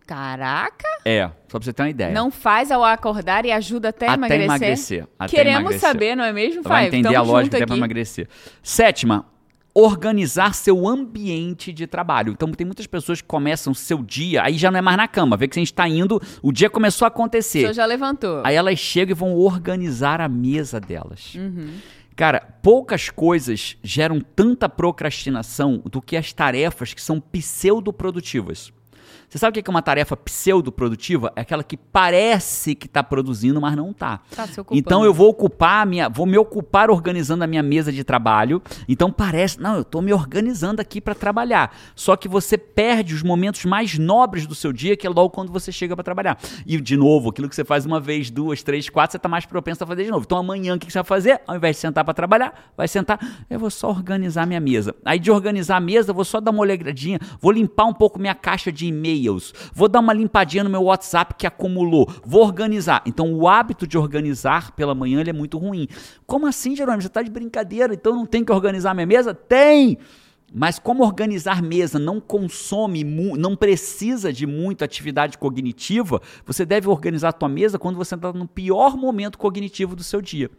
Caraca, 0.07 0.85
É, 1.05 1.29
só 1.47 1.57
pra 1.57 1.61
você 1.65 1.71
ter 1.71 1.83
uma 1.83 1.89
ideia. 1.89 2.11
não 2.11 2.29
faz 2.29 2.69
ao 2.69 2.83
acordar 2.83 3.45
e 3.45 3.51
ajuda 3.51 3.89
até, 3.89 4.07
a 4.07 4.13
até 4.13 4.17
emagrecer. 4.17 4.43
emagrecer. 4.45 5.07
Até 5.17 5.37
Queremos 5.37 5.59
emagrecer. 5.61 5.89
saber, 5.89 6.15
não 6.15 6.23
é 6.25 6.33
mesmo, 6.33 6.61
Vai 6.63 6.85
Five? 6.85 6.97
entender 6.97 7.15
Tamo 7.15 7.29
a 7.29 7.33
lógica 7.33 7.57
até 7.57 7.65
pra 7.65 7.77
emagrecer. 7.77 8.27
Sétima, 8.61 9.25
organizar 9.73 10.53
seu 10.53 10.85
ambiente 10.85 11.71
de 11.71 11.87
trabalho. 11.87 12.33
Então 12.33 12.51
tem 12.51 12.65
muitas 12.65 12.87
pessoas 12.87 13.21
que 13.21 13.27
começam 13.27 13.73
seu 13.73 13.99
dia, 14.03 14.43
aí 14.43 14.57
já 14.57 14.69
não 14.69 14.79
é 14.79 14.81
mais 14.81 14.97
na 14.97 15.07
cama, 15.07 15.37
vê 15.37 15.47
que 15.47 15.57
a 15.57 15.61
gente 15.61 15.73
tá 15.73 15.87
indo, 15.87 16.21
o 16.41 16.51
dia 16.51 16.69
começou 16.69 17.05
a 17.05 17.07
O 17.07 17.11
acontecer. 17.13 17.61
senhor 17.61 17.73
já 17.73 17.85
levantou. 17.85 18.41
Aí 18.43 18.55
elas 18.55 18.77
chegam 18.79 19.11
e 19.15 19.17
vão 19.17 19.33
organizar 19.37 20.19
a 20.19 20.27
mesa 20.27 20.77
delas. 20.79 21.35
Uhum. 21.35 21.69
Cara, 22.15 22.41
poucas 22.61 23.09
coisas 23.09 23.77
geram 23.81 24.19
tanta 24.19 24.67
procrastinação 24.67 25.81
do 25.85 26.01
que 26.01 26.17
as 26.17 26.33
tarefas 26.33 26.93
que 26.93 27.01
são 27.01 27.19
pseudoprodutivas. 27.19 28.71
Você 29.31 29.37
sabe 29.37 29.57
o 29.57 29.63
que 29.63 29.69
é 29.69 29.71
uma 29.71 29.81
tarefa 29.81 30.17
pseudoprodutiva? 30.17 31.31
É 31.37 31.39
aquela 31.39 31.63
que 31.63 31.77
parece 31.77 32.75
que 32.75 32.85
está 32.85 33.01
produzindo, 33.01 33.61
mas 33.61 33.77
não 33.77 33.91
está. 33.91 34.19
Tá 34.35 34.43
ocupando. 34.43 34.77
Então 34.77 35.05
eu 35.05 35.13
vou 35.13 35.29
ocupar 35.29 35.83
a 35.83 35.85
minha, 35.85 36.09
vou 36.09 36.25
me 36.25 36.37
ocupar 36.37 36.91
organizando 36.91 37.41
a 37.41 37.47
minha 37.47 37.63
mesa 37.63 37.93
de 37.93 38.03
trabalho. 38.03 38.61
Então 38.89 39.09
parece, 39.09 39.57
não, 39.57 39.75
eu 39.75 39.83
estou 39.83 40.01
me 40.01 40.11
organizando 40.11 40.81
aqui 40.81 40.99
para 40.99 41.15
trabalhar. 41.15 41.73
Só 41.95 42.17
que 42.17 42.27
você 42.27 42.57
perde 42.57 43.15
os 43.15 43.23
momentos 43.23 43.63
mais 43.63 43.97
nobres 43.97 44.45
do 44.45 44.53
seu 44.53 44.73
dia, 44.73 44.97
que 44.97 45.07
é 45.07 45.09
logo 45.09 45.29
quando 45.29 45.49
você 45.49 45.71
chega 45.71 45.95
para 45.95 46.03
trabalhar. 46.03 46.37
E 46.67 46.77
de 46.81 46.97
novo, 46.97 47.29
aquilo 47.29 47.47
que 47.47 47.55
você 47.55 47.63
faz 47.63 47.85
uma 47.85 48.01
vez, 48.01 48.29
duas, 48.29 48.61
três, 48.61 48.89
quatro, 48.89 49.13
você 49.13 49.17
está 49.17 49.29
mais 49.29 49.45
propenso 49.45 49.81
a 49.85 49.87
fazer 49.87 50.03
de 50.03 50.11
novo. 50.11 50.25
Então 50.25 50.39
amanhã 50.39 50.75
o 50.75 50.77
que 50.77 50.91
você 50.91 50.99
vai 50.99 51.05
fazer? 51.05 51.39
Ao 51.47 51.55
invés 51.55 51.77
de 51.77 51.79
sentar 51.79 52.03
para 52.03 52.13
trabalhar, 52.13 52.73
vai 52.75 52.89
sentar, 52.89 53.45
eu 53.49 53.57
vou 53.57 53.71
só 53.71 53.91
organizar 53.91 54.45
minha 54.45 54.59
mesa. 54.59 54.93
Aí 55.05 55.19
de 55.19 55.31
organizar 55.31 55.77
a 55.77 55.79
mesa, 55.79 56.11
eu 56.11 56.15
vou 56.15 56.25
só 56.25 56.41
dar 56.41 56.51
uma 56.51 56.59
olhadinha, 56.59 57.17
vou 57.39 57.53
limpar 57.53 57.85
um 57.85 57.93
pouco 57.93 58.19
minha 58.19 58.35
caixa 58.35 58.69
de 58.73 58.85
e-mails, 59.21 59.53
vou 59.73 59.87
dar 59.87 59.99
uma 59.99 60.13
limpadinha 60.13 60.63
no 60.63 60.69
meu 60.69 60.83
WhatsApp 60.83 61.35
que 61.37 61.45
acumulou, 61.47 62.11
vou 62.25 62.43
organizar. 62.43 63.01
Então 63.05 63.33
o 63.33 63.47
hábito 63.47 63.85
de 63.85 63.97
organizar 63.97 64.71
pela 64.71 64.95
manhã 64.95 65.23
é 65.25 65.33
muito 65.33 65.57
ruim. 65.57 65.87
Como 66.25 66.47
assim, 66.47 66.75
Jerônimo? 66.75 67.01
Você 67.01 67.07
está 67.07 67.21
de 67.21 67.29
brincadeira, 67.29 67.93
então 67.93 68.15
não 68.15 68.25
tem 68.25 68.43
que 68.43 68.51
organizar 68.51 68.93
minha 68.93 69.05
mesa? 69.05 69.33
Tem! 69.33 69.97
Mas 70.53 70.77
como 70.77 71.03
organizar 71.03 71.61
mesa 71.61 71.97
não 71.97 72.19
consome, 72.19 73.03
não 73.03 73.55
precisa 73.55 74.33
de 74.33 74.45
muita 74.45 74.83
atividade 74.83 75.37
cognitiva, 75.37 76.21
você 76.45 76.65
deve 76.65 76.89
organizar 76.89 77.29
a 77.29 77.33
tua 77.33 77.47
mesa 77.47 77.79
quando 77.79 77.95
você 77.95 78.15
está 78.15 78.33
no 78.33 78.45
pior 78.47 78.97
momento 78.97 79.37
cognitivo 79.37 79.95
do 79.95 80.03
seu 80.03 80.21
dia. 80.21 80.51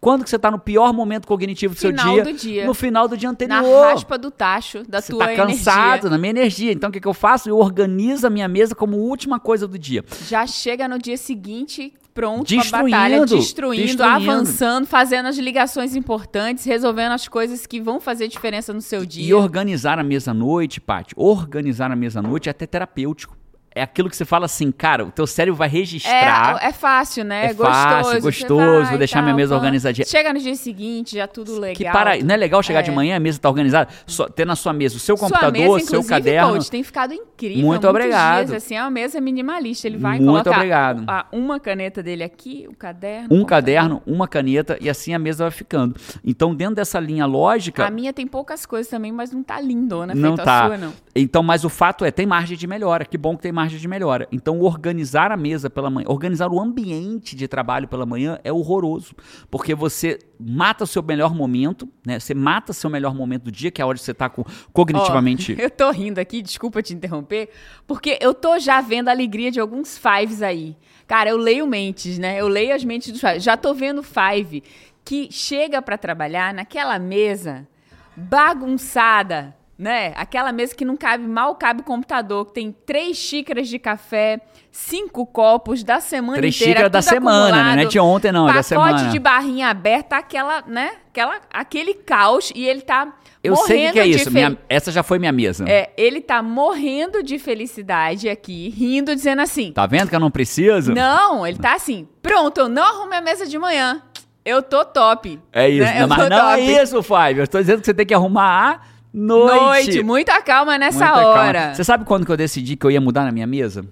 Quando 0.00 0.22
que 0.22 0.30
você 0.30 0.36
está 0.36 0.50
no 0.50 0.58
pior 0.58 0.92
momento 0.92 1.26
cognitivo 1.26 1.74
do 1.74 1.80
Final 1.80 2.04
seu 2.04 2.14
dia? 2.14 2.24
do 2.24 2.32
dia. 2.38 2.66
No 2.66 2.74
final 2.74 3.08
do 3.08 3.16
dia 3.16 3.28
Na 3.28 3.32
anterior. 3.32 3.84
raspa 3.86 4.18
do 4.18 4.30
tacho 4.30 4.82
da 4.86 5.00
Você 5.00 5.12
tua 5.12 5.26
tá 5.26 5.34
cansado, 5.34 5.88
energia. 6.06 6.10
na 6.10 6.18
minha 6.18 6.30
energia. 6.30 6.72
Então 6.72 6.90
o 6.90 6.92
que, 6.92 7.00
que 7.00 7.08
eu 7.08 7.14
faço? 7.14 7.48
Eu 7.48 7.58
organizo 7.58 8.26
a 8.26 8.30
minha 8.30 8.46
mesa 8.48 8.74
como 8.74 8.98
última 8.98 9.40
coisa 9.40 9.66
do 9.66 9.78
dia. 9.78 10.04
Já 10.28 10.46
chega 10.46 10.86
no 10.86 10.98
dia 10.98 11.16
seguinte 11.16 11.92
pronto 12.18 12.48
Destruindo, 12.48 12.70
pra 12.70 12.82
batalha, 12.82 13.24
destruindo, 13.24 13.86
destruindo. 13.86 14.02
avançando, 14.30 14.86
fazendo 14.88 15.26
as 15.26 15.38
ligações 15.38 15.94
importantes, 15.94 16.64
resolvendo 16.64 17.12
as 17.12 17.28
coisas 17.28 17.64
que 17.64 17.80
vão 17.80 18.00
fazer 18.00 18.26
diferença 18.26 18.72
no 18.72 18.80
seu 18.80 19.04
E 19.04 19.06
dia. 19.06 19.36
organizar 19.38 20.00
a 20.00 20.02
mesa 20.02 20.32
à 20.32 20.34
noite, 20.34 20.80
Paty, 20.80 21.14
organizar 21.16 21.92
a 21.92 21.96
mesa 21.96 22.18
à 22.18 22.22
noite 22.22 22.48
é 22.48 22.50
até 22.50 22.66
terapêutico. 22.66 23.37
É 23.74 23.82
aquilo 23.82 24.10
que 24.10 24.16
você 24.16 24.24
fala 24.24 24.46
assim, 24.46 24.72
cara, 24.72 25.04
o 25.04 25.10
teu 25.10 25.26
cérebro 25.26 25.56
vai 25.56 25.68
registrar. 25.68 26.58
É, 26.60 26.68
é 26.68 26.72
fácil, 26.72 27.22
né? 27.24 27.46
É 27.46 27.54
fácil, 27.54 28.20
gostoso. 28.20 28.22
gostoso, 28.22 28.58
Você 28.64 28.80
vai 28.80 28.88
vou 28.90 28.98
deixar 28.98 29.22
minha 29.22 29.34
mesa 29.34 29.54
organizadinha. 29.54 30.04
Chega 30.06 30.32
no 30.32 30.40
dia 30.40 30.54
seguinte, 30.56 31.14
já 31.16 31.26
tudo 31.28 31.60
legal. 31.60 31.76
que 31.76 31.84
para, 31.84 32.16
não 32.22 32.34
é 32.34 32.36
legal 32.36 32.62
chegar 32.62 32.82
de 32.82 32.90
É. 32.90 32.92
manhã, 32.94 33.16
a 33.16 33.20
mesa 33.20 33.38
tá 33.38 33.48
organizada, 33.48 33.88
só, 34.06 34.26
ter 34.28 34.44
na 34.46 34.56
sua 34.56 34.72
mesa 34.72 34.96
o 34.96 34.98
seu 34.98 35.16
Sua 35.16 35.28
computador, 35.28 35.76
mesa, 35.76 35.86
seu 35.90 36.02
caderno. 36.04 36.54
coach, 36.54 36.70
tem 36.70 36.82
ficado 36.82 37.12
incrível. 37.14 37.64
Muito 37.64 37.86
obrigado. 37.88 38.46
Dias, 38.48 38.64
assim, 38.64 38.74
é 38.74 38.82
uma 38.82 38.90
mesa 38.90 39.20
minimalista. 39.20 39.86
Ele 39.86 39.98
vai 39.98 40.18
Muito 40.18 40.26
colocar 40.44 40.50
obrigado. 40.56 41.04
a- 41.06 41.26
uma 41.30 41.60
caneta 41.60 42.02
dele 42.02 42.24
aqui, 42.24 42.66
o 42.68 42.74
caderno. 42.74 43.28
Um 43.30 43.44
caderno, 43.44 44.02
uma 44.06 44.26
caneta 44.26 44.76
e 44.80 44.88
assim 44.90 45.14
a 45.14 45.18
mesa 45.18 45.44
vai 45.44 45.50
ficando. 45.52 45.94
Então, 46.24 46.52
dentro 46.54 46.74
dessa 46.76 46.98
linha 46.98 47.26
lógica, 47.26 47.86
A 47.86 47.90
minha 47.90 48.12
tem 48.12 48.26
poucas 48.26 48.66
coisas 48.66 48.90
também, 48.90 49.12
mas 49.12 49.30
não 49.30 49.42
tá 49.42 49.60
lindona 49.60 50.14
não 50.14 50.34
feito 50.36 50.44
tá. 50.44 50.64
a 50.64 50.66
sua, 50.68 50.78
não. 50.78 50.92
Então, 51.14 51.42
mas 51.42 51.64
o 51.64 51.68
fato 51.68 52.04
é, 52.04 52.10
tem 52.10 52.26
margem 52.26 52.56
de 52.56 52.66
melhora. 52.66 53.04
Que 53.04 53.16
bom 53.18 53.36
que 53.36 53.42
tem 53.42 53.52
margem 53.58 53.78
de 53.78 53.88
melhora. 53.88 54.28
Então, 54.30 54.60
organizar 54.60 55.32
a 55.32 55.36
mesa 55.36 55.68
pela 55.68 55.90
manhã, 55.90 56.06
organizar 56.08 56.48
o 56.48 56.60
ambiente 56.60 57.34
de 57.34 57.48
trabalho 57.48 57.88
pela 57.88 58.06
manhã 58.06 58.38
é 58.44 58.52
horroroso. 58.52 59.14
Porque 59.50 59.74
você 59.74 60.18
mata 60.38 60.84
o 60.84 60.86
seu 60.86 61.02
melhor 61.02 61.34
momento, 61.34 61.88
né? 62.06 62.20
Você 62.20 62.34
mata 62.34 62.72
seu 62.72 62.88
melhor 62.88 63.14
momento 63.14 63.44
do 63.44 63.52
dia, 63.52 63.70
que 63.70 63.80
é 63.80 63.84
a 63.84 63.86
hora 63.86 63.98
que 63.98 64.04
você 64.04 64.14
tá 64.14 64.28
com, 64.28 64.44
cognitivamente. 64.72 65.56
Ó, 65.58 65.60
eu 65.62 65.70
tô 65.70 65.90
rindo 65.90 66.20
aqui, 66.20 66.40
desculpa 66.40 66.80
te 66.80 66.94
interromper, 66.94 67.50
porque 67.86 68.16
eu 68.20 68.32
tô 68.32 68.58
já 68.60 68.80
vendo 68.80 69.08
a 69.08 69.10
alegria 69.10 69.50
de 69.50 69.58
alguns 69.58 69.98
fives 69.98 70.40
aí. 70.40 70.76
Cara, 71.06 71.30
eu 71.30 71.36
leio 71.36 71.66
mentes, 71.66 72.16
né? 72.16 72.40
Eu 72.40 72.46
leio 72.46 72.74
as 72.74 72.84
mentes 72.84 73.10
dos 73.10 73.20
fives. 73.20 73.42
Já 73.42 73.56
tô 73.56 73.74
vendo 73.74 74.02
five 74.02 74.62
que 75.04 75.28
chega 75.32 75.82
pra 75.82 75.98
trabalhar 75.98 76.54
naquela 76.54 76.98
mesa 76.98 77.66
bagunçada, 78.14 79.56
né? 79.78 80.12
Aquela 80.16 80.50
mesa 80.50 80.74
que 80.74 80.84
não 80.84 80.96
cabe, 80.96 81.24
mal 81.26 81.54
cabe 81.54 81.82
o 81.82 81.84
computador, 81.84 82.46
que 82.46 82.52
tem 82.54 82.74
três 82.84 83.16
xícaras 83.16 83.68
de 83.68 83.78
café, 83.78 84.40
cinco 84.72 85.24
copos 85.24 85.84
da 85.84 86.00
semana 86.00 86.38
Três 86.38 86.56
inteira. 86.56 86.72
xícaras 86.72 86.90
da 86.92 87.00
semana, 87.02 87.62
né? 87.64 87.76
Não 87.76 87.82
é 87.82 87.84
de 87.86 87.98
ontem, 88.00 88.32
não, 88.32 88.48
é 88.48 88.54
da 88.54 88.62
semana. 88.62 88.92
Pacote 88.94 89.10
de 89.12 89.18
barrinha 89.20 89.68
aberta, 89.68 90.16
aquela, 90.16 90.62
né? 90.66 90.92
Aquela, 91.10 91.40
aquele 91.52 91.94
caos 91.94 92.52
e 92.54 92.66
ele 92.66 92.80
tá 92.80 93.12
Eu 93.42 93.54
sei 93.56 93.84
o 93.84 93.86
que, 93.88 93.92
que 93.92 94.00
é 94.00 94.06
isso. 94.06 94.30
Minha- 94.32 94.58
essa 94.68 94.90
já 94.90 95.02
foi 95.04 95.18
minha 95.20 95.32
mesa. 95.32 95.64
é, 95.68 95.90
ele 95.96 96.20
tá 96.20 96.42
morrendo 96.42 97.22
de 97.22 97.38
felicidade 97.38 98.28
aqui, 98.28 98.68
rindo, 98.70 99.14
dizendo 99.14 99.42
assim: 99.42 99.70
Tá 99.72 99.86
vendo 99.86 100.08
que 100.08 100.16
eu 100.16 100.20
não 100.20 100.30
preciso? 100.30 100.92
Não, 100.92 101.46
ele 101.46 101.58
tá 101.58 101.74
assim, 101.74 102.08
pronto, 102.20 102.58
eu 102.58 102.68
não 102.68 102.82
arrumei 102.82 103.18
a 103.18 103.22
mesa 103.22 103.46
de 103.46 103.56
manhã. 103.58 104.02
Eu 104.44 104.62
tô 104.62 104.84
top. 104.84 105.38
É 105.52 105.68
isso. 105.68 105.84
Né? 105.84 106.00
Não, 106.00 106.08
mas 106.08 106.18
não 106.30 106.36
top. 106.40 106.60
é 106.60 106.82
isso, 106.82 107.02
Five. 107.02 107.38
Eu 107.38 107.44
estou 107.44 107.60
dizendo 107.60 107.80
que 107.80 107.86
você 107.86 107.92
tem 107.92 108.06
que 108.06 108.14
arrumar 108.14 108.72
à 108.72 108.80
noite. 109.12 109.86
Noite, 109.86 110.02
muita 110.02 110.40
calma 110.42 110.78
nessa 110.78 110.98
Muita 110.98 111.12
calma. 111.14 111.28
hora. 111.28 111.74
Você 111.74 111.84
sabe 111.84 112.04
quando 112.04 112.24
que 112.26 112.32
eu 112.32 112.36
decidi 112.36 112.76
que 112.76 112.86
eu 112.86 112.90
ia 112.90 113.00
mudar 113.00 113.24
na 113.24 113.32
minha 113.32 113.46
mesa? 113.46 113.84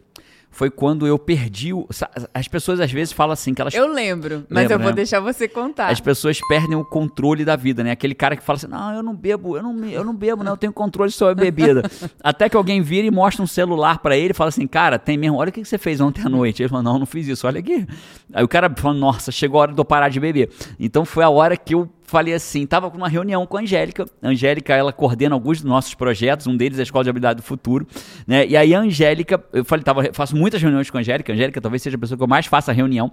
Foi 0.56 0.70
quando 0.70 1.06
eu 1.06 1.18
perdi 1.18 1.74
o... 1.74 1.86
As 2.32 2.48
pessoas 2.48 2.80
às 2.80 2.90
vezes 2.90 3.12
falam 3.12 3.34
assim 3.34 3.52
que 3.52 3.60
elas... 3.60 3.74
Eu 3.74 3.86
lembro, 3.92 4.46
mas 4.48 4.62
Lembra, 4.62 4.74
eu 4.74 4.78
vou 4.78 4.88
né? 4.88 4.94
deixar 4.94 5.20
você 5.20 5.46
contar. 5.46 5.88
As 5.88 6.00
pessoas 6.00 6.40
perdem 6.48 6.74
o 6.74 6.82
controle 6.82 7.44
da 7.44 7.56
vida, 7.56 7.84
né? 7.84 7.90
Aquele 7.90 8.14
cara 8.14 8.34
que 8.34 8.42
fala 8.42 8.56
assim, 8.56 8.66
não, 8.66 8.94
eu 8.94 9.02
não 9.02 9.14
bebo, 9.14 9.58
eu 9.58 9.62
não, 9.62 9.84
eu 9.84 10.02
não 10.02 10.14
bebo, 10.14 10.42
não, 10.42 10.52
eu 10.52 10.56
tenho 10.56 10.72
controle 10.72 11.10
sobre 11.10 11.32
a 11.32 11.44
bebida. 11.44 11.82
Até 12.24 12.48
que 12.48 12.56
alguém 12.56 12.80
vira 12.80 13.06
e 13.06 13.10
mostra 13.10 13.42
um 13.42 13.46
celular 13.46 13.98
pra 13.98 14.16
ele 14.16 14.30
e 14.30 14.34
fala 14.34 14.48
assim, 14.48 14.66
cara, 14.66 14.98
tem 14.98 15.18
mesmo, 15.18 15.36
olha 15.36 15.50
o 15.50 15.52
que 15.52 15.60
que 15.60 15.68
você 15.68 15.76
fez 15.76 16.00
ontem 16.00 16.22
à 16.24 16.28
noite. 16.30 16.62
Ele 16.62 16.70
fala, 16.70 16.82
não, 16.82 17.00
não 17.00 17.06
fiz 17.06 17.28
isso, 17.28 17.46
olha 17.46 17.60
aqui. 17.60 17.86
Aí 18.32 18.42
o 18.42 18.48
cara 18.48 18.72
fala, 18.74 18.94
nossa, 18.94 19.30
chegou 19.30 19.60
a 19.60 19.62
hora 19.64 19.72
de 19.74 19.78
eu 19.78 19.84
parar 19.84 20.08
de 20.08 20.18
beber. 20.18 20.48
Então 20.80 21.04
foi 21.04 21.22
a 21.22 21.28
hora 21.28 21.54
que 21.54 21.74
eu 21.74 21.86
falei 22.06 22.34
assim, 22.34 22.66
tava 22.66 22.90
com 22.90 22.96
uma 22.96 23.08
reunião 23.08 23.46
com 23.46 23.56
a 23.56 23.60
Angélica. 23.60 24.06
A 24.22 24.28
Angélica, 24.28 24.74
ela 24.74 24.92
coordena 24.92 25.34
alguns 25.34 25.60
dos 25.60 25.68
nossos 25.68 25.94
projetos, 25.94 26.46
um 26.46 26.56
deles 26.56 26.78
é 26.78 26.82
a 26.82 26.84
Escola 26.84 27.04
de 27.04 27.10
Habilidade 27.10 27.36
do 27.38 27.42
Futuro, 27.42 27.86
né? 28.26 28.46
E 28.46 28.56
aí 28.56 28.74
a 28.74 28.80
Angélica, 28.80 29.42
eu 29.52 29.64
falei, 29.64 29.84
tava, 29.84 30.12
faço 30.12 30.36
muitas 30.36 30.62
reuniões 30.62 30.90
com 30.90 30.96
a 30.96 31.00
Angélica, 31.00 31.32
a 31.32 31.34
Angélica 31.34 31.60
talvez 31.60 31.82
seja 31.82 31.96
a 31.96 32.00
pessoa 32.00 32.16
que 32.16 32.22
eu 32.22 32.28
mais 32.28 32.46
faça 32.46 32.72
reunião. 32.72 33.10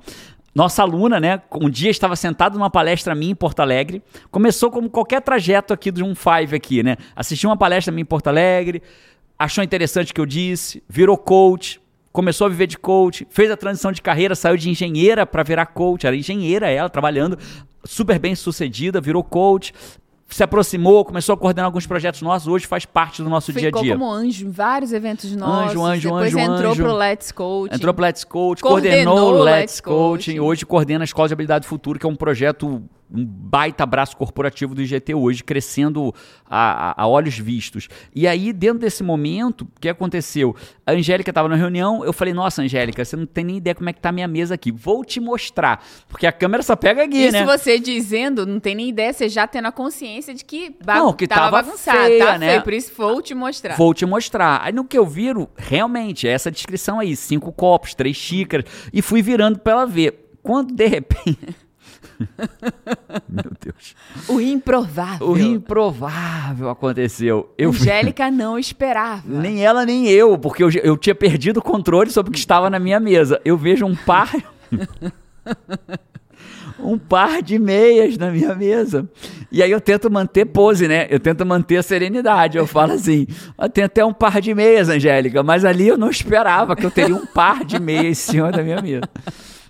Nossa 0.54 0.84
aluna, 0.84 1.20
né? 1.20 1.42
Um 1.60 1.70
dia 1.70 1.90
estava 1.90 2.16
sentado 2.16 2.58
numa 2.58 2.70
palestra 2.70 3.16
minha 3.16 3.32
em 3.32 3.36
Porto 3.36 3.60
Alegre. 3.60 4.04
Começou 4.30 4.70
como 4.70 4.90
qualquer 4.90 5.22
trajeto 5.22 5.74
aqui 5.74 5.92
de 5.92 6.04
um 6.04 6.14
Five 6.14 6.56
aqui, 6.56 6.84
né? 6.84 6.96
Assistiu 7.16 7.50
uma 7.50 7.58
palestra 7.58 7.92
minha 7.92 8.04
em 8.04 8.06
Porto 8.06 8.28
Alegre, 8.28 8.82
achou 9.38 9.64
interessante 9.64 10.12
o 10.12 10.14
que 10.16 10.22
eu 10.22 10.26
disse, 10.26 10.84
virou 10.88 11.18
coach, 11.18 11.82
começou 12.14 12.46
a 12.46 12.50
viver 12.50 12.68
de 12.68 12.78
coach, 12.78 13.28
fez 13.30 13.50
a 13.52 13.58
transição 13.58 13.92
de 13.92 14.02
carreira, 14.02 14.36
saiu 14.36 14.56
de 14.56 14.70
engenheira 14.70 15.26
para 15.26 15.42
virar 15.44 15.66
coach, 15.66 16.06
era 16.08 16.16
engenheira 16.16 16.70
ela, 16.70 16.88
trabalhando, 16.88 17.38
super 17.84 18.20
bem 18.20 18.36
sucedida, 18.36 19.02
virou 19.02 19.24
coach. 19.24 19.74
se 20.30 20.42
aproximou, 20.44 21.06
começou 21.06 21.34
a 21.34 21.38
coordenar 21.38 21.66
alguns 21.66 21.86
projetos 21.86 22.22
nossos, 22.24 22.48
hoje 22.48 22.66
faz 22.66 22.86
parte 22.86 23.22
do 23.22 23.30
nosso 23.30 23.54
Ficou 23.54 23.60
dia 23.62 23.70
a 23.70 23.82
dia. 23.84 23.94
como 23.94 24.12
anjo 24.12 24.48
em 24.48 24.50
vários 24.50 24.92
eventos 24.92 25.36
nossos. 25.36 25.72
Anjo, 25.72 25.84
anjo, 25.84 26.10
Depois 26.10 26.34
anjo, 26.36 26.40
entrou 26.40 26.72
anjo. 26.72 26.84
pro 26.84 26.94
Let's 26.96 27.32
Coaching. 27.32 27.76
Entrou 27.76 27.94
pro 27.94 28.04
Let's 28.04 28.24
Coach, 28.24 28.62
Coordenou 28.62 29.16
coordenou, 29.16 29.42
o 29.42 29.44
Let's 29.44 29.60
Let's 29.60 29.82
Coaching, 29.82 30.32
Coaching. 30.32 30.40
hoje 30.40 30.66
coordena 30.66 31.04
a 31.04 31.06
Escola 31.06 31.28
de 31.28 31.34
Habilidade 31.34 31.66
do 31.66 31.68
Futuro, 31.70 32.00
que 32.00 32.06
é 32.06 32.10
um 32.10 32.16
projeto, 32.16 32.82
um 33.14 33.24
baita 33.26 33.86
braço 33.86 34.18
corporativo 34.18 34.74
do 34.74 34.82
IGT 34.82 35.14
hoje, 35.14 35.44
crescendo 35.44 36.14
a, 36.50 36.90
a- 36.90 37.04
a 37.04 37.08
olhos 37.08 37.38
vistos. 37.38 37.88
E 38.16 38.28
aí, 38.28 38.52
dentro 38.52 38.80
desse 38.80 39.04
momento, 39.04 39.62
o 39.62 39.80
que 39.80 39.88
aconteceu? 39.88 40.56
A 40.86 40.94
Angélica 40.94 41.30
estava 41.30 41.48
na 41.48 41.56
reunião, 41.56 42.04
eu 42.04 42.12
falei, 42.12 42.34
nossa, 42.34 42.62
Angélica, 42.64 43.06
você 43.06 43.16
não 43.16 43.26
tem 43.26 43.44
nem 43.44 43.58
ideia 43.58 43.76
como 43.76 43.88
é 43.90 43.94
que 43.94 44.02
tá 44.02 44.10
a 44.10 44.12
minha 44.12 44.28
mesa 44.28 44.56
aqui. 44.56 44.72
Vou 44.72 45.06
te 45.06 45.20
mostrar. 45.20 45.84
Porque 46.08 46.26
a 46.26 46.32
câmera 46.32 46.64
só 46.64 46.76
pega 46.76 47.04
aqui, 47.04 47.18
Isso 47.18 47.34
né? 47.34 47.46
você 47.46 47.78
dizendo, 47.80 48.46
não 48.46 48.60
tem 48.60 48.74
nem 48.74 48.90
ideia, 48.90 49.14
você 49.14 49.30
já 49.30 49.46
tendo 49.46 49.68
a 49.68 49.72
consciência 49.72 50.34
de 50.34 50.44
que, 50.44 50.76
ba 50.84 50.96
Não, 50.96 51.14
que 51.14 51.28
tava, 51.28 51.42
tava 51.52 51.64
bagunçado, 51.64 51.98
feia, 52.00 52.26
tá 52.26 52.38
né? 52.40 52.50
feio, 52.50 52.62
por 52.64 52.74
isso 52.74 52.92
vou 52.98 53.22
te 53.22 53.36
mostrar. 53.36 53.76
Vou 53.78 53.94
te 53.94 54.06
mostrar. 54.06 54.62
Aí 54.64 54.74
no 54.74 54.84
que 54.84 54.98
eu 54.98 55.06
viro, 55.06 55.48
realmente, 55.56 56.28
é 56.28 56.32
essa 56.32 56.50
descrição 56.50 57.00
aí: 57.00 57.16
cinco 57.16 57.52
copos, 57.52 57.94
três 57.94 58.18
xícaras. 58.18 58.66
E 58.92 59.02
fui 59.02 59.22
virando 59.22 59.60
pra 59.60 59.74
ela 59.74 59.86
ver. 59.86 60.20
Quando 60.42 60.74
de 60.74 60.88
repente. 60.88 61.38
Meu 63.28 63.52
Deus. 63.60 63.96
O 64.28 64.40
improvável. 64.40 65.28
O 65.28 65.38
improvável 65.38 66.70
aconteceu. 66.70 67.54
Eu 67.58 67.70
Angélica 67.70 68.30
não 68.32 68.58
esperava. 68.58 69.24
Nem 69.26 69.64
ela, 69.64 69.86
nem 69.86 70.08
eu, 70.10 70.38
porque 70.38 70.64
eu, 70.64 70.70
eu 70.84 70.98
tinha 70.98 71.16
perdido 71.16 71.58
o 71.58 71.64
controle 71.64 72.10
sobre 72.12 72.30
o 72.30 72.34
que 72.34 72.40
estava 72.40 72.70
na 72.70 72.80
minha 72.80 73.00
mesa. 73.00 73.42
Eu 73.44 73.58
vejo 73.58 73.86
um 73.86 73.96
par. 73.96 74.32
um 76.80 76.98
par 76.98 77.42
de 77.42 77.58
meias 77.58 78.18
na 78.18 78.30
minha 78.30 78.54
mesa. 78.56 79.10
E 79.52 79.62
aí 79.62 79.72
eu 79.72 79.80
tento 79.80 80.12
manter 80.12 80.46
pose, 80.46 80.88
né? 80.88 81.08
Eu 81.10 81.20
tento 81.20 81.46
manter 81.46 81.78
a 81.78 81.84
serenidade. 81.84 82.58
Eu 82.58 82.68
falo 82.68 82.94
assim: 82.94 83.28
"Ah, 83.58 83.70
tem 83.70 83.84
até 83.84 84.04
um 84.04 84.14
par 84.14 84.42
de 84.42 84.54
meias, 84.54 84.90
Angélica, 84.90 85.44
mas 85.44 85.64
ali 85.66 85.88
eu 85.88 85.98
não 85.98 86.10
esperava 86.10 86.76
que 86.76 86.86
eu 86.86 86.92
teria 86.92 87.16
um 87.16 87.26
par 87.26 87.64
de 87.64 87.80
meias 87.80 88.06
em 88.06 88.14
cima 88.14 88.52
da 88.52 88.64
minha 88.64 88.82
mesa. 88.82 89.10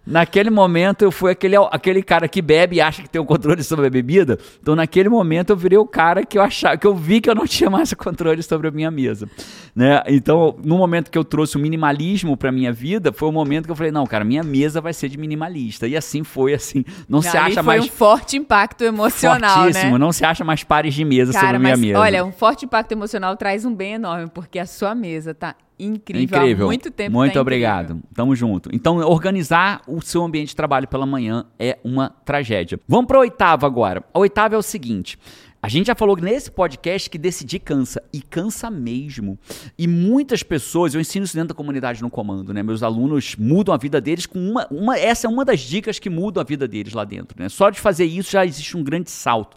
Naquele 0.06 0.50
momento 0.50 1.04
eu 1.04 1.12
fui 1.12 1.32
aquele, 1.32 1.56
aquele 1.72 2.04
cara 2.04 2.28
que 2.28 2.42
bebe 2.42 2.76
e 2.76 2.82
acha 2.82 3.02
que 3.02 3.10
tem 3.10 3.22
o 3.22 3.26
controle 3.26 3.64
sobre 3.64 3.88
a 3.88 3.90
bebida. 3.90 4.38
Então 4.62 4.76
naquele 4.76 5.08
momento 5.08 5.52
eu 5.52 5.56
virei 5.56 5.78
o 5.78 5.86
cara 5.86 6.26
que 6.26 6.38
eu 6.38 6.42
achava, 6.42 6.78
que 6.78 6.86
eu 6.86 6.94
vi 6.94 7.22
que 7.22 7.30
eu 7.30 7.36
não 7.36 7.48
tinha 7.48 7.70
mais 7.70 7.94
controle 7.94 8.44
sobre 8.44 8.68
a 8.68 8.72
minha 8.72 8.92
mesa, 8.92 9.30
né? 9.74 10.04
Então, 10.08 10.58
no 10.64 10.78
momento 10.78 11.10
que 11.10 11.18
eu 11.18 11.24
trouxe 11.24 11.56
o 11.56 11.60
minimalismo 11.60 12.36
para 12.36 12.52
minha 12.52 12.72
vida, 12.72 13.14
foi 13.14 13.30
o 13.30 13.32
momento 13.32 13.66
que 13.66 13.72
eu 13.72 13.76
falei, 13.76 13.92
não, 13.92 14.06
cara, 14.06 14.26
minha 14.26 14.44
mesa 14.44 14.82
vai 14.82 14.94
ser 14.94 15.08
de 15.08 15.18
minimalista. 15.18 15.88
E 15.88 15.96
assim 15.96 16.24
foi 16.24 16.54
assim. 16.54 16.84
Não 17.08 17.22
se 17.22 17.38
acha 17.38 17.56
foi 17.56 17.64
mais 17.64 17.86
um 17.86 17.88
forte 17.88 18.36
impacto 18.36 18.84
emocional, 18.84 19.64
fortíssimo, 19.64 19.94
né? 19.94 19.98
não 19.98 20.12
se 20.12 20.26
acha 20.26 20.44
mais 20.44 20.64
pares 20.64 20.94
de 20.94 21.06
mesa 21.06 21.32
sobre 21.32 21.46
Cara, 21.46 21.58
a 21.58 21.60
minha 21.60 21.74
mas 21.78 21.80
mesa. 21.80 22.00
olha, 22.00 22.26
um 22.26 22.32
forte 22.32 22.66
impacto 22.66 22.92
emocional 22.92 23.38
traz 23.38 23.64
um 23.64 23.74
bem 23.74 23.94
enorme, 23.94 24.30
porque 24.34 24.60
a 24.60 24.66
sua 24.66 24.94
mesa 24.94 25.34
tá 25.34 25.56
incrível, 25.84 26.24
Incrível. 26.24 26.66
há 26.66 26.70
muito 26.70 26.92
tempo. 26.92 27.12
Muito 27.12 27.34
tá 27.34 27.42
obrigado. 27.42 27.92
incrível. 27.92 28.10
Tamo 28.14 28.36
junto. 28.36 28.70
Então, 28.74 28.98
organizar 28.98 29.82
o 29.88 30.02
seu 30.02 30.24
ambiente 30.24 30.50
de 30.50 30.56
trabalho 30.56 30.88
pela 30.88 31.06
manhã 31.06 31.46
é 31.60 31.78
uma 31.84 32.10
tragédia. 32.10 32.80
Vamos 32.88 33.08
para 33.08 33.18
a 33.18 33.22
oitava 33.22 33.66
agora. 33.66 34.04
A 34.14 34.20
oitava 34.20 34.56
é 34.56 34.58
o 34.58 34.62
seguinte. 34.62 35.18
A 35.62 35.70
gente 35.70 35.88
já 35.88 35.96
falou 35.96 36.18
nesse 36.18 36.52
podcast 36.52 37.10
que 37.10 37.18
decidir 37.18 37.60
cansa, 37.60 38.04
e 38.12 38.22
cansa 38.22 38.70
mesmo. 38.70 39.40
E 39.78 39.88
muitas 39.88 40.44
pessoas, 40.44 40.94
eu 40.94 41.00
ensino 41.00 41.24
isso 41.24 41.34
dentro 41.34 41.50
da 41.50 41.54
comunidade 41.56 42.02
no 42.02 42.10
comando, 42.10 42.54
né? 42.54 42.62
Meus 42.62 42.84
alunos 42.84 43.38
mudam 43.38 43.74
a 43.74 43.78
vida 43.78 44.02
deles 44.02 44.26
com 44.26 44.40
uma, 44.40 44.68
uma. 44.70 45.00
Essa 45.00 45.26
é 45.26 45.30
uma 45.30 45.46
das 45.46 45.62
dicas 45.62 46.00
que 46.00 46.10
mudam 46.10 46.42
a 46.42 46.44
vida 46.44 46.68
deles 46.68 46.92
lá 46.92 47.06
dentro, 47.06 47.42
né? 47.42 47.48
Só 47.48 47.70
de 47.70 47.80
fazer 47.80 48.04
isso 48.04 48.32
já 48.32 48.46
existe 48.46 48.76
um 48.76 48.84
grande 48.84 49.10
salto. 49.10 49.56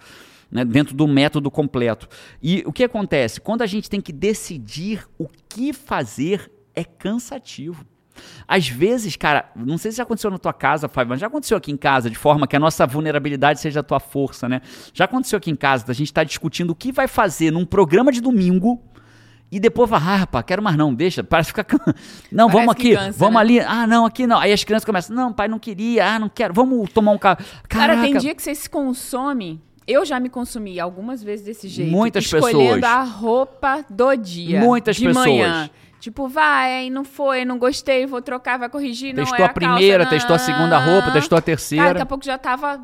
Né, 0.50 0.64
dentro 0.64 0.94
do 0.94 1.06
método 1.06 1.50
completo. 1.50 2.08
E 2.42 2.62
o 2.66 2.72
que 2.72 2.84
acontece? 2.84 3.40
Quando 3.40 3.62
a 3.62 3.66
gente 3.66 3.90
tem 3.90 4.00
que 4.00 4.12
decidir 4.12 5.06
o 5.18 5.28
que 5.48 5.72
fazer, 5.72 6.50
é 6.74 6.84
cansativo. 6.84 7.84
Às 8.48 8.68
vezes, 8.68 9.16
cara, 9.16 9.50
não 9.54 9.76
sei 9.76 9.90
se 9.90 9.98
já 9.98 10.02
aconteceu 10.02 10.30
na 10.30 10.38
tua 10.38 10.52
casa, 10.52 10.88
Fábio, 10.88 11.10
mas 11.10 11.20
já 11.20 11.26
aconteceu 11.26 11.56
aqui 11.56 11.70
em 11.70 11.76
casa, 11.76 12.08
de 12.08 12.16
forma 12.16 12.46
que 12.46 12.56
a 12.56 12.60
nossa 12.60 12.86
vulnerabilidade 12.86 13.60
seja 13.60 13.80
a 13.80 13.82
tua 13.82 14.00
força, 14.00 14.48
né? 14.48 14.62
Já 14.94 15.04
aconteceu 15.04 15.36
aqui 15.36 15.50
em 15.50 15.56
casa, 15.56 15.84
da 15.84 15.92
gente 15.92 16.08
estar 16.08 16.24
discutindo 16.24 16.70
o 16.70 16.74
que 16.74 16.92
vai 16.92 17.06
fazer 17.06 17.50
num 17.50 17.66
programa 17.66 18.10
de 18.10 18.20
domingo 18.20 18.82
e 19.50 19.60
depois 19.60 19.88
vai, 19.88 20.00
ah, 20.00 20.16
rapaz, 20.16 20.44
quero 20.46 20.62
mais 20.62 20.76
não, 20.76 20.94
deixa, 20.94 21.22
parece 21.24 21.48
ficar. 21.48 21.66
Não, 22.32 22.48
Parece 22.48 22.52
vamos 22.52 22.72
aqui, 22.72 22.94
cansa, 22.94 23.18
vamos 23.18 23.34
né? 23.34 23.40
ali, 23.40 23.60
ah, 23.60 23.86
não, 23.86 24.04
aqui 24.04 24.26
não. 24.26 24.38
Aí 24.38 24.52
as 24.52 24.64
crianças 24.64 24.84
começam, 24.84 25.14
não, 25.14 25.32
pai, 25.32 25.48
não 25.48 25.58
queria, 25.58 26.14
ah, 26.14 26.18
não 26.18 26.28
quero, 26.28 26.54
vamos 26.54 26.90
tomar 26.92 27.12
um 27.12 27.18
café. 27.18 27.44
Cara, 27.68 28.00
tem 28.00 28.16
dia 28.16 28.34
que 28.34 28.42
você 28.42 28.54
se 28.54 28.68
consome. 28.68 29.62
Eu 29.86 30.04
já 30.04 30.18
me 30.18 30.28
consumi 30.28 30.80
algumas 30.80 31.22
vezes 31.22 31.46
desse 31.46 31.68
jeito. 31.68 31.90
Muitas 31.90 32.24
escolhendo 32.24 32.80
pessoas. 32.80 32.82
a 32.82 33.02
roupa 33.02 33.84
do 33.88 34.16
dia. 34.16 34.60
Muitas 34.60 34.96
de 34.96 35.06
pessoas. 35.06 35.26
manhã. 35.26 35.70
Tipo, 36.00 36.28
vai, 36.28 36.90
não 36.90 37.04
foi, 37.04 37.44
não 37.44 37.58
gostei, 37.58 38.06
vou 38.06 38.20
trocar, 38.20 38.58
vai 38.58 38.68
corrigir, 38.68 39.14
não 39.14 39.24
Testou 39.24 39.44
é 39.44 39.48
a 39.48 39.52
primeira, 39.52 40.04
calça, 40.04 40.16
testou 40.16 40.36
a 40.36 40.38
segunda 40.38 40.78
roupa, 40.78 41.10
testou 41.10 41.38
a 41.38 41.40
terceira. 41.40 41.84
Cara, 41.84 41.94
daqui 41.94 42.02
a 42.02 42.06
pouco 42.06 42.24
já 42.24 42.38
tava, 42.38 42.80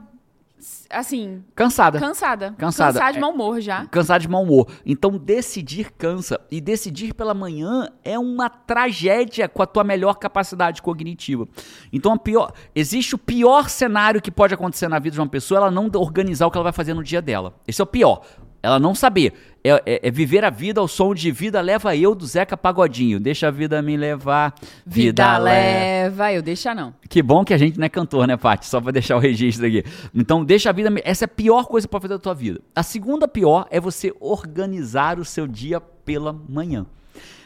assim, 0.90 1.42
Cansada. 1.54 1.98
cansada. 1.98 2.54
Cansada. 2.58 2.92
Cansada 2.94 3.12
de 3.12 3.18
É- 3.18 3.20
mau 3.20 3.32
humor 3.32 3.60
já. 3.60 3.86
Cansado 3.86 4.20
de 4.22 4.28
mau 4.28 4.42
humor. 4.42 4.68
Então, 4.86 5.16
decidir 5.18 5.90
cansa. 5.92 6.40
E 6.50 6.60
decidir 6.60 7.14
pela 7.14 7.34
manhã 7.34 7.88
é 8.04 8.18
uma 8.18 8.48
tragédia 8.48 9.48
com 9.48 9.62
a 9.62 9.66
tua 9.66 9.84
melhor 9.84 10.14
capacidade 10.14 10.82
cognitiva. 10.82 11.46
Então, 11.92 12.12
a 12.12 12.18
pior, 12.18 12.52
existe 12.74 13.14
o 13.14 13.18
pior 13.18 13.68
cenário 13.68 14.20
que 14.20 14.30
pode 14.30 14.54
acontecer 14.54 14.88
na 14.88 14.98
vida 14.98 15.14
de 15.14 15.20
uma 15.20 15.28
pessoa, 15.28 15.58
ela 15.58 15.70
não 15.70 15.90
organizar 15.96 16.46
o 16.46 16.50
que 16.50 16.56
ela 16.56 16.64
vai 16.64 16.72
fazer 16.72 16.94
no 16.94 17.02
dia 17.02 17.20
dela. 17.22 17.54
Esse 17.66 17.80
é 17.80 17.84
o 17.84 17.86
pior. 17.86 18.22
Ela 18.62 18.78
não 18.78 18.94
saber. 18.94 19.32
É, 19.64 19.70
é- 19.86 20.08
é 20.08 20.10
viver 20.10 20.44
a 20.44 20.50
vida 20.50 20.80
ao 20.80 20.88
som 20.88 21.14
de 21.14 21.30
Vida 21.30 21.60
Leva 21.60 21.96
Eu, 21.96 22.14
do 22.14 22.26
Zeca 22.26 22.56
Pagodinho. 22.56 23.18
Deixa 23.20 23.48
a 23.48 23.50
vida 23.50 23.80
me 23.82 23.96
levar. 23.96 24.54
Vida, 24.86 25.38
leva. 25.38 25.44
leva, 25.44 26.32
eu 26.32 26.42
deixa 26.42 26.74
não. 26.74 26.94
Que 27.08 27.22
bom 27.22 27.44
que 27.44 27.54
a 27.54 27.58
gente 27.58 27.78
não 27.78 27.86
é 27.86 27.88
cantor, 27.88 28.26
né, 28.26 28.36
Paty? 28.36 28.66
Só 28.66 28.80
pra 28.80 28.90
deixar 28.92 29.16
o 29.16 29.20
registro 29.20 29.66
aqui. 29.66 29.84
Então, 30.14 30.44
deixa 30.44 30.70
a 30.70 30.72
vida. 30.72 30.90
Essa 31.04 31.24
é 31.24 31.26
a 31.26 31.28
pior 31.28 31.66
coisa 31.66 31.86
pra 31.88 32.00
fazer 32.00 32.14
da 32.14 32.18
tua 32.20 32.34
vida. 32.34 32.60
A 32.74 32.82
segunda 32.82 33.26
pior 33.28 33.66
é 33.70 33.80
você 33.80 34.12
organizar 34.20 35.18
o 35.18 35.24
seu 35.24 35.46
dia 35.46 35.80
pela 35.80 36.32
manhã. 36.48 36.86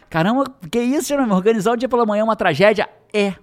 Caramba, 0.08 0.44
que 0.70 0.80
isso, 0.80 1.08
Jerônimo? 1.08 1.34
Organizar 1.34 1.72
o 1.72 1.76
dia 1.76 1.88
pela 1.88 2.06
manhã 2.06 2.20
é 2.20 2.24
uma 2.24 2.36
tragédia? 2.36 2.88
É. 3.12 3.34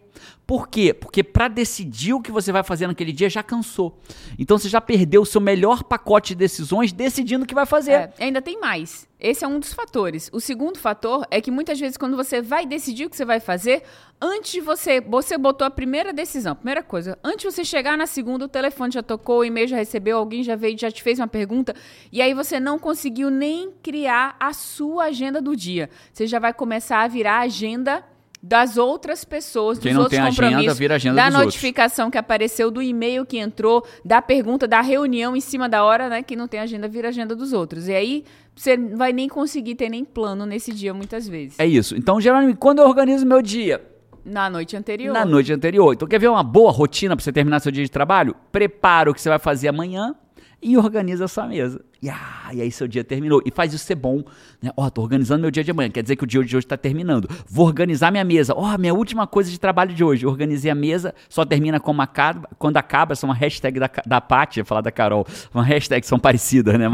Por 0.46 0.68
quê? 0.68 0.94
Porque 0.94 1.24
pra 1.24 1.48
decidir 1.48 2.14
o 2.14 2.22
que 2.22 2.32
você 2.32 2.52
vai 2.52 2.64
fazer 2.64 2.88
naquele 2.88 3.12
dia 3.12 3.30
já 3.30 3.42
cansou. 3.42 4.00
Então 4.38 4.58
você 4.58 4.68
já 4.68 4.82
perdeu 4.82 5.22
o 5.22 5.26
seu 5.26 5.40
melhor 5.40 5.84
pacote 5.84 6.30
de 6.30 6.40
decisões 6.40 6.92
decidindo 6.92 7.44
o 7.46 7.48
que 7.48 7.56
vai 7.56 7.66
fazer. 7.66 7.92
É, 7.92 8.14
ainda 8.20 8.42
tem 8.42 8.60
mais. 8.60 9.08
Esse 9.20 9.46
é 9.46 9.48
um 9.48 9.58
dos 9.58 9.72
fatores. 9.72 10.30
O 10.34 10.42
segundo 10.42 10.78
fator 10.78 11.26
é 11.32 11.40
que 11.40 11.50
muitas 11.50 11.80
vezes 11.80 11.96
quando 11.96 12.18
você 12.18 12.42
vai 12.42 12.66
decidir 12.66 13.06
o 13.06 13.10
que 13.10 13.16
você 13.16 13.24
vai 13.24 13.40
fazer, 13.40 13.84
antes 14.22 14.52
de 14.52 14.60
você, 14.60 15.00
você 15.00 15.38
botou 15.38 15.66
a 15.66 15.72
primeira 15.72 16.12
decisão, 16.12 16.56
primeira 16.56 16.84
coisa, 16.84 17.18
antes 17.24 17.48
de 17.48 17.52
você 17.56 17.64
chegar 17.64 17.98
na 17.98 18.06
segunda, 18.06 18.44
o 18.44 18.50
telefone 18.50 18.92
já 18.92 19.02
tocou, 19.02 19.40
o 19.40 19.46
e-mail 19.46 19.68
já 19.68 19.78
recebeu, 19.78 20.18
alguém 20.18 20.44
já 20.44 20.58
veio, 20.58 20.78
já 20.78 20.92
te 20.92 21.02
fez 21.02 21.20
uma 21.20 21.28
pergunta, 21.28 21.74
e 22.12 22.22
aí 22.22 22.34
você 22.34 22.60
não 22.60 22.78
conseguiu 22.78 23.30
nem 23.30 23.72
criar 23.82 24.36
a 24.38 24.52
sua 24.52 25.06
agenda 25.06 25.42
do 25.42 25.56
dia. 25.56 25.90
Você 26.12 26.28
já 26.28 26.38
vai 26.38 26.54
começar 26.54 27.00
a 27.00 27.08
virar 27.08 27.40
agenda 27.40 28.04
das 28.46 28.76
outras 28.76 29.24
pessoas, 29.24 29.80
Quem 29.80 29.92
dos 29.92 29.96
não 29.96 30.02
outros 30.02 30.20
tem 30.20 30.28
agenda, 30.28 30.48
compromissos, 30.48 30.78
vira 30.78 30.94
a 30.94 30.98
agenda 30.98 31.16
da 31.16 31.28
dos 31.28 31.36
outros. 31.36 31.46
notificação 31.56 32.12
que 32.12 32.18
apareceu, 32.18 32.70
do 32.70 32.82
e-mail 32.82 33.26
que 33.26 33.38
entrou, 33.38 33.86
da 34.04 34.22
pergunta, 34.22 34.68
da 34.68 34.82
reunião 34.82 35.34
em 35.34 35.40
cima 35.40 35.70
da 35.70 35.86
hora, 35.86 36.10
né? 36.10 36.22
Que 36.22 36.36
não 36.36 36.46
tem 36.46 36.60
agenda, 36.60 36.86
vira 36.90 37.08
agenda 37.08 37.38
dos 37.38 37.54
outros. 37.54 37.88
E 37.88 37.94
aí 37.94 38.26
você 38.54 38.76
não 38.76 38.98
vai 38.98 39.14
nem 39.14 39.30
conseguir 39.30 39.76
ter 39.76 39.88
nem 39.88 40.04
plano 40.04 40.46
nesse 40.46 40.74
dia, 40.74 40.94
muitas 40.94 41.26
vezes. 41.26 41.58
É 41.58 41.66
isso. 41.66 41.96
Então, 41.96 42.20
Jerônimo, 42.20 42.54
quando 42.58 42.80
eu 42.80 42.88
organizo 42.88 43.26
meu 43.26 43.42
dia? 43.42 43.82
Na 44.26 44.50
noite 44.50 44.76
anterior. 44.76 45.14
Na 45.14 45.24
noite 45.26 45.54
anterior. 45.54 45.94
Então, 45.94 46.06
quer 46.08 46.20
ver 46.20 46.28
uma 46.28 46.44
boa 46.44 46.72
rotina 46.72 47.16
para 47.16 47.24
você 47.24 47.32
terminar 47.32 47.62
seu 47.62 47.72
dia 47.72 47.84
de 47.86 47.92
trabalho? 47.92 48.36
Prepara 48.52 49.10
o 49.10 49.14
que 49.14 49.22
você 49.22 49.30
vai 49.30 49.40
fazer 49.40 49.70
amanhã 49.70 50.14
e 50.62 50.78
organiza 50.78 51.26
a 51.26 51.28
sua 51.30 51.48
mesa. 51.48 51.82
E, 52.04 52.10
ah, 52.10 52.50
e 52.52 52.62
aí 52.62 52.70
seu 52.70 52.86
dia 52.86 53.02
terminou. 53.02 53.42
E 53.46 53.50
faz 53.50 53.74
isso 53.74 53.86
ser 53.86 53.96
bom. 53.96 54.26
Né? 54.62 54.70
Ó, 54.76 54.90
tô 54.90 55.02
organizando 55.02 55.42
meu 55.42 55.50
dia 55.50 55.64
de 55.64 55.72
amanhã. 55.72 55.90
Quer 55.90 56.02
dizer 56.02 56.18
que 56.18 56.26
o 56.26 56.28
dia 56.28 56.44
de 56.44 56.58
hoje 56.58 56.66
está 56.66 56.76
terminando. 56.76 57.30
Vou 57.48 57.66
organizar 57.66 58.12
minha 58.12 58.26
mesa. 58.26 58.54
Ó, 58.54 58.78
minha 58.78 58.94
última 58.94 59.26
coisa 59.26 59.50
de 59.50 59.58
trabalho 59.58 59.94
de 59.94 60.04
hoje. 60.04 60.26
Organizei 60.26 60.70
a 60.70 60.76
mesa, 60.76 61.16
só 61.30 61.46
termina 61.46 61.80
como 61.80 62.02
acaba, 62.02 62.50
quando 62.60 62.76
acaba. 62.76 63.14
Essa 63.14 63.26
é 63.26 63.28
uma 63.30 63.34
hashtag 63.34 63.80
da, 63.80 63.90
da 64.06 64.20
Paty, 64.20 64.60
ia 64.60 64.66
falar 64.66 64.82
da 64.82 64.92
Carol. 64.92 65.26
Uma 65.54 65.64
hashtag 65.64 66.06
são 66.06 66.20
parecidas, 66.20 66.78
né? 66.78 66.90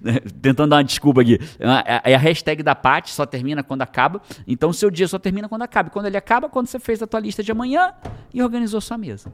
Né, 0.00 0.20
tentando 0.40 0.70
dar 0.70 0.76
uma 0.76 0.84
desculpa 0.84 1.22
aqui. 1.22 1.40
É 1.58 2.12
É 2.12 2.14
a 2.14 2.18
hashtag 2.18 2.62
da 2.62 2.76
Paty, 2.76 3.10
só 3.10 3.26
termina 3.26 3.64
quando 3.64 3.82
acaba. 3.82 4.22
Então, 4.46 4.72
seu 4.72 4.88
dia 4.88 5.08
só 5.08 5.18
termina 5.18 5.48
quando 5.48 5.62
acaba. 5.62 5.88
E 5.88 5.90
quando 5.90 6.06
ele 6.06 6.16
acaba, 6.16 6.48
quando 6.48 6.68
você 6.68 6.78
fez 6.78 7.02
a 7.02 7.08
tua 7.08 7.18
lista 7.18 7.42
de 7.42 7.50
amanhã 7.50 7.92
e 8.32 8.40
organizou 8.40 8.80
sua 8.80 8.96
mesa. 8.96 9.32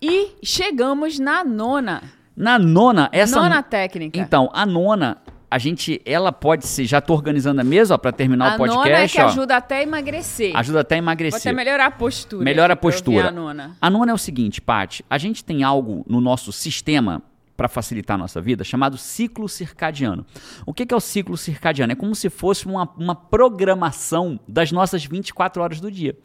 E 0.00 0.36
chegamos 0.42 1.18
na 1.18 1.44
nona. 1.44 2.23
Na 2.36 2.58
nona, 2.58 3.08
essa. 3.12 3.40
Nona 3.40 3.62
técnica. 3.62 4.18
Então, 4.18 4.50
a 4.52 4.66
nona, 4.66 5.18
a 5.50 5.58
gente, 5.58 6.02
ela 6.04 6.32
pode 6.32 6.66
ser. 6.66 6.84
Já 6.84 7.00
tô 7.00 7.14
organizando 7.14 7.60
a 7.60 7.64
mesa, 7.64 7.94
ó, 7.94 7.98
pra 7.98 8.10
terminar 8.10 8.52
a 8.52 8.54
o 8.54 8.58
podcast. 8.58 8.88
nona 8.88 8.98
é 8.98 9.08
que 9.08 9.20
ó. 9.20 9.26
ajuda 9.26 9.56
até 9.56 9.78
a 9.78 9.82
emagrecer. 9.82 10.56
Ajuda 10.56 10.80
até 10.80 10.96
a 10.96 10.98
emagrecer. 10.98 11.40
até 11.40 11.52
melhorar 11.52 11.86
a 11.86 11.90
postura. 11.90 12.44
Melhora 12.44 12.72
a 12.72 12.76
postura. 12.76 13.28
A 13.28 13.30
nona. 13.30 13.76
A 13.80 13.88
nona 13.88 14.10
é 14.10 14.14
o 14.14 14.18
seguinte, 14.18 14.60
Paty. 14.60 15.04
A 15.08 15.16
gente 15.16 15.44
tem 15.44 15.62
algo 15.62 16.04
no 16.08 16.20
nosso 16.20 16.52
sistema 16.52 17.22
para 17.56 17.68
facilitar 17.68 18.16
a 18.16 18.18
nossa 18.18 18.40
vida, 18.40 18.64
chamado 18.64 18.98
ciclo 18.98 19.48
circadiano. 19.48 20.26
O 20.66 20.74
que, 20.74 20.84
que 20.84 20.92
é 20.92 20.96
o 20.96 21.00
ciclo 21.00 21.36
circadiano? 21.36 21.92
É 21.92 21.94
como 21.94 22.14
se 22.14 22.28
fosse 22.28 22.66
uma, 22.66 22.88
uma 22.96 23.14
programação 23.14 24.40
das 24.48 24.72
nossas 24.72 25.04
24 25.04 25.62
horas 25.62 25.80
do 25.80 25.90
dia. 25.90 26.16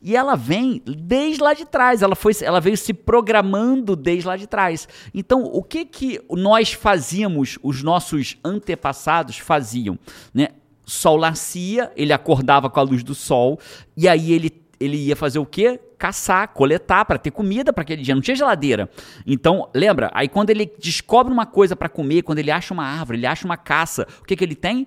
E 0.00 0.16
ela 0.16 0.34
vem 0.34 0.82
desde 0.84 1.42
lá 1.42 1.52
de 1.52 1.66
trás, 1.66 2.02
ela, 2.02 2.14
foi, 2.14 2.32
ela 2.42 2.60
veio 2.60 2.76
se 2.76 2.94
programando 2.94 3.94
desde 3.94 4.26
lá 4.26 4.36
de 4.36 4.46
trás. 4.46 4.88
Então, 5.12 5.42
o 5.44 5.62
que, 5.62 5.84
que 5.84 6.20
nós 6.30 6.72
fazíamos, 6.72 7.58
os 7.62 7.82
nossos 7.82 8.38
antepassados 8.42 9.38
faziam? 9.38 9.98
Né? 10.32 10.48
Sol 10.86 11.18
nascia, 11.18 11.92
ele 11.94 12.14
acordava 12.14 12.70
com 12.70 12.80
a 12.80 12.82
luz 12.82 13.02
do 13.02 13.14
sol, 13.14 13.60
e 13.94 14.08
aí 14.08 14.32
ele 14.32 14.67
ele 14.80 14.96
ia 14.96 15.16
fazer 15.16 15.38
o 15.38 15.46
quê? 15.46 15.80
Caçar, 15.96 16.48
coletar 16.48 17.04
para 17.04 17.18
ter 17.18 17.30
comida 17.30 17.72
para 17.72 17.82
aquele 17.82 18.02
dia. 18.02 18.14
Não 18.14 18.22
tinha 18.22 18.36
geladeira. 18.36 18.88
Então, 19.26 19.68
lembra? 19.74 20.10
Aí 20.14 20.28
quando 20.28 20.50
ele 20.50 20.72
descobre 20.78 21.32
uma 21.32 21.46
coisa 21.46 21.74
para 21.74 21.88
comer, 21.88 22.22
quando 22.22 22.38
ele 22.38 22.50
acha 22.50 22.72
uma 22.72 22.84
árvore, 22.84 23.18
ele 23.18 23.26
acha 23.26 23.44
uma 23.44 23.56
caça, 23.56 24.06
o 24.20 24.24
que, 24.24 24.36
que 24.36 24.44
ele 24.44 24.54
tem? 24.54 24.86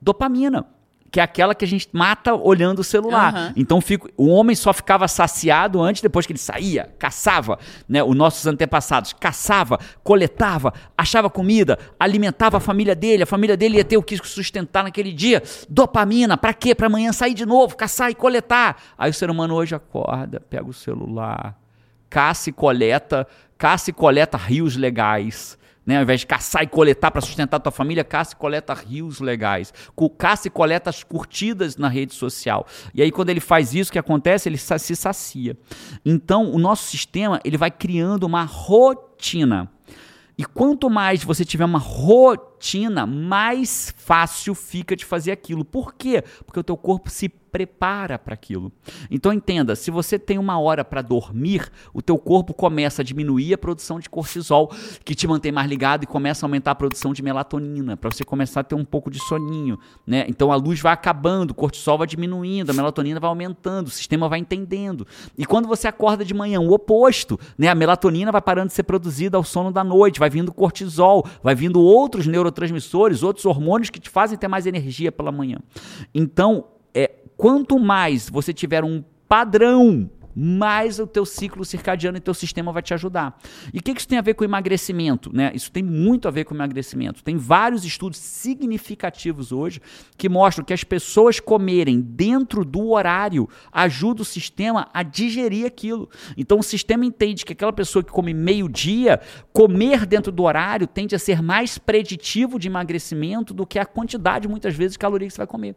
Dopamina 0.00 0.73
que 1.14 1.20
é 1.20 1.22
aquela 1.22 1.54
que 1.54 1.64
a 1.64 1.68
gente 1.68 1.88
mata 1.92 2.34
olhando 2.34 2.80
o 2.80 2.84
celular. 2.84 3.32
Uhum. 3.32 3.52
Então 3.54 3.80
fico, 3.80 4.08
o 4.16 4.26
homem 4.30 4.56
só 4.56 4.72
ficava 4.72 5.06
saciado 5.06 5.80
antes, 5.80 6.02
depois 6.02 6.26
que 6.26 6.32
ele 6.32 6.40
saía, 6.40 6.92
caçava, 6.98 7.56
né? 7.88 8.02
Os 8.02 8.16
nossos 8.16 8.44
antepassados 8.48 9.12
caçava, 9.12 9.78
coletava, 10.02 10.74
achava 10.98 11.30
comida, 11.30 11.78
alimentava 12.00 12.56
a 12.56 12.60
família 12.60 12.96
dele, 12.96 13.22
a 13.22 13.26
família 13.26 13.56
dele 13.56 13.76
ia 13.76 13.84
ter 13.84 13.96
o 13.96 14.02
que 14.02 14.16
sustentar 14.26 14.82
naquele 14.82 15.12
dia. 15.12 15.40
Dopamina, 15.68 16.36
para 16.36 16.52
quê? 16.52 16.74
Para 16.74 16.88
amanhã 16.88 17.12
sair 17.12 17.34
de 17.34 17.46
novo, 17.46 17.76
caçar 17.76 18.10
e 18.10 18.14
coletar. 18.16 18.82
Aí 18.98 19.08
o 19.08 19.14
ser 19.14 19.30
humano 19.30 19.54
hoje 19.54 19.72
acorda, 19.72 20.40
pega 20.40 20.68
o 20.68 20.72
celular, 20.72 21.56
caça 22.10 22.50
e 22.50 22.52
coleta, 22.52 23.24
caça 23.56 23.88
e 23.88 23.92
coleta 23.92 24.36
rios 24.36 24.76
legais 24.76 25.56
né? 25.86 25.96
Ao 25.96 26.02
invés 26.02 26.20
de 26.20 26.26
caçar 26.26 26.62
e 26.62 26.66
coletar 26.66 27.10
para 27.10 27.20
sustentar 27.20 27.58
a 27.58 27.60
tua 27.60 27.72
família, 27.72 28.02
caça 28.02 28.32
e 28.32 28.36
coleta 28.36 28.72
rios 28.72 29.20
legais. 29.20 29.72
Caça 30.18 30.48
e 30.48 30.50
coleta 30.50 30.90
as 30.90 31.02
curtidas 31.02 31.76
na 31.76 31.88
rede 31.88 32.14
social. 32.14 32.66
E 32.94 33.02
aí, 33.02 33.10
quando 33.10 33.30
ele 33.30 33.40
faz 33.40 33.74
isso, 33.74 33.90
o 33.90 33.92
que 33.92 33.98
acontece? 33.98 34.48
Ele 34.48 34.56
se 34.56 34.96
sacia. 34.96 35.56
Então, 36.04 36.50
o 36.50 36.58
nosso 36.58 36.84
sistema 36.84 37.40
ele 37.44 37.58
vai 37.58 37.70
criando 37.70 38.24
uma 38.24 38.44
rotina. 38.44 39.70
E 40.36 40.44
quanto 40.44 40.90
mais 40.90 41.22
você 41.22 41.44
tiver 41.44 41.64
uma 41.64 41.78
rotina, 41.78 43.06
mais 43.06 43.94
fácil 43.96 44.52
fica 44.54 44.96
de 44.96 45.04
fazer 45.04 45.30
aquilo. 45.30 45.64
Por 45.64 45.94
quê? 45.94 46.24
Porque 46.44 46.58
o 46.58 46.64
teu 46.64 46.76
corpo 46.76 47.08
se 47.08 47.28
prepara 47.54 48.18
para 48.18 48.34
aquilo. 48.34 48.72
Então 49.08 49.32
entenda, 49.32 49.76
se 49.76 49.88
você 49.88 50.18
tem 50.18 50.38
uma 50.38 50.58
hora 50.58 50.84
para 50.84 51.00
dormir, 51.00 51.70
o 51.92 52.02
teu 52.02 52.18
corpo 52.18 52.52
começa 52.52 53.00
a 53.00 53.04
diminuir 53.04 53.54
a 53.54 53.58
produção 53.58 54.00
de 54.00 54.10
cortisol, 54.10 54.72
que 55.04 55.14
te 55.14 55.28
mantém 55.28 55.52
mais 55.52 55.68
ligado 55.68 56.02
e 56.02 56.06
começa 56.06 56.44
a 56.44 56.48
aumentar 56.48 56.72
a 56.72 56.74
produção 56.74 57.12
de 57.12 57.22
melatonina, 57.22 57.96
para 57.96 58.10
você 58.10 58.24
começar 58.24 58.58
a 58.58 58.64
ter 58.64 58.74
um 58.74 58.84
pouco 58.84 59.08
de 59.08 59.20
soninho, 59.20 59.78
né? 60.04 60.26
Então 60.28 60.50
a 60.50 60.56
luz 60.56 60.80
vai 60.80 60.92
acabando, 60.92 61.52
o 61.52 61.54
cortisol 61.54 61.96
vai 61.96 62.08
diminuindo, 62.08 62.70
a 62.70 62.72
melatonina 62.72 63.20
vai 63.20 63.28
aumentando, 63.28 63.86
o 63.86 63.90
sistema 63.90 64.28
vai 64.28 64.40
entendendo. 64.40 65.06
E 65.38 65.46
quando 65.46 65.68
você 65.68 65.86
acorda 65.86 66.24
de 66.24 66.34
manhã, 66.34 66.58
o 66.58 66.72
oposto, 66.72 67.38
né? 67.56 67.68
A 67.68 67.74
melatonina 67.76 68.32
vai 68.32 68.42
parando 68.42 68.66
de 68.66 68.74
ser 68.74 68.82
produzida 68.82 69.36
ao 69.36 69.44
sono 69.44 69.70
da 69.70 69.84
noite, 69.84 70.18
vai 70.18 70.28
vindo 70.28 70.52
cortisol, 70.52 71.24
vai 71.40 71.54
vindo 71.54 71.80
outros 71.80 72.26
neurotransmissores, 72.26 73.22
outros 73.22 73.46
hormônios 73.46 73.90
que 73.90 74.00
te 74.00 74.10
fazem 74.10 74.36
ter 74.36 74.48
mais 74.48 74.66
energia 74.66 75.12
pela 75.12 75.30
manhã. 75.30 75.58
Então, 76.12 76.64
é, 76.94 77.10
quanto 77.44 77.78
mais 77.78 78.30
você 78.30 78.54
tiver 78.54 78.82
um 78.82 79.04
padrão 79.28 80.10
mais 80.34 80.98
o 80.98 81.06
teu 81.06 81.26
ciclo 81.26 81.62
circadiano 81.62 82.16
e 82.16 82.20
teu 82.20 82.32
sistema 82.32 82.72
vai 82.72 82.80
te 82.80 82.94
ajudar. 82.94 83.38
E 83.70 83.80
o 83.80 83.82
que, 83.82 83.92
que 83.92 84.00
isso 84.00 84.08
tem 84.08 84.16
a 84.16 84.22
ver 84.22 84.32
com 84.32 84.44
emagrecimento? 84.44 85.30
Né? 85.30 85.52
Isso 85.54 85.70
tem 85.70 85.82
muito 85.82 86.26
a 86.26 86.30
ver 86.30 86.44
com 86.44 86.54
emagrecimento. 86.54 87.22
Tem 87.22 87.36
vários 87.36 87.84
estudos 87.84 88.18
significativos 88.18 89.52
hoje 89.52 89.78
que 90.16 90.26
mostram 90.26 90.64
que 90.64 90.72
as 90.72 90.84
pessoas 90.84 91.38
comerem 91.38 92.00
dentro 92.00 92.64
do 92.64 92.88
horário 92.88 93.46
ajuda 93.70 94.22
o 94.22 94.24
sistema 94.24 94.88
a 94.94 95.02
digerir 95.02 95.66
aquilo. 95.66 96.08
Então 96.38 96.60
o 96.60 96.62
sistema 96.62 97.04
entende 97.04 97.44
que 97.44 97.52
aquela 97.52 97.74
pessoa 97.74 98.02
que 98.02 98.10
come 98.10 98.32
meio-dia, 98.32 99.20
comer 99.52 100.06
dentro 100.06 100.32
do 100.32 100.44
horário 100.44 100.86
tende 100.86 101.14
a 101.14 101.18
ser 101.18 101.42
mais 101.42 101.76
preditivo 101.76 102.58
de 102.58 102.68
emagrecimento 102.68 103.52
do 103.52 103.66
que 103.66 103.78
a 103.78 103.84
quantidade, 103.84 104.48
muitas 104.48 104.74
vezes, 104.74 104.92
de 104.92 104.98
calorias 104.98 105.34
que 105.34 105.34
você 105.34 105.40
vai 105.42 105.46
comer. 105.46 105.76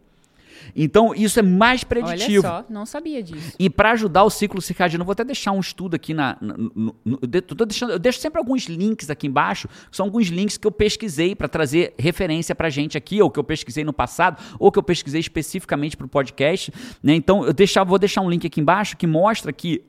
Então, 0.75 1.13
isso 1.15 1.39
é 1.39 1.43
mais 1.43 1.83
preditivo. 1.83 2.47
Olha 2.47 2.63
só, 2.63 2.73
não 2.73 2.85
sabia 2.85 3.21
disso. 3.21 3.53
E 3.59 3.69
para 3.69 3.91
ajudar 3.91 4.23
o 4.23 4.29
ciclo 4.29 4.61
circadiano, 4.61 5.03
vou 5.03 5.11
até 5.11 5.23
deixar 5.23 5.51
um 5.51 5.59
estudo 5.59 5.95
aqui 5.95 6.13
na. 6.13 6.37
no, 6.41 6.95
no, 7.03 7.19
eu, 7.21 7.65
deixando, 7.65 7.91
eu 7.91 7.99
deixo 7.99 8.19
sempre 8.19 8.39
alguns 8.39 8.65
links 8.65 9.09
aqui 9.09 9.27
embaixo, 9.27 9.67
são 9.91 10.05
alguns 10.05 10.27
links 10.27 10.57
que 10.57 10.67
eu 10.67 10.71
pesquisei 10.71 11.35
para 11.35 11.47
trazer 11.47 11.93
referência 11.97 12.53
para 12.53 12.69
gente 12.69 12.97
aqui, 12.97 13.21
ou 13.21 13.29
que 13.29 13.39
eu 13.39 13.43
pesquisei 13.43 13.83
no 13.83 13.93
passado, 13.93 14.41
ou 14.59 14.71
que 14.71 14.79
eu 14.79 14.83
pesquisei 14.83 15.19
especificamente 15.19 15.97
para 15.97 16.05
o 16.05 16.09
podcast. 16.09 16.71
Né? 17.01 17.15
Então, 17.15 17.45
eu 17.45 17.53
deixar, 17.53 17.83
vou 17.83 17.99
deixar 17.99 18.21
um 18.21 18.29
link 18.29 18.45
aqui 18.45 18.61
embaixo 18.61 18.97
que 18.97 19.07
mostra 19.07 19.51
que 19.51 19.83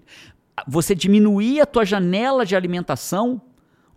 você 0.67 0.95
diminuir 0.95 1.61
a 1.61 1.67
tua 1.67 1.85
janela 1.85 2.45
de 2.45 2.57
alimentação 2.57 3.41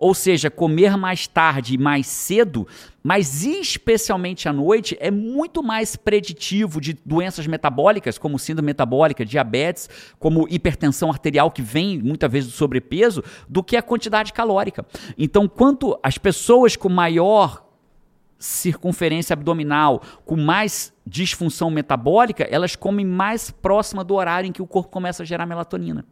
ou 0.01 0.15
seja, 0.15 0.49
comer 0.49 0.97
mais 0.97 1.27
tarde 1.27 1.75
e 1.75 1.77
mais 1.77 2.07
cedo, 2.07 2.67
mas 3.03 3.45
especialmente 3.45 4.49
à 4.49 4.53
noite, 4.53 4.97
é 4.99 5.11
muito 5.11 5.61
mais 5.61 5.95
preditivo 5.95 6.81
de 6.81 6.97
doenças 7.05 7.45
metabólicas, 7.45 8.17
como 8.17 8.39
síndrome 8.39 8.65
metabólica, 8.65 9.23
diabetes, 9.23 9.87
como 10.17 10.47
hipertensão 10.49 11.11
arterial, 11.11 11.51
que 11.51 11.61
vem 11.61 12.01
muitas 12.01 12.31
vezes 12.31 12.49
do 12.49 12.57
sobrepeso, 12.57 13.23
do 13.47 13.61
que 13.63 13.77
a 13.77 13.81
quantidade 13.83 14.33
calórica. 14.33 14.83
Então, 15.15 15.47
quanto 15.47 15.95
as 16.01 16.17
pessoas 16.17 16.75
com 16.75 16.89
maior 16.89 17.63
circunferência 18.39 19.35
abdominal, 19.35 20.01
com 20.25 20.35
mais 20.35 20.91
disfunção 21.05 21.69
metabólica, 21.69 22.43
elas 22.45 22.75
comem 22.75 23.05
mais 23.05 23.51
próxima 23.51 24.03
do 24.03 24.15
horário 24.15 24.47
em 24.47 24.51
que 24.51 24.63
o 24.63 24.67
corpo 24.67 24.89
começa 24.89 25.21
a 25.21 25.25
gerar 25.27 25.45
melatonina. 25.45 26.03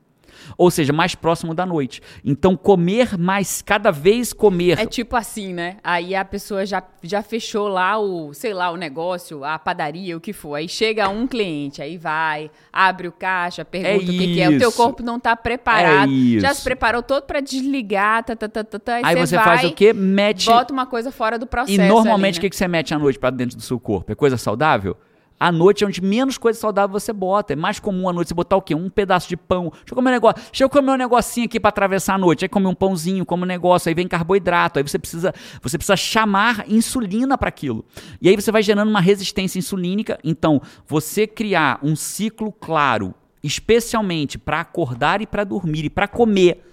Ou 0.57 0.69
seja, 0.69 0.93
mais 0.93 1.15
próximo 1.15 1.53
da 1.53 1.65
noite. 1.65 2.01
Então, 2.23 2.55
comer 2.55 3.17
mais, 3.17 3.61
cada 3.61 3.91
vez 3.91 4.33
comer. 4.33 4.79
É 4.79 4.85
tipo 4.85 5.15
assim, 5.15 5.53
né? 5.53 5.77
Aí 5.83 6.15
a 6.15 6.25
pessoa 6.25 6.65
já, 6.65 6.83
já 7.01 7.21
fechou 7.21 7.67
lá 7.67 7.97
o, 7.97 8.33
sei 8.33 8.53
lá, 8.53 8.71
o 8.71 8.75
negócio, 8.75 9.43
a 9.43 9.57
padaria, 9.57 10.15
o 10.15 10.19
que 10.19 10.33
for. 10.33 10.55
Aí 10.55 10.67
chega 10.67 11.09
um 11.09 11.27
cliente, 11.27 11.81
aí 11.81 11.97
vai, 11.97 12.49
abre 12.71 13.07
o 13.07 13.11
caixa, 13.11 13.63
pergunta 13.63 13.93
é 13.93 13.97
o 13.97 13.99
que, 13.99 14.33
que, 14.33 14.41
é. 14.41 14.49
O 14.49 14.57
teu 14.57 14.71
corpo 14.71 15.03
não 15.03 15.17
está 15.17 15.35
preparado. 15.35 16.11
É 16.11 16.39
já 16.39 16.53
se 16.53 16.63
preparou 16.63 17.01
todo 17.01 17.23
para 17.23 17.39
desligar, 17.39 18.23
tá, 18.23 18.35
tá, 18.35 18.47
tá, 18.47 18.63
tá, 18.63 18.79
tá. 18.79 18.99
Aí 19.03 19.15
você 19.15 19.35
vai, 19.35 19.45
faz 19.45 19.63
o 19.63 19.73
quê? 19.73 19.93
Mete. 19.93 20.45
Bota 20.45 20.73
uma 20.73 20.85
coisa 20.85 21.11
fora 21.11 21.37
do 21.37 21.47
processo. 21.47 21.79
E 21.79 21.87
normalmente 21.87 22.35
o 22.35 22.37
né? 22.37 22.41
que, 22.41 22.49
que 22.49 22.55
você 22.55 22.67
mete 22.67 22.93
à 22.93 22.99
noite 22.99 23.19
para 23.19 23.29
dentro 23.29 23.57
do 23.57 23.63
seu 23.63 23.79
corpo? 23.79 24.11
É 24.11 24.15
coisa 24.15 24.37
saudável? 24.37 24.97
À 25.39 25.51
noite 25.51 25.83
é 25.83 25.87
onde 25.87 26.01
menos 26.01 26.37
coisa 26.37 26.59
saudável 26.59 26.99
você 26.99 27.13
bota. 27.13 27.53
É 27.53 27.55
mais 27.55 27.79
comum 27.79 28.09
à 28.09 28.13
noite 28.13 28.27
você 28.27 28.33
botar 28.33 28.57
o 28.57 28.61
quê? 28.61 28.75
Um 28.75 28.89
pedaço 28.89 29.29
de 29.29 29.37
pão. 29.37 29.69
Deixa 29.71 29.91
eu 29.91 29.95
comer 29.95 30.09
um 30.09 30.13
negócio. 30.13 30.43
Deixa 30.51 30.63
eu 30.65 30.69
comer 30.69 30.91
um 30.91 30.97
negocinho 30.97 31.45
aqui 31.45 31.59
para 31.59 31.69
atravessar 31.69 32.15
a 32.15 32.17
noite. 32.17 32.43
Aí 32.43 32.49
comer 32.49 32.67
um 32.67 32.75
pãozinho, 32.75 33.25
como 33.25 33.43
um 33.43 33.47
negócio. 33.47 33.87
Aí 33.87 33.95
vem 33.95 34.07
carboidrato. 34.07 34.79
Aí 34.79 34.83
você 34.83 34.99
precisa, 34.99 35.33
você 35.61 35.77
precisa 35.77 35.95
chamar 35.95 36.65
insulina 36.67 37.37
para 37.37 37.47
aquilo. 37.47 37.85
E 38.21 38.27
aí 38.27 38.35
você 38.35 38.51
vai 38.51 38.61
gerando 38.61 38.89
uma 38.89 38.99
resistência 38.99 39.57
insulínica. 39.57 40.19
Então, 40.23 40.61
você 40.85 41.25
criar 41.25 41.79
um 41.81 41.95
ciclo 41.95 42.51
claro, 42.51 43.15
especialmente 43.41 44.37
para 44.37 44.59
acordar 44.59 45.21
e 45.21 45.27
para 45.27 45.45
dormir 45.45 45.85
e 45.85 45.89
para 45.89 46.07
comer 46.07 46.68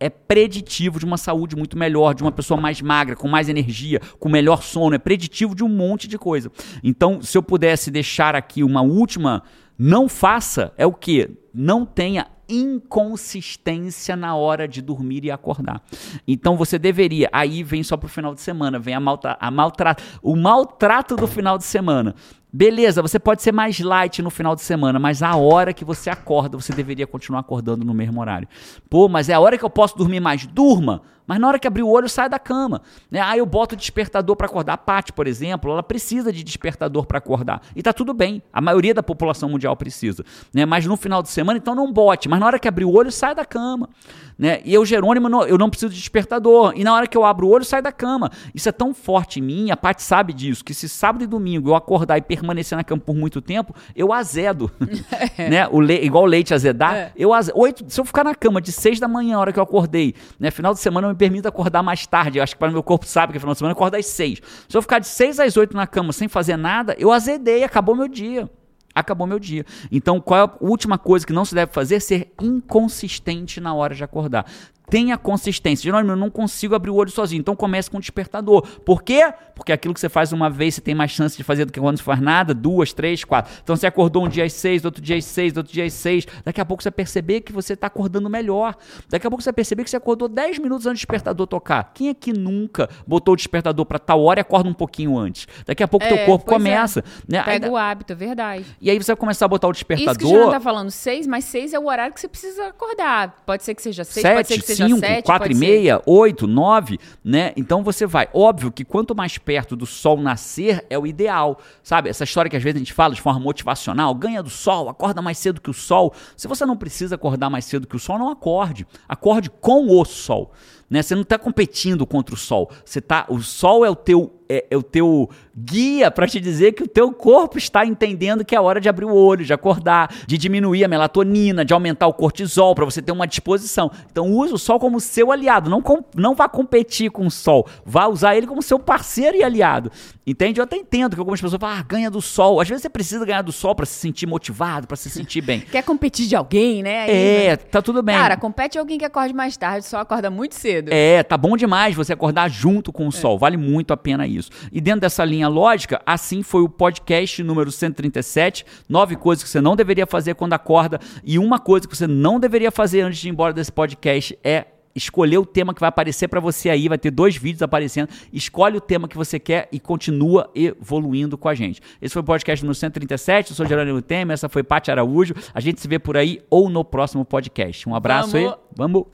é 0.00 0.08
preditivo 0.08 0.98
de 0.98 1.04
uma 1.04 1.16
saúde 1.16 1.56
muito 1.56 1.76
melhor, 1.76 2.14
de 2.14 2.22
uma 2.22 2.32
pessoa 2.32 2.60
mais 2.60 2.80
magra, 2.80 3.16
com 3.16 3.28
mais 3.28 3.48
energia, 3.48 4.00
com 4.18 4.28
melhor 4.28 4.62
sono, 4.62 4.94
é 4.94 4.98
preditivo 4.98 5.54
de 5.54 5.64
um 5.64 5.68
monte 5.68 6.06
de 6.06 6.18
coisa. 6.18 6.50
Então, 6.82 7.20
se 7.20 7.36
eu 7.36 7.42
pudesse 7.42 7.90
deixar 7.90 8.34
aqui 8.34 8.62
uma 8.62 8.82
última, 8.82 9.42
não 9.78 10.08
faça, 10.08 10.72
é 10.76 10.86
o 10.86 10.92
que? 10.92 11.30
Não 11.52 11.84
tenha 11.84 12.26
inconsistência 12.48 14.16
na 14.16 14.34
hora 14.34 14.66
de 14.66 14.80
dormir 14.80 15.24
e 15.24 15.30
acordar. 15.30 15.82
Então 16.26 16.56
você 16.56 16.78
deveria, 16.78 17.28
aí 17.30 17.62
vem 17.62 17.82
só 17.82 17.96
pro 17.96 18.08
final 18.08 18.34
de 18.34 18.40
semana, 18.40 18.78
vem 18.78 18.94
a, 18.94 19.00
maltra, 19.00 19.36
a 19.38 19.50
maltrato, 19.50 20.02
o 20.22 20.34
maltrato 20.34 21.14
do 21.14 21.26
final 21.26 21.58
de 21.58 21.64
semana. 21.64 22.14
Beleza, 22.52 23.02
você 23.02 23.18
pode 23.18 23.42
ser 23.42 23.52
mais 23.52 23.78
light 23.78 24.22
no 24.22 24.30
final 24.30 24.54
de 24.54 24.62
semana, 24.62 24.98
mas 24.98 25.22
a 25.22 25.36
hora 25.36 25.74
que 25.74 25.84
você 25.84 26.08
acorda, 26.08 26.56
você 26.56 26.72
deveria 26.72 27.06
continuar 27.06 27.40
acordando 27.40 27.84
no 27.84 27.92
mesmo 27.92 28.20
horário. 28.20 28.48
Pô, 28.88 29.06
mas 29.08 29.28
é 29.28 29.34
a 29.34 29.40
hora 29.40 29.58
que 29.58 29.64
eu 29.64 29.70
posso 29.70 29.96
dormir 29.96 30.20
mais. 30.20 30.46
Durma! 30.46 31.02
Mas 31.28 31.38
na 31.38 31.46
hora 31.46 31.58
que 31.58 31.68
abrir 31.68 31.82
o 31.82 31.88
olho, 31.88 32.08
sai 32.08 32.26
da 32.26 32.38
cama. 32.38 32.80
Né? 33.10 33.20
Aí 33.20 33.38
eu 33.38 33.46
boto 33.46 33.74
o 33.74 33.78
despertador 33.78 34.34
para 34.34 34.46
acordar. 34.46 34.72
A 34.72 34.78
Paty, 34.78 35.12
por 35.12 35.26
exemplo, 35.26 35.70
ela 35.70 35.82
precisa 35.82 36.32
de 36.32 36.42
despertador 36.42 37.04
para 37.04 37.18
acordar. 37.18 37.60
E 37.76 37.82
tá 37.82 37.92
tudo 37.92 38.14
bem. 38.14 38.42
A 38.50 38.62
maioria 38.62 38.94
da 38.94 39.02
população 39.02 39.50
mundial 39.50 39.76
precisa. 39.76 40.24
Né? 40.54 40.64
Mas 40.64 40.86
no 40.86 40.96
final 40.96 41.22
de 41.22 41.28
semana, 41.28 41.58
então 41.58 41.74
não 41.74 41.92
bote. 41.92 42.30
Mas 42.30 42.40
na 42.40 42.46
hora 42.46 42.58
que 42.58 42.66
abrir 42.66 42.86
o 42.86 42.92
olho, 42.92 43.12
sai 43.12 43.34
da 43.34 43.44
cama. 43.44 43.90
Né? 44.38 44.60
E 44.64 44.72
eu, 44.72 44.86
Jerônimo, 44.86 45.28
não, 45.28 45.42
eu 45.44 45.58
não 45.58 45.68
preciso 45.68 45.92
de 45.92 45.98
despertador. 45.98 46.72
E 46.76 46.84
na 46.84 46.94
hora 46.94 47.06
que 47.06 47.16
eu 47.16 47.24
abro 47.24 47.46
o 47.46 47.50
olho, 47.50 47.64
sai 47.64 47.82
da 47.82 47.90
cama. 47.90 48.30
Isso 48.54 48.68
é 48.68 48.72
tão 48.72 48.94
forte 48.94 49.40
em 49.40 49.42
mim, 49.42 49.70
a 49.70 49.76
Paty 49.76 50.02
sabe 50.02 50.32
disso, 50.32 50.64
que 50.64 50.72
se 50.72 50.88
sábado 50.88 51.24
e 51.24 51.26
domingo 51.26 51.70
eu 51.70 51.74
acordar 51.74 52.16
e 52.16 52.22
permanecer 52.22 52.78
na 52.78 52.84
cama 52.84 53.02
por 53.04 53.16
muito 53.16 53.42
tempo, 53.42 53.74
eu 53.96 54.12
azedo. 54.12 54.70
né? 55.38 55.66
o 55.70 55.80
le 55.80 56.00
igual 56.04 56.22
o 56.22 56.26
leite 56.26 56.54
azedar. 56.54 56.94
É. 56.94 57.12
Eu 57.16 57.34
azedo. 57.34 57.58
Oito, 57.58 57.84
se 57.88 58.00
eu 58.00 58.04
ficar 58.04 58.22
na 58.22 58.34
cama 58.34 58.60
de 58.60 58.70
seis 58.70 59.00
da 59.00 59.08
manhã, 59.08 59.36
a 59.36 59.40
hora 59.40 59.52
que 59.52 59.58
eu 59.58 59.62
acordei, 59.62 60.14
né? 60.38 60.50
final 60.50 60.72
de 60.72 60.78
semana 60.78 61.08
eu 61.08 61.10
permito 61.18 61.48
acordar 61.48 61.82
mais 61.82 62.06
tarde. 62.06 62.38
Eu 62.38 62.42
acho 62.42 62.54
que 62.54 62.58
para 62.58 62.70
o 62.70 62.72
meu 62.72 62.82
corpo 62.82 63.06
sabe 63.06 63.32
que 63.32 63.36
no 63.36 63.40
final 63.40 63.52
de 63.54 63.58
semana 63.58 63.72
eu 63.72 63.76
acordo 63.76 63.96
às 63.96 64.06
6. 64.06 64.40
Se 64.68 64.76
eu 64.76 64.80
ficar 64.80 64.98
de 64.98 65.06
6 65.06 65.40
às 65.40 65.56
8 65.56 65.76
na 65.76 65.86
cama 65.86 66.12
sem 66.12 66.28
fazer 66.28 66.56
nada, 66.56 66.96
eu 66.98 67.12
azedei, 67.12 67.64
acabou 67.64 67.94
meu 67.94 68.08
dia 68.08 68.48
acabou 68.94 69.28
meu 69.28 69.38
dia. 69.38 69.64
Então, 69.92 70.20
qual 70.20 70.40
é 70.40 70.42
a 70.42 70.50
última 70.60 70.98
coisa 70.98 71.24
que 71.24 71.32
não 71.32 71.44
se 71.44 71.54
deve 71.54 71.72
fazer? 71.72 72.00
Ser 72.00 72.32
inconsistente 72.42 73.60
na 73.60 73.72
hora 73.72 73.94
de 73.94 74.02
acordar 74.02 74.44
tenha 74.90 75.16
consistência. 75.16 75.84
Jerônimo, 75.84 76.12
eu 76.12 76.16
não 76.16 76.30
consigo 76.30 76.74
abrir 76.74 76.90
o 76.90 76.94
olho 76.94 77.10
sozinho. 77.10 77.40
Então 77.40 77.54
comece 77.54 77.90
com 77.90 77.96
um 77.96 78.00
despertador. 78.00 78.62
Por 78.84 79.02
quê? 79.02 79.32
Porque 79.54 79.72
aquilo 79.72 79.92
que 79.92 80.00
você 80.00 80.08
faz 80.08 80.32
uma 80.32 80.48
vez, 80.48 80.74
você 80.74 80.80
tem 80.80 80.94
mais 80.94 81.10
chance 81.10 81.36
de 81.36 81.42
fazer 81.42 81.64
do 81.64 81.72
que 81.72 81.80
quando 81.80 81.98
você 81.98 82.02
faz 82.02 82.20
nada, 82.20 82.54
duas, 82.54 82.92
três, 82.92 83.24
quatro. 83.24 83.52
Então 83.62 83.76
você 83.76 83.86
acordou 83.86 84.24
um 84.24 84.28
dia 84.28 84.44
às 84.44 84.52
seis, 84.52 84.84
outro 84.84 85.02
dia 85.02 85.16
às 85.16 85.24
seis, 85.24 85.56
outro 85.56 85.72
dia 85.72 85.84
às 85.84 85.92
seis. 85.92 86.26
Daqui 86.44 86.60
a 86.60 86.64
pouco 86.64 86.82
você 86.82 86.90
vai 86.90 86.96
perceber 86.96 87.40
que 87.40 87.52
você 87.52 87.72
está 87.72 87.86
acordando 87.88 88.30
melhor. 88.30 88.76
Daqui 89.08 89.26
a 89.26 89.30
pouco 89.30 89.42
você 89.42 89.48
vai 89.48 89.54
perceber 89.54 89.84
que 89.84 89.90
você 89.90 89.96
acordou 89.96 90.28
dez 90.28 90.58
minutos 90.58 90.86
antes 90.86 91.00
do 91.00 91.02
despertador 91.02 91.46
tocar. 91.46 91.92
Quem 91.92 92.08
é 92.08 92.14
que 92.14 92.32
nunca 92.32 92.88
botou 93.06 93.34
o 93.34 93.36
despertador 93.36 93.84
para 93.84 93.98
tal 93.98 94.22
hora 94.22 94.40
e 94.40 94.42
acorda 94.42 94.68
um 94.68 94.74
pouquinho 94.74 95.18
antes? 95.18 95.46
Daqui 95.66 95.82
a 95.82 95.88
pouco 95.88 96.06
é, 96.06 96.08
teu 96.08 96.26
corpo 96.26 96.50
é. 96.50 96.54
começa. 96.54 97.00
É. 97.00 97.32
Né? 97.32 97.42
Pega 97.42 97.70
o 97.70 97.76
hábito, 97.76 98.12
é 98.12 98.16
verdade. 98.16 98.64
E 98.80 98.90
aí 98.90 98.96
você 98.96 99.12
vai 99.12 99.16
começar 99.16 99.44
a 99.46 99.48
botar 99.48 99.68
o 99.68 99.72
despertador. 99.72 100.12
Isso 100.12 100.18
que 100.18 100.48
o 100.48 100.50
tá 100.50 100.60
falando 100.60 100.90
seis, 100.90 101.26
mas 101.26 101.44
seis 101.44 101.72
é 101.72 101.78
o 101.78 101.86
horário 101.86 102.14
que 102.14 102.20
você 102.20 102.28
precisa 102.28 102.68
acordar. 102.68 103.42
Pode 103.44 103.64
ser 103.64 103.74
que 103.74 103.82
seja 103.82 104.04
seis, 104.04 104.22
Sete, 104.22 104.34
pode 104.34 104.48
ser 104.48 104.58
que 104.58 104.66
seja 104.66 104.77
cinco, 104.86 105.00
sete, 105.00 105.24
quatro 105.24 105.56
meia, 105.56 106.02
oito, 106.06 106.46
nove, 106.46 106.98
né? 107.24 107.52
Então 107.56 107.82
você 107.82 108.06
vai. 108.06 108.28
Óbvio 108.32 108.70
que 108.70 108.84
quanto 108.84 109.14
mais 109.14 109.38
perto 109.38 109.74
do 109.74 109.86
sol 109.86 110.16
nascer 110.20 110.84
é 110.88 110.98
o 110.98 111.06
ideal, 111.06 111.58
sabe? 111.82 112.08
Essa 112.08 112.24
história 112.24 112.50
que 112.50 112.56
às 112.56 112.62
vezes 112.62 112.76
a 112.76 112.78
gente 112.78 112.92
fala 112.92 113.14
de 113.14 113.20
forma 113.20 113.40
motivacional, 113.40 114.14
ganha 114.14 114.42
do 114.42 114.50
sol, 114.50 114.88
acorda 114.88 115.22
mais 115.22 115.38
cedo 115.38 115.60
que 115.60 115.70
o 115.70 115.74
sol. 115.74 116.12
Se 116.36 116.48
você 116.48 116.64
não 116.64 116.76
precisa 116.76 117.14
acordar 117.14 117.50
mais 117.50 117.64
cedo 117.64 117.86
que 117.86 117.96
o 117.96 117.98
sol, 117.98 118.18
não 118.18 118.30
acorde. 118.30 118.86
Acorde 119.08 119.50
com 119.50 119.88
o 119.88 120.04
sol. 120.04 120.52
Né? 120.88 121.02
Você 121.02 121.14
não 121.14 121.22
está 121.22 121.38
competindo 121.38 122.06
contra 122.06 122.34
o 122.34 122.38
sol. 122.38 122.70
Você 122.84 123.00
tá, 123.00 123.26
o 123.28 123.40
sol 123.40 123.84
é 123.84 123.90
o 123.90 123.96
teu 123.96 124.37
é, 124.48 124.66
é 124.70 124.76
o 124.76 124.82
teu 124.82 125.28
guia 125.56 126.10
para 126.10 126.26
te 126.26 126.40
dizer 126.40 126.72
que 126.72 126.82
o 126.82 126.88
teu 126.88 127.12
corpo 127.12 127.58
está 127.58 127.84
entendendo 127.84 128.44
que 128.44 128.54
é 128.54 128.60
hora 128.60 128.80
de 128.80 128.88
abrir 128.88 129.04
o 129.04 129.14
olho, 129.14 129.44
de 129.44 129.52
acordar, 129.52 130.14
de 130.26 130.38
diminuir 130.38 130.84
a 130.84 130.88
melatonina, 130.88 131.64
de 131.64 131.74
aumentar 131.74 132.06
o 132.06 132.12
cortisol 132.12 132.74
para 132.74 132.84
você 132.84 133.02
ter 133.02 133.12
uma 133.12 133.26
disposição. 133.26 133.90
Então 134.10 134.30
use 134.32 134.52
o 134.52 134.58
sol 134.58 134.78
como 134.78 135.00
seu 135.00 135.32
aliado, 135.32 135.68
não, 135.68 135.82
com, 135.82 136.02
não 136.14 136.34
vá 136.34 136.48
competir 136.48 137.10
com 137.10 137.26
o 137.26 137.30
sol, 137.30 137.66
vá 137.84 138.06
usar 138.06 138.36
ele 138.36 138.46
como 138.46 138.62
seu 138.62 138.78
parceiro 138.78 139.36
e 139.36 139.42
aliado. 139.42 139.90
Entende? 140.26 140.60
Eu 140.60 140.64
até 140.64 140.76
entendo 140.76 141.14
que 141.14 141.20
algumas 141.20 141.40
pessoas 141.40 141.58
falam, 141.58 141.78
ah, 141.78 141.82
ganha 141.82 142.10
do 142.10 142.20
sol. 142.20 142.60
Às 142.60 142.68
vezes 142.68 142.82
você 142.82 142.90
precisa 142.90 143.24
ganhar 143.24 143.40
do 143.40 143.50
sol 143.50 143.74
para 143.74 143.86
se 143.86 143.94
sentir 143.94 144.26
motivado, 144.26 144.86
para 144.86 144.96
se 144.96 145.08
sentir 145.08 145.40
bem. 145.40 145.60
Quer 145.72 145.82
competir 145.82 146.26
de 146.26 146.36
alguém, 146.36 146.82
né? 146.82 147.04
Aí, 147.04 147.10
é, 147.46 147.56
tá 147.56 147.80
tudo 147.80 148.02
bem. 148.02 148.14
Cara, 148.14 148.36
compete 148.36 148.78
alguém 148.78 148.98
que 148.98 149.06
acorde 149.06 149.32
mais 149.32 149.56
tarde, 149.56 149.86
só 149.86 149.98
acorda 149.98 150.30
muito 150.30 150.54
cedo. 150.54 150.90
É, 150.92 151.22
tá 151.22 151.38
bom 151.38 151.56
demais 151.56 151.94
você 151.94 152.12
acordar 152.12 152.50
junto 152.50 152.92
com 152.92 153.06
o 153.06 153.08
é. 153.08 153.12
sol, 153.12 153.38
vale 153.38 153.56
muito 153.56 153.90
a 153.92 153.96
pena 153.96 154.26
isso. 154.38 154.50
E 154.72 154.80
dentro 154.80 155.00
dessa 155.00 155.24
linha 155.24 155.48
lógica, 155.48 156.00
assim 156.06 156.42
foi 156.42 156.62
o 156.62 156.68
podcast 156.68 157.42
número 157.42 157.70
137, 157.70 158.64
nove 158.88 159.16
coisas 159.16 159.42
que 159.44 159.50
você 159.50 159.60
não 159.60 159.76
deveria 159.76 160.06
fazer 160.06 160.34
quando 160.34 160.52
acorda 160.52 161.00
e 161.24 161.38
uma 161.38 161.58
coisa 161.58 161.86
que 161.86 161.96
você 161.96 162.06
não 162.06 162.40
deveria 162.40 162.70
fazer 162.70 163.02
antes 163.02 163.18
de 163.18 163.28
ir 163.28 163.30
embora 163.30 163.52
desse 163.52 163.72
podcast 163.72 164.38
é 164.42 164.66
escolher 164.98 165.38
o 165.38 165.46
tema 165.46 165.72
que 165.72 165.80
vai 165.80 165.88
aparecer 165.88 166.28
para 166.28 166.40
você 166.40 166.68
aí, 166.68 166.88
vai 166.88 166.98
ter 166.98 167.10
dois 167.10 167.36
vídeos 167.36 167.62
aparecendo. 167.62 168.08
Escolhe 168.32 168.76
o 168.76 168.80
tema 168.80 169.08
que 169.08 169.16
você 169.16 169.38
quer 169.38 169.68
e 169.72 169.80
continua 169.80 170.50
evoluindo 170.54 171.38
com 171.38 171.48
a 171.48 171.54
gente. 171.54 171.80
Esse 172.02 172.12
foi 172.12 172.20
o 172.20 172.24
podcast 172.24 172.64
número 172.64 172.74
137, 172.74 173.50
eu 173.50 173.56
sou 173.56 173.66
Gerônimo 173.66 174.02
Temer, 174.02 174.34
essa 174.34 174.48
foi 174.48 174.62
Paty 174.62 174.90
Araújo. 174.90 175.34
A 175.54 175.60
gente 175.60 175.80
se 175.80 175.88
vê 175.88 175.98
por 175.98 176.16
aí 176.16 176.40
ou 176.50 176.68
no 176.68 176.84
próximo 176.84 177.24
podcast. 177.24 177.88
Um 177.88 177.94
abraço 177.94 178.32
Vamos. 178.32 178.52
e 178.52 178.56
vamos! 178.76 179.06